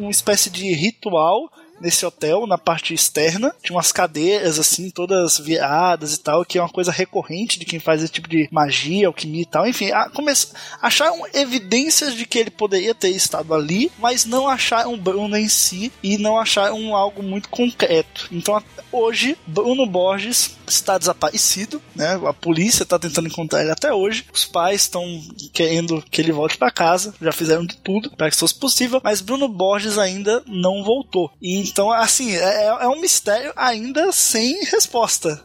uma 0.00 0.10
espécie 0.10 0.50
de 0.50 0.74
ritual 0.74 1.50
nesse 1.80 2.04
hotel, 2.04 2.46
na 2.46 2.58
parte 2.58 2.94
externa. 2.94 3.54
Tinha 3.62 3.76
umas 3.76 3.92
cadeiras, 3.92 4.58
assim, 4.58 4.90
todas 4.90 5.38
viradas 5.38 6.14
e 6.14 6.20
tal, 6.20 6.44
que 6.44 6.58
é 6.58 6.62
uma 6.62 6.68
coisa 6.68 6.92
recorrente 6.92 7.58
de 7.58 7.64
quem 7.64 7.78
faz 7.78 8.02
esse 8.02 8.12
tipo 8.12 8.28
de 8.28 8.48
magia, 8.50 9.06
alquimia 9.06 9.42
e 9.42 9.46
tal. 9.46 9.66
Enfim, 9.66 9.90
a, 9.90 10.08
come, 10.08 10.32
acharam 10.80 11.22
evidências 11.34 12.14
de 12.14 12.26
que 12.26 12.38
ele 12.38 12.50
poderia 12.50 12.94
ter 12.94 13.10
estado 13.10 13.54
ali, 13.54 13.90
mas 13.98 14.24
não 14.24 14.48
acharam 14.48 14.98
Bruno 14.98 15.36
em 15.36 15.48
si 15.48 15.92
e 16.02 16.18
não 16.18 16.38
acharam 16.38 16.94
algo 16.94 17.22
muito 17.22 17.48
concreto. 17.48 18.28
Então, 18.32 18.62
hoje, 18.90 19.36
Bruno 19.46 19.86
Borges 19.86 20.56
está 20.66 20.98
desaparecido, 20.98 21.80
né? 21.94 22.20
A 22.26 22.32
polícia 22.32 22.82
está 22.82 22.98
tentando 22.98 23.28
encontrar 23.28 23.62
ele 23.62 23.70
até 23.70 23.92
hoje. 23.92 24.26
Os 24.32 24.44
pais 24.44 24.82
estão 24.82 25.04
querendo 25.52 26.02
que 26.10 26.20
ele 26.20 26.32
volte 26.32 26.58
para 26.58 26.70
casa, 26.70 27.14
já 27.20 27.32
fizeram 27.32 27.64
de 27.64 27.76
tudo 27.76 28.10
para 28.10 28.28
que 28.28 28.34
isso 28.34 28.40
fosse 28.40 28.54
possível, 28.54 29.00
mas 29.02 29.20
Bruno 29.20 29.48
Borges 29.48 29.98
ainda 29.98 30.42
não 30.46 30.82
voltou. 30.82 31.30
E 31.40 31.65
então, 31.68 31.90
assim, 31.90 32.34
é, 32.34 32.66
é 32.66 32.88
um 32.88 33.00
mistério 33.00 33.52
ainda 33.56 34.12
sem 34.12 34.64
resposta. 34.64 35.42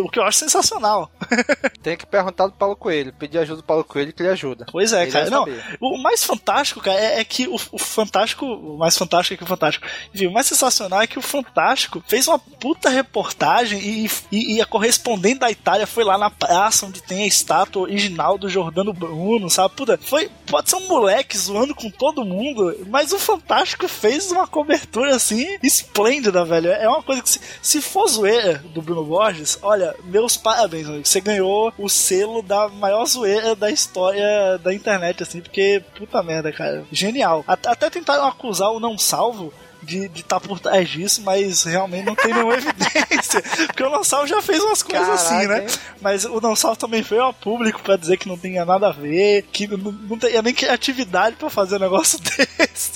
O 0.00 0.08
que 0.08 0.18
eu 0.18 0.24
acho 0.24 0.38
sensacional. 0.38 1.10
Tem 1.82 1.96
que 1.96 2.06
perguntar 2.06 2.46
do 2.46 2.52
Paulo 2.52 2.76
Coelho, 2.76 3.12
pedir 3.12 3.38
ajuda 3.38 3.62
do 3.62 3.64
Paulo 3.64 3.84
Coelho 3.84 4.12
que 4.12 4.22
ele 4.22 4.30
ajuda. 4.30 4.66
Pois 4.70 4.92
é, 4.92 5.02
Ele 5.02 5.12
cara. 5.12 5.30
Não, 5.30 5.46
o 5.80 5.98
mais 5.98 6.22
fantástico, 6.24 6.80
cara, 6.80 6.98
é, 6.98 7.20
é 7.20 7.24
que 7.24 7.48
o, 7.48 7.54
o 7.54 7.78
Fantástico. 7.78 8.46
O 8.46 8.78
mais 8.78 8.96
fantástico 8.96 9.34
é 9.34 9.36
que 9.36 9.44
o 9.44 9.46
Fantástico. 9.46 9.86
Enfim, 10.14 10.26
o 10.26 10.32
mais 10.32 10.46
sensacional 10.46 11.00
é 11.00 11.06
que 11.06 11.18
o 11.18 11.22
Fantástico 11.22 12.02
fez 12.06 12.28
uma 12.28 12.38
puta 12.38 12.88
reportagem 12.88 13.80
e, 13.80 14.10
e, 14.30 14.56
e 14.56 14.60
a 14.60 14.66
correspondente 14.66 15.40
da 15.40 15.50
Itália 15.50 15.86
foi 15.86 16.04
lá 16.04 16.18
na 16.18 16.30
praça 16.30 16.86
onde 16.86 17.02
tem 17.02 17.22
a 17.22 17.26
estátua 17.26 17.82
original 17.82 18.36
do 18.36 18.48
Jordano 18.48 18.92
Bruno, 18.92 19.48
sabe? 19.48 19.74
Puta, 19.74 19.98
foi. 19.98 20.30
Pode 20.46 20.68
ser 20.68 20.76
um 20.76 20.88
moleque 20.88 21.36
zoando 21.36 21.74
com 21.74 21.90
todo 21.90 22.24
mundo, 22.24 22.76
mas 22.88 23.12
o 23.12 23.18
Fantástico 23.18 23.88
fez 23.88 24.30
uma 24.30 24.46
cobertura 24.46 25.16
assim 25.16 25.58
esplêndida, 25.62 26.44
velho. 26.44 26.70
É 26.70 26.88
uma 26.88 27.02
coisa 27.02 27.22
que 27.22 27.30
se, 27.30 27.40
se 27.62 27.80
for 27.80 28.06
zoeira 28.06 28.58
do 28.72 28.82
Bruno 28.82 29.04
Borges, 29.04 29.58
olha, 29.62 29.94
meus 30.04 30.36
parabéns, 30.36 30.86
amigo. 30.88 31.06
Você 31.06 31.20
ganhou 31.20 31.72
o 31.78 31.88
selo 31.88 32.42
da 32.42 32.68
maior 32.68 33.04
zoeira 33.06 33.54
da 33.54 33.70
história 33.70 34.58
da 34.58 34.74
internet, 34.74 35.22
assim, 35.22 35.40
porque 35.40 35.82
puta 35.96 36.22
merda, 36.22 36.52
cara. 36.52 36.84
Genial. 36.90 37.44
At- 37.46 37.66
Até 37.66 37.88
tentaram 37.90 38.26
acusar 38.26 38.70
o 38.70 38.80
não 38.80 38.98
salvo. 38.98 39.52
De 39.82 40.06
estar 40.14 40.40
por 40.40 40.60
trás 40.60 40.88
disso, 40.88 41.22
mas 41.22 41.64
realmente 41.64 42.04
não 42.06 42.14
tem 42.14 42.32
nenhuma 42.32 42.54
evidência. 42.56 43.42
Porque 43.66 43.82
o 43.82 43.90
Não 43.90 44.04
Salvo 44.04 44.26
já 44.26 44.40
fez 44.40 44.62
umas 44.62 44.82
coisas 44.82 45.06
Caraca, 45.06 45.22
assim, 45.22 45.46
né? 45.48 45.60
hein? 45.62 45.66
Mas 46.00 46.24
o 46.24 46.40
Não 46.40 46.54
Salvo 46.56 46.76
também 46.78 47.02
veio 47.02 47.22
ao 47.22 47.34
público 47.34 47.80
pra 47.82 47.96
dizer 47.96 48.16
que 48.16 48.28
não 48.28 48.38
tinha 48.38 48.64
nada 48.64 48.88
a 48.88 48.92
ver, 48.92 49.42
que 49.52 49.66
não, 49.66 49.78
não 49.92 50.18
teria 50.18 50.40
nem 50.42 50.54
criatividade 50.54 51.36
pra 51.36 51.50
fazer 51.50 51.76
um 51.76 51.80
negócio 51.80 52.18
desse. 52.22 52.92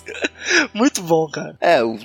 Muito 0.73 1.03
bom, 1.03 1.27
cara. 1.29 1.57
É, 1.61 1.81
eu, 1.81 1.99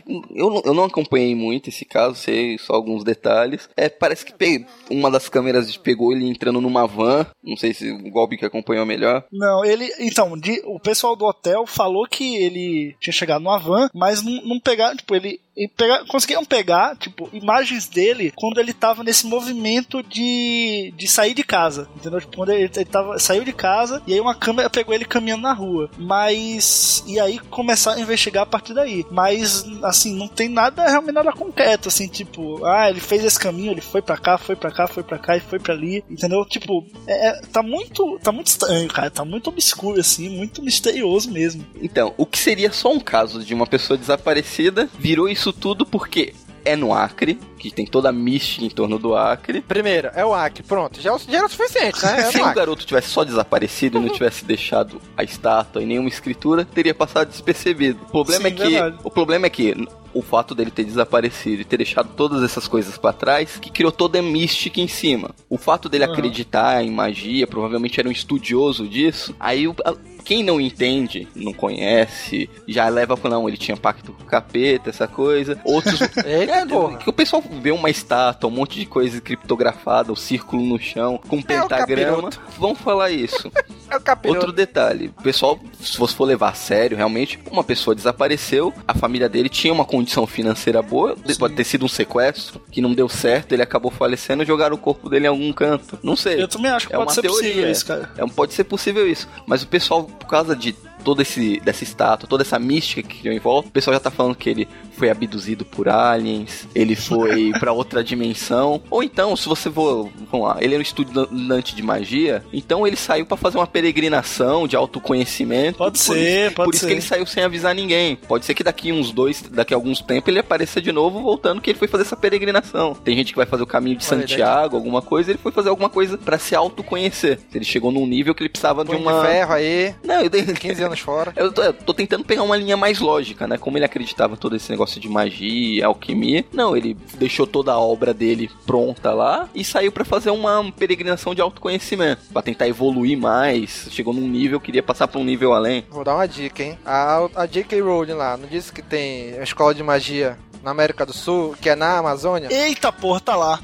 eu, 0.66 0.74
não- 0.74 0.82
acompanhei 0.86 1.36
muito 1.36 1.70
esse 1.70 1.86
caso, 1.86 2.16
sei 2.16 2.58
só 2.58 2.74
alguns 2.74 3.04
detalhes. 3.04 3.70
É, 3.78 3.88
parece 3.88 4.26
que 4.26 4.34
pe- 4.34 4.66
uma 4.90 5.12
das 5.12 5.30
câmeras 5.30 5.78
pegou 5.78 6.12
ele 6.12 6.28
entrando 6.28 6.60
numa 6.60 6.88
van. 6.88 7.26
Não 7.44 7.56
sei 7.56 7.74
se 7.74 7.92
o 7.92 8.10
Golpe 8.10 8.38
que 8.38 8.46
acompanhou 8.46 8.86
melhor. 8.86 9.24
Não, 9.32 9.64
ele. 9.64 9.90
Então, 10.00 10.38
de- 10.38 10.62
o 10.66 10.80
pessoal 10.80 11.16
do 11.16 11.26
hotel 11.26 11.66
falou 11.68 12.08
que 12.08 12.36
ele 12.36 12.96
tinha 13.00 13.14
chegado 13.14 13.42
numa 13.44 13.60
van, 13.60 13.90
mas 13.94 14.24
não, 14.24 14.42
não 14.44 14.60
pegaram, 14.72 14.96
tipo, 14.96 15.14
ele. 15.16 15.42
E 15.66 15.68
pega- 15.68 16.06
conseguiram 16.08 16.44
pegar, 16.46 16.96
tipo, 16.98 17.30
imagens 17.34 17.88
dele 17.88 18.32
quando 18.36 18.60
ele 18.60 18.74
tava 18.74 19.04
nesse 19.04 19.26
movimento 19.28 20.02
de, 20.04 20.94
de 20.96 21.08
sair 21.08 21.34
de 21.34 21.44
casa, 21.44 21.88
entendeu? 21.96 22.20
Tipo, 22.20 22.38
quando 22.38 22.50
ele, 22.52 22.70
ele 22.76 22.86
tava, 22.86 23.18
saiu 23.20 23.44
de 23.44 23.54
casa 23.54 24.02
e 24.08 24.14
aí 24.14 24.20
uma 24.20 24.36
câmera 24.36 24.70
pegou 24.70 24.94
ele 24.94 25.06
caminhando 25.06 25.44
na 25.44 25.54
rua. 25.54 25.90
Mas. 25.98 27.04
E 27.08 27.20
aí 27.20 27.40
começaram 27.40 27.98
a 28.00 28.02
investigar 28.02 28.44
a 28.44 28.46
partir 28.46 28.74
daí. 28.74 29.06
Mas, 29.12 29.66
assim, 29.84 30.16
não 30.16 30.28
tem 30.28 30.48
nada, 30.50 30.86
realmente 30.88 31.14
nada 31.16 31.32
concreto, 31.32 31.88
assim, 31.90 32.08
tipo, 32.08 32.64
ah, 32.66 32.90
ele 32.90 33.00
fez 33.00 33.24
esse 33.24 33.40
caminho, 33.40 33.72
ele 33.72 33.82
foi 33.82 34.02
pra 34.02 34.18
cá, 34.18 34.38
foi 34.38 34.56
pra 34.56 34.72
cá, 34.72 34.88
foi 34.88 35.04
pra 35.04 35.18
cá 35.18 35.36
e 35.38 35.40
foi 35.40 35.60
pra 35.60 35.74
ali, 35.74 36.04
entendeu? 36.10 36.46
Tipo, 36.46 36.86
é, 37.08 37.28
é- 37.30 37.42
tá 37.52 37.62
muito. 37.64 38.20
Tá 38.24 38.32
muito 38.32 38.48
estranho, 38.48 38.88
cara. 38.88 39.10
Tá 39.10 39.24
muito 39.26 39.48
obscuro, 39.50 40.00
assim, 40.00 40.30
muito 40.30 40.62
misterioso 40.62 41.32
mesmo. 41.32 41.66
Então, 41.82 42.14
o 42.18 42.26
que 42.26 42.38
seria 42.38 42.72
só 42.72 42.92
um 42.92 43.00
caso 43.00 43.44
de 43.44 43.54
uma 43.54 43.66
pessoa 43.68 43.98
desaparecida 43.98 44.90
virou 45.00 45.28
isso 45.30 45.51
tudo 45.54 45.86
porque 45.86 46.34
é 46.64 46.76
no 46.76 46.94
Acre, 46.94 47.40
que 47.58 47.72
tem 47.72 47.88
toda 47.88 48.10
a 48.10 48.12
mística 48.12 48.64
em 48.64 48.70
torno 48.70 49.00
do 49.00 49.16
Acre. 49.16 49.62
Primeiro, 49.62 50.10
é 50.14 50.24
o 50.24 50.32
Acre, 50.34 50.62
pronto. 50.62 51.02
Já, 51.02 51.18
já 51.18 51.38
era 51.38 51.48
o 51.48 51.50
suficiente, 51.50 52.06
né? 52.06 52.20
É 52.20 52.24
Se 52.32 52.38
o 52.40 52.44
Acre. 52.44 52.56
garoto 52.56 52.86
tivesse 52.86 53.10
só 53.10 53.24
desaparecido 53.24 53.98
e 53.98 54.02
não 54.02 54.10
tivesse 54.14 54.46
deixado 54.46 55.02
a 55.18 55.24
estátua 55.24 55.82
e 55.82 55.86
nenhuma 55.88 56.08
escritura, 56.10 56.64
teria 56.64 56.94
passado 56.94 57.30
despercebido. 57.30 58.00
O 58.04 58.12
problema 58.12 58.42
Sim, 58.48 58.48
é 58.48 58.52
que 58.52 58.70
verdade. 58.70 58.98
o 59.04 59.10
problema 59.10 59.48
é 59.48 59.50
que 59.50 59.88
o 60.14 60.22
fato 60.22 60.54
dele 60.54 60.70
ter 60.70 60.84
desaparecido 60.84 61.62
e 61.62 61.66
ter 61.66 61.78
deixado 61.78 62.10
todas 62.18 62.44
essas 62.44 62.68
coisas 62.68 62.98
pra 62.98 63.14
trás, 63.14 63.58
que 63.58 63.72
criou 63.72 63.94
toda 63.94 64.20
a 64.20 64.22
mística 64.22 64.82
em 64.82 64.88
cima. 64.88 65.32
O 65.50 65.58
fato 65.58 65.88
dele 65.88 66.04
Aham. 66.04 66.14
acreditar 66.14 66.84
em 66.84 66.92
magia, 66.92 67.48
provavelmente 67.48 67.98
era 67.98 68.10
um 68.10 68.12
estudioso 68.12 68.88
disso. 68.90 69.34
Aí 69.40 69.68
o- 69.70 69.76
quem 70.24 70.44
não 70.44 70.60
entende, 70.60 71.28
não 71.36 71.54
conhece, 71.54 72.50
já 72.68 72.88
leva 72.90 73.18
pra 73.18 73.30
não, 73.30 73.48
ele 73.48 73.58
tinha 73.58 73.78
pacto 73.78 74.14
com 74.14 74.24
o 74.24 74.26
capeta, 74.26 74.90
essa 74.90 75.08
coisa. 75.08 75.60
Outros 75.64 76.02
Eita, 76.02 76.22
é, 76.28 76.66
porra. 76.66 76.98
que 76.98 77.10
o 77.10 77.14
pessoal 77.14 77.44
vê 77.62 77.72
uma 77.72 77.90
estátua, 77.90 78.50
um 78.50 78.54
monte 78.54 78.80
de 78.80 78.86
coisa 78.86 79.20
criptografada, 79.20 80.12
o 80.12 80.16
círculo 80.16 80.64
no 80.64 80.80
chão, 80.80 81.20
com 81.28 81.38
um 81.38 81.40
É 81.40 81.44
pentagrama. 81.44 82.30
Vamos 82.58 82.80
falar 82.80 83.12
isso. 83.12 83.52
É 83.92 83.98
o 83.98 84.02
capiroto. 84.02 84.40
Outro 84.40 84.54
detalhe, 84.54 85.12
o 85.18 85.22
pessoal, 85.22 85.60
se 85.82 85.98
você 85.98 86.16
for 86.16 86.26
levar 86.26 86.50
a 86.50 86.54
sério, 86.54 86.96
realmente, 86.98 87.38
uma 87.52 87.64
pessoa 87.64 87.94
desapareceu, 87.94 88.74
a 88.88 88.94
família 88.94 89.28
dele 89.28 89.50
tinha 89.50 89.74
uma 89.74 89.86
condição 89.86 90.26
financeira 90.26 90.82
boa, 90.82 91.16
pode 91.38 91.56
ter 91.56 91.64
sido 91.64 91.86
um 91.86 91.90
sequestro, 91.90 92.62
que 92.72 92.82
não 92.82 92.94
deu 92.94 93.10
certo, 93.10 93.52
ele 93.54 93.62
acabou 93.62 93.92
falecendo 93.92 94.44
e 94.44 94.46
jogaram 94.46 94.76
o 94.76 94.80
corpo 94.80 95.10
dele 95.10 95.26
em 95.26 95.30
algum 95.30 95.52
canto. 95.52 96.00
Não 96.02 96.16
sei. 96.16 96.42
Eu 96.42 96.48
também 96.48 96.72
acho 96.72 96.88
que 96.88 96.94
É 96.94 96.98
pode 96.98 97.10
uma 97.10 97.14
ser 97.16 97.22
teoria. 97.22 97.42
possível 97.50 97.72
isso, 97.72 97.86
cara. 97.86 98.10
É, 98.18 98.26
pode 98.28 98.54
ser 98.54 98.64
possível 98.64 99.08
isso. 99.10 99.28
Mas 99.46 99.62
o 99.64 99.68
pessoal, 99.68 100.04
por 100.06 100.28
causa 100.28 100.56
de 100.56 100.74
todo 101.04 101.22
esse 101.22 101.60
dessa 101.62 101.84
estátua, 101.84 102.30
toda 102.30 102.44
essa 102.44 102.60
mística 102.60 103.02
que 103.02 103.20
criou 103.22 103.36
em 103.36 103.40
volta, 103.40 103.68
o 103.70 103.72
pessoal 103.72 103.94
já 103.96 104.00
tá 104.00 104.12
falando 104.12 104.36
que 104.36 104.50
ele 104.50 104.68
foi 105.02 105.10
abduzido 105.10 105.66
por 105.66 105.90
aliens, 105.90 106.68
ele 106.76 106.96
foi 106.96 107.52
pra 107.60 107.72
outra 107.74 108.04
dimensão. 108.04 108.80
Ou 108.92 109.02
então, 109.02 109.36
se 109.36 109.50
você 109.50 109.68
for, 109.72 110.12
vamos 110.32 110.48
lá, 110.48 110.58
ele 110.60 110.76
era 110.76 110.80
um 110.80 110.84
estudante 110.84 111.74
de 111.76 111.82
magia, 111.82 112.44
então 112.54 112.86
ele 112.86 112.96
saiu 112.96 113.26
pra 113.26 113.36
fazer 113.36 113.58
uma 113.58 113.66
peregrinação 113.66 114.68
de 114.68 114.76
autoconhecimento. 114.76 115.80
Pode 115.80 115.98
Por 115.98 116.14
ser, 116.14 116.46
isso- 116.48 116.56
pode 116.56 116.66
Por 116.68 116.76
isso 116.76 116.82
ser. 116.82 116.88
que 116.88 116.94
ele 116.94 117.02
saiu 117.02 117.26
sem 117.26 117.44
avisar 117.44 117.74
ninguém. 117.74 118.16
Pode 118.16 118.46
ser 118.46 118.54
que 118.54 118.64
daqui 118.64 118.92
uns 118.92 119.12
dois, 119.12 119.42
daqui 119.42 119.74
a 119.74 119.78
alguns 119.78 120.02
tempos 120.02 120.28
ele 120.30 120.38
apareça 120.40 120.80
de 120.80 120.92
novo 120.92 121.20
voltando 121.22 121.60
que 121.62 121.72
ele 121.72 121.80
foi 121.80 121.88
fazer 121.88 122.04
essa 122.04 122.16
peregrinação. 122.16 122.94
Tem 122.94 123.16
gente 123.16 123.32
que 123.32 123.38
vai 123.38 123.48
fazer 123.48 123.64
o 123.64 123.68
caminho 123.68 123.98
de 123.98 124.06
Olha, 124.12 124.22
Santiago, 124.22 124.76
alguma 124.76 125.02
coisa, 125.02 125.32
ele 125.32 125.40
foi 125.42 125.52
fazer 125.52 125.70
alguma 125.70 125.90
coisa 125.90 126.16
pra 126.18 126.38
se 126.38 126.54
autoconhecer. 126.56 127.40
Ele 127.54 127.66
chegou 127.66 127.92
num 127.92 128.06
nível 128.06 128.36
que 128.36 128.44
ele 128.44 128.50
precisava 128.50 128.84
de 128.84 128.92
Punho 128.92 129.02
uma 129.02 129.22
de 129.22 129.28
ferro 129.28 129.54
aí, 129.54 129.96
não, 130.04 130.22
eu 130.22 130.30
dei 130.30 130.44
15 130.44 130.84
anos 130.84 131.00
fora. 131.00 131.34
Eu 131.36 131.52
tô, 131.52 131.64
eu 131.64 131.74
tô 131.74 131.92
tentando 131.94 132.24
pegar 132.24 132.44
uma 132.44 132.56
linha 132.56 132.78
mais 132.78 133.00
lógica, 133.00 133.48
né? 133.48 133.58
Como 133.58 133.78
ele 133.78 133.86
acreditava 133.86 134.38
todo 134.38 134.56
esse 134.56 134.70
negócio 134.70 134.91
de 135.00 135.10
magia, 135.10 135.86
alquimia. 135.86 136.46
Não, 136.54 136.76
ele 136.76 136.96
deixou 137.16 137.46
toda 137.48 137.72
a 137.72 137.80
obra 137.80 138.14
dele 138.14 138.50
pronta 138.66 139.12
lá 139.14 139.50
e 139.54 139.64
saiu 139.64 139.92
pra 139.92 140.06
fazer 140.06 140.32
uma 140.32 140.72
peregrinação 140.72 141.34
de 141.36 141.42
autoconhecimento. 141.42 142.22
Pra 142.32 142.42
tentar 142.42 142.68
evoluir 142.68 143.18
mais. 143.18 143.88
Chegou 143.92 144.14
num 144.14 144.28
nível, 144.28 144.60
queria 144.60 144.84
passar 144.84 145.08
pra 145.08 145.20
um 145.20 145.24
nível 145.24 145.54
além. 145.54 145.86
Vou 145.90 146.04
dar 146.04 146.16
uma 146.16 146.28
dica, 146.28 146.64
hein? 146.64 146.78
A, 146.86 147.28
a 147.36 147.46
J.K. 147.46 147.82
Rowling 147.82 148.14
lá, 148.14 148.38
não 148.38 148.48
disse 148.48 148.72
que 148.72 148.82
tem 148.82 149.34
uma 149.34 149.44
escola 149.44 149.74
de 149.74 149.84
magia 149.84 150.38
na 150.64 150.72
América 150.72 151.06
do 151.06 151.14
Sul, 151.14 151.56
que 151.60 151.70
é 151.70 151.76
na 151.76 151.98
Amazônia? 151.98 152.50
Eita 152.52 152.92
porra, 152.92 153.20
tá 153.20 153.36
lá. 153.36 153.60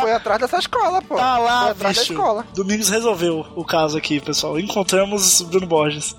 Foi 0.00 0.12
atrás 0.12 0.40
dessa 0.40 0.58
escola, 0.58 1.02
pô. 1.02 1.16
Tá 1.16 1.36
foi 1.36 1.44
lá, 1.44 1.70
atrás 1.70 1.98
bicho. 1.98 2.14
da 2.14 2.20
escola. 2.20 2.46
Domingos 2.54 2.88
resolveu 2.88 3.46
o 3.54 3.64
caso 3.64 3.96
aqui, 3.98 4.20
pessoal. 4.20 4.58
Encontramos 4.58 5.42
Bruno 5.42 5.66
Borges. 5.66 6.16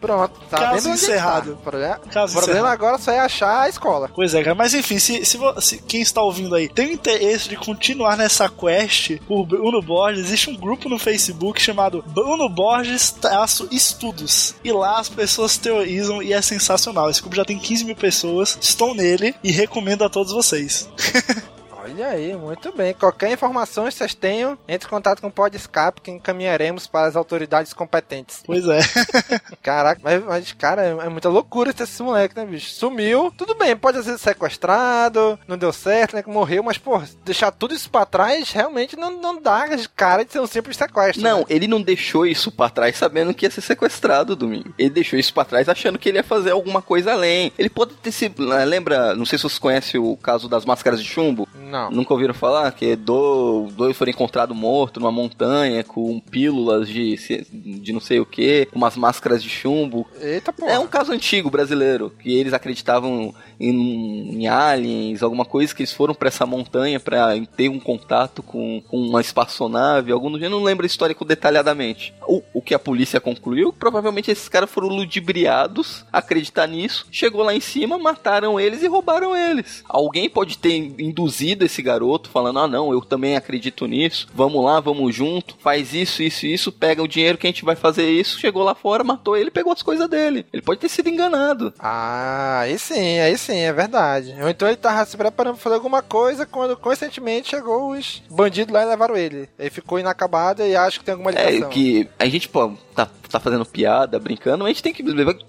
Pronto, 0.00 0.40
tá 0.50 0.58
Caso 0.58 0.88
é 0.88 0.90
que 0.90 0.96
encerrado. 0.96 1.52
Tá. 1.52 1.58
O 1.58 1.62
problema, 1.62 1.98
Caso 2.10 2.32
o 2.32 2.36
problema 2.36 2.60
encerrado. 2.68 2.72
agora 2.72 2.98
só 2.98 3.12
é 3.12 3.20
achar 3.20 3.62
a 3.62 3.68
escola. 3.68 4.10
Pois 4.14 4.34
é, 4.34 4.42
cara. 4.42 4.54
Mas 4.54 4.74
enfim, 4.74 4.98
se, 4.98 5.24
se, 5.24 5.38
se 5.60 5.78
quem 5.78 6.02
está 6.02 6.20
ouvindo 6.20 6.54
aí 6.54 6.68
tem 6.68 6.92
interesse 6.92 7.48
de 7.48 7.56
continuar 7.56 8.16
nessa 8.16 8.48
quest 8.48 9.18
por 9.28 9.46
Bruno 9.46 9.80
Borges, 9.80 10.24
existe 10.24 10.50
um 10.50 10.56
grupo 10.56 10.88
no 10.88 10.98
Facebook 10.98 11.60
chamado 11.62 12.04
Bruno 12.08 12.48
Borges 12.48 13.12
traço 13.12 13.68
Estudos. 13.70 14.54
E 14.64 14.72
lá 14.72 14.98
as 14.98 15.08
pessoas 15.08 15.56
teorizam 15.56 16.22
e 16.22 16.32
é 16.32 16.42
sensacional. 16.42 17.08
Esse 17.08 17.20
grupo 17.20 17.36
já 17.36 17.44
tem 17.44 17.58
15 17.58 17.84
mil 17.84 17.96
pessoas, 17.96 18.58
estão 18.60 18.94
nele 18.94 19.21
e 19.42 19.50
recomendo 19.50 20.04
a 20.04 20.08
todos 20.08 20.32
vocês. 20.32 20.88
Olha 21.82 22.08
aí, 22.08 22.36
muito 22.36 22.72
bem. 22.76 22.94
Qualquer 22.94 23.32
informação 23.32 23.86
que 23.86 23.94
vocês 23.94 24.14
tenham, 24.14 24.56
entre 24.68 24.86
em 24.86 24.90
contato 24.90 25.20
com 25.20 25.26
o 25.26 25.32
Podscape 25.32 26.00
que 26.00 26.10
encaminharemos 26.12 26.86
para 26.86 27.08
as 27.08 27.16
autoridades 27.16 27.72
competentes. 27.72 28.42
Pois 28.46 28.64
é. 28.68 28.80
Caraca, 29.60 30.00
mas, 30.02 30.24
mas, 30.24 30.52
cara, 30.52 30.84
é, 30.84 30.90
é 30.90 31.08
muita 31.08 31.28
loucura 31.28 31.74
esse 31.76 32.02
moleque, 32.02 32.36
né, 32.36 32.46
bicho? 32.46 32.70
Sumiu, 32.70 33.32
tudo 33.36 33.54
bem, 33.54 33.76
pode 33.76 34.02
ser 34.04 34.16
sequestrado, 34.16 35.38
não 35.48 35.58
deu 35.58 35.72
certo, 35.72 36.14
né, 36.14 36.22
que 36.22 36.30
morreu, 36.30 36.62
mas, 36.62 36.78
pô, 36.78 37.00
deixar 37.24 37.50
tudo 37.50 37.74
isso 37.74 37.90
pra 37.90 38.06
trás 38.06 38.52
realmente 38.52 38.96
não, 38.96 39.20
não 39.20 39.40
dá 39.40 39.66
cara 39.96 40.24
de 40.24 40.32
ser 40.32 40.40
um 40.40 40.46
simples 40.46 40.76
sequestro. 40.76 41.22
Não, 41.22 41.40
né? 41.40 41.44
ele 41.48 41.66
não 41.66 41.80
deixou 41.82 42.26
isso 42.26 42.50
pra 42.52 42.68
trás 42.68 42.96
sabendo 42.96 43.34
que 43.34 43.46
ia 43.46 43.50
ser 43.50 43.60
sequestrado 43.60 44.36
domingo. 44.36 44.72
Ele 44.78 44.90
deixou 44.90 45.18
isso 45.18 45.34
pra 45.34 45.44
trás 45.44 45.68
achando 45.68 45.98
que 45.98 46.08
ele 46.08 46.18
ia 46.18 46.24
fazer 46.24 46.50
alguma 46.50 46.82
coisa 46.82 47.12
além. 47.12 47.52
Ele 47.58 47.70
pode 47.70 47.94
ter 47.94 48.12
sido. 48.12 48.46
né, 48.46 48.64
Lembra, 48.64 49.14
não 49.14 49.24
sei 49.24 49.38
se 49.38 49.42
vocês 49.42 49.58
conhecem 49.58 50.00
o 50.00 50.16
caso 50.16 50.48
das 50.48 50.64
máscaras 50.64 51.02
de 51.02 51.08
chumbo. 51.08 51.48
Não. 51.72 51.90
Nunca 51.90 52.12
ouviram 52.12 52.34
falar? 52.34 52.70
Que 52.72 52.94
do, 52.94 53.68
dois 53.74 53.96
foram 53.96 54.10
encontrados 54.10 54.54
mortos 54.54 55.02
numa 55.02 55.10
montanha 55.10 55.82
com 55.82 56.20
pílulas 56.20 56.86
de, 56.86 57.16
de 57.50 57.94
não 57.94 58.00
sei 58.00 58.20
o 58.20 58.26
que, 58.26 58.68
umas 58.74 58.94
máscaras 58.94 59.42
de 59.42 59.48
chumbo. 59.48 60.06
Eita, 60.20 60.52
pô. 60.52 60.66
É 60.66 60.78
um 60.78 60.86
caso 60.86 61.12
antigo 61.12 61.48
brasileiro, 61.48 62.10
que 62.10 62.38
eles 62.38 62.52
acreditavam 62.52 63.34
em, 63.58 64.42
em 64.42 64.46
aliens, 64.48 65.22
alguma 65.22 65.46
coisa, 65.46 65.74
que 65.74 65.80
eles 65.80 65.92
foram 65.92 66.14
pra 66.14 66.28
essa 66.28 66.44
montanha 66.44 67.00
pra 67.00 67.30
ter 67.56 67.70
um 67.70 67.80
contato 67.80 68.42
com, 68.42 68.82
com 68.86 68.98
uma 68.98 69.22
espaçonave, 69.22 70.12
algum 70.12 70.30
gênero, 70.34 70.56
não 70.56 70.62
lembro 70.62 70.84
a 70.84 70.86
história 70.86 71.16
detalhadamente. 71.26 72.12
O, 72.28 72.42
o 72.52 72.60
que 72.60 72.74
a 72.74 72.78
polícia 72.78 73.18
concluiu, 73.18 73.72
provavelmente 73.72 74.30
esses 74.30 74.48
caras 74.48 74.70
foram 74.70 74.88
ludibriados 74.88 76.04
a 76.12 76.18
acreditar 76.18 76.66
nisso, 76.66 77.06
chegou 77.10 77.42
lá 77.42 77.54
em 77.54 77.60
cima, 77.60 77.96
mataram 77.96 78.60
eles 78.60 78.82
e 78.82 78.88
roubaram 78.88 79.34
eles. 79.34 79.82
Alguém 79.88 80.28
pode 80.28 80.58
ter 80.58 80.74
induzido 81.00 81.61
esse 81.64 81.82
garoto, 81.82 82.30
falando, 82.30 82.58
ah 82.58 82.68
não, 82.68 82.92
eu 82.92 83.00
também 83.00 83.36
acredito 83.36 83.86
nisso, 83.86 84.26
vamos 84.34 84.64
lá, 84.64 84.80
vamos 84.80 85.14
junto, 85.14 85.56
faz 85.58 85.92
isso, 85.94 86.22
isso, 86.22 86.46
isso, 86.46 86.72
pega 86.72 87.02
o 87.02 87.08
dinheiro 87.08 87.38
que 87.38 87.46
a 87.46 87.50
gente 87.50 87.64
vai 87.64 87.76
fazer 87.76 88.10
isso, 88.10 88.38
chegou 88.38 88.62
lá 88.62 88.74
fora, 88.74 89.04
matou 89.04 89.36
ele, 89.36 89.50
pegou 89.50 89.72
as 89.72 89.82
coisas 89.82 90.08
dele. 90.08 90.46
Ele 90.52 90.62
pode 90.62 90.80
ter 90.80 90.88
sido 90.88 91.08
enganado. 91.08 91.72
Ah, 91.78 92.60
aí 92.60 92.78
sim, 92.78 93.18
aí 93.18 93.36
sim, 93.36 93.58
é 93.58 93.72
verdade. 93.72 94.34
Ou 94.40 94.48
então 94.48 94.68
ele 94.68 94.76
tava 94.76 95.04
se 95.04 95.16
preparando 95.16 95.54
pra 95.54 95.62
fazer 95.62 95.76
alguma 95.76 96.02
coisa 96.02 96.46
quando, 96.46 96.76
coincidentemente, 96.76 97.50
chegou 97.50 97.92
os 97.92 98.22
bandidos 98.30 98.72
lá 98.72 98.82
e 98.82 98.86
levaram 98.86 99.16
ele. 99.16 99.48
Ele 99.58 99.70
ficou 99.70 99.98
inacabado 99.98 100.62
e 100.62 100.76
acha 100.76 100.98
que 100.98 101.04
tem 101.04 101.12
alguma 101.12 101.30
ligação. 101.30 101.68
É, 101.68 101.72
que 101.72 102.08
a 102.18 102.26
gente, 102.26 102.48
pô, 102.48 102.72
tá, 102.94 103.08
tá 103.32 103.40
fazendo 103.40 103.64
piada, 103.64 104.18
brincando, 104.18 104.64
a 104.64 104.68
gente 104.68 104.82
tem 104.82 104.92
que 104.92 105.02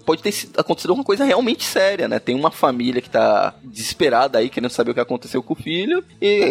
pode 0.04 0.22
ter 0.22 0.34
acontecido 0.56 0.90
alguma 0.90 1.04
coisa 1.04 1.24
realmente 1.24 1.64
séria, 1.64 2.08
né? 2.08 2.18
Tem 2.18 2.34
uma 2.34 2.50
família 2.50 3.02
que 3.02 3.10
tá 3.10 3.54
desesperada 3.62 4.38
aí, 4.38 4.48
querendo 4.48 4.70
saber 4.70 4.90
o 4.90 4.94
que 4.94 5.00
aconteceu 5.00 5.42
com 5.42 5.52
o 5.52 5.56
filho, 5.56 6.04
e 6.20 6.46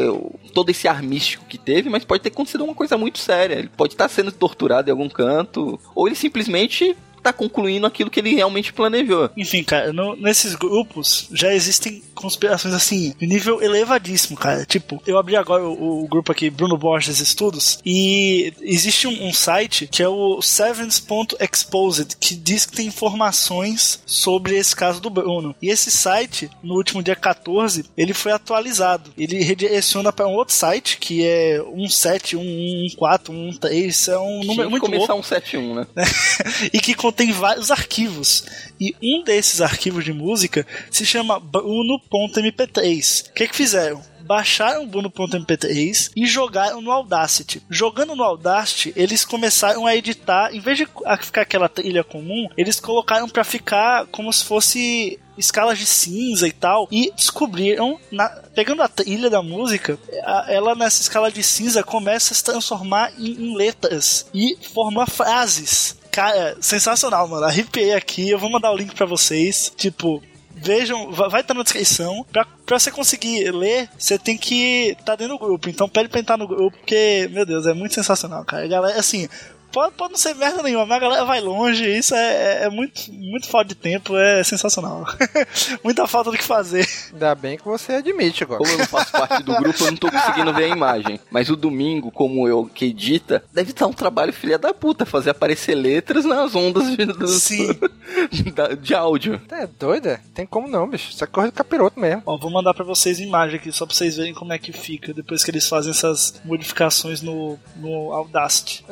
todo 0.53 0.69
esse 0.69 0.87
ar 0.87 1.01
místico 1.01 1.45
que 1.45 1.57
teve, 1.57 1.89
mas 1.89 2.05
pode 2.05 2.21
ter 2.21 2.29
acontecido 2.29 2.63
uma 2.63 2.75
coisa 2.75 2.97
muito 2.97 3.19
séria. 3.19 3.55
Ele 3.55 3.69
pode 3.75 3.93
estar 3.93 4.07
sendo 4.07 4.31
torturado 4.31 4.89
em 4.89 4.91
algum 4.91 5.09
canto, 5.09 5.79
ou 5.95 6.07
ele 6.07 6.15
simplesmente 6.15 6.95
tá 7.23 7.33
concluindo 7.33 7.87
aquilo 7.87 8.09
que 8.09 8.19
ele 8.19 8.35
realmente 8.35 8.73
planejou. 8.73 9.29
Enfim, 9.37 9.63
cara, 9.63 9.93
no- 9.93 10.15
nesses 10.15 10.55
grupos 10.55 11.27
já 11.31 11.53
existem 11.53 12.01
conspirações 12.13 12.73
assim, 12.73 13.13
de 13.19 13.27
nível 13.27 13.61
elevadíssimo, 13.61 14.37
cara. 14.37 14.65
Tipo, 14.65 15.01
eu 15.07 15.17
abri 15.17 15.35
agora 15.35 15.63
o, 15.63 16.03
o 16.03 16.07
grupo 16.07 16.31
aqui, 16.31 16.49
Bruno 16.49 16.77
Borges 16.77 17.19
Estudos, 17.19 17.79
e 17.85 18.53
existe 18.61 19.07
um, 19.07 19.27
um 19.27 19.33
site 19.33 19.87
que 19.91 20.03
é 20.03 20.07
o 20.07 20.41
Sevens.exposed, 20.41 22.17
que 22.19 22.35
diz 22.35 22.65
que 22.65 22.73
tem 22.75 22.87
informações 22.87 24.01
sobre 24.05 24.55
esse 24.57 24.75
caso 24.75 25.01
do 25.01 25.09
Bruno. 25.09 25.55
E 25.61 25.69
esse 25.69 25.89
site, 25.91 26.49
no 26.61 26.75
último 26.75 27.01
dia 27.01 27.15
14, 27.15 27.85
ele 27.97 28.13
foi 28.13 28.31
atualizado. 28.31 29.11
Ele 29.17 29.41
redireciona 29.43 30.11
para 30.11 30.27
um 30.27 30.33
outro 30.33 30.53
site, 30.53 30.97
que 30.97 31.25
é 31.25 31.59
1711413, 31.59 34.11
é 34.11 34.17
um 34.17 34.39
número 34.39 34.53
Tinha 34.53 34.69
muito 34.69 34.85
começar 34.85 35.13
louco 35.13 35.19
um 35.19 35.23
71, 35.23 35.75
né? 35.75 35.87
e 36.73 36.79
que 36.79 36.93
contém 37.13 37.31
vários 37.31 37.69
arquivos. 37.69 38.43
E 38.79 38.95
um 39.01 39.23
desses 39.23 39.61
arquivos 39.61 40.03
de 40.03 40.11
música 40.11 40.65
se 40.89 41.05
chama 41.05 41.39
Bruno.mp3. 41.39 43.29
O 43.29 43.33
que 43.33 43.47
que 43.47 43.55
fizeram? 43.55 44.01
Baixaram 44.21 44.83
o 44.83 44.87
Bruno.mp3 44.87 46.11
e 46.15 46.25
jogaram 46.25 46.81
no 46.81 46.91
Audacity. 46.91 47.61
Jogando 47.69 48.15
no 48.15 48.23
Audacity, 48.23 48.93
eles 48.95 49.25
começaram 49.25 49.85
a 49.85 49.95
editar, 49.95 50.53
em 50.53 50.59
vez 50.61 50.77
de 50.77 50.87
ficar 51.21 51.41
aquela 51.41 51.67
trilha 51.69 52.03
comum, 52.05 52.47
eles 52.57 52.79
colocaram 52.79 53.27
pra 53.27 53.43
ficar 53.43 54.05
como 54.07 54.31
se 54.31 54.45
fosse 54.45 55.19
escalas 55.37 55.77
de 55.77 55.85
cinza 55.85 56.47
e 56.47 56.51
tal, 56.53 56.87
e 56.91 57.11
descobriram, 57.15 57.99
na- 58.11 58.29
pegando 58.55 58.81
a 58.81 58.87
trilha 58.87 59.29
da 59.29 59.41
música, 59.41 59.99
a- 60.23 60.45
ela 60.47 60.73
nessa 60.73 61.01
escala 61.01 61.29
de 61.31 61.43
cinza 61.43 61.83
começa 61.83 62.33
a 62.33 62.35
se 62.37 62.43
transformar 62.45 63.11
em, 63.19 63.31
em 63.31 63.55
letras 63.57 64.25
e 64.33 64.57
forma 64.73 65.05
frases. 65.05 65.97
Cara, 66.13 66.55
sensacional, 66.61 67.27
mano. 67.27 67.43
Arrepiei 67.45 67.91
aqui, 67.93 68.29
eu 68.29 68.37
vou 68.37 68.47
mandar 68.49 68.71
o 68.71 68.77
link 68.77 68.93
pra 68.93 69.05
vocês. 69.07 69.73
Tipo, 69.75 70.21
vejam, 70.55 71.11
va- 71.11 71.27
vai 71.27 71.41
estar 71.41 71.55
na 71.55 71.63
descrição. 71.63 72.23
Pra, 72.31 72.45
pra 72.65 72.77
você 72.77 72.91
conseguir 72.91 73.49
ler, 73.49 73.89
você 73.97 74.19
tem 74.19 74.37
que 74.37 74.95
estar 74.99 75.15
dentro 75.15 75.33
do 75.37 75.43
grupo. 75.43 75.69
Então 75.69 75.89
pede 75.89 76.09
pra 76.09 76.19
entrar 76.19 76.37
no 76.37 76.47
grupo, 76.47 76.77
porque, 76.77 77.27
meu 77.31 77.47
Deus, 77.47 77.65
é 77.65 77.73
muito 77.73 77.95
sensacional, 77.95 78.45
cara. 78.45 78.67
Galera, 78.67 78.99
assim, 78.99 79.27
pode, 79.73 79.93
pode 79.95 80.11
não 80.13 80.17
ser 80.19 80.33
merda 80.35 80.63
nenhuma, 80.63 80.85
mas 80.85 80.97
a 80.97 81.01
galera 81.01 81.25
vai 81.25 81.41
longe. 81.41 81.83
Isso 81.85 82.15
é, 82.15 82.61
é, 82.61 82.63
é 82.65 82.69
muito, 82.69 83.11
muito 83.11 83.47
falta 83.49 83.69
de 83.69 83.75
tempo, 83.75 84.15
é 84.15 84.43
sensacional. 84.43 85.03
Muita 85.83 86.07
falta 86.07 86.31
do 86.31 86.37
que 86.37 86.43
fazer. 86.43 86.87
Ainda 87.11 87.35
bem 87.35 87.57
que 87.57 87.65
você 87.65 87.93
admite 87.93 88.43
agora. 88.43 88.59
Como 88.59 88.71
eu 88.71 88.77
não 88.77 88.85
faço 88.85 89.11
parte 89.11 89.43
do 89.43 89.55
grupo, 89.55 89.83
eu 89.83 89.91
não 89.91 89.97
tô 89.97 90.09
conseguindo 90.11 90.53
ver 90.53 90.65
a 90.65 90.67
imagem. 90.75 91.19
Mas 91.31 91.49
o 91.49 91.55
domingo, 91.55 92.11
como 92.11 92.47
eu 92.47 92.65
que 92.73 92.85
edita, 92.85 93.43
deve 93.51 93.71
estar 93.71 93.87
um 93.87 93.93
trabalho 93.93 94.31
filha 94.31 94.57
da 94.57 94.73
puta, 94.73 95.05
fazer 95.05 95.31
aparecer 95.31 95.75
letras 95.75 96.23
nas 96.23 96.53
ondas 96.55 96.95
de, 96.95 97.05
do- 97.05 97.27
Sim. 97.27 97.67
da- 98.53 98.75
de 98.75 98.93
áudio. 98.93 99.41
É 99.51 99.67
doida? 99.67 100.21
Tem 100.33 100.45
como 100.45 100.67
não, 100.67 100.87
bicho. 100.89 101.09
Isso 101.11 101.23
é 101.23 101.27
coisa 101.27 101.49
do 101.51 101.55
capiroto 101.55 101.99
mesmo. 101.99 102.21
Ó, 102.25 102.37
vou 102.37 102.51
mandar 102.51 102.73
pra 102.73 102.83
vocês 102.85 103.19
imagem 103.19 103.55
aqui, 103.57 103.71
só 103.71 103.85
pra 103.85 103.95
vocês 103.95 104.15
verem 104.17 104.33
como 104.33 104.53
é 104.53 104.59
que 104.59 104.71
fica 104.71 105.13
depois 105.13 105.43
que 105.43 105.51
eles 105.51 105.67
fazem 105.67 105.91
essas 105.91 106.41
modificações 106.45 107.21
no, 107.21 107.57
no 107.75 108.11
Audacity. 108.13 108.85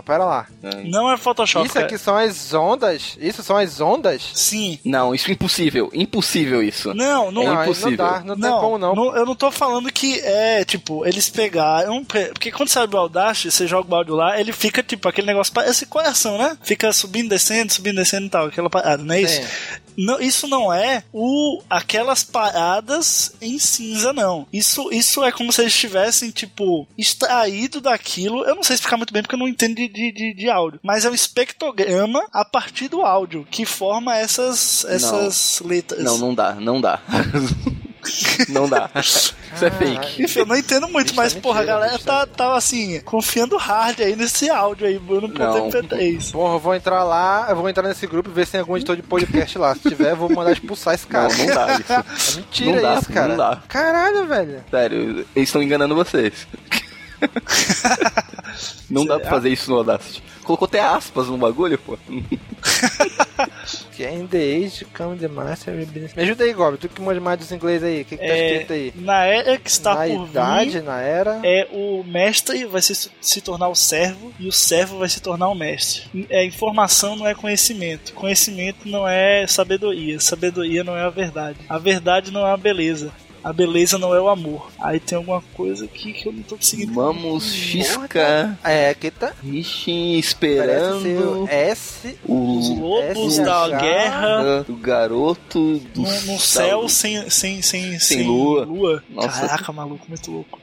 Não, 0.00 0.02
pera 0.02 0.24
lá. 0.24 0.46
Não 0.86 1.10
é 1.12 1.16
Photoshop. 1.16 1.66
Isso 1.66 1.78
aqui 1.78 1.98
são 1.98 2.16
as 2.16 2.54
ondas? 2.54 3.16
Isso 3.20 3.42
são 3.42 3.56
as 3.56 3.80
ondas? 3.80 4.22
Sim. 4.34 4.78
Não, 4.84 5.14
isso 5.14 5.28
é 5.28 5.32
impossível. 5.34 5.90
Impossível 5.92 6.62
isso. 6.62 6.94
Não, 6.94 7.30
não 7.30 7.42
É 7.42 7.46
não 7.46 7.62
impossível. 7.64 7.96
dá, 7.96 8.22
não, 8.24 8.34
tem 8.40 8.50
como 8.50 8.78
não. 8.78 9.16
Eu 9.16 9.26
não 9.26 9.34
tô 9.34 9.50
falando 9.50 9.92
que 9.92 10.18
é, 10.20 10.64
tipo, 10.64 11.06
eles 11.06 11.28
pegaram. 11.28 12.02
Porque 12.04 12.50
quando 12.50 12.68
você 12.70 12.78
abre 12.78 12.96
o 12.96 13.00
Audacity, 13.00 13.50
você 13.50 13.66
joga 13.66 13.92
o 13.92 13.94
áudio 13.94 14.14
lá, 14.14 14.40
ele 14.40 14.52
fica, 14.52 14.82
tipo, 14.82 15.08
aquele 15.08 15.26
negócio. 15.26 15.52
Parece 15.52 15.84
coração, 15.86 16.38
né? 16.38 16.56
Fica 16.62 16.92
subindo, 16.92 17.28
descendo, 17.28 17.72
subindo, 17.72 17.96
descendo 17.96 18.26
e 18.26 18.30
tal. 18.30 18.46
Aquela 18.46 18.70
parada, 18.70 19.02
não 19.02 19.14
é 19.14 19.20
isso? 19.20 19.40
Não, 19.96 20.20
isso 20.20 20.46
não 20.46 20.72
é 20.72 21.04
o 21.12 21.62
aquelas 21.68 22.22
paradas 22.22 23.32
em 23.40 23.58
cinza, 23.58 24.12
não. 24.12 24.46
Isso, 24.52 24.90
isso 24.92 25.24
é 25.24 25.32
como 25.32 25.52
se 25.52 25.62
eles 25.62 25.76
tivessem, 25.76 26.30
tipo, 26.30 26.86
extraído 26.96 27.80
daquilo. 27.80 28.44
Eu 28.44 28.54
não 28.54 28.62
sei 28.62 28.74
explicar 28.74 28.96
muito 28.96 29.12
bem 29.12 29.22
porque 29.22 29.34
eu 29.34 29.38
não 29.38 29.48
entendo 29.48 29.76
de, 29.76 29.88
de, 29.88 30.12
de, 30.12 30.34
de 30.34 30.50
áudio. 30.50 30.80
Mas 30.82 31.04
é 31.04 31.10
um 31.10 31.14
espectrograma 31.14 32.24
a 32.32 32.44
partir 32.44 32.88
do 32.88 33.02
áudio 33.02 33.46
que 33.50 33.64
forma 33.64 34.16
essas, 34.16 34.84
essas 34.84 35.60
letras. 35.64 36.02
Não, 36.02 36.18
não 36.18 36.34
dá, 36.34 36.54
não 36.54 36.80
dá. 36.80 37.00
não 38.48 38.68
dá. 38.68 38.90
Isso 39.00 39.34
é 39.64 39.70
fake. 39.70 40.22
Enfim, 40.22 40.38
eu 40.40 40.46
não 40.46 40.56
entendo 40.56 40.88
muito, 40.88 41.14
mas, 41.14 41.34
é 41.34 41.40
porra, 41.40 41.58
a 41.58 41.62
mentira, 41.62 41.74
galera 41.74 41.92
bicho, 41.94 42.04
tá, 42.04 42.26
tá 42.26 42.56
assim, 42.56 43.00
confiando 43.00 43.56
hard 43.56 44.00
aí 44.00 44.14
nesse 44.16 44.48
áudio 44.48 44.86
aí, 44.86 44.98
Bruno.mp3. 44.98 46.30
Porra, 46.32 46.54
eu 46.54 46.58
vou 46.58 46.74
entrar 46.74 47.02
lá, 47.04 47.46
eu 47.48 47.56
vou 47.56 47.68
entrar 47.68 47.86
nesse 47.88 48.06
grupo 48.06 48.30
e 48.30 48.32
ver 48.32 48.46
se 48.46 48.52
tem 48.52 48.60
algum 48.60 48.76
editor 48.76 48.96
de 48.96 49.02
podcast 49.02 49.58
lá. 49.58 49.74
Se 49.74 49.88
tiver, 49.88 50.12
eu 50.12 50.16
vou 50.16 50.30
mandar 50.30 50.52
expulsar 50.52 50.94
esse 50.94 51.06
cara. 51.06 51.28
Não, 51.28 51.46
não 51.46 51.54
dá 51.54 51.74
isso. 51.78 51.90
É 52.30 52.36
mentira 52.36 52.76
Não 52.76 52.82
dá, 52.82 52.94
isso, 52.94 53.12
cara. 53.12 53.28
não 53.28 53.36
dá. 53.36 53.62
Caralho, 53.68 54.26
velho. 54.26 54.64
Sério, 54.70 55.26
eles 55.34 55.48
estão 55.48 55.62
enganando 55.62 55.94
vocês. 55.94 56.46
não 58.90 59.04
dá 59.06 59.18
pra 59.20 59.30
fazer 59.30 59.50
isso 59.50 59.70
no 59.70 59.76
Audacity. 59.78 60.22
Colocou 60.44 60.66
até 60.66 60.80
aspas 60.80 61.28
no 61.28 61.36
bagulho, 61.38 61.78
pô. 61.78 61.98
Que 63.96 64.04
é 64.04 64.14
in 64.14 64.26
the 64.26 64.38
age, 64.38 64.84
come 64.96 65.16
the 65.18 65.28
master. 65.28 65.74
Me 65.74 66.22
ajuda 66.22 66.44
aí, 66.44 66.52
Gob. 66.52 66.76
Tu 66.76 66.88
que 66.88 67.00
manja 67.00 67.20
mais 67.20 67.38
dos 67.38 67.52
inglês 67.52 67.82
aí. 67.82 68.02
O 68.02 68.04
que, 68.04 68.16
que 68.16 68.26
tá 68.26 68.32
É, 68.32 68.52
escrito 68.52 68.72
aí? 68.72 68.92
na 68.96 69.24
era 69.24 69.58
que 69.58 69.70
está 69.70 69.94
na 69.94 70.06
por 70.14 70.28
idade, 70.28 70.70
vir, 70.70 70.82
na 70.82 71.00
era. 71.00 71.40
é 71.42 71.68
o 71.72 72.02
mestre 72.04 72.64
vai 72.66 72.82
se, 72.82 73.10
se 73.20 73.40
tornar 73.40 73.68
o 73.68 73.74
servo 73.74 74.32
e 74.38 74.46
o 74.48 74.52
servo 74.52 74.98
vai 74.98 75.08
se 75.08 75.20
tornar 75.20 75.48
o 75.48 75.54
mestre. 75.54 76.26
É, 76.28 76.44
informação 76.44 77.16
não 77.16 77.26
é 77.26 77.34
conhecimento. 77.34 78.12
Conhecimento 78.14 78.86
não 78.88 79.06
é 79.08 79.46
sabedoria. 79.46 80.18
Sabedoria 80.20 80.82
não 80.84 80.96
é 80.96 81.02
a 81.02 81.10
verdade. 81.10 81.58
A 81.68 81.78
verdade 81.78 82.30
não 82.30 82.46
é 82.46 82.52
a 82.52 82.56
beleza. 82.56 83.12
A 83.42 83.52
beleza 83.52 83.98
não 83.98 84.14
é 84.14 84.20
o 84.20 84.28
amor. 84.28 84.70
Aí 84.80 85.00
tem 85.00 85.16
alguma 85.16 85.42
coisa 85.54 85.84
aqui 85.84 86.12
que 86.12 86.28
eu 86.28 86.32
não 86.32 86.42
tô 86.42 86.56
conseguindo. 86.56 86.92
Vamos, 86.92 87.52
Xisca. 87.52 88.58
É, 88.62 88.90
aqui 88.90 89.10
tá. 89.10 89.32
Ixi, 89.42 90.18
esperando 90.18 91.42
o 91.42 91.48
S. 91.48 92.18
Os 92.24 92.68
lobos 92.68 93.34
SH. 93.34 93.44
da 93.44 93.68
guerra 93.68 94.64
o 94.68 94.76
garoto 94.76 95.78
do 95.94 96.02
no, 96.02 96.20
no 96.32 96.38
céu 96.38 96.88
sem, 96.88 97.28
sem, 97.30 97.62
sem, 97.62 97.98
sem, 97.98 98.22
lua. 98.26 99.02
Nossa. 99.08 99.46
Caraca, 99.46 99.72
maluco, 99.72 100.04
muito 100.08 100.30
louco. 100.30 100.59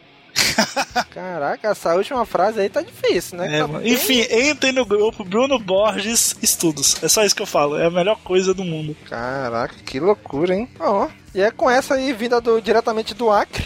Caraca, 1.13 1.69
essa 1.69 1.95
última 1.95 2.25
frase 2.25 2.59
aí 2.59 2.69
tá 2.69 2.81
difícil, 2.81 3.37
né? 3.37 3.57
É, 3.57 3.59
Tá 3.61 3.67
bem- 3.67 3.93
Enfim, 3.93 4.25
entrem 4.31 4.71
no 4.73 4.85
grupo 4.85 5.23
Bruno 5.23 5.57
Borges 5.59 6.35
Estudos. 6.41 7.01
É 7.03 7.07
só 7.07 7.23
isso 7.23 7.35
que 7.35 7.41
eu 7.41 7.45
falo. 7.47 7.77
É 7.77 7.85
a 7.85 7.91
melhor 7.91 8.17
coisa 8.23 8.53
do 8.53 8.63
mundo. 8.63 8.95
Caraca, 9.09 9.75
que 9.85 9.99
loucura, 9.99 10.53
hein? 10.55 10.69
Ó, 10.79 11.07
e 11.33 11.41
é 11.41 11.51
com 11.51 11.69
essa 11.69 11.95
aí, 11.95 12.13
vinda 12.13 12.39
do, 12.41 12.59
diretamente 12.61 13.13
do 13.13 13.29
Acre. 13.31 13.65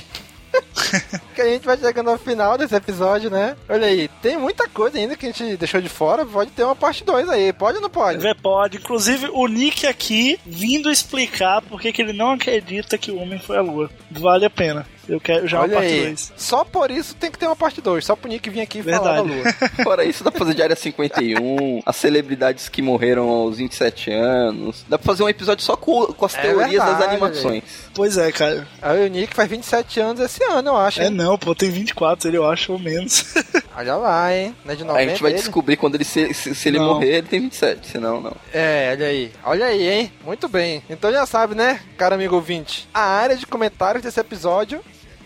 que 1.34 1.41
a 1.41 1.45
gente 1.45 1.65
vai 1.65 1.77
chegando 1.77 2.09
ao 2.09 2.18
final 2.18 2.57
desse 2.57 2.76
episódio, 2.76 3.30
né? 3.30 3.55
Olha 3.69 3.88
aí, 3.88 4.09
tem 4.22 4.38
muita 4.38 4.68
coisa 4.68 4.97
ainda 4.97 5.15
que 5.15 5.26
a 5.26 5.31
gente 5.31 5.55
deixou 5.55 5.80
de 5.80 5.88
fora. 5.88 6.26
Pode 6.26 6.51
ter 6.51 6.63
uma 6.65 6.76
parte 6.76 7.05
2 7.05 7.30
aí, 7.30 7.53
pode 7.53 7.77
ou 7.77 7.81
não 7.81 7.89
pode? 7.89 8.18
Vê, 8.19 8.35
pode. 8.35 8.77
Inclusive, 8.77 9.30
o 9.31 9.47
Nick 9.47 9.88
aqui 9.88 10.38
vindo 10.45 10.91
explicar 10.91 11.61
por 11.61 11.80
que 11.80 11.93
que 11.93 12.01
ele 12.01 12.11
não 12.11 12.31
acredita 12.31 12.97
que 12.97 13.11
o 13.11 13.18
homem 13.19 13.39
foi 13.39 13.57
à 13.57 13.61
lua. 13.61 13.89
Vale 14.11 14.45
a 14.45 14.49
pena. 14.49 14.85
Eu 15.11 15.19
quero 15.19 15.45
já 15.45 15.59
Olha 15.59 15.67
uma 15.73 15.81
parte 15.81 15.93
aí, 15.93 16.05
2. 16.05 16.33
só 16.38 16.63
por 16.63 16.89
isso 16.89 17.13
tem 17.15 17.29
que 17.29 17.38
ter 17.38 17.45
uma 17.45 17.55
parte 17.55 17.81
2. 17.81 18.05
Só 18.05 18.15
pro 18.15 18.29
Nick 18.29 18.49
vir 18.49 18.61
aqui 18.61 18.79
e 18.79 18.83
falar 18.83 19.15
da 19.15 19.21
lua. 19.21 19.43
Fora 19.83 20.05
isso, 20.05 20.23
dá 20.23 20.31
pra 20.31 20.39
fazer 20.39 20.53
de 20.53 20.63
área 20.63 20.75
51, 20.75 21.81
as 21.85 21.95
celebridades 21.97 22.69
que 22.69 22.81
morreram 22.81 23.27
aos 23.27 23.57
27 23.57 24.09
anos. 24.09 24.85
Dá 24.88 24.97
pra 24.97 25.05
fazer 25.05 25.23
um 25.23 25.29
episódio 25.29 25.65
só 25.65 25.75
com, 25.75 26.05
com 26.07 26.25
as 26.25 26.35
É 26.38 26.41
teorias 26.41 26.77
das 26.81 26.97
verdade, 26.97 27.11
animações. 27.11 27.63
Pois 27.93 28.17
é, 28.17 28.31
cara. 28.31 28.65
Aí 28.81 29.05
o 29.05 29.09
Nick 29.09 29.35
faz 29.35 29.49
27 29.49 29.99
anos 29.99 30.21
esse 30.21 30.41
ano, 30.45 30.69
eu 30.69 30.77
acho. 30.77 31.01
É 31.01 31.05
hein? 31.05 31.09
não, 31.11 31.38
pô, 31.38 31.53
tem 31.53 31.69
24, 31.69 32.29
ele 32.29 32.38
eu 32.38 32.49
acho, 32.49 32.71
ou 32.71 32.79
menos. 32.79 33.33
Olha 33.75 33.95
lá, 33.97 34.33
hein? 34.33 34.55
Não 34.63 34.71
é 34.71 34.75
de 34.77 34.83
90 34.85 35.03
a 35.03 35.09
gente 35.09 35.21
vai 35.21 35.31
ele? 35.31 35.39
descobrir 35.39 35.75
quando 35.75 35.95
ele 35.95 36.05
se, 36.05 36.33
se, 36.33 36.55
se 36.55 36.69
ele 36.69 36.79
Não. 36.79 36.85
morrer, 36.85 37.17
ele 37.17 37.27
tem 37.27 37.41
27, 37.41 37.88
senão 37.88 38.21
não. 38.21 38.35
É, 38.53 38.91
olha 38.93 39.05
aí. 39.07 39.31
Olha 39.43 39.65
aí, 39.65 39.89
hein? 39.89 40.11
Muito 40.25 40.47
bem. 40.47 40.81
Então 40.89 41.11
já 41.11 41.25
sabe, 41.25 41.53
né, 41.55 41.81
cara 41.97 42.15
amigo 42.15 42.35
ouvinte? 42.35 42.88
A 42.93 43.01
área 43.01 43.35
de 43.35 43.45
comentários 43.45 44.03
desse 44.03 44.19
episódio 44.19 44.81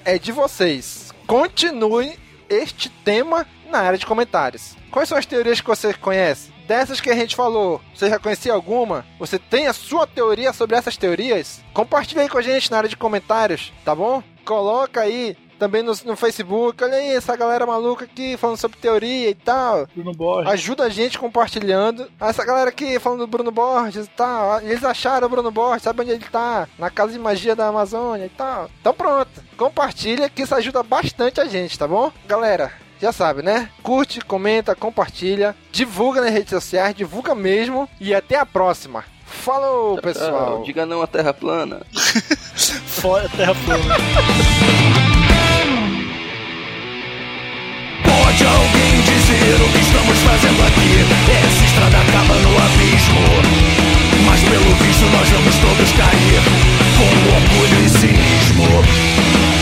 é 0.06 0.20
de 0.20 0.32
vocês. 0.32 1.12
Continue 1.28 2.18
este 2.48 2.90
tema 2.90 3.46
na 3.70 3.80
área 3.80 3.98
de 3.98 4.06
comentários. 4.06 4.78
Quais 4.92 5.10
são 5.10 5.18
as 5.18 5.26
teorias 5.26 5.60
que 5.60 5.68
você 5.68 5.94
conhece? 5.94 6.54
Dessas 6.68 7.02
que 7.02 7.10
a 7.10 7.16
gente 7.16 7.36
falou, 7.36 7.82
você 7.94 8.10
já 8.10 8.18
conhecia 8.18 8.54
alguma? 8.54 9.06
Você 9.20 9.38
tem 9.38 9.68
a 9.68 9.74
sua 9.74 10.08
teoria 10.08 10.54
sobre 10.54 10.76
essas 10.76 10.96
teorias? 10.96 11.62
Compartilha 11.74 12.22
aí 12.22 12.30
com 12.30 12.38
a 12.38 12.42
gente 12.42 12.72
na 12.72 12.78
área 12.78 12.90
de 12.90 12.96
comentários, 12.96 13.74
tá 13.84 13.94
bom? 13.94 14.24
Coloca 14.46 15.02
aí 15.02 15.36
também 15.58 15.82
no, 15.84 15.94
no 16.06 16.16
Facebook. 16.16 16.84
Olha 16.84 16.96
aí, 16.96 17.10
essa 17.16 17.36
galera 17.36 17.66
maluca 17.66 18.06
aqui 18.06 18.38
falando 18.38 18.58
sobre 18.58 18.78
teoria 18.78 19.30
e 19.30 19.36
tal. 19.36 19.88
Bruno 19.94 20.14
Borges. 20.14 20.52
Ajuda 20.52 20.84
a 20.84 20.90
gente 20.90 21.18
compartilhando. 21.18 22.08
Essa 22.20 22.46
galera 22.46 22.70
aqui 22.70 23.00
falando 23.00 23.20
do 23.20 23.28
Bruno 23.28 23.52
Borges 23.52 24.06
e 24.06 24.10
tal. 24.10 24.62
Eles 24.62 24.84
acharam 24.84 25.28
o 25.28 25.30
Bruno 25.30 25.52
Borges, 25.52 25.84
sabe 25.84 26.02
onde 26.02 26.12
ele 26.12 26.26
tá? 26.32 26.68
Na 26.78 26.90
Casa 26.90 27.14
de 27.14 27.20
Magia 27.20 27.56
da 27.56 27.68
Amazônia 27.68 28.26
e 28.26 28.30
tal. 28.30 28.70
Então 28.80 28.94
pronto. 28.94 29.44
Compartilha 29.58 30.30
que 30.30 30.44
isso 30.44 30.56
ajuda 30.56 30.84
bastante 30.84 31.40
a 31.40 31.46
gente, 31.46 31.78
tá 31.78 31.88
bom? 31.88 32.12
Galera, 32.28 32.72
já 33.00 33.12
sabe, 33.12 33.42
né? 33.42 33.70
Curte, 33.84 34.22
comenta, 34.22 34.76
compartilha. 34.76 35.56
Divulga 35.72 36.22
nas 36.22 36.32
redes 36.32 36.50
sociais, 36.50 36.96
divulga 36.96 37.36
mesmo. 37.36 37.90
E 38.00 38.14
até 38.14 38.38
a 38.38 38.46
próxima. 38.46 39.04
Falou, 39.26 39.98
pessoal. 40.02 40.60
Ah, 40.62 40.66
diga 40.66 40.86
não 40.86 41.02
à 41.02 41.08
Terra 41.08 41.34
plana. 41.34 41.82
Fora 41.94 43.28
Terra 43.30 43.54
plana. 43.66 43.96
Pode 48.36 48.48
alguém 48.48 49.02
dizer 49.02 49.56
o 49.64 49.72
que 49.72 49.80
estamos 49.80 50.20
fazendo 50.20 50.62
aqui? 50.68 50.92
Essa 51.48 51.64
estrada 51.64 52.02
acaba 52.02 52.36
no 52.36 52.50
abismo. 52.58 53.24
Mas 54.26 54.44
pelo 54.44 54.76
visto 54.84 55.06
nós 55.06 55.30
vamos 55.30 55.56
todos 55.56 55.92
cair 55.94 56.42
com 57.00 57.08
orgulho 57.32 57.86
e 57.86 57.90
cinismo. 57.90 58.68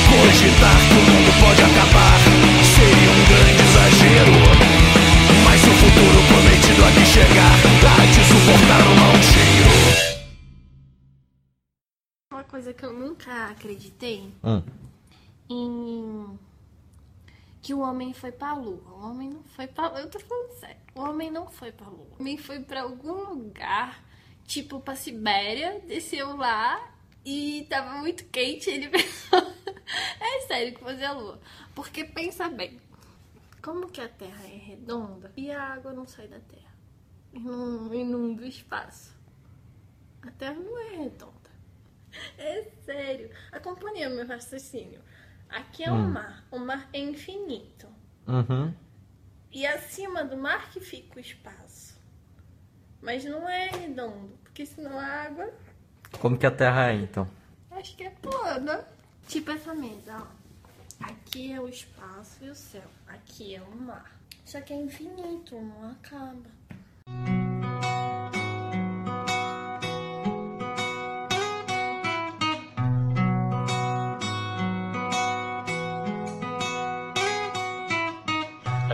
Cogitar 0.09 0.75
que 0.89 0.93
o 0.95 1.03
mundo 1.05 1.31
pode 1.39 1.61
acabar 1.61 2.17
seria 2.65 3.11
um 3.11 3.23
grande 3.29 3.61
exagero. 3.61 4.41
Mas 5.45 5.61
o 5.61 5.69
futuro 5.69 6.23
prometido 6.33 6.83
aqui 6.85 7.05
chegar, 7.05 7.53
há 7.53 8.05
de 8.07 8.23
suportar 8.25 8.81
um 8.89 8.95
mau 8.95 9.13
cheiro. 9.21 9.69
Uma 12.33 12.43
coisa 12.43 12.73
que 12.73 12.83
eu 12.83 12.93
nunca 12.93 13.51
acreditei 13.51 14.31
Hum. 14.43 14.63
em 15.47 16.39
que 17.63 17.73
o 17.73 17.79
homem 17.79 18.13
foi 18.13 18.31
pra 18.31 18.53
lua. 18.53 18.83
O 18.91 19.07
homem 19.07 19.29
não 19.29 19.43
foi 19.43 19.67
pra 19.67 19.85
Eu 19.97 20.09
tô 20.09 20.19
falando 20.19 20.51
sério. 20.59 20.81
O 20.93 20.99
homem 20.99 21.31
não 21.31 21.49
foi 21.49 21.71
pra 21.71 21.87
lua. 21.87 22.05
O 22.11 22.21
homem 22.21 22.37
foi 22.37 22.59
pra 22.59 22.81
algum 22.81 23.33
lugar, 23.33 24.03
tipo 24.45 24.81
pra 24.81 24.95
Sibéria, 24.95 25.79
desceu 25.87 26.35
lá 26.35 26.93
e 27.25 27.65
tava 27.69 27.95
muito 27.99 28.25
quente. 28.25 28.69
Ele 28.69 28.89
pensou. 28.91 29.39
é 30.19 30.41
sério 30.41 30.73
que 30.75 30.83
fazer 30.83 31.05
a 31.05 31.13
lua. 31.13 31.39
Porque 31.73 32.03
pensa 32.03 32.49
bem. 32.49 32.81
Como 33.61 33.89
que 33.89 34.01
a 34.01 34.09
Terra 34.09 34.43
é 34.43 34.57
redonda 34.57 35.31
e 35.37 35.49
a 35.49 35.63
água 35.63 35.93
não 35.93 36.05
sai 36.05 36.27
da 36.27 36.41
Terra? 36.41 36.73
E 37.31 37.39
não 37.39 37.93
inunda 37.93 38.43
o 38.43 38.45
espaço. 38.45 39.15
A 40.21 40.31
Terra 40.31 40.55
não 40.55 40.77
é 40.77 40.97
redonda. 40.97 41.31
É 42.37 42.69
sério. 42.85 43.31
Acompanhe 43.51 44.05
o 44.05 44.11
meu 44.11 44.27
raciocínio. 44.27 45.01
Aqui 45.49 45.83
é 45.83 45.91
Hum. 45.91 46.05
o 46.07 46.11
mar. 46.11 46.43
O 46.51 46.59
mar 46.59 46.89
é 46.93 46.99
infinito. 46.99 47.87
Uhum. 48.27 48.73
E 49.51 49.65
acima 49.67 50.23
do 50.23 50.35
mar 50.37 50.71
que 50.71 50.79
fica 50.79 51.17
o 51.17 51.19
espaço. 51.19 51.95
Mas 53.01 53.23
não 53.25 53.47
é 53.47 53.67
redondo, 53.69 54.37
porque 54.43 54.65
senão 54.65 54.97
a 54.97 55.05
água 55.05 55.53
Como 56.19 56.37
que 56.37 56.45
a 56.45 56.51
Terra 56.51 56.91
é, 56.91 56.95
então? 56.95 57.27
acho 57.71 57.95
que 57.97 58.03
é 58.03 58.09
plana. 58.09 58.85
Tipo 59.27 59.51
essa 59.51 59.73
mesa, 59.75 60.17
ó. 60.21 61.05
Aqui 61.05 61.51
é 61.51 61.59
o 61.59 61.67
espaço 61.67 62.37
e 62.43 62.49
o 62.49 62.55
céu. 62.55 62.83
Aqui 63.07 63.55
é 63.55 63.61
o 63.61 63.75
mar. 63.75 64.11
Só 64.45 64.61
que 64.61 64.73
é 64.73 64.75
infinito, 64.77 65.55
não 65.59 65.91
acaba. 65.91 66.49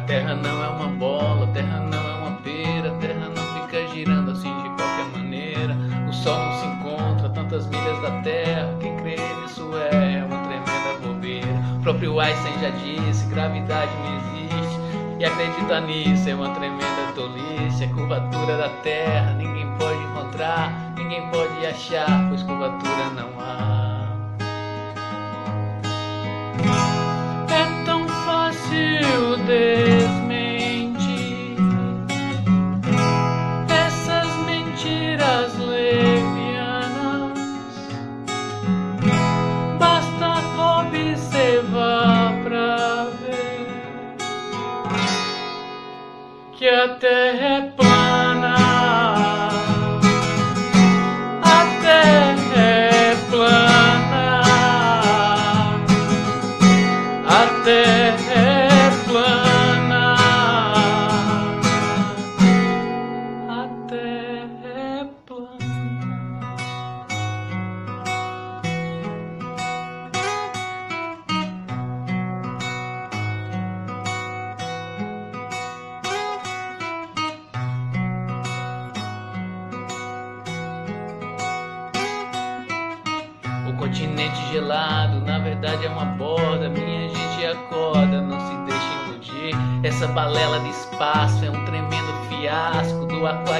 Terra 0.10 0.34
não 0.34 0.64
é 0.64 0.68
uma 0.70 0.88
bola, 0.88 1.46
terra 1.54 1.82
não 1.82 2.00
é 2.00 2.14
uma 2.16 2.32
pera, 2.38 2.90
terra 3.00 3.30
não 3.30 3.62
fica 3.62 3.88
girando 3.94 4.32
assim 4.32 4.52
de 4.64 4.70
qualquer 4.70 5.06
maneira. 5.16 5.78
O 6.10 6.12
sol 6.12 6.36
não 6.36 6.60
se 6.60 6.66
encontra 6.66 7.30
tantas 7.30 7.68
milhas 7.68 8.02
da 8.02 8.10
terra, 8.24 8.76
quem 8.80 8.98
crê 8.98 9.18
nisso 9.42 9.70
é 9.78 10.26
uma 10.26 10.40
tremenda 10.48 11.00
bobeira. 11.04 11.54
O 11.78 11.84
próprio 11.84 12.20
Einstein 12.20 12.60
já 12.60 12.70
disse: 12.72 13.24
gravidade 13.28 13.92
não 13.98 14.18
existe, 14.18 14.80
e 15.20 15.26
acreditar 15.26 15.82
nisso 15.82 16.28
é 16.28 16.34
uma 16.34 16.50
tremenda 16.56 17.14
tolice. 17.14 17.84
A 17.84 17.88
curvatura 17.90 18.58
da 18.58 18.70
terra 18.82 19.34
ninguém 19.34 19.68
pode 19.78 20.00
encontrar, 20.06 20.92
ninguém 20.98 21.22
pode 21.30 21.68
achar, 21.68 22.28
pois 22.30 22.42
curvatura 22.42 23.12
não 23.16 23.30
há. 23.40 24.00
É 27.52 27.86
tão 27.86 28.08
fácil 28.08 29.38
desmentir 29.46 29.89
que 46.80 46.84
a 46.84 46.88
terra 46.96 47.89
balela 90.20 90.60
de 90.60 90.70
espaço 90.70 91.46
é 91.46 91.50
um 91.50 91.64
tremendo 91.64 92.12
fiasco. 92.28 93.06
Do 93.06 93.26
aquário 93.26 93.59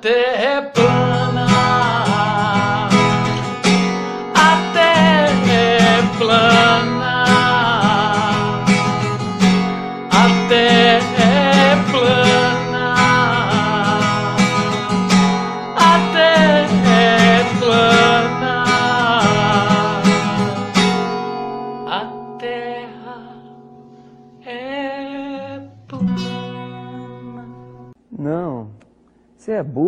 terra 0.00 0.44
é 0.44 0.60
plana. 0.62 1.46
A 4.34 4.72
terra 4.72 5.52
é 5.52 6.02
plana. 6.16 7.24
A 10.10 10.48
terra 10.48 11.24
é 11.24 11.76
plana. 11.90 12.86
A 15.76 15.92
terra 16.12 16.90
é 16.90 17.44
plana. 17.58 18.56
A 21.86 22.00
terra 22.38 23.18
é 24.46 25.60
plana. 25.88 27.44
Não. 28.16 28.78
Você 29.48 29.52
é 29.52 29.62
burro, 29.62 29.87